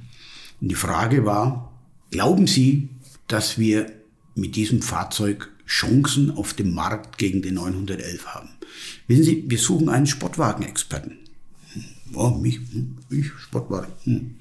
Und 0.61 0.69
die 0.69 0.74
Frage 0.74 1.24
war, 1.24 1.73
glauben 2.11 2.47
Sie, 2.47 2.89
dass 3.27 3.59
wir 3.59 3.93
mit 4.35 4.57
diesem 4.57 4.82
Fahrzeug 4.82 5.51
Chancen 5.66 6.31
auf 6.31 6.55
dem 6.55 6.73
Markt 6.74 7.19
gegen 7.19 7.43
den 7.43 7.55
911 7.55 8.27
haben? 8.27 8.49
Wissen 9.07 9.24
Sie, 9.24 9.45
wir 9.47 9.59
suchen 9.59 9.89
einen 9.89 10.07
Sportwagenexperten. 10.07 11.19
Oh, 12.15 12.31
mich, 12.31 12.57
hm, 12.57 12.99
ich, 13.11 13.31
Sportwagen. 13.39 13.93
Hm. 14.05 14.35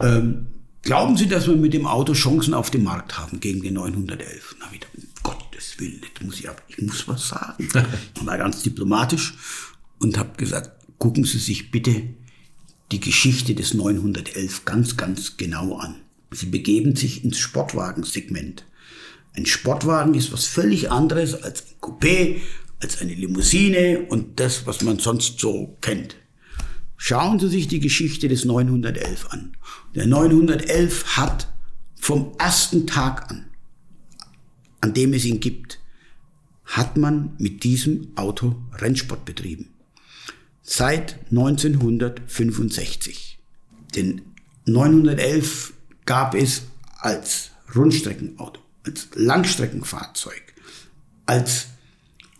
Ähm, 0.00 0.46
glauben 0.82 1.16
Sie, 1.16 1.26
dass 1.26 1.48
wir 1.48 1.56
mit 1.56 1.74
dem 1.74 1.86
Auto 1.86 2.12
Chancen 2.12 2.54
auf 2.54 2.70
dem 2.70 2.84
Markt 2.84 3.18
haben 3.18 3.40
gegen 3.40 3.62
den 3.62 3.74
911? 3.74 4.56
Na, 4.60 4.72
wieder, 4.72 4.86
Gottes 5.24 5.74
Willen, 5.78 6.00
jetzt 6.02 6.22
muss 6.22 6.38
ich, 6.38 6.48
ich 6.68 6.78
muss 6.80 7.08
was 7.08 7.28
sagen. 7.28 7.68
Ich 8.14 8.24
war 8.24 8.38
ganz 8.38 8.62
diplomatisch 8.62 9.34
und 9.98 10.16
habe 10.16 10.36
gesagt, 10.36 10.70
gucken 10.98 11.24
Sie 11.24 11.38
sich 11.38 11.72
bitte 11.72 12.02
die 12.92 13.00
Geschichte 13.00 13.56
des 13.56 13.74
911 13.74 14.64
ganz, 14.64 14.96
ganz 14.96 15.36
genau 15.36 15.78
an. 15.78 15.96
Sie 16.30 16.46
begeben 16.46 16.94
sich 16.94 17.24
ins 17.24 17.38
Sportwagensegment. 17.38 18.64
Ein 19.36 19.46
Sportwagen 19.46 20.14
ist 20.14 20.32
was 20.32 20.46
völlig 20.46 20.92
anderes 20.92 21.42
als 21.42 21.62
ein 21.62 21.80
Coupé, 21.80 22.40
als 22.80 23.00
eine 23.00 23.14
Limousine 23.14 24.06
und 24.08 24.38
das, 24.38 24.66
was 24.66 24.82
man 24.82 25.00
sonst 25.00 25.40
so 25.40 25.76
kennt. 25.80 26.16
Schauen 26.96 27.40
Sie 27.40 27.48
sich 27.48 27.66
die 27.66 27.80
Geschichte 27.80 28.28
des 28.28 28.44
911 28.44 29.26
an. 29.30 29.56
Der 29.94 30.06
911 30.06 31.16
hat 31.16 31.52
vom 32.00 32.32
ersten 32.38 32.86
Tag 32.86 33.30
an 33.30 33.46
an 34.84 34.92
dem 34.92 35.14
es 35.14 35.24
ihn 35.24 35.40
gibt, 35.40 35.80
hat 36.66 36.98
man 36.98 37.32
mit 37.38 37.64
diesem 37.64 38.08
Auto 38.16 38.56
Rennsport 38.74 39.24
betrieben. 39.24 39.70
Seit 40.60 41.18
1965. 41.30 43.38
Den 43.96 44.20
911 44.66 45.72
gab 46.04 46.34
es 46.34 46.64
als 46.98 47.52
Rundstreckenauto, 47.74 48.60
als 48.84 49.08
Langstreckenfahrzeug, 49.14 50.52
als 51.24 51.68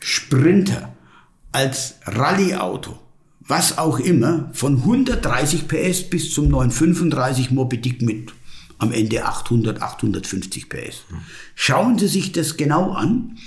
Sprinter, 0.00 0.94
als 1.50 1.94
Rallyeauto, 2.04 3.00
was 3.40 3.78
auch 3.78 3.98
immer, 3.98 4.50
von 4.52 4.76
130 4.76 5.66
PS 5.66 6.10
bis 6.10 6.34
zum 6.34 6.48
935 6.48 7.52
Moby 7.52 7.80
Dick 7.80 8.02
mit 8.02 8.34
am 8.78 8.92
Ende 8.92 9.24
800, 9.24 9.82
850 9.82 10.68
PS. 10.68 11.04
Schauen 11.54 11.98
Sie 11.98 12.08
sich 12.08 12.32
das 12.32 12.56
genau 12.56 12.92
an 12.92 13.38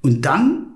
und 0.00 0.24
dann 0.24 0.66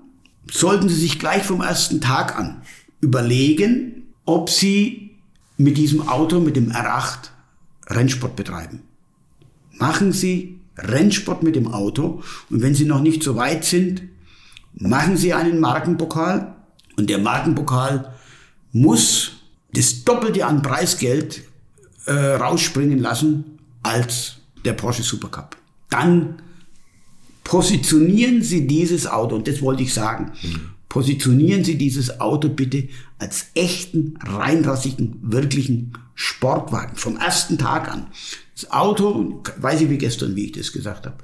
sollten 0.51 0.89
Sie 0.89 0.95
sich 0.95 1.19
gleich 1.19 1.43
vom 1.43 1.61
ersten 1.61 2.01
Tag 2.01 2.37
an 2.37 2.61
überlegen, 3.01 4.07
ob 4.25 4.49
Sie 4.49 5.17
mit 5.57 5.77
diesem 5.77 6.07
Auto, 6.07 6.39
mit 6.39 6.55
dem 6.55 6.71
R8, 6.71 7.29
Rennsport 7.87 8.35
betreiben. 8.35 8.83
Machen 9.73 10.11
Sie 10.11 10.59
Rennsport 10.77 11.43
mit 11.43 11.55
dem 11.55 11.73
Auto 11.73 12.21
und 12.49 12.61
wenn 12.61 12.75
Sie 12.75 12.85
noch 12.85 13.01
nicht 13.01 13.23
so 13.23 13.35
weit 13.35 13.65
sind, 13.65 14.03
machen 14.73 15.17
Sie 15.17 15.33
einen 15.33 15.59
Markenpokal 15.59 16.55
und 16.97 17.09
der 17.09 17.19
Markenpokal 17.19 18.13
muss 18.71 19.31
das 19.73 20.03
Doppelte 20.03 20.45
an 20.45 20.61
Preisgeld 20.61 21.43
äh, 22.05 22.13
rausspringen 22.13 22.99
lassen, 22.99 23.56
als 23.87 24.37
der 24.65 24.73
Porsche 24.73 25.03
Supercup. 25.03 25.55
Dann 25.89 26.41
positionieren 27.43 28.43
Sie 28.43 28.67
dieses 28.67 29.07
Auto, 29.07 29.35
und 29.35 29.47
das 29.47 29.61
wollte 29.61 29.83
ich 29.83 29.93
sagen, 29.93 30.33
positionieren 30.89 31.63
Sie 31.63 31.77
dieses 31.77 32.19
Auto 32.19 32.49
bitte 32.49 32.89
als 33.19 33.47
echten, 33.53 34.19
reinrassigen, 34.21 35.17
wirklichen 35.21 35.93
Sportwagen 36.13 36.97
vom 36.97 37.15
ersten 37.17 37.57
Tag 37.57 37.89
an. 37.89 38.07
Das 38.53 38.71
Auto, 38.71 39.43
weiß 39.57 39.81
ich 39.81 39.89
wie 39.89 39.97
gestern, 39.97 40.35
wie 40.35 40.45
ich 40.45 40.51
das 40.51 40.73
gesagt 40.73 41.05
habe, 41.05 41.17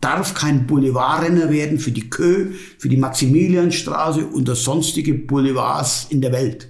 darf 0.00 0.34
kein 0.34 0.66
Boulevardrenner 0.66 1.50
werden 1.50 1.78
für 1.78 1.92
die 1.92 2.08
Kö, 2.08 2.52
für 2.78 2.88
die 2.88 2.96
Maximilianstraße 2.96 4.26
und 4.26 4.48
das 4.48 4.64
sonstige 4.64 5.14
Boulevards 5.14 6.06
in 6.10 6.20
der 6.20 6.32
Welt. 6.32 6.68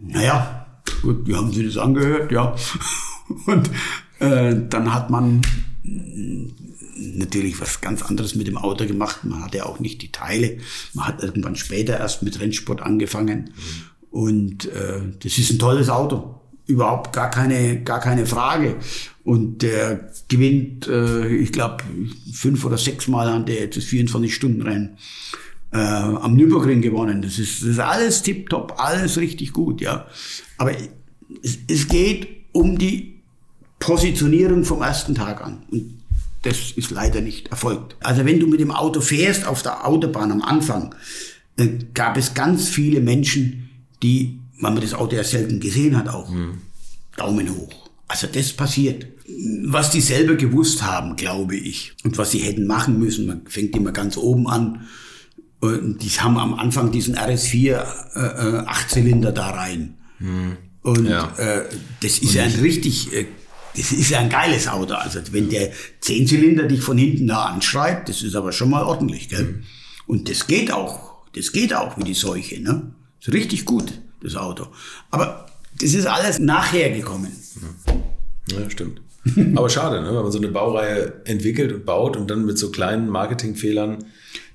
Naja, 0.00 0.66
gut, 1.02 1.26
die 1.26 1.34
haben 1.34 1.52
sich 1.52 1.66
das 1.66 1.76
angehört, 1.76 2.32
ja. 2.32 2.54
Und 3.46 3.68
äh, 4.18 4.54
dann 4.68 4.92
hat 4.92 5.10
man 5.10 5.42
natürlich 7.18 7.60
was 7.60 7.80
ganz 7.80 8.02
anderes 8.02 8.34
mit 8.34 8.46
dem 8.46 8.56
Auto 8.56 8.86
gemacht. 8.86 9.24
Man 9.24 9.44
hatte 9.44 9.66
auch 9.66 9.80
nicht 9.80 10.02
die 10.02 10.12
Teile. 10.12 10.58
Man 10.94 11.06
hat 11.06 11.22
irgendwann 11.22 11.56
später 11.56 11.98
erst 11.98 12.22
mit 12.22 12.40
Rennsport 12.40 12.82
angefangen. 12.82 13.50
Und 14.10 14.66
äh, 14.66 15.00
das 15.22 15.38
ist 15.38 15.50
ein 15.50 15.58
tolles 15.58 15.88
Auto. 15.88 16.40
Überhaupt 16.66 17.12
gar 17.12 17.30
keine, 17.30 17.82
gar 17.82 18.00
keine 18.00 18.26
Frage. 18.26 18.76
Und 19.24 19.62
der 19.62 20.10
gewinnt, 20.28 20.86
äh, 20.86 21.28
ich 21.28 21.52
glaube, 21.52 21.84
fünf 22.32 22.64
oder 22.64 22.78
sechs 22.78 23.08
Mal 23.08 23.28
an 23.28 23.46
der 23.46 23.60
jetzt 23.60 23.76
das 23.76 23.84
24-Stunden-Rennen 23.84 24.98
äh, 25.72 25.76
am 25.76 26.34
Nürburgring 26.34 26.82
gewonnen. 26.82 27.22
Das 27.22 27.38
ist, 27.38 27.62
das 27.62 27.68
ist 27.68 27.78
alles 27.78 28.22
tipptopp, 28.22 28.74
alles 28.76 29.18
richtig 29.18 29.52
gut, 29.52 29.80
ja. 29.80 30.06
Aber 30.56 30.72
es, 31.42 31.58
es 31.68 31.88
geht 31.88 32.28
um 32.52 32.78
die 32.78 33.17
Positionierung 33.78 34.64
vom 34.64 34.82
ersten 34.82 35.14
Tag 35.14 35.44
an. 35.44 35.62
Und 35.70 36.02
das 36.42 36.72
ist 36.72 36.90
leider 36.90 37.20
nicht 37.20 37.48
erfolgt. 37.48 37.96
Also 38.00 38.24
wenn 38.24 38.40
du 38.40 38.46
mit 38.46 38.60
dem 38.60 38.70
Auto 38.70 39.00
fährst 39.00 39.46
auf 39.46 39.62
der 39.62 39.86
Autobahn 39.86 40.32
am 40.32 40.42
Anfang, 40.42 40.94
äh, 41.56 41.68
gab 41.94 42.16
es 42.16 42.34
ganz 42.34 42.68
viele 42.68 43.00
Menschen, 43.00 43.70
die, 44.02 44.38
weil 44.60 44.72
man 44.72 44.82
das 44.82 44.94
Auto 44.94 45.16
ja 45.16 45.24
selten 45.24 45.60
gesehen 45.60 45.96
hat, 45.96 46.08
auch 46.08 46.28
mhm. 46.30 46.58
Daumen 47.16 47.54
hoch. 47.54 47.90
Also 48.06 48.26
das 48.26 48.52
passiert. 48.52 49.06
Was 49.64 49.90
die 49.90 50.00
selber 50.00 50.36
gewusst 50.36 50.82
haben, 50.82 51.16
glaube 51.16 51.56
ich, 51.56 51.92
und 52.02 52.16
was 52.16 52.30
sie 52.30 52.38
hätten 52.38 52.66
machen 52.66 52.98
müssen, 52.98 53.26
man 53.26 53.42
fängt 53.46 53.76
immer 53.76 53.92
ganz 53.92 54.16
oben 54.16 54.48
an, 54.48 54.86
und 55.60 56.02
die 56.02 56.08
haben 56.10 56.38
am 56.38 56.54
Anfang 56.54 56.92
diesen 56.92 57.16
RS4 57.16 57.56
äh, 57.64 58.20
äh, 58.20 58.58
Achtzylinder 58.66 59.32
da 59.32 59.50
rein. 59.50 59.94
Mhm. 60.20 60.56
Und 60.82 61.06
ja. 61.06 61.34
äh, 61.36 61.64
das 62.00 62.18
ist 62.18 62.34
ja 62.34 62.44
ein 62.44 62.52
richtig 62.52 63.12
äh, 63.12 63.26
das 63.78 63.92
ist 63.92 64.10
ja 64.10 64.18
ein 64.18 64.28
geiles 64.28 64.66
Auto. 64.68 64.94
Also 64.94 65.20
wenn 65.30 65.48
der 65.48 65.70
Zehnzylinder 66.00 66.64
dich 66.64 66.80
von 66.80 66.98
hinten 66.98 67.28
da 67.28 67.44
anschreit, 67.46 68.08
das 68.08 68.22
ist 68.22 68.34
aber 68.34 68.52
schon 68.52 68.70
mal 68.70 68.82
ordentlich, 68.82 69.28
gell? 69.28 69.44
Mhm. 69.44 69.62
Und 70.06 70.28
das 70.28 70.46
geht 70.46 70.72
auch. 70.72 71.22
Das 71.34 71.52
geht 71.52 71.74
auch 71.74 71.96
wie 71.96 72.04
die 72.04 72.14
Seuche, 72.14 72.60
ne? 72.60 72.92
Ist 73.20 73.32
richtig 73.32 73.64
gut, 73.64 73.92
das 74.22 74.36
Auto. 74.36 74.66
Aber 75.10 75.46
das 75.80 75.94
ist 75.94 76.06
alles 76.06 76.38
nachher 76.38 76.90
gekommen. 76.90 77.30
Ja, 78.50 78.68
stimmt. 78.68 79.00
Aber 79.56 79.68
schade, 79.68 80.00
ne? 80.00 80.08
wenn 80.08 80.22
man 80.22 80.32
so 80.32 80.38
eine 80.38 80.48
Baureihe 80.48 81.20
entwickelt 81.24 81.72
und 81.72 81.84
baut 81.84 82.16
und 82.16 82.30
dann 82.30 82.46
mit 82.46 82.58
so 82.58 82.70
kleinen 82.70 83.08
Marketingfehlern 83.08 83.98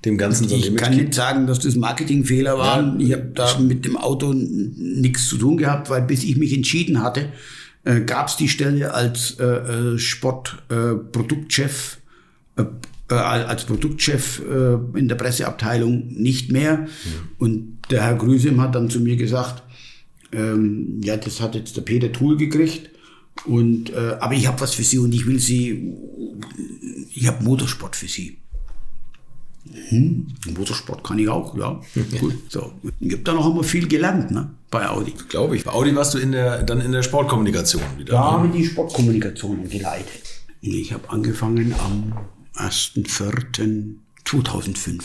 dem 0.04 0.18
Ganzen 0.18 0.50
so 0.50 0.56
Ich 0.56 0.76
kann 0.76 0.96
nicht 0.96 1.14
sagen, 1.14 1.48
dass 1.48 1.60
das 1.60 1.76
Marketingfehler 1.76 2.58
waren. 2.58 3.00
Ja, 3.00 3.06
ich 3.06 3.14
habe 3.14 3.32
da 3.36 3.60
mit 3.60 3.86
dem 3.86 3.98
Auto 3.98 4.34
nichts 4.34 5.28
zu 5.28 5.38
tun 5.38 5.58
gehabt, 5.58 5.90
weil 5.90 6.02
bis 6.02 6.24
ich 6.24 6.38
mich 6.38 6.54
entschieden 6.54 7.04
hatte, 7.04 7.30
äh, 7.84 8.02
gab 8.02 8.28
es 8.28 8.38
die 8.38 8.50
Stelle 8.50 8.94
als 8.94 9.40
äh, 9.40 9.46
äh 9.46 9.98
Sportproduktchef 9.98 11.98
äh, 12.56 12.62
äh, 12.62 12.66
äh, 13.10 13.16
als 13.16 13.66
Produktchef 13.66 14.40
äh, 14.40 14.98
in 14.98 15.08
der 15.08 15.16
Presseabteilung 15.16 16.08
nicht 16.08 16.52
mehr. 16.52 16.86
Ja. 16.86 17.12
Und 17.38 17.80
der 17.92 18.04
Herr 18.04 18.16
Grüsem 18.16 18.62
hat 18.62 18.76
dann 18.76 18.90
zu 18.90 19.00
mir 19.00 19.18
gesagt, 19.18 19.64
ähm, 20.32 21.02
ja, 21.04 21.18
das 21.18 21.42
hat 21.42 21.56
jetzt 21.56 21.76
der 21.78 21.82
Peter 21.82 22.12
Thul 22.12 22.38
gekriegt. 22.38 22.90
Und, 23.46 23.92
äh, 23.92 24.18
aber 24.20 24.34
ich 24.34 24.48
habe 24.48 24.62
was 24.62 24.74
für 24.74 24.84
Sie 24.84 25.00
und 25.00 25.14
ich 25.14 25.26
will 25.26 25.40
Sie, 25.40 25.94
ich 27.14 27.28
habe 27.28 27.44
Motorsport 27.44 27.96
für 27.96 28.08
Sie. 28.08 28.38
Hm, 29.90 30.28
Motorsport 30.56 31.04
kann 31.04 31.20
ich 31.20 31.28
auch, 31.30 31.56
ja. 31.58 31.82
Gut. 32.20 32.36
So. 32.50 32.74
Ich 33.00 33.14
habe 33.14 33.24
da 33.24 33.34
noch 33.34 33.48
einmal 33.48 33.64
viel 33.64 33.88
gelernt, 33.88 34.32
ne? 34.32 34.52
Bei 34.70 34.88
Audi. 34.88 35.14
Glaube 35.30 35.56
ich. 35.56 35.64
Bei 35.64 35.72
Audi 35.72 35.96
warst 35.96 36.14
du 36.14 36.20
in 36.20 36.32
der, 36.32 36.62
dann 36.64 36.82
in 36.82 36.92
der 36.92 37.04
Sportkommunikation 37.04 37.82
wieder. 37.98 38.14
Da 38.14 38.20
ne? 38.20 38.32
habe 38.32 38.48
ich 38.48 38.54
die 38.54 38.66
Sportkommunikation 38.66 39.70
geleitet. 39.70 40.42
Ich 40.62 40.94
habe 40.94 41.10
angefangen 41.10 41.74
am 41.80 42.14
1.4.2005. 42.56 45.04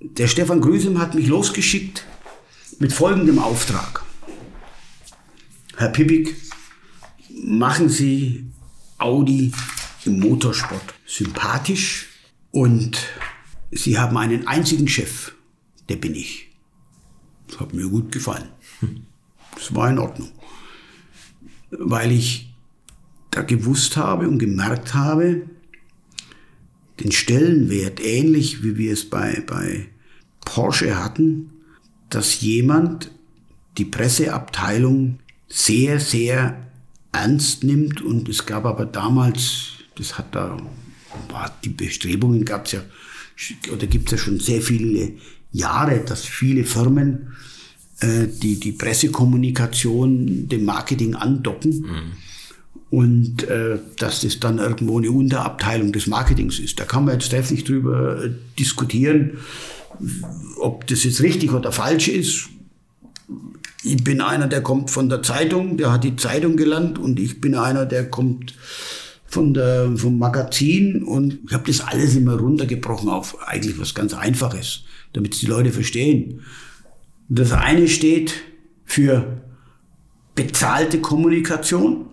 Der 0.00 0.28
Stefan 0.28 0.60
Grüsem 0.60 0.98
hat 0.98 1.14
mich 1.14 1.26
losgeschickt 1.26 2.04
mit 2.78 2.92
folgendem 2.92 3.38
Auftrag. 3.38 4.04
Herr 5.76 5.88
Pibik, 5.88 6.36
machen 7.44 7.88
Sie 7.88 8.50
Audi 8.98 9.52
im 10.04 10.20
Motorsport 10.20 10.94
sympathisch 11.06 12.08
und 12.50 12.98
Sie 13.70 13.98
haben 13.98 14.16
einen 14.16 14.46
einzigen 14.46 14.88
Chef, 14.88 15.32
der 15.88 15.96
bin 15.96 16.14
ich. 16.14 16.50
Das 17.48 17.60
hat 17.60 17.74
mir 17.74 17.88
gut 17.88 18.12
gefallen. 18.12 18.48
Das 19.54 19.74
war 19.74 19.90
in 19.90 19.98
Ordnung. 19.98 20.30
Weil 21.70 22.12
ich 22.12 22.52
da 23.30 23.42
gewusst 23.42 23.96
habe 23.96 24.28
und 24.28 24.38
gemerkt 24.38 24.94
habe, 24.94 25.42
den 27.00 27.12
Stellenwert, 27.12 28.00
ähnlich 28.04 28.62
wie 28.62 28.76
wir 28.76 28.92
es 28.92 29.08
bei, 29.08 29.42
bei 29.46 29.88
Porsche 30.44 31.02
hatten, 31.02 31.50
dass 32.08 32.40
jemand 32.40 33.10
die 33.78 33.84
Presseabteilung 33.84 35.20
sehr, 35.48 36.00
sehr 36.00 36.66
ernst 37.12 37.64
nimmt. 37.64 38.02
Und 38.02 38.28
es 38.28 38.46
gab 38.46 38.66
aber 38.66 38.84
damals, 38.84 39.74
das 39.96 40.18
hat 40.18 40.34
da, 40.34 40.56
die 41.64 41.70
Bestrebungen 41.70 42.44
gab 42.44 42.66
es 42.66 42.72
ja 42.72 42.82
oder 43.72 43.86
gibt 43.86 44.06
es 44.06 44.12
ja 44.12 44.18
schon 44.18 44.40
sehr 44.40 44.62
viele 44.62 45.12
Jahre, 45.52 46.00
dass 46.00 46.24
viele 46.24 46.64
Firmen 46.64 47.32
äh, 48.00 48.26
die, 48.28 48.58
die 48.58 48.72
Pressekommunikation 48.72 50.48
dem 50.48 50.64
Marketing 50.64 51.14
andocken. 51.14 51.80
Mhm. 51.80 52.12
Und 52.90 53.44
äh, 53.44 53.78
dass 53.98 54.22
das 54.22 54.40
dann 54.40 54.58
irgendwo 54.58 54.98
eine 54.98 55.12
Unterabteilung 55.12 55.92
des 55.92 56.08
Marketings 56.08 56.58
ist. 56.58 56.80
Da 56.80 56.84
kann 56.84 57.04
man 57.04 57.14
jetzt 57.14 57.30
trefflich 57.30 57.62
drüber 57.62 58.24
äh, 58.24 58.30
diskutieren, 58.58 59.38
ob 60.58 60.88
das 60.88 61.04
jetzt 61.04 61.22
richtig 61.22 61.52
oder 61.52 61.70
falsch 61.70 62.08
ist. 62.08 62.48
Ich 63.84 64.02
bin 64.02 64.20
einer, 64.20 64.48
der 64.48 64.62
kommt 64.62 64.90
von 64.90 65.08
der 65.08 65.22
Zeitung, 65.22 65.76
der 65.76 65.92
hat 65.92 66.02
die 66.02 66.16
Zeitung 66.16 66.56
gelernt 66.56 66.98
und 66.98 67.20
ich 67.20 67.40
bin 67.40 67.54
einer, 67.54 67.86
der 67.86 68.10
kommt 68.10 68.54
von 69.30 69.54
der, 69.54 69.92
vom 69.96 70.18
Magazin 70.18 71.04
und 71.04 71.38
ich 71.46 71.52
habe 71.52 71.64
das 71.68 71.80
alles 71.80 72.16
immer 72.16 72.36
runtergebrochen 72.36 73.08
auf 73.08 73.40
eigentlich 73.46 73.78
was 73.78 73.94
ganz 73.94 74.12
Einfaches, 74.12 74.82
damit 75.12 75.40
die 75.40 75.46
Leute 75.46 75.70
verstehen. 75.70 76.40
Das 77.28 77.52
eine 77.52 77.86
steht 77.86 78.34
für 78.84 79.40
bezahlte 80.34 81.00
Kommunikation, 81.00 82.06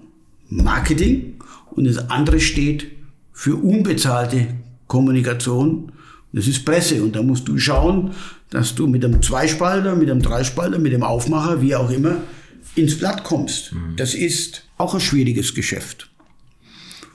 Marketing 0.48 1.40
und 1.72 1.86
das 1.86 1.98
andere 2.10 2.40
steht 2.40 2.92
für 3.34 3.56
unbezahlte 3.56 4.50
Kommunikation. 4.86 5.92
Das 6.34 6.48
ist 6.48 6.66
Presse 6.66 7.02
und 7.02 7.16
da 7.16 7.24
musst 7.24 7.48
du 7.48 7.58
schauen, 7.58 8.12
dass 8.52 8.76
du 8.76 8.86
mit 8.86 9.04
einem 9.04 9.24
Zweispalter, 9.24 9.96
mit 9.96 10.12
einem 10.12 10.22
Dreispalter, 10.22 10.78
mit 10.78 10.94
dem 10.94 11.02
Aufmacher, 11.02 11.64
wie 11.64 11.76
auch 11.76 11.90
immer, 11.90 12.18
ins 12.76 13.00
Blatt 13.00 13.24
kommst. 13.24 13.74
Mhm. 13.74 13.96
Das 13.96 14.14
ist 14.14 14.68
auch 14.78 14.94
ein 14.94 15.00
schwieriges 15.00 15.56
Geschäft. 15.56 16.07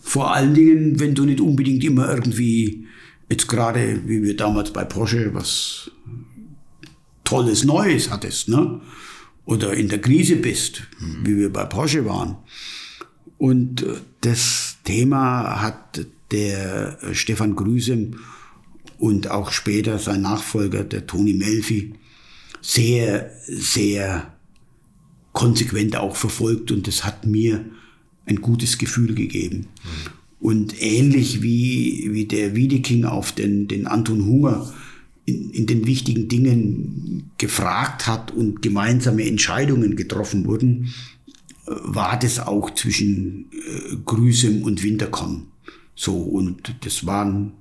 Vor 0.02 0.34
allen 0.34 0.52
Dingen, 0.52 0.98
wenn 0.98 1.14
du 1.14 1.24
nicht 1.24 1.40
unbedingt 1.40 1.82
immer 1.84 2.12
irgendwie, 2.12 2.86
jetzt 3.30 3.48
gerade 3.48 4.02
wie 4.04 4.22
wir 4.22 4.36
damals 4.36 4.72
bei 4.72 4.84
Porsche, 4.84 5.32
was 5.32 5.90
Tolles 7.24 7.64
Neues 7.64 8.10
hattest, 8.10 8.48
ne? 8.48 8.80
Oder 9.44 9.72
in 9.74 9.88
der 9.88 10.00
Krise 10.00 10.36
bist, 10.36 10.82
mhm. 10.98 11.26
wie 11.26 11.38
wir 11.38 11.52
bei 11.52 11.64
Porsche 11.64 12.04
waren. 12.04 12.36
Und 13.38 13.82
äh, 13.82 13.94
das 14.20 14.76
Thema 14.84 15.62
hat 15.62 16.06
der 16.30 16.98
äh, 17.02 17.14
Stefan 17.14 17.56
Grüsem 17.56 18.16
und 18.98 19.30
auch 19.30 19.50
später 19.50 19.98
sein 19.98 20.22
Nachfolger, 20.22 20.84
der 20.84 21.06
Toni 21.06 21.32
Melfi, 21.32 21.94
sehr, 22.60 23.30
sehr 23.46 24.34
konsequent 25.32 25.96
auch 25.96 26.16
verfolgt 26.16 26.70
und 26.70 26.86
das 26.86 27.04
hat 27.04 27.26
mir 27.26 27.64
ein 28.26 28.40
gutes 28.40 28.78
Gefühl 28.78 29.14
gegeben. 29.14 29.66
Und 30.40 30.80
ähnlich 30.82 31.42
wie, 31.42 32.10
wie 32.12 32.26
der 32.26 32.56
Wiedeking 32.56 33.04
auf 33.04 33.32
den, 33.32 33.68
den 33.68 33.86
Anton 33.86 34.26
Hunger 34.26 34.72
in, 35.24 35.50
in 35.50 35.66
den 35.66 35.86
wichtigen 35.86 36.28
Dingen 36.28 37.30
gefragt 37.38 38.06
hat 38.06 38.32
und 38.32 38.60
gemeinsame 38.60 39.26
Entscheidungen 39.26 39.94
getroffen 39.94 40.46
wurden, 40.46 40.92
war 41.66 42.18
das 42.18 42.40
auch 42.40 42.74
zwischen 42.74 43.46
äh, 43.52 43.96
Grüsem 44.04 44.62
und 44.62 44.82
Winterkorn. 44.82 45.46
So, 45.94 46.16
und 46.16 46.74
das 46.84 47.06
waren 47.06 47.52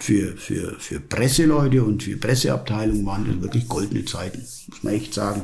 für, 0.00 0.36
für, 0.36 0.76
für 0.80 1.00
Presseleute 1.00 1.84
und 1.84 2.02
für 2.02 2.16
Presseabteilung 2.16 3.06
waren 3.06 3.26
das 3.26 3.40
wirklich 3.40 3.68
goldene 3.68 4.04
Zeiten, 4.04 4.40
muss 4.40 4.82
man 4.82 4.94
echt 4.94 5.14
sagen. 5.14 5.42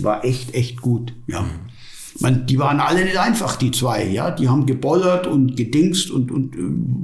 War 0.00 0.24
echt, 0.24 0.54
echt 0.54 0.80
gut, 0.80 1.12
ja. 1.26 1.42
Mhm. 1.42 1.71
Man, 2.20 2.46
die 2.46 2.58
waren 2.58 2.80
alle 2.80 3.04
nicht 3.04 3.18
einfach, 3.18 3.56
die 3.56 3.70
zwei, 3.70 4.06
ja. 4.06 4.30
Die 4.30 4.48
haben 4.48 4.66
gebollert 4.66 5.26
und 5.26 5.56
gedingst 5.56 6.10
und, 6.10 6.30
und 6.30 6.56
äh, 6.56 6.58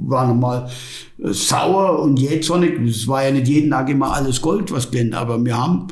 waren 0.07 0.39
mal 0.39 0.69
äh, 1.17 1.31
sauer 1.31 1.99
und 1.99 2.19
jähzornig. 2.19 2.79
Es 2.87 3.07
war 3.07 3.23
ja 3.23 3.31
nicht 3.31 3.47
jeden 3.47 3.71
Tag 3.71 3.89
immer 3.89 4.13
alles 4.13 4.41
Gold, 4.41 4.71
was 4.71 4.91
glänzt, 4.91 5.15
aber 5.15 5.43
wir 5.43 5.57
haben 5.57 5.87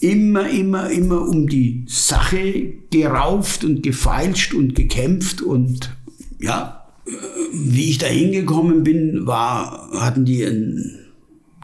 immer, 0.00 0.48
immer, 0.48 0.90
immer 0.90 1.22
um 1.22 1.46
die 1.46 1.84
Sache 1.88 2.74
gerauft 2.90 3.64
und 3.64 3.82
gefeilscht 3.82 4.54
und 4.54 4.74
gekämpft 4.74 5.42
und 5.42 5.94
ja, 6.40 6.86
äh, 7.06 7.10
wie 7.52 7.90
ich 7.90 7.98
da 7.98 8.06
hingekommen 8.06 8.82
bin, 8.82 9.26
war, 9.26 9.90
hatten 9.92 10.24
die 10.24 10.42
ein, 10.42 10.98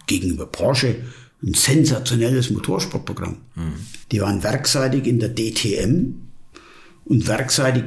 gegenüber 0.06 0.46
Porsche 0.46 0.96
ein 1.42 1.54
sensationelles 1.54 2.50
Motorsportprogramm. 2.50 3.38
Mhm. 3.54 3.72
Die 4.12 4.20
waren 4.20 4.42
werkseitig 4.42 5.06
in 5.06 5.20
der 5.20 5.34
DTM 5.34 6.29
und 7.10 7.26
werkseitig 7.26 7.84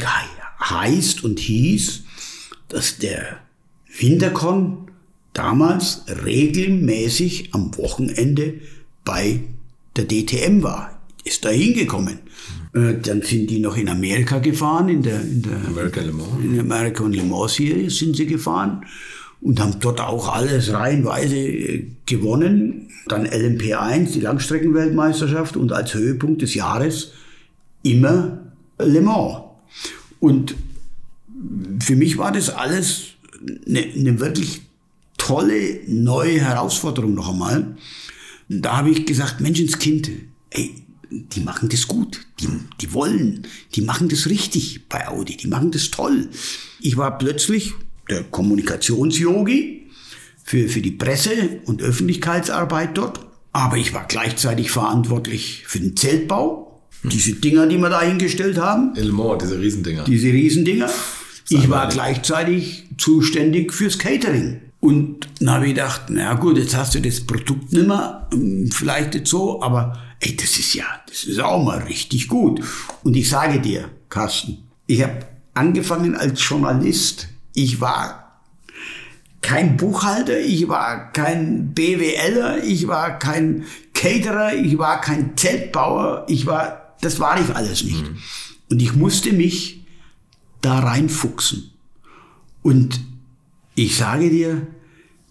heißt 0.59 1.23
und 1.23 1.39
hieß, 1.39 2.03
dass 2.67 2.97
der 2.97 3.39
Wintercon 3.97 4.89
damals 5.31 6.03
regelmäßig 6.25 7.53
am 7.53 7.75
Wochenende 7.77 8.55
bei 9.05 9.39
der 9.95 10.07
DTM 10.07 10.61
war. 10.61 10.99
Ist 11.23 11.45
da 11.45 11.49
hingekommen. 11.49 12.19
Äh, 12.73 12.95
dann 13.01 13.21
sind 13.21 13.49
die 13.49 13.59
noch 13.59 13.77
in 13.77 13.87
Amerika 13.87 14.39
gefahren, 14.39 14.89
in 14.89 15.01
der, 15.01 15.21
in 15.21 15.41
der 15.41 15.55
America 15.67 16.01
Le 16.01 16.11
Mans. 16.11 16.43
In 16.43 16.53
der 16.55 16.61
American 16.63 17.13
Le 17.13 17.23
Mans 17.23 17.53
Serie 17.53 17.89
sind 17.89 18.17
sie 18.17 18.25
gefahren 18.25 18.85
und 19.39 19.59
haben 19.61 19.79
dort 19.79 20.01
auch 20.01 20.35
alles 20.35 20.73
reihenweise 20.73 21.37
äh, 21.37 21.85
gewonnen. 22.05 22.89
Dann 23.07 23.25
LMP1, 23.25 24.11
die 24.11 24.19
Langstreckenweltmeisterschaft 24.19 25.55
und 25.55 25.71
als 25.71 25.93
Höhepunkt 25.93 26.41
des 26.41 26.55
Jahres 26.55 27.13
immer 27.83 28.42
Le 28.85 29.01
Mans. 29.01 29.43
Und 30.19 30.55
für 31.79 31.95
mich 31.95 32.17
war 32.17 32.31
das 32.31 32.49
alles 32.49 33.13
eine, 33.67 33.81
eine 33.81 34.19
wirklich 34.19 34.61
tolle 35.17 35.79
neue 35.87 36.39
Herausforderung 36.39 37.13
noch 37.13 37.29
einmal. 37.29 37.75
Da 38.49 38.77
habe 38.77 38.89
ich 38.89 39.05
gesagt, 39.05 39.41
Menschenskind, 39.41 40.11
ey, 40.49 40.75
die 41.09 41.41
machen 41.41 41.69
das 41.69 41.87
gut, 41.87 42.25
die, 42.39 42.47
die 42.81 42.93
wollen, 42.93 43.47
die 43.75 43.81
machen 43.81 44.09
das 44.09 44.27
richtig 44.27 44.87
bei 44.89 45.07
Audi, 45.07 45.37
die 45.37 45.47
machen 45.47 45.71
das 45.71 45.91
toll. 45.91 46.29
Ich 46.81 46.97
war 46.97 47.17
plötzlich 47.17 47.73
der 48.09 48.23
Kommunikationsyogi 48.23 49.87
für, 50.43 50.67
für 50.67 50.81
die 50.81 50.91
Presse- 50.91 51.61
und 51.65 51.81
Öffentlichkeitsarbeit 51.81 52.97
dort, 52.97 53.25
aber 53.51 53.77
ich 53.77 53.93
war 53.93 54.05
gleichzeitig 54.07 54.71
verantwortlich 54.71 55.63
für 55.67 55.79
den 55.79 55.95
Zeltbau, 55.95 56.62
diese 57.03 57.33
Dinger, 57.33 57.67
die 57.67 57.77
wir 57.77 57.89
da 57.89 58.01
hingestellt 58.01 58.57
haben. 58.57 58.95
Elmore, 58.95 59.37
diese 59.37 59.59
Riesendinger. 59.59 60.03
Diese 60.05 60.27
Riesendinger. 60.27 60.89
Ich 61.49 61.69
war 61.69 61.89
gleichzeitig 61.89 62.85
zuständig 62.97 63.73
fürs 63.73 63.99
Catering. 63.99 64.61
Und 64.79 65.29
dann 65.39 65.51
habe 65.51 65.67
ich 65.67 65.75
gedacht, 65.75 66.03
na 66.09 66.33
gut, 66.33 66.57
jetzt 66.57 66.75
hast 66.75 66.95
du 66.95 66.99
das 66.99 67.21
Produkt 67.21 67.71
nicht 67.71 67.87
mehr, 67.87 68.27
hm, 68.33 68.69
vielleicht 68.69 69.13
nicht 69.13 69.27
so, 69.27 69.61
aber 69.61 69.97
ey, 70.19 70.35
das 70.35 70.57
ist 70.57 70.73
ja, 70.73 70.85
das 71.07 71.23
ist 71.23 71.39
auch 71.39 71.63
mal 71.63 71.79
richtig 71.79 72.27
gut. 72.27 72.61
Und 73.03 73.15
ich 73.15 73.29
sage 73.29 73.59
dir, 73.59 73.89
Carsten, 74.09 74.57
ich 74.87 75.01
habe 75.01 75.19
angefangen 75.53 76.15
als 76.15 76.45
Journalist. 76.47 77.29
Ich 77.53 77.79
war 77.79 78.41
kein 79.41 79.77
Buchhalter, 79.77 80.39
ich 80.39 80.67
war 80.67 81.11
kein 81.11 81.73
BWLer, 81.73 82.63
ich 82.63 82.87
war 82.87 83.19
kein 83.19 83.65
Caterer, 83.93 84.53
ich 84.55 84.77
war 84.77 84.99
kein 85.01 85.37
Zeltbauer, 85.37 86.25
ich 86.27 86.45
war, 86.45 86.82
das 87.03 87.19
war 87.19 87.39
ich 87.39 87.55
alles 87.55 87.83
nicht. 87.83 88.03
Mhm. 88.03 88.17
Und 88.69 88.81
ich 88.81 88.95
musste 88.95 89.33
mich 89.33 89.85
da 90.61 90.79
reinfuchsen. 90.79 91.71
Und 92.61 92.99
ich 93.75 93.97
sage 93.97 94.29
dir, 94.29 94.67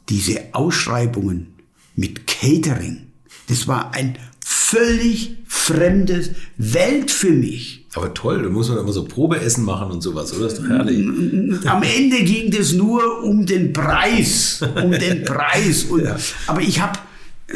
diese 0.08 0.52
Ausschreibungen 0.52 1.54
mit 1.96 2.26
Catering, 2.26 3.06
das 3.48 3.66
war 3.66 3.94
ein 3.94 4.18
völlig 4.44 5.36
fremdes 5.46 6.30
Welt 6.56 7.10
für 7.10 7.30
mich. 7.30 7.86
Aber 7.94 8.14
toll, 8.14 8.42
da 8.42 8.48
muss 8.48 8.68
man 8.68 8.78
immer 8.78 8.92
so 8.92 9.04
Probeessen 9.04 9.64
machen 9.64 9.90
und 9.90 10.00
sowas, 10.00 10.32
oder? 10.32 10.44
Das 10.44 10.54
ist 10.54 10.62
doch 10.62 10.68
herrlich. 10.68 11.06
Am 11.66 11.82
Ende 11.82 12.22
ging 12.24 12.50
das 12.50 12.72
nur 12.72 13.22
um 13.22 13.44
den 13.44 13.72
Preis, 13.72 14.62
um 14.82 14.92
den 14.92 15.24
Preis. 15.26 15.84
Und, 15.84 16.04
ja. 16.04 16.16
Aber 16.46 16.62
ich 16.62 16.80
habe 16.80 16.98
äh, 17.48 17.54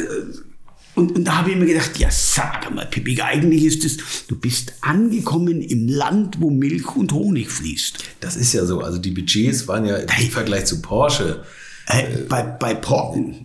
und, 0.97 1.15
und, 1.15 1.25
da 1.25 1.37
habe 1.37 1.51
ich 1.51 1.55
mir 1.55 1.67
gedacht, 1.67 1.97
ja, 1.99 2.09
sag 2.11 2.73
mal, 2.73 2.85
Pippi, 2.85 3.21
eigentlich 3.21 3.63
ist 3.63 3.85
es, 3.85 3.97
du 4.27 4.35
bist 4.35 4.73
angekommen 4.81 5.61
im 5.61 5.87
Land, 5.87 6.41
wo 6.41 6.49
Milch 6.49 6.95
und 6.95 7.11
Honig 7.13 7.51
fließt. 7.51 7.99
Das 8.19 8.35
ist 8.35 8.53
ja 8.53 8.65
so. 8.65 8.81
Also 8.81 8.97
die 8.97 9.11
Budgets 9.11 9.67
waren 9.67 9.85
ja 9.85 9.97
im 9.97 10.29
Vergleich 10.29 10.65
zu 10.65 10.81
Porsche. 10.81 11.43
Äh, 11.85 12.23
bei, 12.27 12.41
bei 12.41 12.73
Porsche. 12.73 13.35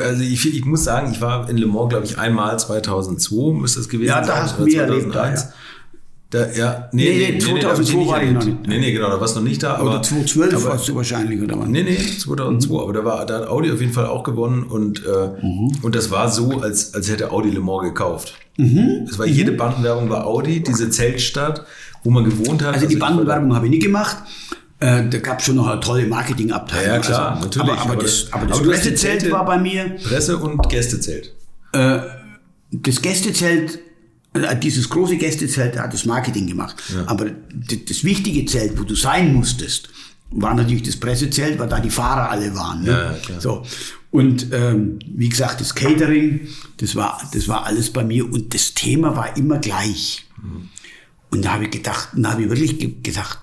Also 0.00 0.22
ich, 0.22 0.54
ich, 0.54 0.64
muss 0.66 0.84
sagen, 0.84 1.12
ich 1.12 1.20
war 1.22 1.48
in 1.48 1.56
Le 1.56 1.66
Mans, 1.66 1.88
glaube 1.88 2.04
ich, 2.04 2.18
einmal 2.18 2.58
2002 2.58 3.58
müsste 3.58 3.80
es 3.80 3.88
gewesen 3.88 4.10
sein. 4.10 4.22
Ja, 4.22 4.26
da 4.26 4.42
hast 4.42 4.58
du 4.58 4.64
mehr 4.64 4.82
erlebt. 4.82 5.14
Da, 5.14 5.32
ja. 5.32 5.52
Da, 6.30 6.50
ja, 6.52 6.88
nee, 6.90 7.04
nee, 7.04 7.32
nee 7.34 7.38
2002 7.38 7.96
nee, 7.96 8.08
war 8.08 8.22
ich 8.22 8.30
noch 8.32 8.44
nicht. 8.44 8.66
Nee, 8.66 8.78
nee, 8.78 8.92
genau, 8.92 9.10
da 9.10 9.20
warst 9.20 9.36
du 9.36 9.40
noch 9.40 9.48
nicht 9.48 9.62
da. 9.62 9.80
Oder 9.80 10.02
2012 10.02 10.54
aber, 10.54 10.64
warst 10.64 10.88
du 10.88 10.94
wahrscheinlich, 10.96 11.40
oder 11.40 11.56
was? 11.56 11.68
Nee, 11.68 11.84
nee, 11.84 11.96
2002, 11.96 12.74
mhm. 12.74 12.80
aber 12.80 12.92
da, 12.92 13.04
war, 13.04 13.26
da 13.26 13.34
hat 13.38 13.48
Audi 13.48 13.70
auf 13.70 13.80
jeden 13.80 13.92
Fall 13.92 14.06
auch 14.06 14.24
gewonnen 14.24 14.64
und, 14.64 15.04
äh, 15.06 15.28
mhm. 15.40 15.72
und 15.82 15.94
das 15.94 16.10
war 16.10 16.28
so, 16.28 16.60
als, 16.60 16.94
als 16.94 17.08
hätte 17.08 17.30
Audi 17.30 17.50
Le 17.50 17.60
Mans 17.60 17.84
gekauft. 17.84 18.34
Mhm. 18.56 19.06
Es 19.08 19.20
war, 19.20 19.26
jede 19.26 19.52
mhm. 19.52 19.56
Bandenwerbung 19.56 20.10
war 20.10 20.26
Audi, 20.26 20.64
diese 20.64 20.90
Zeltstadt, 20.90 21.64
wo 22.02 22.10
man 22.10 22.24
gewohnt 22.24 22.62
hat. 22.64 22.74
Also 22.74 22.88
die 22.88 22.96
also 22.96 23.06
Bandenwerbung 23.06 23.54
habe 23.54 23.66
ich 23.66 23.70
nie 23.70 23.78
gemacht. 23.78 24.16
Äh, 24.80 25.08
da 25.08 25.18
gab 25.18 25.38
es 25.38 25.44
schon 25.44 25.54
noch 25.54 25.68
eine 25.68 25.80
tolle 25.80 26.06
Marketingabteilung. 26.06 26.86
Ja, 26.86 26.98
klar, 26.98 27.30
also, 27.36 27.44
natürlich. 27.44 27.70
Aber, 27.70 27.80
aber, 27.80 27.92
aber 27.92 28.02
das, 28.02 28.28
aber 28.32 28.46
das 28.46 28.62
Pressezelt 28.62 29.30
war 29.30 29.44
bei 29.44 29.58
mir. 29.58 29.96
Presse- 30.02 30.38
und 30.38 30.68
Gästezelt. 30.68 31.32
Äh, 31.72 32.00
das 32.72 33.00
Gästezelt 33.00 33.78
dieses 34.62 34.88
große 34.88 35.16
Gästezelt 35.16 35.78
hat 35.78 35.92
das 35.92 36.04
Marketing 36.04 36.46
gemacht. 36.46 36.76
Ja. 36.92 37.04
Aber 37.06 37.30
das 37.86 38.04
wichtige 38.04 38.44
Zelt, 38.46 38.78
wo 38.78 38.84
du 38.84 38.94
sein 38.94 39.34
musstest, 39.34 39.88
war 40.30 40.54
natürlich 40.54 40.82
das 40.82 40.96
Pressezelt, 40.96 41.58
weil 41.58 41.68
da 41.68 41.80
die 41.80 41.90
Fahrer 41.90 42.30
alle 42.30 42.54
waren. 42.54 42.82
Ne? 42.82 43.18
Ja. 43.28 43.40
So. 43.40 43.64
Und 44.10 44.48
ähm, 44.52 44.98
wie 45.06 45.28
gesagt, 45.28 45.60
das 45.60 45.74
Catering, 45.74 46.48
das 46.78 46.96
war, 46.96 47.20
das 47.32 47.48
war 47.48 47.66
alles 47.66 47.90
bei 47.90 48.04
mir 48.04 48.24
und 48.24 48.54
das 48.54 48.74
Thema 48.74 49.14
war 49.16 49.36
immer 49.36 49.58
gleich. 49.58 50.26
Mhm. 50.42 50.68
Und 51.30 51.44
da 51.44 51.52
habe 51.52 51.64
ich 51.64 51.70
gedacht, 51.70 52.10
da 52.14 52.32
habe 52.32 52.44
ich 52.44 52.48
wirklich 52.48 53.02
gedacht, 53.02 53.40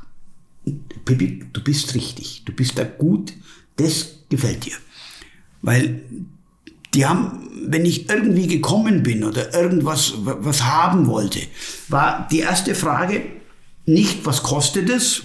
Pippi, 1.05 1.43
du 1.51 1.61
bist 1.61 1.93
richtig, 1.95 2.43
du 2.45 2.53
bist 2.53 2.77
da 2.77 2.83
gut, 2.83 3.33
das 3.75 4.19
gefällt 4.29 4.65
dir. 4.65 4.75
Weil 5.61 6.01
die 6.93 7.05
haben, 7.05 7.49
wenn 7.67 7.85
ich 7.85 8.09
irgendwie 8.09 8.47
gekommen 8.47 9.03
bin 9.03 9.23
oder 9.23 9.53
irgendwas 9.53 10.13
was 10.17 10.63
haben 10.63 11.07
wollte, 11.07 11.39
war 11.89 12.27
die 12.31 12.39
erste 12.39 12.75
Frage 12.75 13.21
nicht, 13.85 14.25
was 14.25 14.43
kostet 14.43 14.89
es? 14.89 15.23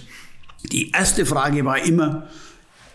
Die 0.73 0.91
erste 0.91 1.25
Frage 1.25 1.65
war 1.65 1.79
immer, 1.85 2.27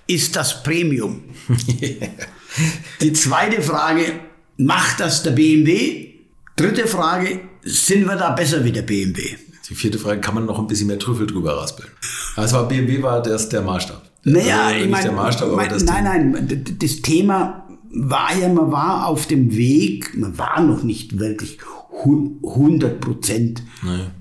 ist 0.08 0.36
das 0.36 0.64
Premium? 0.64 1.24
die 3.02 3.14
zweite 3.14 3.62
Frage, 3.62 4.20
macht 4.58 5.00
das 5.00 5.24
der 5.24 5.32
BMW? 5.32 6.10
Dritte 6.56 6.88
Frage, 6.88 7.40
sind 7.64 8.06
wir 8.06 8.16
da 8.16 8.32
besser 8.32 8.64
wie 8.64 8.72
der 8.72 8.82
BMW? 8.82 9.38
Die 9.70 9.76
vierte 9.76 9.98
Frage, 9.98 10.20
kann 10.20 10.36
man 10.36 10.46
noch 10.46 10.60
ein 10.60 10.68
bisschen 10.68 10.88
mehr 10.88 11.00
Trüffel 11.00 11.26
drüber 11.26 11.56
raspeln? 11.58 11.90
Also 12.36 12.66
BMW 12.66 13.02
war 13.02 13.22
das 13.22 13.48
der 13.48 13.62
Maßstab. 13.62 14.02
Naja, 14.26 14.68
also, 14.68 14.80
ich 14.86 14.90
meine, 14.90 15.12
mein, 15.12 15.86
nein, 15.86 16.04
nein, 16.32 16.78
das 16.80 17.02
Thema 17.02 17.63
war 17.94 18.36
ja, 18.36 18.50
man 18.50 18.72
war 18.72 19.08
auf 19.08 19.28
dem 19.28 19.56
Weg, 19.56 20.18
man 20.18 20.38
war 20.38 20.62
noch 20.62 20.84
nicht 20.84 21.20
wirklich 21.20 21.60
100 22.02 23.00
Prozent 23.00 23.64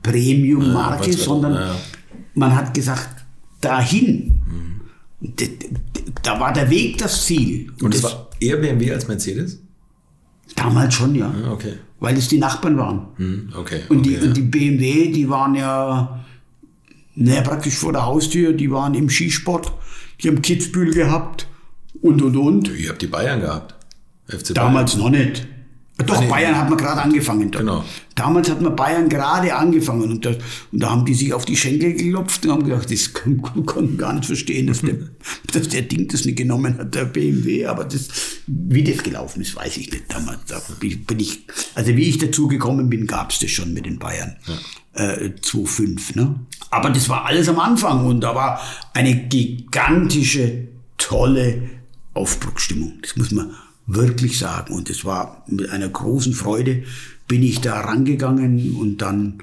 Premium-Marke, 0.02 1.10
ja, 1.10 1.16
sondern 1.16 1.54
ja. 1.54 1.76
man 2.34 2.54
hat 2.54 2.74
gesagt, 2.74 3.24
dahin. 3.60 4.42
Mhm. 5.20 5.32
Da 6.22 6.38
war 6.38 6.52
der 6.52 6.68
Weg 6.68 6.98
das 6.98 7.24
Ziel. 7.24 7.72
Und, 7.80 7.94
es 7.94 8.02
war 8.02 8.28
eher 8.40 8.56
BMW 8.56 8.92
als 8.92 9.08
Mercedes? 9.08 9.60
Damals 10.54 10.94
schon, 10.94 11.14
ja. 11.14 11.32
ja 11.42 11.52
okay. 11.52 11.74
Weil 11.98 12.16
es 12.16 12.28
die 12.28 12.38
Nachbarn 12.38 12.76
waren. 12.76 13.06
Mhm, 13.16 13.52
okay. 13.56 13.82
Und, 13.88 14.04
die, 14.04 14.16
okay, 14.16 14.26
und 14.26 14.36
die 14.36 14.42
BMW, 14.42 15.10
die 15.10 15.28
waren 15.28 15.54
ja 15.54 16.22
naja, 17.14 17.42
praktisch 17.42 17.74
vor 17.74 17.92
der 17.92 18.06
Haustür, 18.06 18.52
die 18.52 18.70
waren 18.70 18.94
im 18.94 19.08
Skisport, 19.08 19.72
die 20.20 20.28
haben 20.28 20.42
Kitzbühel 20.42 20.92
gehabt 20.92 21.46
und 22.02 22.20
und 22.20 22.36
und. 22.36 22.68
Ihr 22.78 22.90
habt 22.90 23.00
die 23.00 23.06
Bayern 23.06 23.40
gehabt. 23.40 23.74
FC 24.28 24.54
Damals 24.54 24.96
Bayern. 24.96 25.12
noch 25.12 25.18
nicht. 25.18 25.46
Doch, 26.06 26.20
nee, 26.20 26.26
Bayern 26.26 26.56
hat 26.56 26.68
man 26.68 26.78
gerade 26.78 27.02
angefangen. 27.02 27.50
Genau. 27.50 27.84
Damals 28.14 28.50
hat 28.50 28.60
man 28.60 28.74
Bayern 28.74 29.08
gerade 29.08 29.54
angefangen 29.54 30.10
und, 30.10 30.24
das, 30.24 30.36
und, 30.72 30.82
da 30.82 30.90
haben 30.90 31.04
die 31.04 31.14
sich 31.14 31.32
auf 31.32 31.44
die 31.44 31.56
Schenkel 31.56 31.92
geklopft 31.92 32.44
und 32.44 32.52
haben 32.52 32.64
gedacht, 32.64 32.90
das 32.90 33.12
konnten 33.12 33.96
gar 33.98 34.14
nicht 34.14 34.26
verstehen, 34.26 34.66
dass 34.66 34.80
der, 34.80 34.96
dass 35.52 35.68
der 35.68 35.82
Ding 35.82 36.08
das 36.08 36.24
nicht 36.24 36.38
genommen 36.38 36.78
hat, 36.78 36.94
der 36.94 37.04
BMW. 37.04 37.66
Aber 37.66 37.84
das, 37.84 38.08
wie 38.46 38.82
das 38.82 39.02
gelaufen 39.02 39.42
ist, 39.42 39.54
weiß 39.54 39.76
ich 39.76 39.92
nicht 39.92 40.04
damals. 40.08 40.40
Da 40.48 40.60
bin 40.80 41.20
ich, 41.20 41.46
also 41.74 41.94
wie 41.96 42.08
ich 42.08 42.18
dazu 42.18 42.48
gekommen 42.48 42.88
bin, 42.88 43.06
gab 43.06 43.30
es 43.30 43.38
das 43.38 43.50
schon 43.50 43.72
mit 43.72 43.86
den 43.86 43.98
Bayern. 43.98 44.36
Ja. 44.46 45.12
äh, 45.12 45.32
2,5. 45.40 46.16
Ne? 46.16 46.34
Aber 46.70 46.90
das 46.90 47.08
war 47.08 47.26
alles 47.26 47.48
am 47.48 47.60
Anfang 47.60 48.06
und 48.06 48.22
da 48.22 48.34
war 48.34 48.60
eine 48.94 49.14
gigantische, 49.14 50.68
tolle 50.96 51.62
Aufbruchsstimmung. 52.14 52.98
Das 53.02 53.16
muss 53.16 53.30
man 53.30 53.54
wirklich 53.86 54.38
sagen. 54.38 54.74
Und 54.74 54.90
es 54.90 55.04
war 55.04 55.44
mit 55.48 55.70
einer 55.70 55.88
großen 55.88 56.34
Freude, 56.34 56.84
bin 57.28 57.42
ich 57.42 57.60
da 57.60 57.80
rangegangen 57.80 58.76
und 58.76 58.98
dann 58.98 59.42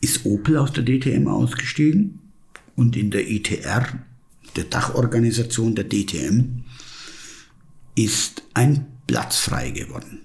ist 0.00 0.24
Opel 0.24 0.56
aus 0.56 0.72
der 0.72 0.84
DTM 0.84 1.28
ausgestiegen 1.28 2.20
und 2.76 2.96
in 2.96 3.10
der 3.10 3.28
ITR, 3.28 3.86
der 4.56 4.64
Dachorganisation 4.64 5.74
der 5.74 5.88
DTM, 5.88 6.64
ist 7.94 8.42
ein 8.54 8.86
Platz 9.06 9.38
frei 9.38 9.70
geworden. 9.70 10.20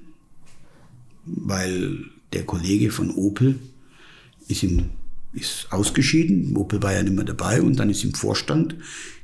Weil 1.26 2.06
der 2.32 2.46
Kollege 2.46 2.92
von 2.92 3.12
Opel 3.12 3.60
ist, 4.48 4.64
im, 4.64 4.92
ist 5.34 5.68
ausgeschieden, 5.72 6.56
Opel 6.56 6.82
war 6.82 6.94
ja 6.94 7.04
nicht 7.04 7.16
mehr 7.16 7.26
dabei 7.26 7.62
und 7.62 7.78
dann 7.78 7.90
ist 7.90 8.04
im 8.04 8.14
Vorstand 8.14 8.76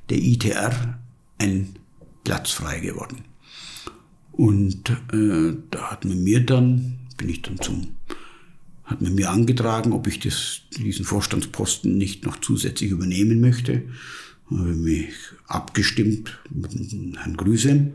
der 0.09 0.17
ITR 0.17 0.99
ein 1.37 1.75
Platz 2.23 2.51
frei 2.51 2.79
geworden. 2.79 3.23
Und 4.31 4.89
äh, 5.13 5.57
da 5.69 5.91
hat 5.91 6.05
man 6.05 6.23
mir 6.23 6.45
dann, 6.45 6.99
bin 7.17 7.29
ich 7.29 7.41
dann 7.41 7.59
zum, 7.59 7.95
hat 8.83 9.01
man 9.01 9.15
mir 9.15 9.29
angetragen, 9.29 9.91
ob 9.93 10.07
ich 10.07 10.19
das, 10.19 10.61
diesen 10.77 11.05
Vorstandsposten 11.05 11.97
nicht 11.97 12.25
noch 12.25 12.39
zusätzlich 12.39 12.91
übernehmen 12.91 13.41
möchte. 13.41 13.83
Habe 14.49 14.75
mich 14.75 15.13
abgestimmt 15.47 16.39
mit 16.49 16.71
Herrn 17.17 17.37
Grüse. 17.37 17.93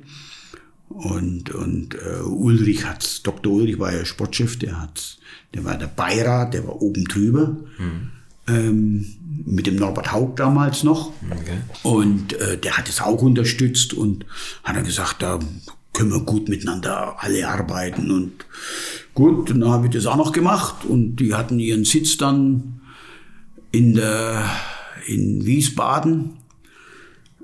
Und, 0.88 1.50
und 1.50 1.94
äh, 1.94 2.20
Ulrich 2.22 2.86
hat's, 2.86 3.22
Dr. 3.22 3.52
Ulrich 3.52 3.78
war 3.78 3.92
ja 3.92 4.04
Sportchef, 4.04 4.58
der 4.58 4.80
hat's, 4.80 5.18
der 5.52 5.64
war 5.64 5.76
der 5.76 5.88
Beirat, 5.88 6.54
der 6.54 6.66
war 6.66 6.80
oben 6.80 7.04
drüber. 7.04 7.56
Mhm. 7.78 8.12
Ähm, 8.48 9.16
mit 9.44 9.66
dem 9.66 9.76
Norbert 9.76 10.12
Haug 10.12 10.34
damals 10.36 10.82
noch. 10.82 11.12
Okay. 11.30 11.58
Und 11.82 12.32
äh, 12.34 12.58
der 12.58 12.76
hat 12.76 12.88
es 12.88 13.00
auch 13.00 13.22
unterstützt 13.22 13.94
und 13.94 14.24
hat 14.64 14.76
er 14.76 14.82
gesagt, 14.82 15.22
da 15.22 15.38
können 15.92 16.10
wir 16.10 16.20
gut 16.20 16.48
miteinander 16.48 17.16
alle 17.18 17.48
arbeiten. 17.48 18.10
Und 18.10 18.32
gut, 19.14 19.50
dann 19.50 19.64
habe 19.68 19.86
ich 19.86 19.92
das 19.92 20.06
auch 20.06 20.16
noch 20.16 20.32
gemacht 20.32 20.84
und 20.84 21.16
die 21.16 21.34
hatten 21.34 21.58
ihren 21.58 21.84
Sitz 21.84 22.16
dann 22.16 22.80
in, 23.72 23.94
der, 23.94 24.44
in 25.06 25.46
Wiesbaden 25.46 26.34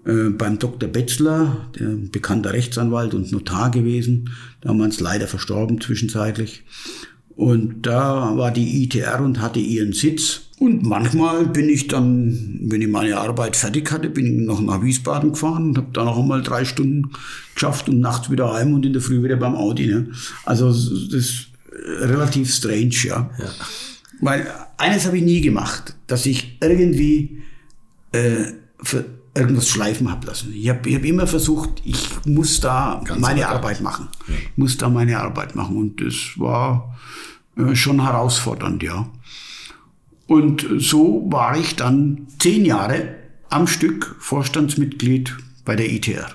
äh, 0.05 0.31
beim 0.31 0.59
Dr. 0.59 0.89
Betzler, 0.89 1.69
der 1.79 1.87
bekannter 2.11 2.53
Rechtsanwalt 2.53 3.15
und 3.15 3.33
Notar 3.33 3.71
gewesen, 3.71 4.31
damals 4.61 5.01
leider 5.01 5.29
verstorben 5.29 5.81
zwischenzeitlich. 5.81 6.65
Und 7.43 7.83
da 7.83 8.37
war 8.37 8.53
die 8.53 8.85
ITR 8.85 9.21
und 9.21 9.41
hatte 9.41 9.59
ihren 9.59 9.93
Sitz. 9.93 10.43
Und 10.61 10.85
manchmal 10.85 11.45
bin 11.45 11.69
ich 11.69 11.89
dann, 11.89 12.61
wenn 12.63 12.81
ich 12.81 12.87
meine 12.87 13.19
Arbeit 13.19 13.57
fertig 13.57 13.91
hatte, 13.91 14.09
bin 14.09 14.27
ich 14.27 14.47
noch 14.47 14.61
nach 14.61 14.81
Wiesbaden 14.81 15.33
gefahren 15.33 15.71
und 15.71 15.77
habe 15.77 15.89
da 15.93 16.05
noch 16.05 16.21
einmal 16.21 16.41
drei 16.43 16.65
Stunden 16.65 17.11
geschafft 17.53 17.89
und 17.89 17.99
nachts 17.99 18.31
wieder 18.31 18.53
heim 18.53 18.75
und 18.75 18.87
in 18.87 18.93
der 18.93 19.03
Früh 19.03 19.25
wieder 19.25 19.35
beim 19.35 19.57
Audi. 19.57 19.89
Ne? 19.89 20.13
Also 20.45 20.69
das 20.69 21.13
ist 21.13 21.49
relativ 21.99 22.55
strange, 22.55 22.95
ja. 23.03 23.29
ja. 23.37 23.47
Weil 24.21 24.47
eines 24.77 25.05
habe 25.07 25.19
ich 25.19 25.25
nie 25.25 25.41
gemacht, 25.41 25.97
dass 26.07 26.27
ich 26.27 26.59
irgendwie 26.61 27.43
äh, 28.13 28.53
für 28.81 29.05
irgendwas 29.35 29.69
schleifen 29.69 30.13
habe 30.13 30.29
lassen. 30.29 30.53
Ich 30.55 30.69
habe 30.69 30.95
hab 30.95 31.05
immer 31.05 31.27
versucht, 31.27 31.83
ich 31.85 32.07
muss 32.25 32.61
da 32.61 33.03
Ganz 33.05 33.21
meine 33.21 33.49
Arbeit 33.49 33.81
machen. 33.81 34.07
Ja. 34.29 34.35
Ich 34.35 34.57
muss 34.59 34.77
da 34.79 34.89
meine 34.89 35.19
Arbeit 35.19 35.57
machen. 35.57 35.77
Und 35.77 36.01
das 36.01 36.15
war 36.37 36.95
äh, 36.95 37.32
schon 37.75 38.03
herausfordernd, 38.03 38.83
ja. 38.83 39.09
Und 40.27 40.67
so 40.79 41.27
war 41.31 41.57
ich 41.59 41.77
dann 41.77 42.27
zehn 42.39 42.65
Jahre 42.65 43.17
am 43.51 43.67
Stück 43.67 44.17
Vorstandsmitglied 44.19 45.37
bei 45.65 45.77
der 45.77 45.91
ITR. 45.93 46.31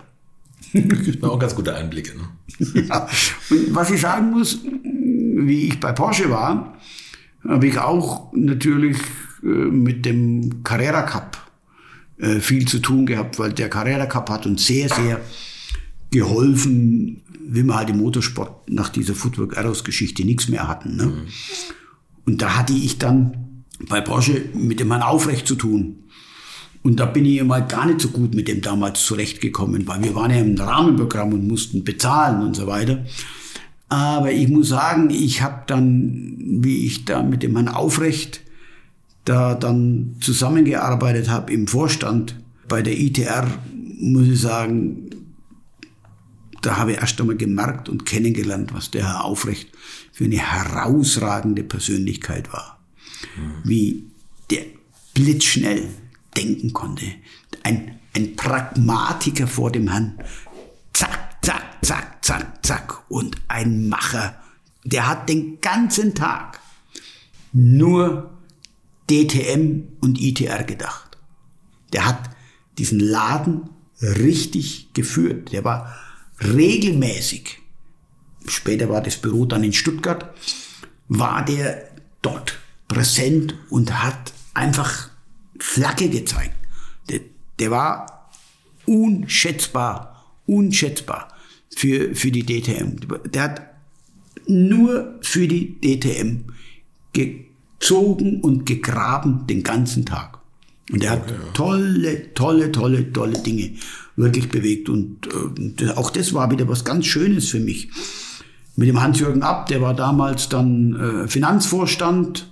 Das 0.73 1.21
war 1.21 1.31
auch 1.31 1.39
ganz 1.39 1.55
gute 1.55 1.75
Einblicke. 1.75 2.17
Ne? 2.17 2.27
Ja. 2.87 3.07
Und 3.49 3.75
was 3.75 3.89
ich 3.89 4.01
sagen 4.01 4.31
muss, 4.31 4.59
wie 4.63 5.67
ich 5.67 5.79
bei 5.79 5.91
Porsche 5.91 6.29
war, 6.29 6.77
habe 7.47 7.67
ich 7.67 7.77
auch 7.77 8.31
natürlich 8.33 8.97
äh, 9.43 9.47
mit 9.47 10.05
dem 10.05 10.63
Carrera 10.63 11.03
Cup 11.03 11.37
äh, 12.19 12.39
viel 12.39 12.67
zu 12.67 12.79
tun 12.79 13.05
gehabt, 13.05 13.37
weil 13.39 13.53
der 13.53 13.69
Carrera 13.69 14.05
Cup 14.05 14.29
hat 14.29 14.45
uns 14.45 14.65
sehr, 14.65 14.89
sehr 14.89 15.21
geholfen, 16.11 17.21
wie 17.49 17.63
wir 17.63 17.75
halt 17.75 17.89
im 17.89 17.97
Motorsport 17.97 18.69
nach 18.69 18.89
dieser 18.89 19.15
Footwork 19.15 19.57
Arrows 19.57 19.83
Geschichte 19.83 20.25
nichts 20.25 20.49
mehr 20.49 20.67
hatten. 20.67 20.95
Ne? 20.95 21.05
Mhm. 21.05 21.21
Und 22.25 22.41
da 22.41 22.57
hatte 22.57 22.73
ich 22.73 22.97
dann 22.97 23.63
bei 23.87 24.01
Porsche 24.01 24.43
mit 24.53 24.79
dem 24.79 24.91
Herrn 24.91 25.03
Aufrecht 25.03 25.47
zu 25.47 25.55
tun. 25.55 26.03
Und 26.83 26.99
da 26.99 27.05
bin 27.05 27.25
ich 27.25 27.43
mal 27.43 27.65
gar 27.65 27.85
nicht 27.85 28.01
so 28.01 28.09
gut 28.09 28.33
mit 28.33 28.47
dem 28.47 28.61
damals 28.61 29.03
zurechtgekommen, 29.05 29.87
weil 29.87 30.03
wir 30.03 30.15
waren 30.15 30.31
ja 30.31 30.37
im 30.37 30.55
Rahmenprogramm 30.55 31.33
und 31.33 31.47
mussten 31.47 31.83
bezahlen 31.83 32.41
und 32.41 32.55
so 32.55 32.67
weiter. 32.67 33.05
Aber 33.89 34.31
ich 34.31 34.49
muss 34.49 34.69
sagen, 34.69 35.09
ich 35.09 35.41
habe 35.41 35.63
dann, 35.67 36.35
wie 36.39 36.85
ich 36.85 37.05
da 37.05 37.23
mit 37.23 37.43
dem 37.43 37.55
Herrn 37.55 37.67
Aufrecht 37.69 38.41
da 39.25 39.55
dann 39.55 40.15
zusammengearbeitet 40.21 41.29
habe 41.29 41.51
im 41.53 41.67
Vorstand 41.67 42.35
bei 42.67 42.81
der 42.81 42.97
ITR, 42.97 43.47
muss 43.99 44.27
ich 44.27 44.39
sagen, 44.39 45.06
da 46.67 46.75
habe 46.75 46.91
ich 46.91 46.97
erst 46.97 47.21
einmal 47.21 47.37
gemerkt 47.37 47.87
und 47.87 48.05
kennengelernt, 48.05 48.73
was 48.73 48.91
der 48.91 49.05
Herr 49.05 49.23
Aufrecht 49.23 49.69
für 50.11 50.25
eine 50.25 50.35
herausragende 50.35 51.63
Persönlichkeit 51.63 52.51
war. 52.51 52.77
Mhm. 53.37 53.53
Wie 53.63 54.03
der 54.49 54.65
blitzschnell 55.13 55.87
denken 56.35 56.73
konnte. 56.73 57.05
Ein, 57.63 57.99
ein 58.13 58.35
Pragmatiker 58.35 59.47
vor 59.47 59.71
dem 59.71 59.89
Herrn. 59.89 60.19
Zack, 60.91 61.37
zack, 61.41 61.77
zack, 61.81 62.25
zack, 62.25 62.65
zack. 62.65 63.09
Und 63.09 63.37
ein 63.47 63.87
Macher. 63.87 64.35
Der 64.83 65.07
hat 65.07 65.29
den 65.29 65.61
ganzen 65.61 66.15
Tag 66.15 66.59
nur 67.53 68.29
DTM 69.09 69.83
und 70.01 70.19
ITR 70.19 70.65
gedacht. 70.65 71.17
Der 71.93 72.05
hat 72.05 72.29
diesen 72.77 72.99
Laden 72.99 73.69
richtig 74.01 74.89
geführt. 74.93 75.53
Der 75.53 75.63
war 75.63 75.95
regelmäßig, 76.43 77.59
später 78.47 78.89
war 78.89 79.01
das 79.01 79.17
Büro 79.17 79.45
dann 79.45 79.63
in 79.63 79.73
Stuttgart, 79.73 80.33
war 81.07 81.43
der 81.43 81.89
dort 82.21 82.57
präsent 82.87 83.55
und 83.69 84.03
hat 84.03 84.33
einfach 84.53 85.09
Flagge 85.59 86.09
gezeigt. 86.09 86.55
Der, 87.09 87.21
der 87.59 87.71
war 87.71 88.29
unschätzbar, 88.85 90.25
unschätzbar 90.45 91.29
für, 91.75 92.15
für 92.15 92.31
die 92.31 92.45
DTM. 92.45 92.97
Der 93.31 93.43
hat 93.43 93.61
nur 94.47 95.19
für 95.21 95.47
die 95.47 95.79
DTM 95.81 96.45
gezogen 97.13 98.41
und 98.41 98.65
gegraben 98.65 99.45
den 99.47 99.63
ganzen 99.63 100.05
Tag. 100.05 100.39
Und 100.91 101.03
er 101.03 101.11
hat 101.11 101.53
tolle, 101.53 102.33
tolle, 102.33 102.71
tolle, 102.71 103.11
tolle 103.11 103.39
Dinge 103.39 103.73
wirklich 104.17 104.49
bewegt. 104.49 104.89
Und 104.89 105.29
äh, 105.81 105.91
auch 105.91 106.09
das 106.09 106.33
war 106.33 106.51
wieder 106.51 106.67
was 106.67 106.83
ganz 106.83 107.05
Schönes 107.05 107.47
für 107.49 107.61
mich. 107.61 107.89
Mit 108.75 108.89
dem 108.89 109.01
Hans-Jürgen 109.01 109.41
Abt, 109.41 109.69
der 109.69 109.81
war 109.81 109.93
damals 109.93 110.49
dann 110.49 110.95
äh, 110.95 111.27
Finanzvorstand. 111.27 112.51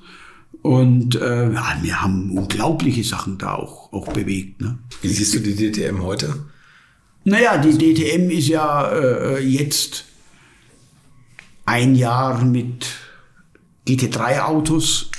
Und 0.61 1.15
äh, 1.15 1.51
ja, 1.51 1.77
wir 1.81 2.01
haben 2.01 2.31
unglaubliche 2.31 3.03
Sachen 3.03 3.37
da 3.37 3.55
auch, 3.55 3.91
auch 3.91 4.07
bewegt. 4.13 4.61
Ne? 4.61 4.79
Wie 5.01 5.09
siehst 5.09 5.35
du 5.35 5.39
die 5.39 5.55
DTM 5.55 6.01
heute? 6.01 6.35
Naja, 7.23 7.57
die 7.57 7.77
DTM 7.77 8.29
ist 8.29 8.47
ja 8.47 8.91
äh, 8.91 9.43
jetzt 9.43 10.05
ein 11.65 11.95
Jahr 11.95 12.43
mit 12.43 12.87
GT3-Autos 13.87 15.11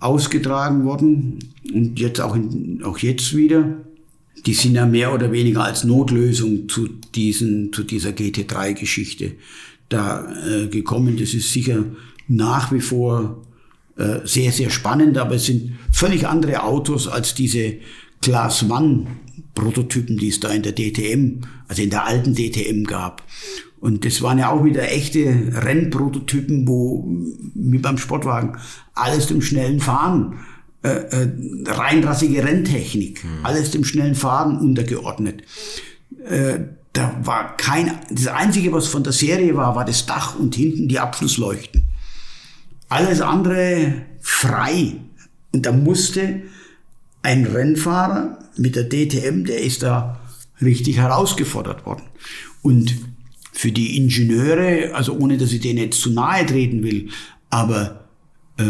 ausgetragen 0.00 0.84
worden 0.84 1.38
und 1.72 1.98
jetzt 1.98 2.20
auch, 2.20 2.34
in, 2.34 2.82
auch 2.84 2.98
jetzt 2.98 3.36
wieder. 3.36 3.76
Die 4.46 4.54
sind 4.54 4.74
ja 4.74 4.86
mehr 4.86 5.14
oder 5.14 5.30
weniger 5.30 5.64
als 5.64 5.84
Notlösung 5.84 6.68
zu, 6.68 6.88
diesen, 7.14 7.72
zu 7.72 7.84
dieser 7.84 8.10
GT3-Geschichte 8.10 9.32
da 9.88 10.26
äh, 10.46 10.66
gekommen. 10.68 11.16
Das 11.16 11.34
ist 11.34 11.52
sicher 11.52 11.84
nach 12.28 12.72
wie 12.72 12.80
vor 12.80 13.46
äh, 13.96 14.20
sehr, 14.24 14.52
sehr 14.52 14.70
spannend, 14.70 15.18
aber 15.18 15.36
es 15.36 15.46
sind 15.46 15.72
völlig 15.90 16.26
andere 16.26 16.62
Autos 16.62 17.08
als 17.08 17.34
diese 17.34 17.76
Class 18.20 18.68
One 18.68 19.06
Prototypen, 19.54 20.16
die 20.16 20.28
es 20.28 20.40
da 20.40 20.50
in 20.50 20.62
der 20.62 20.74
DTM, 20.74 21.42
also 21.68 21.82
in 21.82 21.90
der 21.90 22.06
alten 22.06 22.34
DTM 22.34 22.84
gab. 22.84 23.22
Und 23.80 24.04
das 24.04 24.22
waren 24.22 24.38
ja 24.38 24.50
auch 24.50 24.64
wieder 24.64 24.90
echte 24.90 25.24
Rennprototypen, 25.52 26.68
wo, 26.68 27.04
wie 27.54 27.78
beim 27.78 27.98
Sportwagen, 27.98 28.56
alles 28.94 29.26
dem 29.26 29.42
schnellen 29.42 29.80
Fahren, 29.80 30.36
äh, 30.82 30.88
äh, 30.88 31.28
reinrassige 31.66 32.44
Renntechnik, 32.44 33.22
mhm. 33.22 33.44
alles 33.44 33.70
dem 33.70 33.84
schnellen 33.84 34.14
Fahren 34.14 34.58
untergeordnet. 34.58 35.42
Äh, 36.28 36.58
da 36.92 37.18
war 37.22 37.56
kein, 37.56 37.98
das 38.10 38.26
Einzige, 38.26 38.72
was 38.72 38.88
von 38.88 39.04
der 39.04 39.12
Serie 39.12 39.56
war, 39.56 39.76
war 39.76 39.84
das 39.84 40.06
Dach 40.06 40.38
und 40.38 40.54
hinten 40.54 40.88
die 40.88 40.98
Abschlussleuchten. 40.98 41.88
Alles 42.88 43.20
andere 43.20 43.94
frei, 44.20 44.96
Und 45.52 45.66
da 45.66 45.72
musste 45.72 46.42
ein 47.22 47.46
Rennfahrer 47.46 48.38
mit 48.56 48.76
der 48.76 48.88
DTM, 48.88 49.44
der 49.44 49.62
ist 49.62 49.82
da 49.82 50.20
richtig 50.60 50.96
herausgefordert 50.96 51.86
worden. 51.86 52.02
Und 52.60 52.96
für 53.52 53.70
die 53.70 53.96
Ingenieure, 53.96 54.94
also 54.94 55.16
ohne 55.16 55.38
dass 55.38 55.52
ich 55.52 55.60
denen 55.60 55.78
jetzt 55.78 56.00
zu 56.00 56.10
nahe 56.10 56.44
treten 56.44 56.82
will, 56.82 57.10
aber 57.50 58.01
äh, 58.58 58.62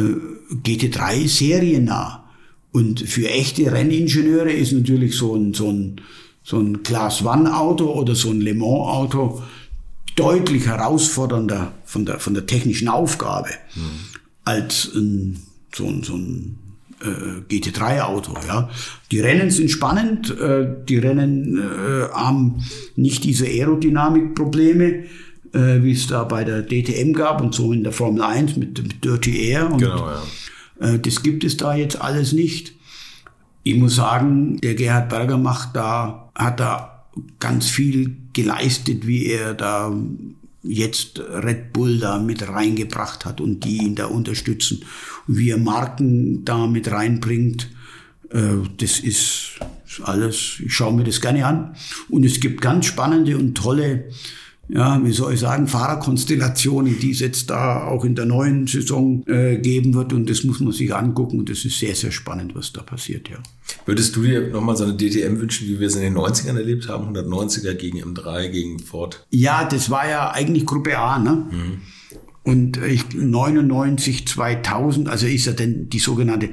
GT3 0.55 1.29
seriennah. 1.29 2.25
Und 2.73 3.01
für 3.01 3.29
echte 3.29 3.71
Renningenieure 3.71 4.51
ist 4.51 4.73
natürlich 4.73 5.17
so 5.17 5.37
ein, 5.37 5.53
so 5.53 5.71
ein, 5.71 6.01
so 6.43 6.59
ein 6.59 6.83
Class 6.83 7.25
One 7.25 7.55
Auto 7.55 7.93
oder 7.93 8.15
so 8.15 8.31
ein 8.31 8.41
Le 8.41 8.55
Mans 8.55 8.89
Auto 8.89 9.43
deutlich 10.17 10.67
herausfordernder 10.67 11.73
von 11.85 12.07
der, 12.07 12.19
von 12.19 12.35
der 12.35 12.47
technischen 12.47 12.89
Aufgabe 12.89 13.51
mhm. 13.75 13.81
als 14.45 14.91
ein, 14.95 15.43
so 15.75 15.87
ein, 15.87 16.03
so 16.03 16.15
ein 16.15 16.59
äh, 17.03 17.55
GT3-Auto. 17.55 18.35
Ja. 18.47 18.71
Die 19.11 19.21
Rennen 19.21 19.51
sind 19.51 19.71
spannend, 19.71 20.31
äh, 20.39 20.67
die 20.89 20.99
Rennen 20.99 21.59
äh, 21.59 22.09
haben 22.13 22.65
nicht 22.97 23.25
diese 23.25 23.47
Aerodynamikprobleme, 23.47 25.05
äh, 25.53 25.83
wie 25.83 25.93
es 25.93 26.07
da 26.07 26.25
bei 26.25 26.45
der 26.45 26.63
DTM 26.63 27.13
gab 27.13 27.41
und 27.41 27.55
so 27.55 27.73
in 27.73 27.83
der 27.83 27.93
Formel 27.93 28.23
1 28.23 28.57
mit, 28.57 28.83
mit 28.83 29.05
Dirty 29.05 29.49
Air. 29.49 29.71
Und, 29.71 29.79
genau, 29.79 30.09
ja. 30.09 30.23
Äh, 30.81 30.99
das 30.99 31.23
gibt 31.23 31.45
es 31.45 31.57
da 31.57 31.75
jetzt 31.75 32.01
alles 32.01 32.33
nicht. 32.33 32.75
Ich 33.63 33.77
muss 33.77 33.95
sagen, 33.95 34.59
der 34.61 34.75
Gerhard 34.75 35.09
Berger 35.09 35.39
macht 35.39 35.77
da, 35.77 36.31
hat 36.35 36.59
da 36.59 37.05
ganz 37.39 37.69
viel 37.69 38.17
geleistet, 38.33 39.07
wie 39.07 39.27
er 39.27 39.55
da 39.55 39.95
jetzt 40.63 41.21
Red 41.21 41.73
Bull 41.73 41.99
da 41.99 42.19
mit 42.19 42.49
reingebracht 42.49 43.25
hat 43.25 43.41
und 43.41 43.65
die 43.65 43.79
ihn 43.79 43.95
da 43.95 44.07
unterstützen. 44.07 44.85
Und 45.27 45.39
wie 45.39 45.51
er 45.51 45.59
Marken 45.59 46.45
da 46.45 46.67
mit 46.67 46.91
reinbringt, 46.91 47.71
äh, 48.31 48.57
das 48.79 49.01
ist 49.01 49.59
alles, 50.03 50.61
ich 50.65 50.73
schaue 50.73 50.95
mir 50.95 51.05
das 51.05 51.21
gerne 51.21 51.47
an. 51.47 51.77
Und 52.09 52.25
es 52.25 52.41
gibt 52.41 52.61
ganz 52.61 52.87
spannende 52.87 53.37
und 53.37 53.55
tolle 53.55 54.09
ja, 54.75 55.05
wie 55.05 55.13
soll 55.13 55.35
ich 55.35 55.41
sagen, 55.41 55.69
Fahrerkonstellationen, 55.69 56.99
die 56.99 57.11
es 57.11 57.21
jetzt 57.21 57.51
da 57.51 57.85
auch 57.85 58.05
in 58.05 58.15
der 58.15 58.25
neuen 58.25 58.67
Saison 58.67 59.23
äh, 59.27 59.59
geben 59.59 59.93
wird. 59.93 60.15
Und 60.15 60.31
das 60.31 60.45
muss 60.45 60.61
man 60.61 60.73
sich 60.73 60.95
angucken. 60.95 61.41
Und 61.41 61.51
das 61.51 61.65
ist 61.67 61.79
sehr, 61.79 61.95
sehr 61.95 62.11
spannend, 62.11 62.55
was 62.55 62.73
da 62.73 62.83
passiert, 62.83 63.29
ja. 63.29 63.37
Würdest 63.85 64.17
du 64.17 64.23
dir 64.23 64.49
nochmal 64.49 64.77
so 64.77 64.85
eine 64.85 64.97
DTM 64.97 65.41
wünschen, 65.41 65.69
wie 65.69 65.79
wir 65.79 65.87
es 65.87 65.97
in 65.97 66.03
den 66.03 66.17
90ern 66.17 66.57
erlebt 66.57 66.89
haben? 66.89 67.15
190er 67.15 67.75
gegen 67.75 68.03
M3, 68.03 68.49
gegen 68.49 68.79
Ford? 68.79 69.27
Ja, 69.31 69.65
das 69.65 69.91
war 69.91 70.09
ja 70.09 70.31
eigentlich 70.31 70.65
Gruppe 70.65 70.99
A, 70.99 71.19
ne? 71.19 71.47
Mhm. 71.51 71.81
Und 72.45 72.79
ich 72.79 73.15
99, 73.15 74.27
2000, 74.27 75.09
also 75.09 75.27
ist 75.27 75.45
ja 75.45 75.53
denn 75.53 75.91
die 75.91 76.01
sogenannte 76.01 76.49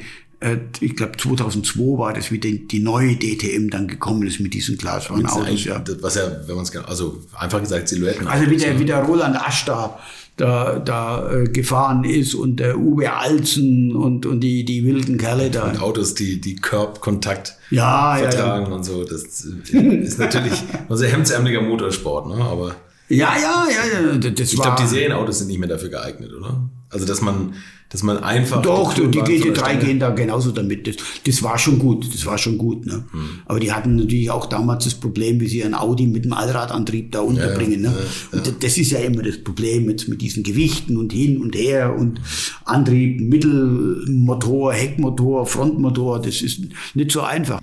ich 0.80 0.96
glaube 0.96 1.18
2002 1.18 2.00
war 2.00 2.14
das, 2.14 2.32
wie 2.32 2.40
die, 2.40 2.66
die 2.66 2.80
neue 2.80 3.16
DTM 3.18 3.70
dann 3.70 3.88
gekommen 3.88 4.26
ist 4.26 4.40
mit 4.40 4.54
diesen 4.54 4.78
Glasfahrerautos. 4.78 5.66
Ja. 5.66 5.84
Was 6.02 6.16
ja, 6.16 6.32
wenn 6.48 6.56
man 6.56 6.64
es 6.64 6.76
also 6.78 7.22
einfach 7.38 7.60
gesagt 7.60 7.90
Silhouetten. 7.90 8.26
Also 8.26 8.50
wie 8.50 8.56
der, 8.56 8.80
wie 8.80 8.86
der 8.86 9.04
Roland 9.04 9.36
Asch 9.36 9.66
da, 9.66 10.00
da, 10.38 10.80
da 10.80 11.30
äh, 11.30 11.44
gefahren 11.50 12.06
ist 12.06 12.36
und 12.36 12.58
der 12.62 12.78
Uwe 12.78 13.12
Alzen 13.12 13.94
und, 13.94 14.26
und 14.26 14.40
die, 14.40 14.64
die 14.64 14.86
wilden 14.86 15.18
Kerle 15.18 15.50
da. 15.50 15.66
Und 15.66 15.82
Autos, 15.82 16.16
die, 16.16 16.40
die 16.40 16.56
Körbkontakt 16.56 17.58
ja, 17.70 18.16
vertragen 18.16 18.64
ja, 18.64 18.70
ja. 18.70 18.76
und 18.76 18.84
so. 18.84 19.04
Das 19.04 19.22
ist 19.24 20.20
natürlich 20.20 20.64
ein 20.88 20.96
sehr 20.96 21.10
hemdsärmeliger 21.10 21.62
Motorsport, 21.62 22.28
ne? 22.28 22.42
aber 22.46 22.76
ja, 23.10 23.36
ja, 23.38 23.68
ja, 23.70 24.18
das 24.18 24.54
Ich 24.54 24.60
glaube, 24.60 24.82
die 24.82 24.88
Serienautos 24.88 25.40
sind 25.40 25.48
nicht 25.48 25.60
mehr 25.60 25.70
dafür 25.70 25.90
geeignet, 25.90 26.32
oder? 26.32 26.70
Also, 26.92 27.06
dass 27.06 27.22
man, 27.22 27.54
dass 27.90 28.04
man 28.04 28.18
einfach. 28.18 28.62
Doch, 28.62 28.94
die, 28.94 29.10
die 29.10 29.20
GT3 29.20 29.78
gehen 29.78 30.00
da 30.00 30.10
genauso 30.10 30.52
damit. 30.52 30.88
Das, 30.88 30.96
das 31.26 31.44
war 31.44 31.58
schon 31.58 31.78
gut, 31.80 32.12
das 32.14 32.26
war 32.26 32.38
schon 32.38 32.58
gut. 32.58 32.86
Ne? 32.86 33.06
Hm. 33.12 33.30
Aber 33.46 33.60
die 33.60 33.72
hatten 33.72 33.96
natürlich 33.96 34.30
auch 34.32 34.48
damals 34.48 34.86
das 34.86 34.96
Problem, 34.96 35.40
wie 35.40 35.48
sie 35.48 35.64
ein 35.64 35.76
Audi 35.76 36.08
mit 36.08 36.24
einem 36.24 36.34
Allradantrieb 36.34 37.12
da 37.12 37.22
unterbringen. 37.22 37.84
Ja, 37.84 37.92
ne? 37.92 37.96
Ja, 37.98 38.38
ja. 38.40 38.44
Und 38.46 38.64
das 38.64 38.78
ist 38.78 38.92
ja 38.92 39.00
immer 39.00 39.24
das 39.24 39.44
Problem 39.44 39.86
mit, 39.86 40.08
mit 40.08 40.22
diesen 40.22 40.44
Gewichten 40.44 40.98
und 40.98 41.14
hin 41.14 41.40
und 41.40 41.56
her 41.56 41.96
und 41.96 42.22
Antrieb, 42.66 43.22
Mittelmotor, 43.22 44.74
Heckmotor, 44.74 45.46
Frontmotor, 45.46 46.22
das 46.22 46.42
ist 46.42 46.62
nicht 46.94 47.12
so 47.12 47.22
einfach. 47.22 47.62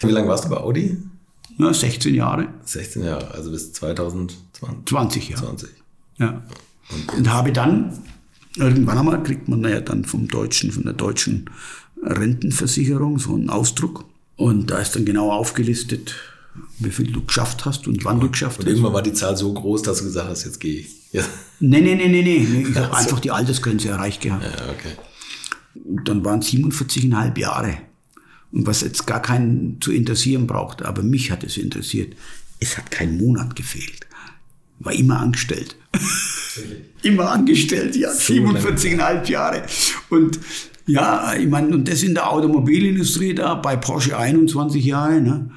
Wie 0.00 0.10
lange 0.10 0.28
warst 0.28 0.46
du 0.46 0.48
bei 0.50 0.56
Audi? 0.56 0.96
Ja, 1.58 1.72
16 1.72 2.14
Jahre. 2.14 2.48
16 2.64 3.04
Jahre, 3.04 3.30
also 3.32 3.50
bis 3.50 3.72
2020. 3.72 4.86
20 4.86 5.28
Jahre. 5.30 5.46
20. 5.46 5.70
Ja. 6.18 6.42
Und, 6.90 7.14
und 7.18 7.32
habe 7.32 7.52
dann, 7.52 7.98
irgendwann 8.56 8.98
einmal 8.98 9.22
kriegt 9.22 9.48
man 9.48 9.62
ja 9.64 9.80
dann 9.80 10.04
vom 10.04 10.28
deutschen, 10.28 10.72
von 10.72 10.84
der 10.84 10.94
deutschen 10.94 11.50
Rentenversicherung 12.02 13.18
so 13.18 13.34
einen 13.34 13.50
Ausdruck. 13.50 14.04
Und 14.36 14.70
da 14.70 14.78
ist 14.78 14.96
dann 14.96 15.04
genau 15.04 15.30
aufgelistet, 15.30 16.14
wie 16.78 16.90
viel 16.90 17.12
du 17.12 17.24
geschafft 17.24 17.64
hast 17.64 17.86
und 17.86 18.04
wann 18.04 18.20
du 18.20 18.30
geschafft 18.30 18.58
und 18.58 18.64
hast. 18.64 18.68
Und 18.68 18.72
irgendwann 18.72 18.94
war 18.94 19.02
die 19.02 19.12
Zahl 19.12 19.36
so 19.36 19.52
groß, 19.52 19.82
dass 19.82 19.98
du 19.98 20.04
gesagt 20.04 20.28
hast, 20.28 20.44
jetzt 20.44 20.60
gehe 20.60 20.80
ich. 20.80 20.88
Ja. 21.12 21.22
Nee, 21.60 21.80
nee, 21.80 21.94
nee, 21.94 22.08
nee, 22.08 22.22
nee. 22.22 22.66
Ich 22.70 22.76
habe 22.76 22.96
einfach 22.96 23.20
die 23.20 23.30
Altersgrenze 23.30 23.88
erreicht 23.88 24.20
gehabt. 24.20 24.44
Ja, 24.44 24.70
okay. 24.70 24.96
Und 25.74 26.08
dann 26.08 26.24
waren 26.24 26.40
es 26.40 26.48
47,5 26.48 27.38
Jahre. 27.38 27.78
Und 28.52 28.66
was 28.66 28.82
jetzt 28.82 29.06
gar 29.06 29.22
keinen 29.22 29.80
zu 29.80 29.92
interessieren 29.92 30.46
braucht, 30.46 30.82
aber 30.82 31.02
mich 31.02 31.30
hat 31.30 31.42
es 31.42 31.56
interessiert. 31.56 32.14
Es 32.60 32.76
hat 32.76 32.90
kein 32.90 33.16
Monat 33.16 33.56
gefehlt. 33.56 34.06
War 34.78 34.92
immer 34.92 35.20
angestellt. 35.20 35.76
immer 37.02 37.30
angestellt, 37.30 37.96
ja, 37.96 38.10
47,5 38.10 39.30
Jahre. 39.30 39.62
Und 40.10 40.38
ja, 40.86 41.34
ich 41.34 41.48
meine, 41.48 41.74
und 41.74 41.88
das 41.88 42.02
in 42.02 42.14
der 42.14 42.30
Automobilindustrie 42.30 43.34
da, 43.34 43.54
bei 43.54 43.76
Porsche 43.76 44.18
21 44.18 44.84
Jahre, 44.84 45.20
ne? 45.20 45.50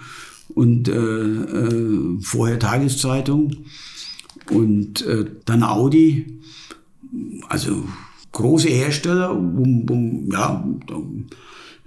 Und 0.54 0.88
äh, 0.88 0.94
äh, 0.94 2.18
vorher 2.22 2.60
Tageszeitung 2.60 3.52
und 4.52 5.06
äh, 5.06 5.26
dann 5.46 5.64
Audi. 5.64 6.40
Also 7.50 7.84
große 8.32 8.70
Hersteller, 8.70 9.36
wo, 9.36 9.64
wo, 9.66 10.32
ja, 10.32 10.64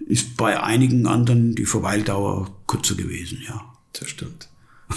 ist 0.08 0.38
bei 0.38 0.60
einigen 0.60 1.06
anderen 1.06 1.54
die 1.54 1.66
Verweildauer 1.66 2.50
kürzer 2.66 2.94
gewesen, 2.94 3.42
ja. 3.46 3.62
Das 3.92 4.08
stimmt. 4.08 4.48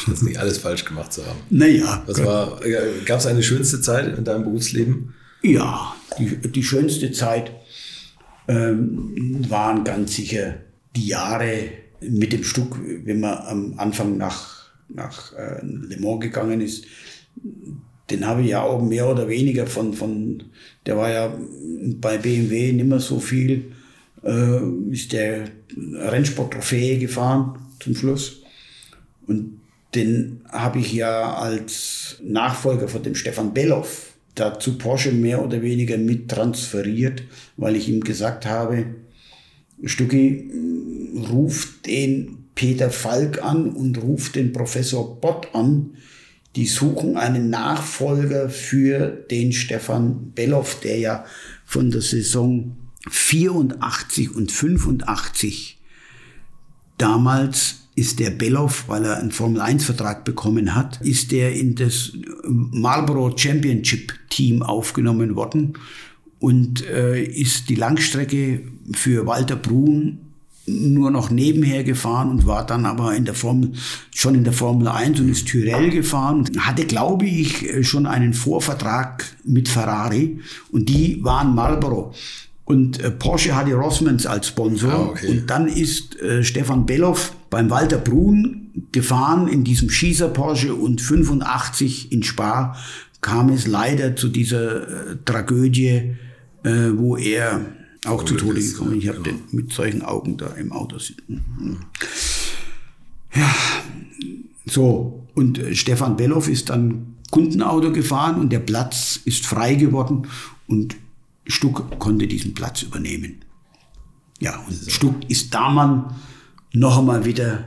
Das 0.07 0.21
nicht 0.21 0.37
alles 0.37 0.59
falsch 0.59 0.85
gemacht 0.85 1.11
zu 1.11 1.25
haben. 1.25 1.39
Naja. 1.49 2.01
Was 2.05 2.23
war, 2.23 2.61
gab 3.05 3.19
es 3.19 3.25
eine 3.25 3.43
schönste 3.43 3.81
Zeit 3.81 4.17
in 4.17 4.23
deinem 4.23 4.43
Berufsleben? 4.43 5.13
Ja, 5.41 5.95
die, 6.17 6.37
die 6.37 6.63
schönste 6.63 7.11
Zeit 7.11 7.51
ähm, 8.47 9.45
waren 9.49 9.83
ganz 9.83 10.15
sicher 10.15 10.55
die 10.95 11.07
Jahre 11.07 11.71
mit 11.99 12.31
dem 12.31 12.45
Stück, 12.45 12.77
wenn 13.03 13.19
man 13.19 13.37
am 13.39 13.73
Anfang 13.77 14.17
nach, 14.17 14.71
nach 14.87 15.33
äh, 15.33 15.59
Le 15.61 15.97
Mans 15.99 16.21
gegangen 16.21 16.61
ist. 16.61 16.85
Den 18.09 18.25
habe 18.25 18.43
ich 18.43 18.49
ja 18.49 18.61
auch 18.61 18.81
mehr 18.81 19.09
oder 19.09 19.27
weniger 19.27 19.67
von, 19.67 19.93
von 19.93 20.43
der 20.85 20.95
war 20.95 21.09
ja 21.09 21.37
bei 21.99 22.17
BMW 22.17 22.71
nicht 22.71 22.87
mehr 22.87 22.99
so 22.99 23.19
viel 23.19 23.73
äh, 24.23 24.91
ist 24.91 25.13
der 25.13 25.49
Rennsport-Trophäe 25.75 26.97
gefahren 26.99 27.59
zum 27.79 27.95
Schluss. 27.95 28.41
Und 29.27 29.61
den 29.95 30.41
habe 30.49 30.79
ich 30.79 30.93
ja 30.93 31.35
als 31.35 32.17
Nachfolger 32.23 32.87
von 32.87 33.03
dem 33.03 33.15
Stefan 33.15 33.53
Belloff 33.53 34.13
dazu 34.35 34.77
Porsche 34.77 35.11
mehr 35.11 35.43
oder 35.43 35.61
weniger 35.61 35.97
mit 35.97 36.29
transferiert, 36.29 37.23
weil 37.57 37.75
ich 37.75 37.89
ihm 37.89 38.01
gesagt 38.01 38.45
habe, 38.45 38.85
Stucki, 39.83 40.49
ruft 41.29 41.85
den 41.87 42.45
Peter 42.55 42.89
Falk 42.89 43.43
an 43.43 43.69
und 43.71 44.01
ruft 44.01 44.35
den 44.35 44.53
Professor 44.53 45.19
Bott 45.19 45.53
an. 45.53 45.95
Die 46.55 46.67
suchen 46.67 47.17
einen 47.17 47.49
Nachfolger 47.49 48.49
für 48.49 49.07
den 49.07 49.51
Stefan 49.51 50.31
Belloff, 50.33 50.79
der 50.81 50.99
ja 50.99 51.25
von 51.65 51.91
der 51.91 52.01
Saison 52.01 52.77
84 53.09 54.35
und 54.35 54.51
85 54.51 55.77
damals 56.97 57.77
ist 57.95 58.19
der 58.19 58.29
Belloff, 58.29 58.85
weil 58.87 59.03
er 59.05 59.17
einen 59.17 59.31
Formel-1-Vertrag 59.31 60.23
bekommen 60.23 60.75
hat, 60.75 61.01
ist 61.01 61.31
der 61.31 61.53
in 61.53 61.75
das 61.75 62.13
Marlboro 62.43 63.35
Championship 63.35 64.13
Team 64.29 64.63
aufgenommen 64.63 65.35
worden 65.35 65.73
und 66.39 66.85
äh, 66.87 67.21
ist 67.21 67.69
die 67.69 67.75
Langstrecke 67.75 68.63
für 68.93 69.27
Walter 69.27 69.55
Brun 69.55 70.19
nur 70.67 71.11
noch 71.11 71.31
nebenher 71.31 71.83
gefahren 71.83 72.29
und 72.29 72.45
war 72.45 72.65
dann 72.65 72.85
aber 72.85 73.15
in 73.15 73.25
der 73.25 73.33
Formel, 73.33 73.73
schon 74.13 74.35
in 74.35 74.43
der 74.43 74.53
Formel 74.53 74.87
1 74.87 75.19
und 75.19 75.29
ist 75.29 75.47
Tyrell 75.47 75.89
gefahren. 75.89 76.45
Hatte, 76.59 76.85
glaube 76.85 77.25
ich, 77.25 77.85
schon 77.85 78.05
einen 78.05 78.33
Vorvertrag 78.33 79.25
mit 79.43 79.67
Ferrari 79.67 80.39
und 80.71 80.87
die 80.87 81.23
waren 81.23 81.55
Marlboro. 81.55 82.13
Und 82.71 83.01
äh, 83.01 83.11
Porsche 83.11 83.53
hatte 83.53 83.73
Rossmans 83.73 84.25
als 84.25 84.47
Sponsor. 84.47 84.93
Ah, 84.93 85.05
okay. 85.09 85.27
Und 85.27 85.49
dann 85.49 85.67
ist 85.67 86.17
äh, 86.21 86.41
Stefan 86.41 86.85
Belloff 86.85 87.33
beim 87.49 87.69
Walter 87.69 87.97
Brun 87.97 88.69
gefahren 88.93 89.49
in 89.49 89.65
diesem 89.65 89.89
Schießer 89.89 90.29
Porsche 90.29 90.73
und 90.73 91.01
85 91.01 92.13
in 92.13 92.23
Spa 92.23 92.77
kam 93.19 93.49
es 93.49 93.67
leider 93.67 94.15
zu 94.15 94.29
dieser 94.29 95.11
äh, 95.11 95.17
Tragödie, 95.25 96.15
äh, 96.63 96.91
wo 96.93 97.17
er 97.17 97.59
auch 98.05 98.23
zu 98.23 98.35
Tode 98.35 98.61
gekommen. 98.61 98.97
Ich 98.97 99.09
habe 99.09 99.19
genau. 99.19 99.37
den 99.37 99.57
mit 99.57 99.73
solchen 99.73 100.01
Augen 100.01 100.37
da 100.37 100.47
im 100.53 100.71
Auto 100.71 100.97
sitzen. 100.97 101.77
Ja, 103.35 103.53
so. 104.65 105.27
Und 105.35 105.59
äh, 105.59 105.75
Stefan 105.75 106.15
Belloff 106.15 106.47
ist 106.47 106.69
dann 106.69 107.17
Kundenauto 107.31 107.91
gefahren 107.91 108.39
und 108.39 108.53
der 108.53 108.59
Platz 108.59 109.19
ist 109.25 109.45
frei 109.45 109.75
geworden 109.75 110.27
und 110.67 110.95
Stuck 111.47 111.99
konnte 111.99 112.27
diesen 112.27 112.53
Platz 112.53 112.83
übernehmen. 112.83 113.43
Ja, 114.39 114.59
und 114.67 114.91
Stuck 114.91 115.15
ist 115.29 115.53
damals 115.53 116.13
noch 116.73 116.99
einmal 116.99 117.25
wieder 117.25 117.65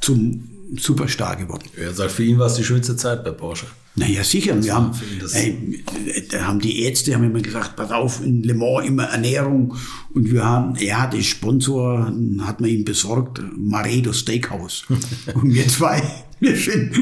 zum 0.00 0.48
Superstar 0.76 1.36
geworden. 1.36 1.64
Er 1.76 1.94
sagt, 1.94 2.12
für 2.12 2.24
ihn 2.24 2.38
war 2.38 2.46
es 2.46 2.54
die 2.54 2.64
schönste 2.64 2.96
Zeit 2.96 3.24
bei 3.24 3.30
Porsche. 3.30 3.66
Naja, 3.94 4.22
sicher. 4.24 4.62
Wir 4.62 4.74
haben, 4.74 4.90
ey, 5.32 5.82
da 6.30 6.46
haben 6.46 6.60
die 6.60 6.82
Ärzte 6.82 7.14
haben 7.14 7.24
immer 7.24 7.40
gesagt, 7.40 7.76
pass 7.76 7.90
auf, 7.90 8.22
in 8.22 8.42
Le 8.42 8.52
Mans 8.52 8.86
immer 8.86 9.04
Ernährung. 9.04 9.74
Und 10.12 10.30
wir 10.30 10.44
haben, 10.44 10.76
ja, 10.76 11.06
der 11.06 11.22
Sponsor 11.22 12.12
hat 12.40 12.60
man 12.60 12.68
ihm 12.68 12.84
besorgt, 12.84 13.40
Maredo 13.56 14.12
Steakhouse. 14.12 14.84
und 15.34 15.54
wir 15.54 15.66
zwei, 15.68 16.02
wir 16.40 16.56
sind, 16.56 16.92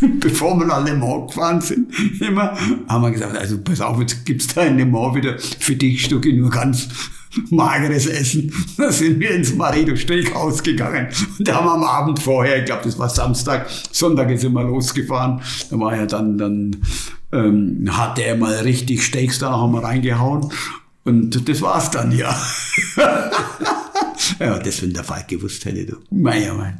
bevor 0.20 0.58
wir 0.58 0.66
nach 0.66 0.84
Le 0.84 0.98
gefahren 1.26 1.60
sind, 1.60 1.90
immer, 2.20 2.56
haben 2.88 3.02
wir 3.02 3.10
gesagt, 3.10 3.36
also 3.36 3.58
pass 3.58 3.80
auf, 3.80 3.98
jetzt 4.00 4.24
gibt's 4.24 4.48
da 4.48 4.62
in 4.62 4.76
Le 4.76 4.86
Mans 4.86 5.16
wieder 5.16 5.38
für 5.38 5.76
dich 5.76 6.04
Stücke 6.04 6.32
nur 6.32 6.50
ganz 6.50 6.88
mageres 7.50 8.06
Essen. 8.06 8.52
Da 8.76 8.92
sind 8.92 9.20
wir 9.20 9.30
ins 9.30 9.54
Maredo 9.54 9.96
Steakhouse 9.96 10.62
gegangen. 10.62 11.08
Und 11.38 11.48
da 11.48 11.56
haben 11.56 11.66
wir 11.66 11.72
am 11.72 11.84
Abend 11.84 12.18
vorher, 12.18 12.58
ich 12.58 12.66
glaube, 12.66 12.82
das 12.84 12.98
war 12.98 13.08
Samstag, 13.08 13.68
Sonntag 13.90 14.30
ist 14.30 14.44
immer 14.44 14.62
losgefahren. 14.64 15.40
Da 15.70 15.78
war 15.78 15.96
ja 15.96 16.06
dann, 16.06 16.36
dann 16.38 16.76
ähm, 17.32 17.88
hatte 17.90 18.22
er 18.22 18.36
mal 18.36 18.54
richtig 18.56 19.04
Steaks 19.04 19.38
da, 19.38 19.50
haben 19.52 19.72
wir 19.72 19.82
reingehauen. 19.82 20.50
Und 21.04 21.48
das 21.48 21.62
war's 21.62 21.90
dann, 21.90 22.10
ja. 22.10 22.36
ja, 24.40 24.58
das, 24.58 24.82
wenn 24.82 24.92
der 24.92 25.04
Falk 25.04 25.28
gewusst 25.28 25.64
hätte, 25.64 25.86
du. 25.86 25.96
Naja, 26.10 26.52
mein. 26.52 26.78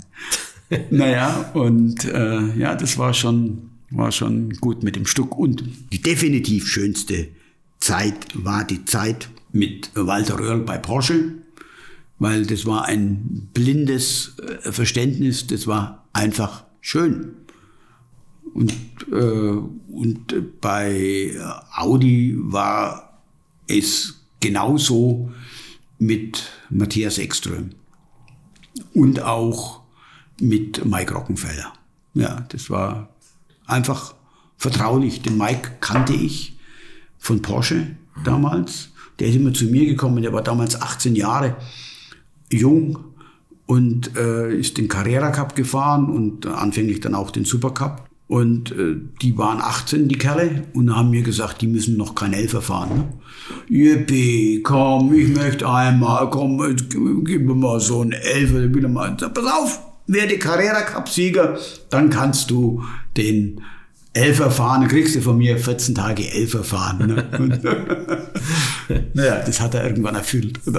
Naja, 0.91 1.51
und 1.55 2.05
äh, 2.05 2.59
ja, 2.59 2.75
das 2.75 2.99
war 2.99 3.15
schon, 3.15 3.71
war 3.91 4.11
schon 4.11 4.51
gut 4.55 4.83
mit 4.83 4.97
dem 4.97 5.07
Stück. 5.07 5.39
Und 5.39 5.63
die 5.93 6.03
definitiv 6.03 6.67
schönste 6.67 7.29
Zeit 7.79 8.27
war 8.35 8.65
die 8.65 8.85
Zeit, 8.85 9.29
mit 9.57 9.91
Walter 9.95 10.39
Röhrl 10.39 10.61
bei 10.61 10.79
Porsche, 10.79 11.33
weil 12.19 12.47
das 12.47 12.67
war 12.67 12.85
ein 12.85 13.49
blindes 13.53 14.37
äh, 14.39 14.71
Verständnis, 14.71 15.47
das 15.47 15.67
war 15.67 16.07
einfach 16.13 16.65
schön. 16.81 17.33
Und, 18.55 18.73
äh, 19.11 19.15
und 19.17 20.61
bei 20.61 21.33
Audi 21.75 22.37
war 22.39 23.21
es 23.67 24.21
genauso 24.41 25.31
mit 25.99 26.51
Matthias 26.71 27.19
Ekström 27.19 27.71
und 28.95 29.23
auch 29.23 29.81
mit 30.41 30.85
Mike 30.85 31.15
Rockenfeller. 31.15 31.73
Ja, 32.15 32.45
das 32.49 32.71
war 32.71 33.09
einfach 33.67 34.15
vertraulich. 34.57 35.23
Den 35.23 35.37
Mike 35.37 35.73
kannte 35.81 36.15
ich 36.15 36.57
von 37.19 37.43
Porsche 37.43 37.97
damals 38.25 38.91
der 39.19 39.29
ist 39.29 39.37
immer 39.37 39.53
zu 39.53 39.67
mir 39.67 39.87
gekommen, 39.87 40.23
der 40.23 40.33
war 40.33 40.43
damals 40.43 40.81
18 40.81 41.15
Jahre 41.15 41.57
jung 42.51 42.99
und 43.67 44.17
äh, 44.17 44.55
ist 44.55 44.79
den 44.79 44.89
Carrera 44.89 45.31
Cup 45.31 45.57
gefahren 45.57 46.09
und 46.09 46.47
anfänglich 46.47 47.01
dann 47.01 47.15
auch 47.15 47.31
den 47.31 47.45
Super 47.45 47.71
Cup. 47.71 48.09
Und 48.29 48.73
äh, 48.73 48.97
die 49.23 49.39
waren 49.39 49.61
18, 49.61 50.09
die 50.09 50.19
Kerle, 50.19 50.65
und 50.75 50.95
haben 50.95 51.11
mir 51.11 51.23
gesagt, 51.23 51.63
die 51.63 51.69
müssen 51.69 51.97
noch 51.97 52.17
kein 52.17 52.33
Elfer 52.33 52.61
fahren. 52.61 52.89
Ne? 52.89 53.09
Yippie, 53.69 54.63
komm, 54.65 55.15
ich 55.15 55.29
möchte 55.29 55.69
einmal, 55.69 56.29
komm, 56.31 56.59
gib 57.25 57.47
mir 57.47 57.55
mal 57.55 57.79
so 57.79 58.03
ein 58.03 58.11
Elfer. 58.11 58.69
Pass 59.29 59.45
auf, 59.45 59.81
werde 60.07 60.39
Carrera 60.39 60.83
Cup 60.83 61.09
Sieger, 61.09 61.59
dann 61.91 62.11
kannst 62.11 62.51
du 62.51 62.85
den 63.16 63.61
Elfer 64.16 64.51
fahren, 64.51 64.81
dann 64.81 64.89
kriegst 64.91 65.15
du 65.15 65.20
von 65.20 65.37
mir 65.37 65.59
14 65.59 65.95
Tage 65.95 66.31
Elfer 66.31 66.65
fahren. 66.65 67.07
Ne? 67.07 68.28
naja, 69.15 69.43
das 69.45 69.61
hat 69.61 69.74
er 69.74 69.85
irgendwann 69.85 70.15
erfüllt. 70.15 70.59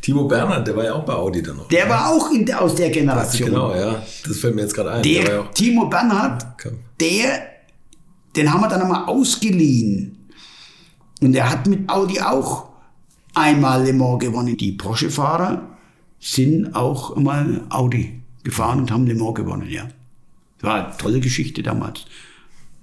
Timo 0.00 0.24
Bernhard, 0.24 0.66
der 0.66 0.74
war 0.76 0.84
ja 0.84 0.94
auch 0.94 1.04
bei 1.04 1.12
Audi 1.12 1.42
dann 1.42 1.58
noch. 1.58 1.68
Der 1.68 1.86
war 1.90 2.08
auch 2.08 2.30
in, 2.30 2.50
aus 2.54 2.74
der 2.74 2.88
Generation. 2.88 3.50
genau, 3.50 3.74
ja. 3.74 4.02
Das 4.26 4.38
fällt 4.38 4.54
mir 4.54 4.62
jetzt 4.62 4.74
gerade 4.74 4.92
ein. 4.92 5.02
Der, 5.02 5.24
der 5.24 5.50
Timo 5.52 5.90
Bernhard, 5.90 6.46
der, 6.98 7.42
den 8.34 8.50
haben 8.50 8.62
wir 8.62 8.68
dann 8.68 8.80
einmal 8.80 9.04
ausgeliehen. 9.04 10.16
Und 11.20 11.34
er 11.34 11.50
hat 11.50 11.66
mit 11.66 11.86
Audi 11.90 12.18
auch 12.20 12.70
einmal 13.34 13.84
Le 13.84 13.92
Mans 13.92 14.20
gewonnen. 14.20 14.56
Die 14.56 14.72
Porsche-Fahrer 14.72 15.69
sind 16.20 16.74
auch 16.74 17.16
einmal 17.16 17.62
Audi 17.70 18.20
gefahren 18.44 18.80
und 18.80 18.90
haben 18.90 19.06
Le 19.06 19.14
Mans 19.14 19.34
gewonnen, 19.34 19.68
ja. 19.68 19.88
War 20.60 20.86
eine 20.86 20.96
tolle 20.96 21.20
Geschichte 21.20 21.62
damals. 21.62 22.04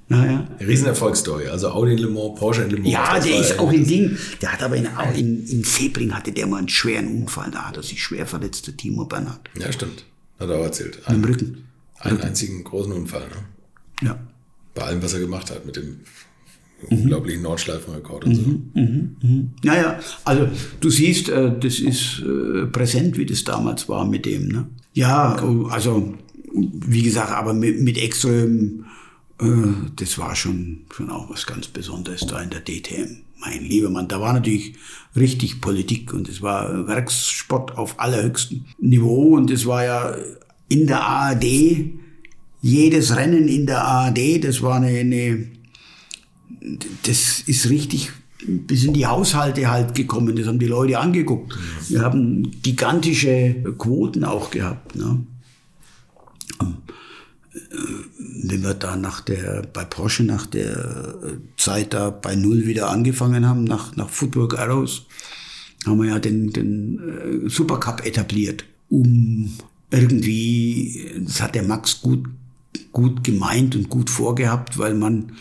Naja. 0.09 0.47
Riesenerfolgsstory. 0.59 1.47
Also 1.47 1.69
Audi 1.69 1.91
in 1.93 1.97
Le 1.99 2.07
Mans, 2.07 2.39
Porsche 2.39 2.63
in 2.63 2.69
Le 2.71 2.77
Mans. 2.77 2.91
Ja, 2.91 3.19
der 3.19 3.39
ist 3.39 3.59
auch 3.59 3.71
in 3.71 3.85
Ding. 3.85 4.17
Der 4.41 4.53
hat 4.53 4.63
aber 4.63 4.75
in, 4.75 4.87
in, 5.15 5.47
in 5.47 5.63
Sebring 5.63 6.13
hatte 6.13 6.31
der 6.31 6.47
mal 6.47 6.57
einen 6.57 6.69
schweren 6.69 7.07
Unfall. 7.21 7.51
Da 7.51 7.67
hat 7.67 7.77
er 7.77 7.83
sich 7.83 8.01
schwer 8.01 8.25
verletzt, 8.25 8.67
der 8.67 8.75
Timo 8.77 9.05
Bernhard. 9.05 9.49
Ja, 9.59 9.71
stimmt. 9.71 10.05
Hat 10.39 10.49
er 10.49 10.57
auch 10.59 10.63
erzählt. 10.63 11.01
Ein, 11.05 11.21
Mit 11.21 11.25
dem 11.25 11.31
Rücken. 11.33 11.67
Einen 11.99 12.15
Rücken. 12.15 12.27
einzigen 12.27 12.63
großen 12.63 12.91
Unfall, 12.91 13.27
ne? 13.27 14.07
Ja. 14.07 14.19
Bei 14.73 14.83
allem, 14.83 15.01
was 15.03 15.13
er 15.13 15.19
gemacht 15.19 15.51
hat, 15.51 15.65
mit 15.65 15.75
dem 15.75 16.01
mhm. 16.81 16.97
unglaublichen 16.97 17.43
Nordschleifenrekord 17.43 18.25
und 18.25 18.31
mhm, 18.31 18.35
so. 18.35 18.79
Mhm, 18.79 19.15
mhm. 19.21 19.51
Naja, 19.63 19.99
also 20.23 20.47
du 20.79 20.89
siehst, 20.89 21.29
äh, 21.29 21.51
das 21.59 21.79
ist 21.79 22.21
äh, 22.21 22.65
präsent, 22.67 23.17
wie 23.17 23.25
das 23.25 23.43
damals 23.43 23.89
war 23.89 24.05
mit 24.05 24.25
dem. 24.25 24.47
Ne? 24.47 24.67
Ja, 24.93 25.35
also 25.69 26.13
wie 26.53 27.03
gesagt, 27.03 27.31
aber 27.31 27.53
mit, 27.53 27.81
mit 27.81 27.97
Extrem, 27.97 28.85
äh, 29.39 29.45
das 29.95 30.17
war 30.17 30.35
schon, 30.35 30.85
schon 30.93 31.09
auch 31.09 31.29
was 31.29 31.45
ganz 31.45 31.67
Besonderes 31.67 32.25
da 32.25 32.41
in 32.41 32.49
der 32.49 32.61
DTM. 32.61 33.17
Mein 33.39 33.63
lieber 33.63 33.89
Mann, 33.89 34.07
da 34.07 34.19
war 34.19 34.33
natürlich 34.33 34.73
richtig 35.15 35.61
Politik 35.61 36.13
und 36.13 36.27
es 36.27 36.41
war 36.41 36.87
Werkssport 36.87 37.77
auf 37.77 37.99
allerhöchstem 37.99 38.65
Niveau 38.79 39.35
und 39.35 39.51
es 39.51 39.65
war 39.67 39.83
ja 39.83 40.15
in 40.69 40.87
der 40.87 41.01
ARD, 41.01 41.45
jedes 42.61 43.15
Rennen 43.15 43.47
in 43.47 43.67
der 43.67 43.83
ARD, 43.83 44.43
das 44.43 44.61
war 44.63 44.75
eine, 44.75 44.87
eine 44.87 45.47
das 47.03 47.41
ist 47.41 47.69
richtig 47.69 48.11
bis 48.45 48.83
in 48.83 48.93
die 48.93 49.07
Haushalte 49.07 49.69
halt 49.69 49.95
gekommen. 49.95 50.35
Das 50.35 50.47
haben 50.47 50.59
die 50.59 50.67
Leute 50.67 50.99
angeguckt. 50.99 51.57
Wir 51.89 52.01
haben 52.01 52.51
gigantische 52.61 53.55
Quoten 53.77 54.23
auch 54.23 54.51
gehabt. 54.51 54.95
Ne? 54.95 55.25
wenn 58.43 58.63
wir 58.63 58.73
da 58.73 58.95
nach 58.95 59.21
der, 59.21 59.63
bei 59.73 59.83
Porsche 59.83 60.23
nach 60.23 60.45
der 60.45 61.17
Zeit 61.57 61.93
da 61.93 62.09
bei 62.09 62.35
Null 62.35 62.65
wieder 62.65 62.89
angefangen 62.89 63.47
haben, 63.47 63.63
nach, 63.63 63.95
nach 63.95 64.09
Footwork 64.09 64.57
Arrows, 64.57 65.05
haben 65.85 66.01
wir 66.01 66.09
ja 66.09 66.19
den, 66.19 66.51
den 66.51 67.45
äh, 67.45 67.49
Supercup 67.49 68.05
etabliert, 68.05 68.65
um 68.89 69.53
irgendwie, 69.91 71.11
das 71.19 71.41
hat 71.41 71.55
der 71.55 71.63
Max 71.63 72.01
gut, 72.01 72.25
gut 72.91 73.23
gemeint 73.23 73.75
und 73.75 73.89
gut 73.89 74.09
vorgehabt, 74.09 74.77
weil 74.77 74.93
man 74.93 75.33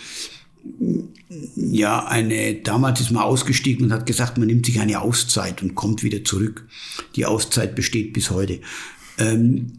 ja 1.57 2.07
eine, 2.07 2.55
damals 2.55 3.01
ist 3.01 3.11
man 3.11 3.23
ausgestiegen 3.23 3.87
und 3.87 3.93
hat 3.93 4.07
gesagt, 4.07 4.39
man 4.39 4.47
nimmt 4.47 4.67
sich 4.67 4.81
eine 4.81 5.01
Auszeit 5.01 5.63
und 5.63 5.75
kommt 5.75 6.03
wieder 6.03 6.25
zurück. 6.25 6.67
Die 7.17 7.27
Auszeit 7.27 7.75
besteht 7.75 8.13
bis 8.13 8.31
heute. 8.31 8.61
Ähm, 9.19 9.73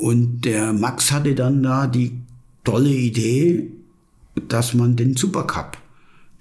und 0.00 0.42
der 0.42 0.72
Max 0.72 1.12
hatte 1.12 1.34
dann 1.34 1.62
da 1.62 1.86
die 1.86 2.12
tolle 2.64 2.90
Idee, 2.90 3.68
dass 4.48 4.74
man 4.74 4.96
den 4.96 5.16
Supercup 5.16 5.78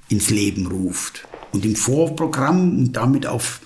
ins 0.10 0.30
Leben 0.30 0.68
ruft 0.68 1.28
und 1.54 1.66
im 1.66 1.76
Vorprogramm 1.76 2.78
und 2.78 2.94
damit 2.94 3.26
auf 3.26 3.62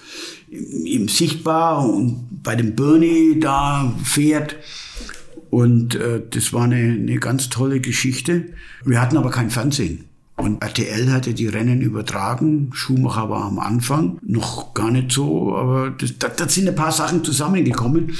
im 0.49 1.07
sichtbar 1.07 1.87
und 1.89 2.43
bei 2.43 2.55
dem 2.55 2.75
Bernie 2.75 3.39
da 3.39 3.93
fährt. 4.03 4.55
Und 5.49 5.95
äh, 5.95 6.21
das 6.29 6.53
war 6.53 6.63
eine, 6.63 6.75
eine 6.75 7.17
ganz 7.17 7.49
tolle 7.49 7.79
Geschichte. 7.79 8.53
Wir 8.83 9.01
hatten 9.01 9.17
aber 9.17 9.31
kein 9.31 9.49
Fernsehen. 9.49 10.05
Und 10.37 10.61
RTL 10.61 11.11
hatte 11.11 11.33
die 11.33 11.47
Rennen 11.47 11.81
übertragen. 11.81 12.69
Schumacher 12.73 13.29
war 13.29 13.45
am 13.45 13.59
Anfang 13.59 14.19
noch 14.21 14.73
gar 14.73 14.91
nicht 14.91 15.11
so, 15.11 15.55
aber 15.55 15.91
da, 15.91 16.27
da 16.27 16.49
sind 16.49 16.67
ein 16.67 16.75
paar 16.75 16.91
Sachen 16.91 17.23
zusammengekommen. 17.23 18.13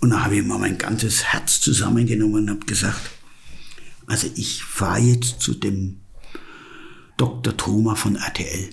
Und 0.00 0.10
da 0.10 0.24
habe 0.24 0.36
ich 0.36 0.46
mal 0.46 0.58
mein 0.58 0.78
ganzes 0.78 1.24
Herz 1.24 1.60
zusammengenommen 1.60 2.44
und 2.44 2.50
habe 2.50 2.66
gesagt, 2.66 3.10
also 4.06 4.28
ich 4.36 4.64
fahre 4.64 5.00
jetzt 5.00 5.40
zu 5.40 5.54
dem 5.54 6.00
Dr. 7.18 7.56
Thoma 7.56 7.94
von 7.96 8.16
RTL. 8.16 8.70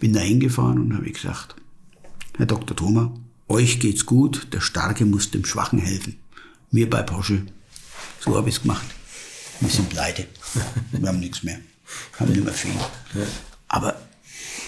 Bin 0.00 0.12
da 0.12 0.20
hingefahren 0.20 0.80
und 0.80 0.96
habe 0.96 1.10
gesagt, 1.10 1.54
Herr 2.36 2.46
Dr. 2.46 2.76
Thoma, 2.76 3.14
euch 3.48 3.78
geht's 3.80 4.06
gut, 4.06 4.48
der 4.52 4.60
Starke 4.60 5.04
muss 5.04 5.30
dem 5.30 5.44
Schwachen 5.44 5.78
helfen. 5.78 6.16
Wir 6.70 6.88
bei 6.88 7.02
Porsche, 7.02 7.42
so 8.18 8.36
habe 8.36 8.48
ich 8.48 8.56
es 8.56 8.62
gemacht. 8.62 8.86
Wir 9.60 9.68
sind 9.68 9.90
pleite. 9.90 10.26
Wir 10.92 11.08
haben 11.08 11.20
nichts 11.20 11.42
mehr. 11.42 11.60
Haben 12.18 12.32
nicht 12.32 12.44
mehr 12.44 12.52
viel. 12.52 12.72
Aber 13.68 14.00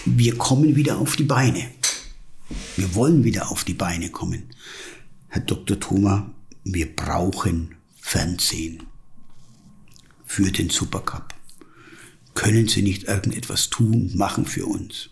wir 0.05 0.37
kommen 0.37 0.75
wieder 0.75 0.97
auf 0.97 1.15
die 1.15 1.23
Beine. 1.23 1.69
Wir 2.75 2.95
wollen 2.95 3.23
wieder 3.23 3.51
auf 3.51 3.63
die 3.63 3.73
Beine 3.73 4.09
kommen. 4.09 4.43
Herr 5.29 5.41
Dr. 5.41 5.79
Thoma, 5.79 6.31
wir 6.63 6.95
brauchen 6.95 7.75
Fernsehen 7.99 8.83
für 10.25 10.51
den 10.51 10.69
Supercup. 10.69 11.33
Können 12.33 12.67
Sie 12.67 12.81
nicht 12.81 13.03
irgendetwas 13.03 13.69
tun, 13.69 14.11
machen 14.15 14.45
für 14.45 14.65
uns? 14.65 15.09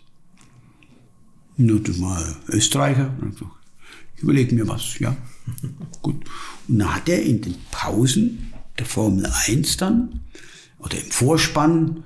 Nur 1.57 1.81
mal 1.97 2.35
Österreicher. 2.47 3.13
Ich 4.15 4.23
überlege 4.23 4.55
mir 4.55 4.67
was, 4.67 4.97
ja. 4.99 5.15
Gut. 6.01 6.23
Und 6.67 6.79
dann 6.79 6.95
hat 6.95 7.09
er 7.09 7.21
in 7.21 7.41
den 7.41 7.55
Pausen 7.71 8.53
der 8.77 8.85
Formel 8.85 9.31
1 9.47 9.77
dann 9.77 10.21
oder 10.81 10.97
im 10.97 11.11
Vorspann 11.11 12.03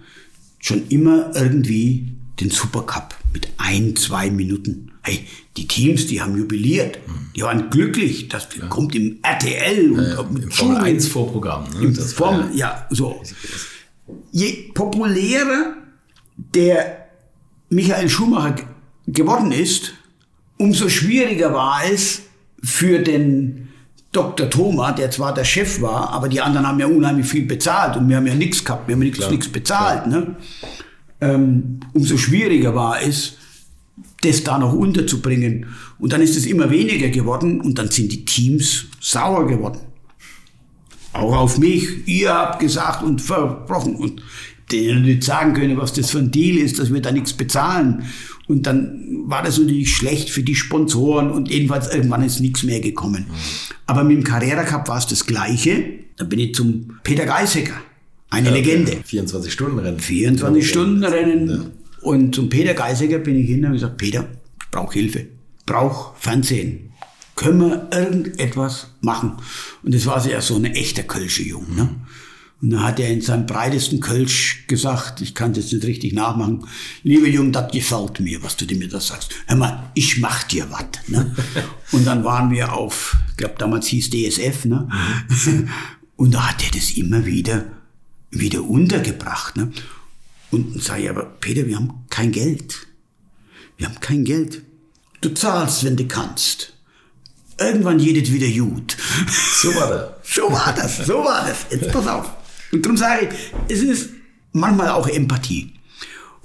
schon 0.59 0.87
immer 0.89 1.31
irgendwie 1.35 2.13
den 2.39 2.49
Supercup 2.49 3.15
mit 3.33 3.49
ein, 3.57 3.95
zwei 3.95 4.29
Minuten. 4.29 4.91
Hey, 5.01 5.27
die 5.57 5.67
Teams, 5.67 6.07
die 6.07 6.21
haben 6.21 6.37
jubiliert. 6.37 6.99
Die 7.35 7.41
waren 7.41 7.69
glücklich. 7.69 8.27
Das 8.27 8.47
ja. 8.59 8.65
kommt 8.67 8.95
im 8.95 9.17
RTL 9.21 9.91
und 9.91 10.01
ja, 10.01 10.21
im 10.21 10.51
Formel 10.51 10.77
1 10.77 11.07
Vorprogramm. 11.07 11.65
Ne? 11.73 11.85
Im 11.85 11.95
Formel, 11.95 12.55
ja, 12.55 12.87
so. 12.89 13.21
Je 14.31 14.71
populärer 14.73 15.75
der 16.37 17.07
Michael 17.69 18.09
Schumacher 18.09 18.55
geworden 19.07 19.51
ist, 19.51 19.93
umso 20.57 20.89
schwieriger 20.89 21.53
war 21.53 21.81
es 21.91 22.23
für 22.63 22.99
den 22.99 23.64
Dr. 24.15 24.49
Thoma, 24.49 24.91
der 24.91 25.11
zwar 25.11 25.33
der 25.33 25.43
Chef 25.43 25.81
war, 25.81 26.09
aber 26.09 26.29
die 26.29 26.41
anderen 26.41 26.67
haben 26.67 26.79
ja 26.79 26.87
unheimlich 26.87 27.27
viel 27.27 27.45
bezahlt 27.45 27.97
und 27.97 28.07
wir 28.07 28.17
haben 28.17 28.27
ja 28.27 28.35
nichts 28.35 28.63
gehabt, 28.63 28.87
wir 28.87 28.95
haben 28.95 29.01
nichts 29.01 29.49
bezahlt. 29.49 30.07
Ne? 30.07 30.35
Ähm, 31.21 31.79
umso 31.93 32.17
schwieriger 32.17 32.73
war 32.75 33.01
es, 33.01 33.37
das 34.21 34.43
da 34.43 34.57
noch 34.57 34.73
unterzubringen. 34.73 35.67
Und 35.99 36.13
dann 36.13 36.21
ist 36.21 36.35
es 36.35 36.45
immer 36.45 36.69
weniger 36.69 37.09
geworden 37.09 37.61
und 37.61 37.77
dann 37.77 37.89
sind 37.89 38.11
die 38.11 38.25
Teams 38.25 38.85
sauer 38.99 39.47
geworden. 39.47 39.79
Auch 41.13 41.35
auf 41.35 41.57
mich. 41.57 42.07
Ihr 42.07 42.33
habt 42.33 42.59
gesagt 42.59 43.03
und 43.03 43.21
versprochen 43.21 43.95
und 43.95 44.21
denen 44.71 45.03
nicht 45.03 45.23
sagen 45.23 45.53
können, 45.53 45.77
was 45.77 45.93
das 45.93 46.11
für 46.11 46.19
ein 46.19 46.31
Deal 46.31 46.57
ist, 46.57 46.79
dass 46.79 46.93
wir 46.93 47.01
da 47.01 47.11
nichts 47.11 47.33
bezahlen. 47.33 48.05
Und 48.47 48.67
dann 48.67 49.23
war 49.25 49.43
das 49.43 49.57
natürlich 49.57 49.95
schlecht 49.95 50.29
für 50.29 50.43
die 50.43 50.55
Sponsoren 50.55 51.31
und 51.31 51.49
jedenfalls 51.49 51.93
irgendwann 51.93 52.23
ist 52.23 52.39
nichts 52.39 52.63
mehr 52.63 52.79
gekommen. 52.79 53.25
Aber 53.87 54.03
mit 54.03 54.17
dem 54.17 54.23
Carrera 54.23 54.63
Cup 54.63 54.87
war 54.87 54.97
es 54.97 55.07
das 55.07 55.25
Gleiche. 55.25 55.83
Da 56.17 56.25
bin 56.25 56.39
ich 56.39 56.53
zum 56.53 56.99
Peter 57.03 57.25
Geisecker, 57.25 57.75
eine 58.29 58.49
ja, 58.49 58.53
Legende. 58.53 58.93
24-Stunden-Rennen. 59.07 59.99
24-Stunden-Rennen. 59.99 61.49
Ja. 61.49 61.65
Und 62.01 62.35
zum 62.35 62.49
Peter 62.49 62.75
Geisecker 62.75 63.17
bin 63.19 63.35
ich 63.35 63.47
hin 63.47 63.59
und 63.59 63.65
habe 63.65 63.75
gesagt, 63.75 63.97
Peter, 63.97 64.27
ich 64.61 64.69
brauche 64.69 64.93
Hilfe, 64.93 65.25
brauche 65.65 66.15
Fernsehen. 66.19 66.91
Können 67.35 67.59
wir 67.59 67.89
irgendetwas 67.91 68.91
machen? 69.01 69.33
Und 69.83 69.93
das 69.93 70.05
war 70.05 70.25
ja 70.25 70.39
so 70.39 70.55
ein 70.55 70.65
echter 70.65 71.03
Kölsche 71.03 71.43
Jung. 71.43 71.75
Ne? 71.75 71.89
Und 72.61 72.71
dann 72.71 72.83
hat 72.83 72.99
er 72.99 73.09
in 73.09 73.21
seinem 73.21 73.45
breitesten 73.45 73.99
Kölsch 73.99 74.65
gesagt, 74.67 75.21
ich 75.21 75.35
kann 75.35 75.53
das 75.53 75.71
nicht 75.71 75.83
richtig 75.85 76.13
nachmachen, 76.13 76.65
liebe 77.03 77.29
Jung, 77.29 77.51
das 77.51 77.71
gefällt 77.71 78.19
mir, 78.21 78.41
was 78.43 78.55
du 78.57 78.65
mir 78.75 78.87
das 78.87 79.07
sagst. 79.07 79.31
Hör 79.47 79.57
mal, 79.57 79.91
ich 79.93 80.19
mach 80.19 80.43
dir 80.43 80.65
was. 80.71 80.85
Ne? 81.07 81.35
Und 81.91 82.05
dann 82.05 82.23
waren 82.23 82.49
wir 82.51 82.73
auf, 82.73 83.17
ich 83.31 83.37
glaube 83.37 83.55
damals 83.57 83.87
hieß 83.87 84.09
DSF, 84.09 84.65
ne? 84.65 84.89
Und 86.15 86.33
da 86.33 86.49
hat 86.49 86.63
er 86.63 86.71
das 86.71 86.91
immer 86.91 87.25
wieder, 87.25 87.65
wieder 88.31 88.63
untergebracht. 88.63 89.57
Ne? 89.57 89.71
Und 90.51 90.73
dann 90.73 90.81
sage 90.81 91.03
ich, 91.03 91.09
aber 91.09 91.25
Peter, 91.25 91.65
wir 91.65 91.75
haben 91.75 92.05
kein 92.09 92.31
Geld. 92.31 92.87
Wir 93.77 93.87
haben 93.87 93.99
kein 93.99 94.23
Geld. 94.23 94.61
Du 95.21 95.33
zahlst, 95.33 95.83
wenn 95.83 95.97
du 95.97 96.07
kannst. 96.07 96.73
Irgendwann 97.59 97.99
jedet 97.99 98.31
wieder 98.31 98.47
gut. 98.47 98.95
So 99.61 99.73
war 99.75 99.89
das. 99.89 100.11
so 100.35 100.51
war 100.51 100.73
das, 100.73 100.97
so 101.05 101.13
war 101.15 101.45
das. 101.47 101.65
Jetzt 101.69 101.91
pass 101.91 102.07
auf. 102.07 102.31
Und 102.71 102.85
darum 102.85 102.97
sage 102.97 103.29
ich, 103.29 103.73
es 103.73 103.81
ist 103.83 104.09
manchmal 104.51 104.89
auch 104.89 105.07
Empathie. 105.07 105.73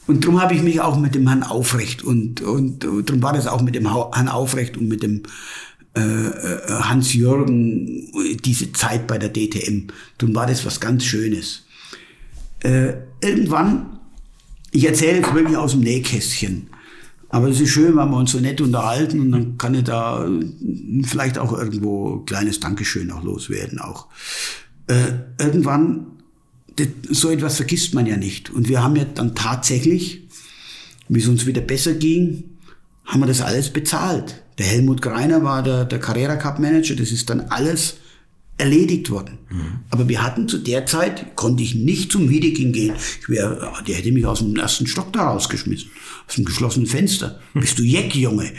Und 0.06 0.24
darum 0.24 0.40
habe 0.40 0.54
ich 0.54 0.62
mich 0.62 0.80
auch 0.80 0.98
mit 0.98 1.14
dem 1.14 1.28
Herrn 1.28 1.42
Aufrecht 1.42 2.02
und, 2.02 2.40
und, 2.40 2.84
und 2.84 3.08
darum 3.08 3.22
war 3.22 3.32
das 3.32 3.46
auch 3.46 3.62
mit 3.62 3.76
dem 3.76 3.92
Herrn 3.92 4.28
Aufrecht 4.28 4.76
und 4.76 4.88
mit 4.88 5.02
dem 5.02 5.22
äh, 5.96 6.00
äh 6.00 6.80
Hans-Jürgen 6.82 8.10
diese 8.44 8.72
Zeit 8.72 9.06
bei 9.06 9.18
der 9.18 9.32
DTM. 9.32 9.86
Darum 10.18 10.34
war 10.34 10.46
das 10.46 10.66
was 10.66 10.80
ganz 10.80 11.04
Schönes. 11.04 11.64
Äh, 12.60 12.94
irgendwann, 13.20 14.00
ich 14.72 14.84
erzähle 14.84 15.18
jetzt 15.18 15.32
wirklich 15.32 15.56
aus 15.56 15.72
dem 15.72 15.80
Nähkästchen, 15.80 16.70
aber 17.28 17.48
es 17.48 17.60
ist 17.60 17.70
schön, 17.70 17.96
wenn 17.96 18.10
wir 18.10 18.16
uns 18.16 18.32
so 18.32 18.40
nett 18.40 18.60
unterhalten 18.60 19.20
und 19.20 19.32
dann 19.32 19.58
kann 19.58 19.74
ich 19.74 19.84
da 19.84 20.28
vielleicht 21.04 21.38
auch 21.38 21.56
irgendwo 21.56 22.16
ein 22.16 22.26
kleines 22.26 22.58
Dankeschön 22.58 23.12
auch 23.12 23.22
loswerden 23.22 23.78
auch. 23.78 24.08
Äh, 24.90 25.12
irgendwann 25.38 26.06
das, 26.74 26.88
so 27.10 27.30
etwas 27.30 27.56
vergisst 27.56 27.94
man 27.94 28.06
ja 28.06 28.16
nicht. 28.16 28.50
Und 28.50 28.68
wir 28.68 28.82
haben 28.82 28.96
ja 28.96 29.04
dann 29.04 29.36
tatsächlich, 29.36 30.28
wie 31.08 31.20
es 31.20 31.28
uns 31.28 31.46
wieder 31.46 31.60
besser 31.60 31.94
ging, 31.94 32.56
haben 33.04 33.20
wir 33.20 33.26
das 33.26 33.40
alles 33.40 33.70
bezahlt. 33.70 34.42
Der 34.58 34.66
Helmut 34.66 35.00
Greiner 35.00 35.44
war 35.44 35.62
der, 35.62 35.84
der 35.84 36.00
Carrera 36.00 36.36
Cup 36.36 36.58
Manager, 36.58 36.96
das 36.96 37.12
ist 37.12 37.30
dann 37.30 37.40
alles 37.40 37.98
erledigt 38.58 39.10
worden. 39.10 39.38
Mhm. 39.48 39.80
Aber 39.90 40.08
wir 40.08 40.22
hatten 40.22 40.48
zu 40.48 40.58
der 40.58 40.86
Zeit, 40.86 41.36
konnte 41.36 41.62
ich 41.62 41.76
nicht 41.76 42.10
zum 42.10 42.28
Wiedeking 42.28 42.72
gehen. 42.72 42.94
Ich 43.20 43.28
wär, 43.28 43.72
der 43.86 43.94
hätte 43.94 44.12
mich 44.12 44.26
aus 44.26 44.40
dem 44.40 44.56
ersten 44.56 44.86
Stock 44.86 45.12
da 45.12 45.30
rausgeschmissen, 45.30 45.90
aus 46.28 46.34
dem 46.34 46.44
geschlossenen 46.44 46.86
Fenster. 46.86 47.40
Bist 47.54 47.78
du 47.78 47.82
Jeck, 47.82 48.14
Junge? 48.16 48.52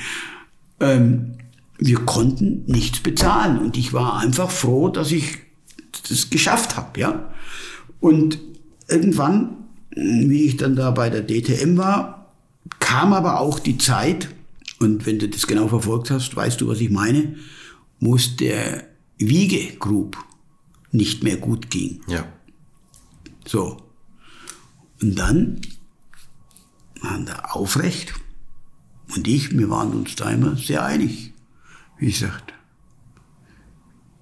Ähm, 0.79 1.33
wir 1.77 1.99
konnten 1.99 2.63
nichts 2.67 3.01
bezahlen 3.01 3.59
und 3.59 3.77
ich 3.77 3.91
war 3.91 4.17
einfach 4.19 4.49
froh, 4.49 4.89
dass 4.89 5.11
ich 5.11 5.37
das 6.03 6.29
geschafft 6.29 6.77
habe, 6.77 6.99
ja. 6.99 7.33
Und 7.99 8.39
irgendwann, 8.87 9.67
wie 9.91 10.43
ich 10.43 10.57
dann 10.57 10.75
da 10.75 10.91
bei 10.91 11.09
der 11.09 11.25
DTM 11.25 11.77
war, 11.77 12.33
kam 12.79 13.13
aber 13.13 13.39
auch 13.39 13.59
die 13.59 13.77
Zeit, 13.77 14.29
und 14.79 15.05
wenn 15.05 15.19
du 15.19 15.29
das 15.29 15.47
genau 15.47 15.67
verfolgt 15.67 16.09
hast, 16.09 16.35
weißt 16.35 16.59
du, 16.61 16.67
was 16.67 16.79
ich 16.79 16.89
meine, 16.89 17.35
muss 17.99 18.35
der 18.35 18.87
Wiege 19.17 19.77
Group 19.77 20.17
nicht 20.91 21.23
mehr 21.23 21.37
gut 21.37 21.69
ging. 21.69 22.01
Ja. 22.07 22.25
So. 23.45 23.77
Und 25.01 25.15
dann 25.17 25.61
waren 27.01 27.25
da 27.25 27.35
Aufrecht 27.51 28.13
und 29.15 29.27
ich, 29.27 29.57
wir 29.57 29.69
waren 29.69 29.91
uns 29.91 30.15
da 30.15 30.29
immer 30.29 30.55
sehr 30.55 30.83
einig. 30.83 31.33
Wie 31.97 32.11
gesagt, 32.11 32.53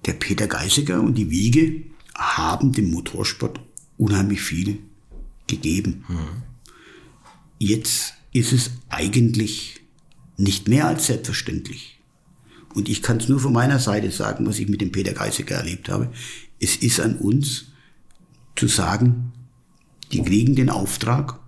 der 0.06 0.14
Peter 0.14 0.46
Geisiger 0.46 1.00
und 1.00 1.14
die 1.14 1.30
Wiege 1.30 1.82
haben 2.14 2.72
dem 2.72 2.90
Motorsport 2.90 3.60
unheimlich 3.98 4.40
viel 4.40 4.78
gegeben. 5.46 6.04
Mhm. 6.08 6.42
Jetzt 7.58 8.14
ist 8.32 8.52
es 8.52 8.70
eigentlich 8.88 9.80
nicht 10.36 10.68
mehr 10.68 10.86
als 10.86 11.06
selbstverständlich. 11.06 11.98
Und 12.74 12.88
ich 12.88 13.02
kann 13.02 13.18
es 13.18 13.28
nur 13.28 13.40
von 13.40 13.52
meiner 13.52 13.78
Seite 13.78 14.10
sagen, 14.10 14.46
was 14.46 14.58
ich 14.58 14.68
mit 14.68 14.80
dem 14.80 14.92
Peter 14.92 15.12
Geisiger 15.12 15.56
erlebt 15.56 15.88
habe. 15.88 16.12
Es 16.60 16.76
ist 16.76 17.00
an 17.00 17.16
uns 17.16 17.66
zu 18.56 18.68
sagen, 18.68 19.32
die 20.12 20.22
kriegen 20.22 20.54
den 20.54 20.70
Auftrag 20.70 21.38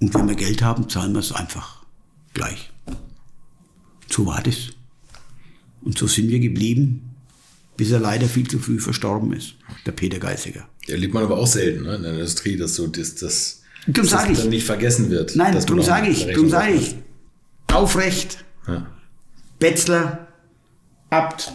und 0.00 0.14
wenn 0.14 0.28
wir 0.28 0.36
Geld 0.36 0.62
haben, 0.62 0.88
zahlen 0.88 1.12
wir 1.12 1.20
es 1.20 1.32
einfach 1.32 1.84
gleich. 2.34 2.70
So 4.08 4.26
war 4.26 4.42
das. 4.42 4.70
Und 5.82 5.98
so 5.98 6.06
sind 6.06 6.28
wir 6.28 6.40
geblieben 6.40 7.07
bis 7.78 7.92
er 7.92 8.00
leider 8.00 8.26
viel 8.26 8.46
zu 8.46 8.58
früh 8.58 8.80
verstorben 8.80 9.32
ist, 9.32 9.54
der 9.86 9.92
Peter 9.92 10.18
Geisiger. 10.18 10.68
Ja, 10.86 10.96
liebt 10.96 11.14
man 11.14 11.22
aber 11.22 11.38
auch 11.38 11.46
selten 11.46 11.84
ne, 11.84 11.94
in 11.94 12.02
der 12.02 12.12
Industrie, 12.12 12.56
dass 12.56 12.74
so 12.74 12.88
das, 12.88 13.14
das, 13.14 13.62
das 13.86 14.10
dann 14.10 14.48
nicht 14.50 14.66
vergessen 14.66 15.10
wird. 15.10 15.36
Nein, 15.36 15.54
darum 15.54 15.80
sage 15.80 16.08
ich, 16.08 16.26
darum 16.26 16.50
sage 16.50 16.72
ich, 16.74 16.96
aufrecht, 17.72 18.44
ja. 18.66 18.86
Betzler, 19.60 20.26
Abt, 21.10 21.52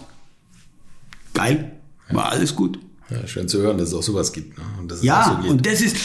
geil, 1.33 1.73
war 2.09 2.31
alles 2.31 2.55
gut. 2.55 2.79
Ja, 3.09 3.27
schön 3.27 3.49
zu 3.49 3.59
hören, 3.59 3.77
dass 3.77 3.89
es 3.89 3.93
auch 3.93 4.01
sowas 4.01 4.31
gibt. 4.31 4.57
Ne? 4.57 4.63
Und 4.79 5.03
ja, 5.03 5.41
so 5.43 5.49
und 5.49 5.65
das 5.65 5.81
ist, 5.81 5.97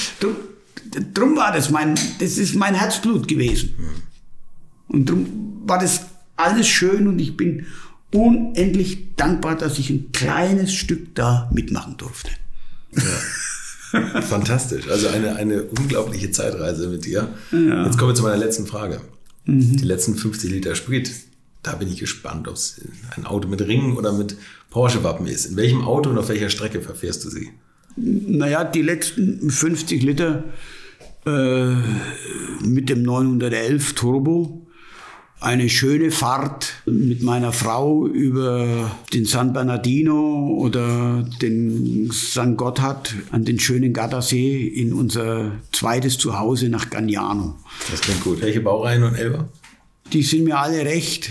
drum 1.15 1.37
war 1.37 1.53
das 1.53 1.71
mein, 1.71 1.95
das 2.19 2.39
ist 2.39 2.57
mein 2.57 2.75
Herzblut 2.75 3.29
gewesen. 3.29 3.75
Mhm. 3.79 4.95
Und 4.95 5.09
drum 5.09 5.63
war 5.65 5.79
das 5.79 6.07
alles 6.37 6.67
schön 6.67 7.07
und 7.07 7.21
ich 7.21 7.37
bin 7.37 7.67
unendlich 8.13 9.15
dankbar, 9.17 9.57
dass 9.57 9.79
ich 9.79 9.91
ein 9.91 10.13
kleines 10.13 10.73
Stück 10.73 11.15
da 11.15 11.51
mitmachen 11.53 11.97
durfte. 11.97 12.31
Ja. 12.93 13.03
Fantastisch. 14.23 14.89
Also 14.89 15.09
eine, 15.09 15.37
eine 15.37 15.65
unglaubliche 15.65 16.31
Zeitreise 16.31 16.89
mit 16.89 17.05
dir. 17.05 17.29
Ja. 17.53 17.87
Jetzt 17.87 17.99
kommen 17.99 18.11
wir 18.11 18.15
zu 18.15 18.23
meiner 18.23 18.37
letzten 18.37 18.67
Frage. 18.67 19.01
Mhm. 19.45 19.77
Die 19.77 19.85
letzten 19.85 20.15
50 20.15 20.51
Liter 20.51 20.75
Sprit. 20.75 21.11
Da 21.63 21.75
bin 21.75 21.89
ich 21.89 21.99
gespannt, 21.99 22.49
ob 22.49 22.55
es 22.55 22.81
ein 23.17 23.27
Auto 23.27 23.49
mit 23.49 23.61
Ringen 23.63 23.97
oder 23.97 24.13
mit 24.13 24.37
Porsche-Wappen 24.71 25.27
ist. 25.27 25.47
In 25.47 25.57
welchem 25.57 25.83
Auto 25.83 26.11
und 26.11 26.19
auf 26.19 26.29
welcher 26.29 26.51
Strecke 26.51 26.81
verfährst 26.81 27.25
du 27.25 27.31
sie? 27.31 27.51
Naja, 27.97 28.65
die 28.65 28.83
letzten 28.83 29.51
50 29.51 30.03
Liter 30.03 30.45
äh, 31.27 31.75
mit 32.65 32.89
dem 32.89 33.03
911 33.03 33.95
Turbo 33.95 34.68
eine 35.41 35.69
schöne 35.69 36.11
Fahrt 36.11 36.75
mit 36.87 37.23
meiner 37.23 37.53
Frau 37.53 38.07
über 38.07 38.91
den 39.13 39.25
San 39.25 39.53
Bernardino 39.53 40.57
oder 40.59 41.25
den 41.41 42.11
San 42.11 42.57
Gotthard 42.57 43.15
an 43.31 43.45
den 43.45 43.61
schönen 43.61 43.93
Gardasee 43.93 44.67
in 44.67 44.93
unser 44.93 45.53
zweites 45.73 46.19
Zuhause 46.19 46.69
nach 46.69 46.91
Gagnano. 46.91 47.57
Das 47.91 48.01
klingt 48.01 48.23
gut. 48.23 48.41
Welche 48.41 48.61
Baureihen 48.61 49.05
und 49.05 49.15
Elber? 49.15 49.49
Die 50.13 50.23
sind 50.23 50.45
mir 50.45 50.59
alle 50.59 50.85
recht. 50.85 51.31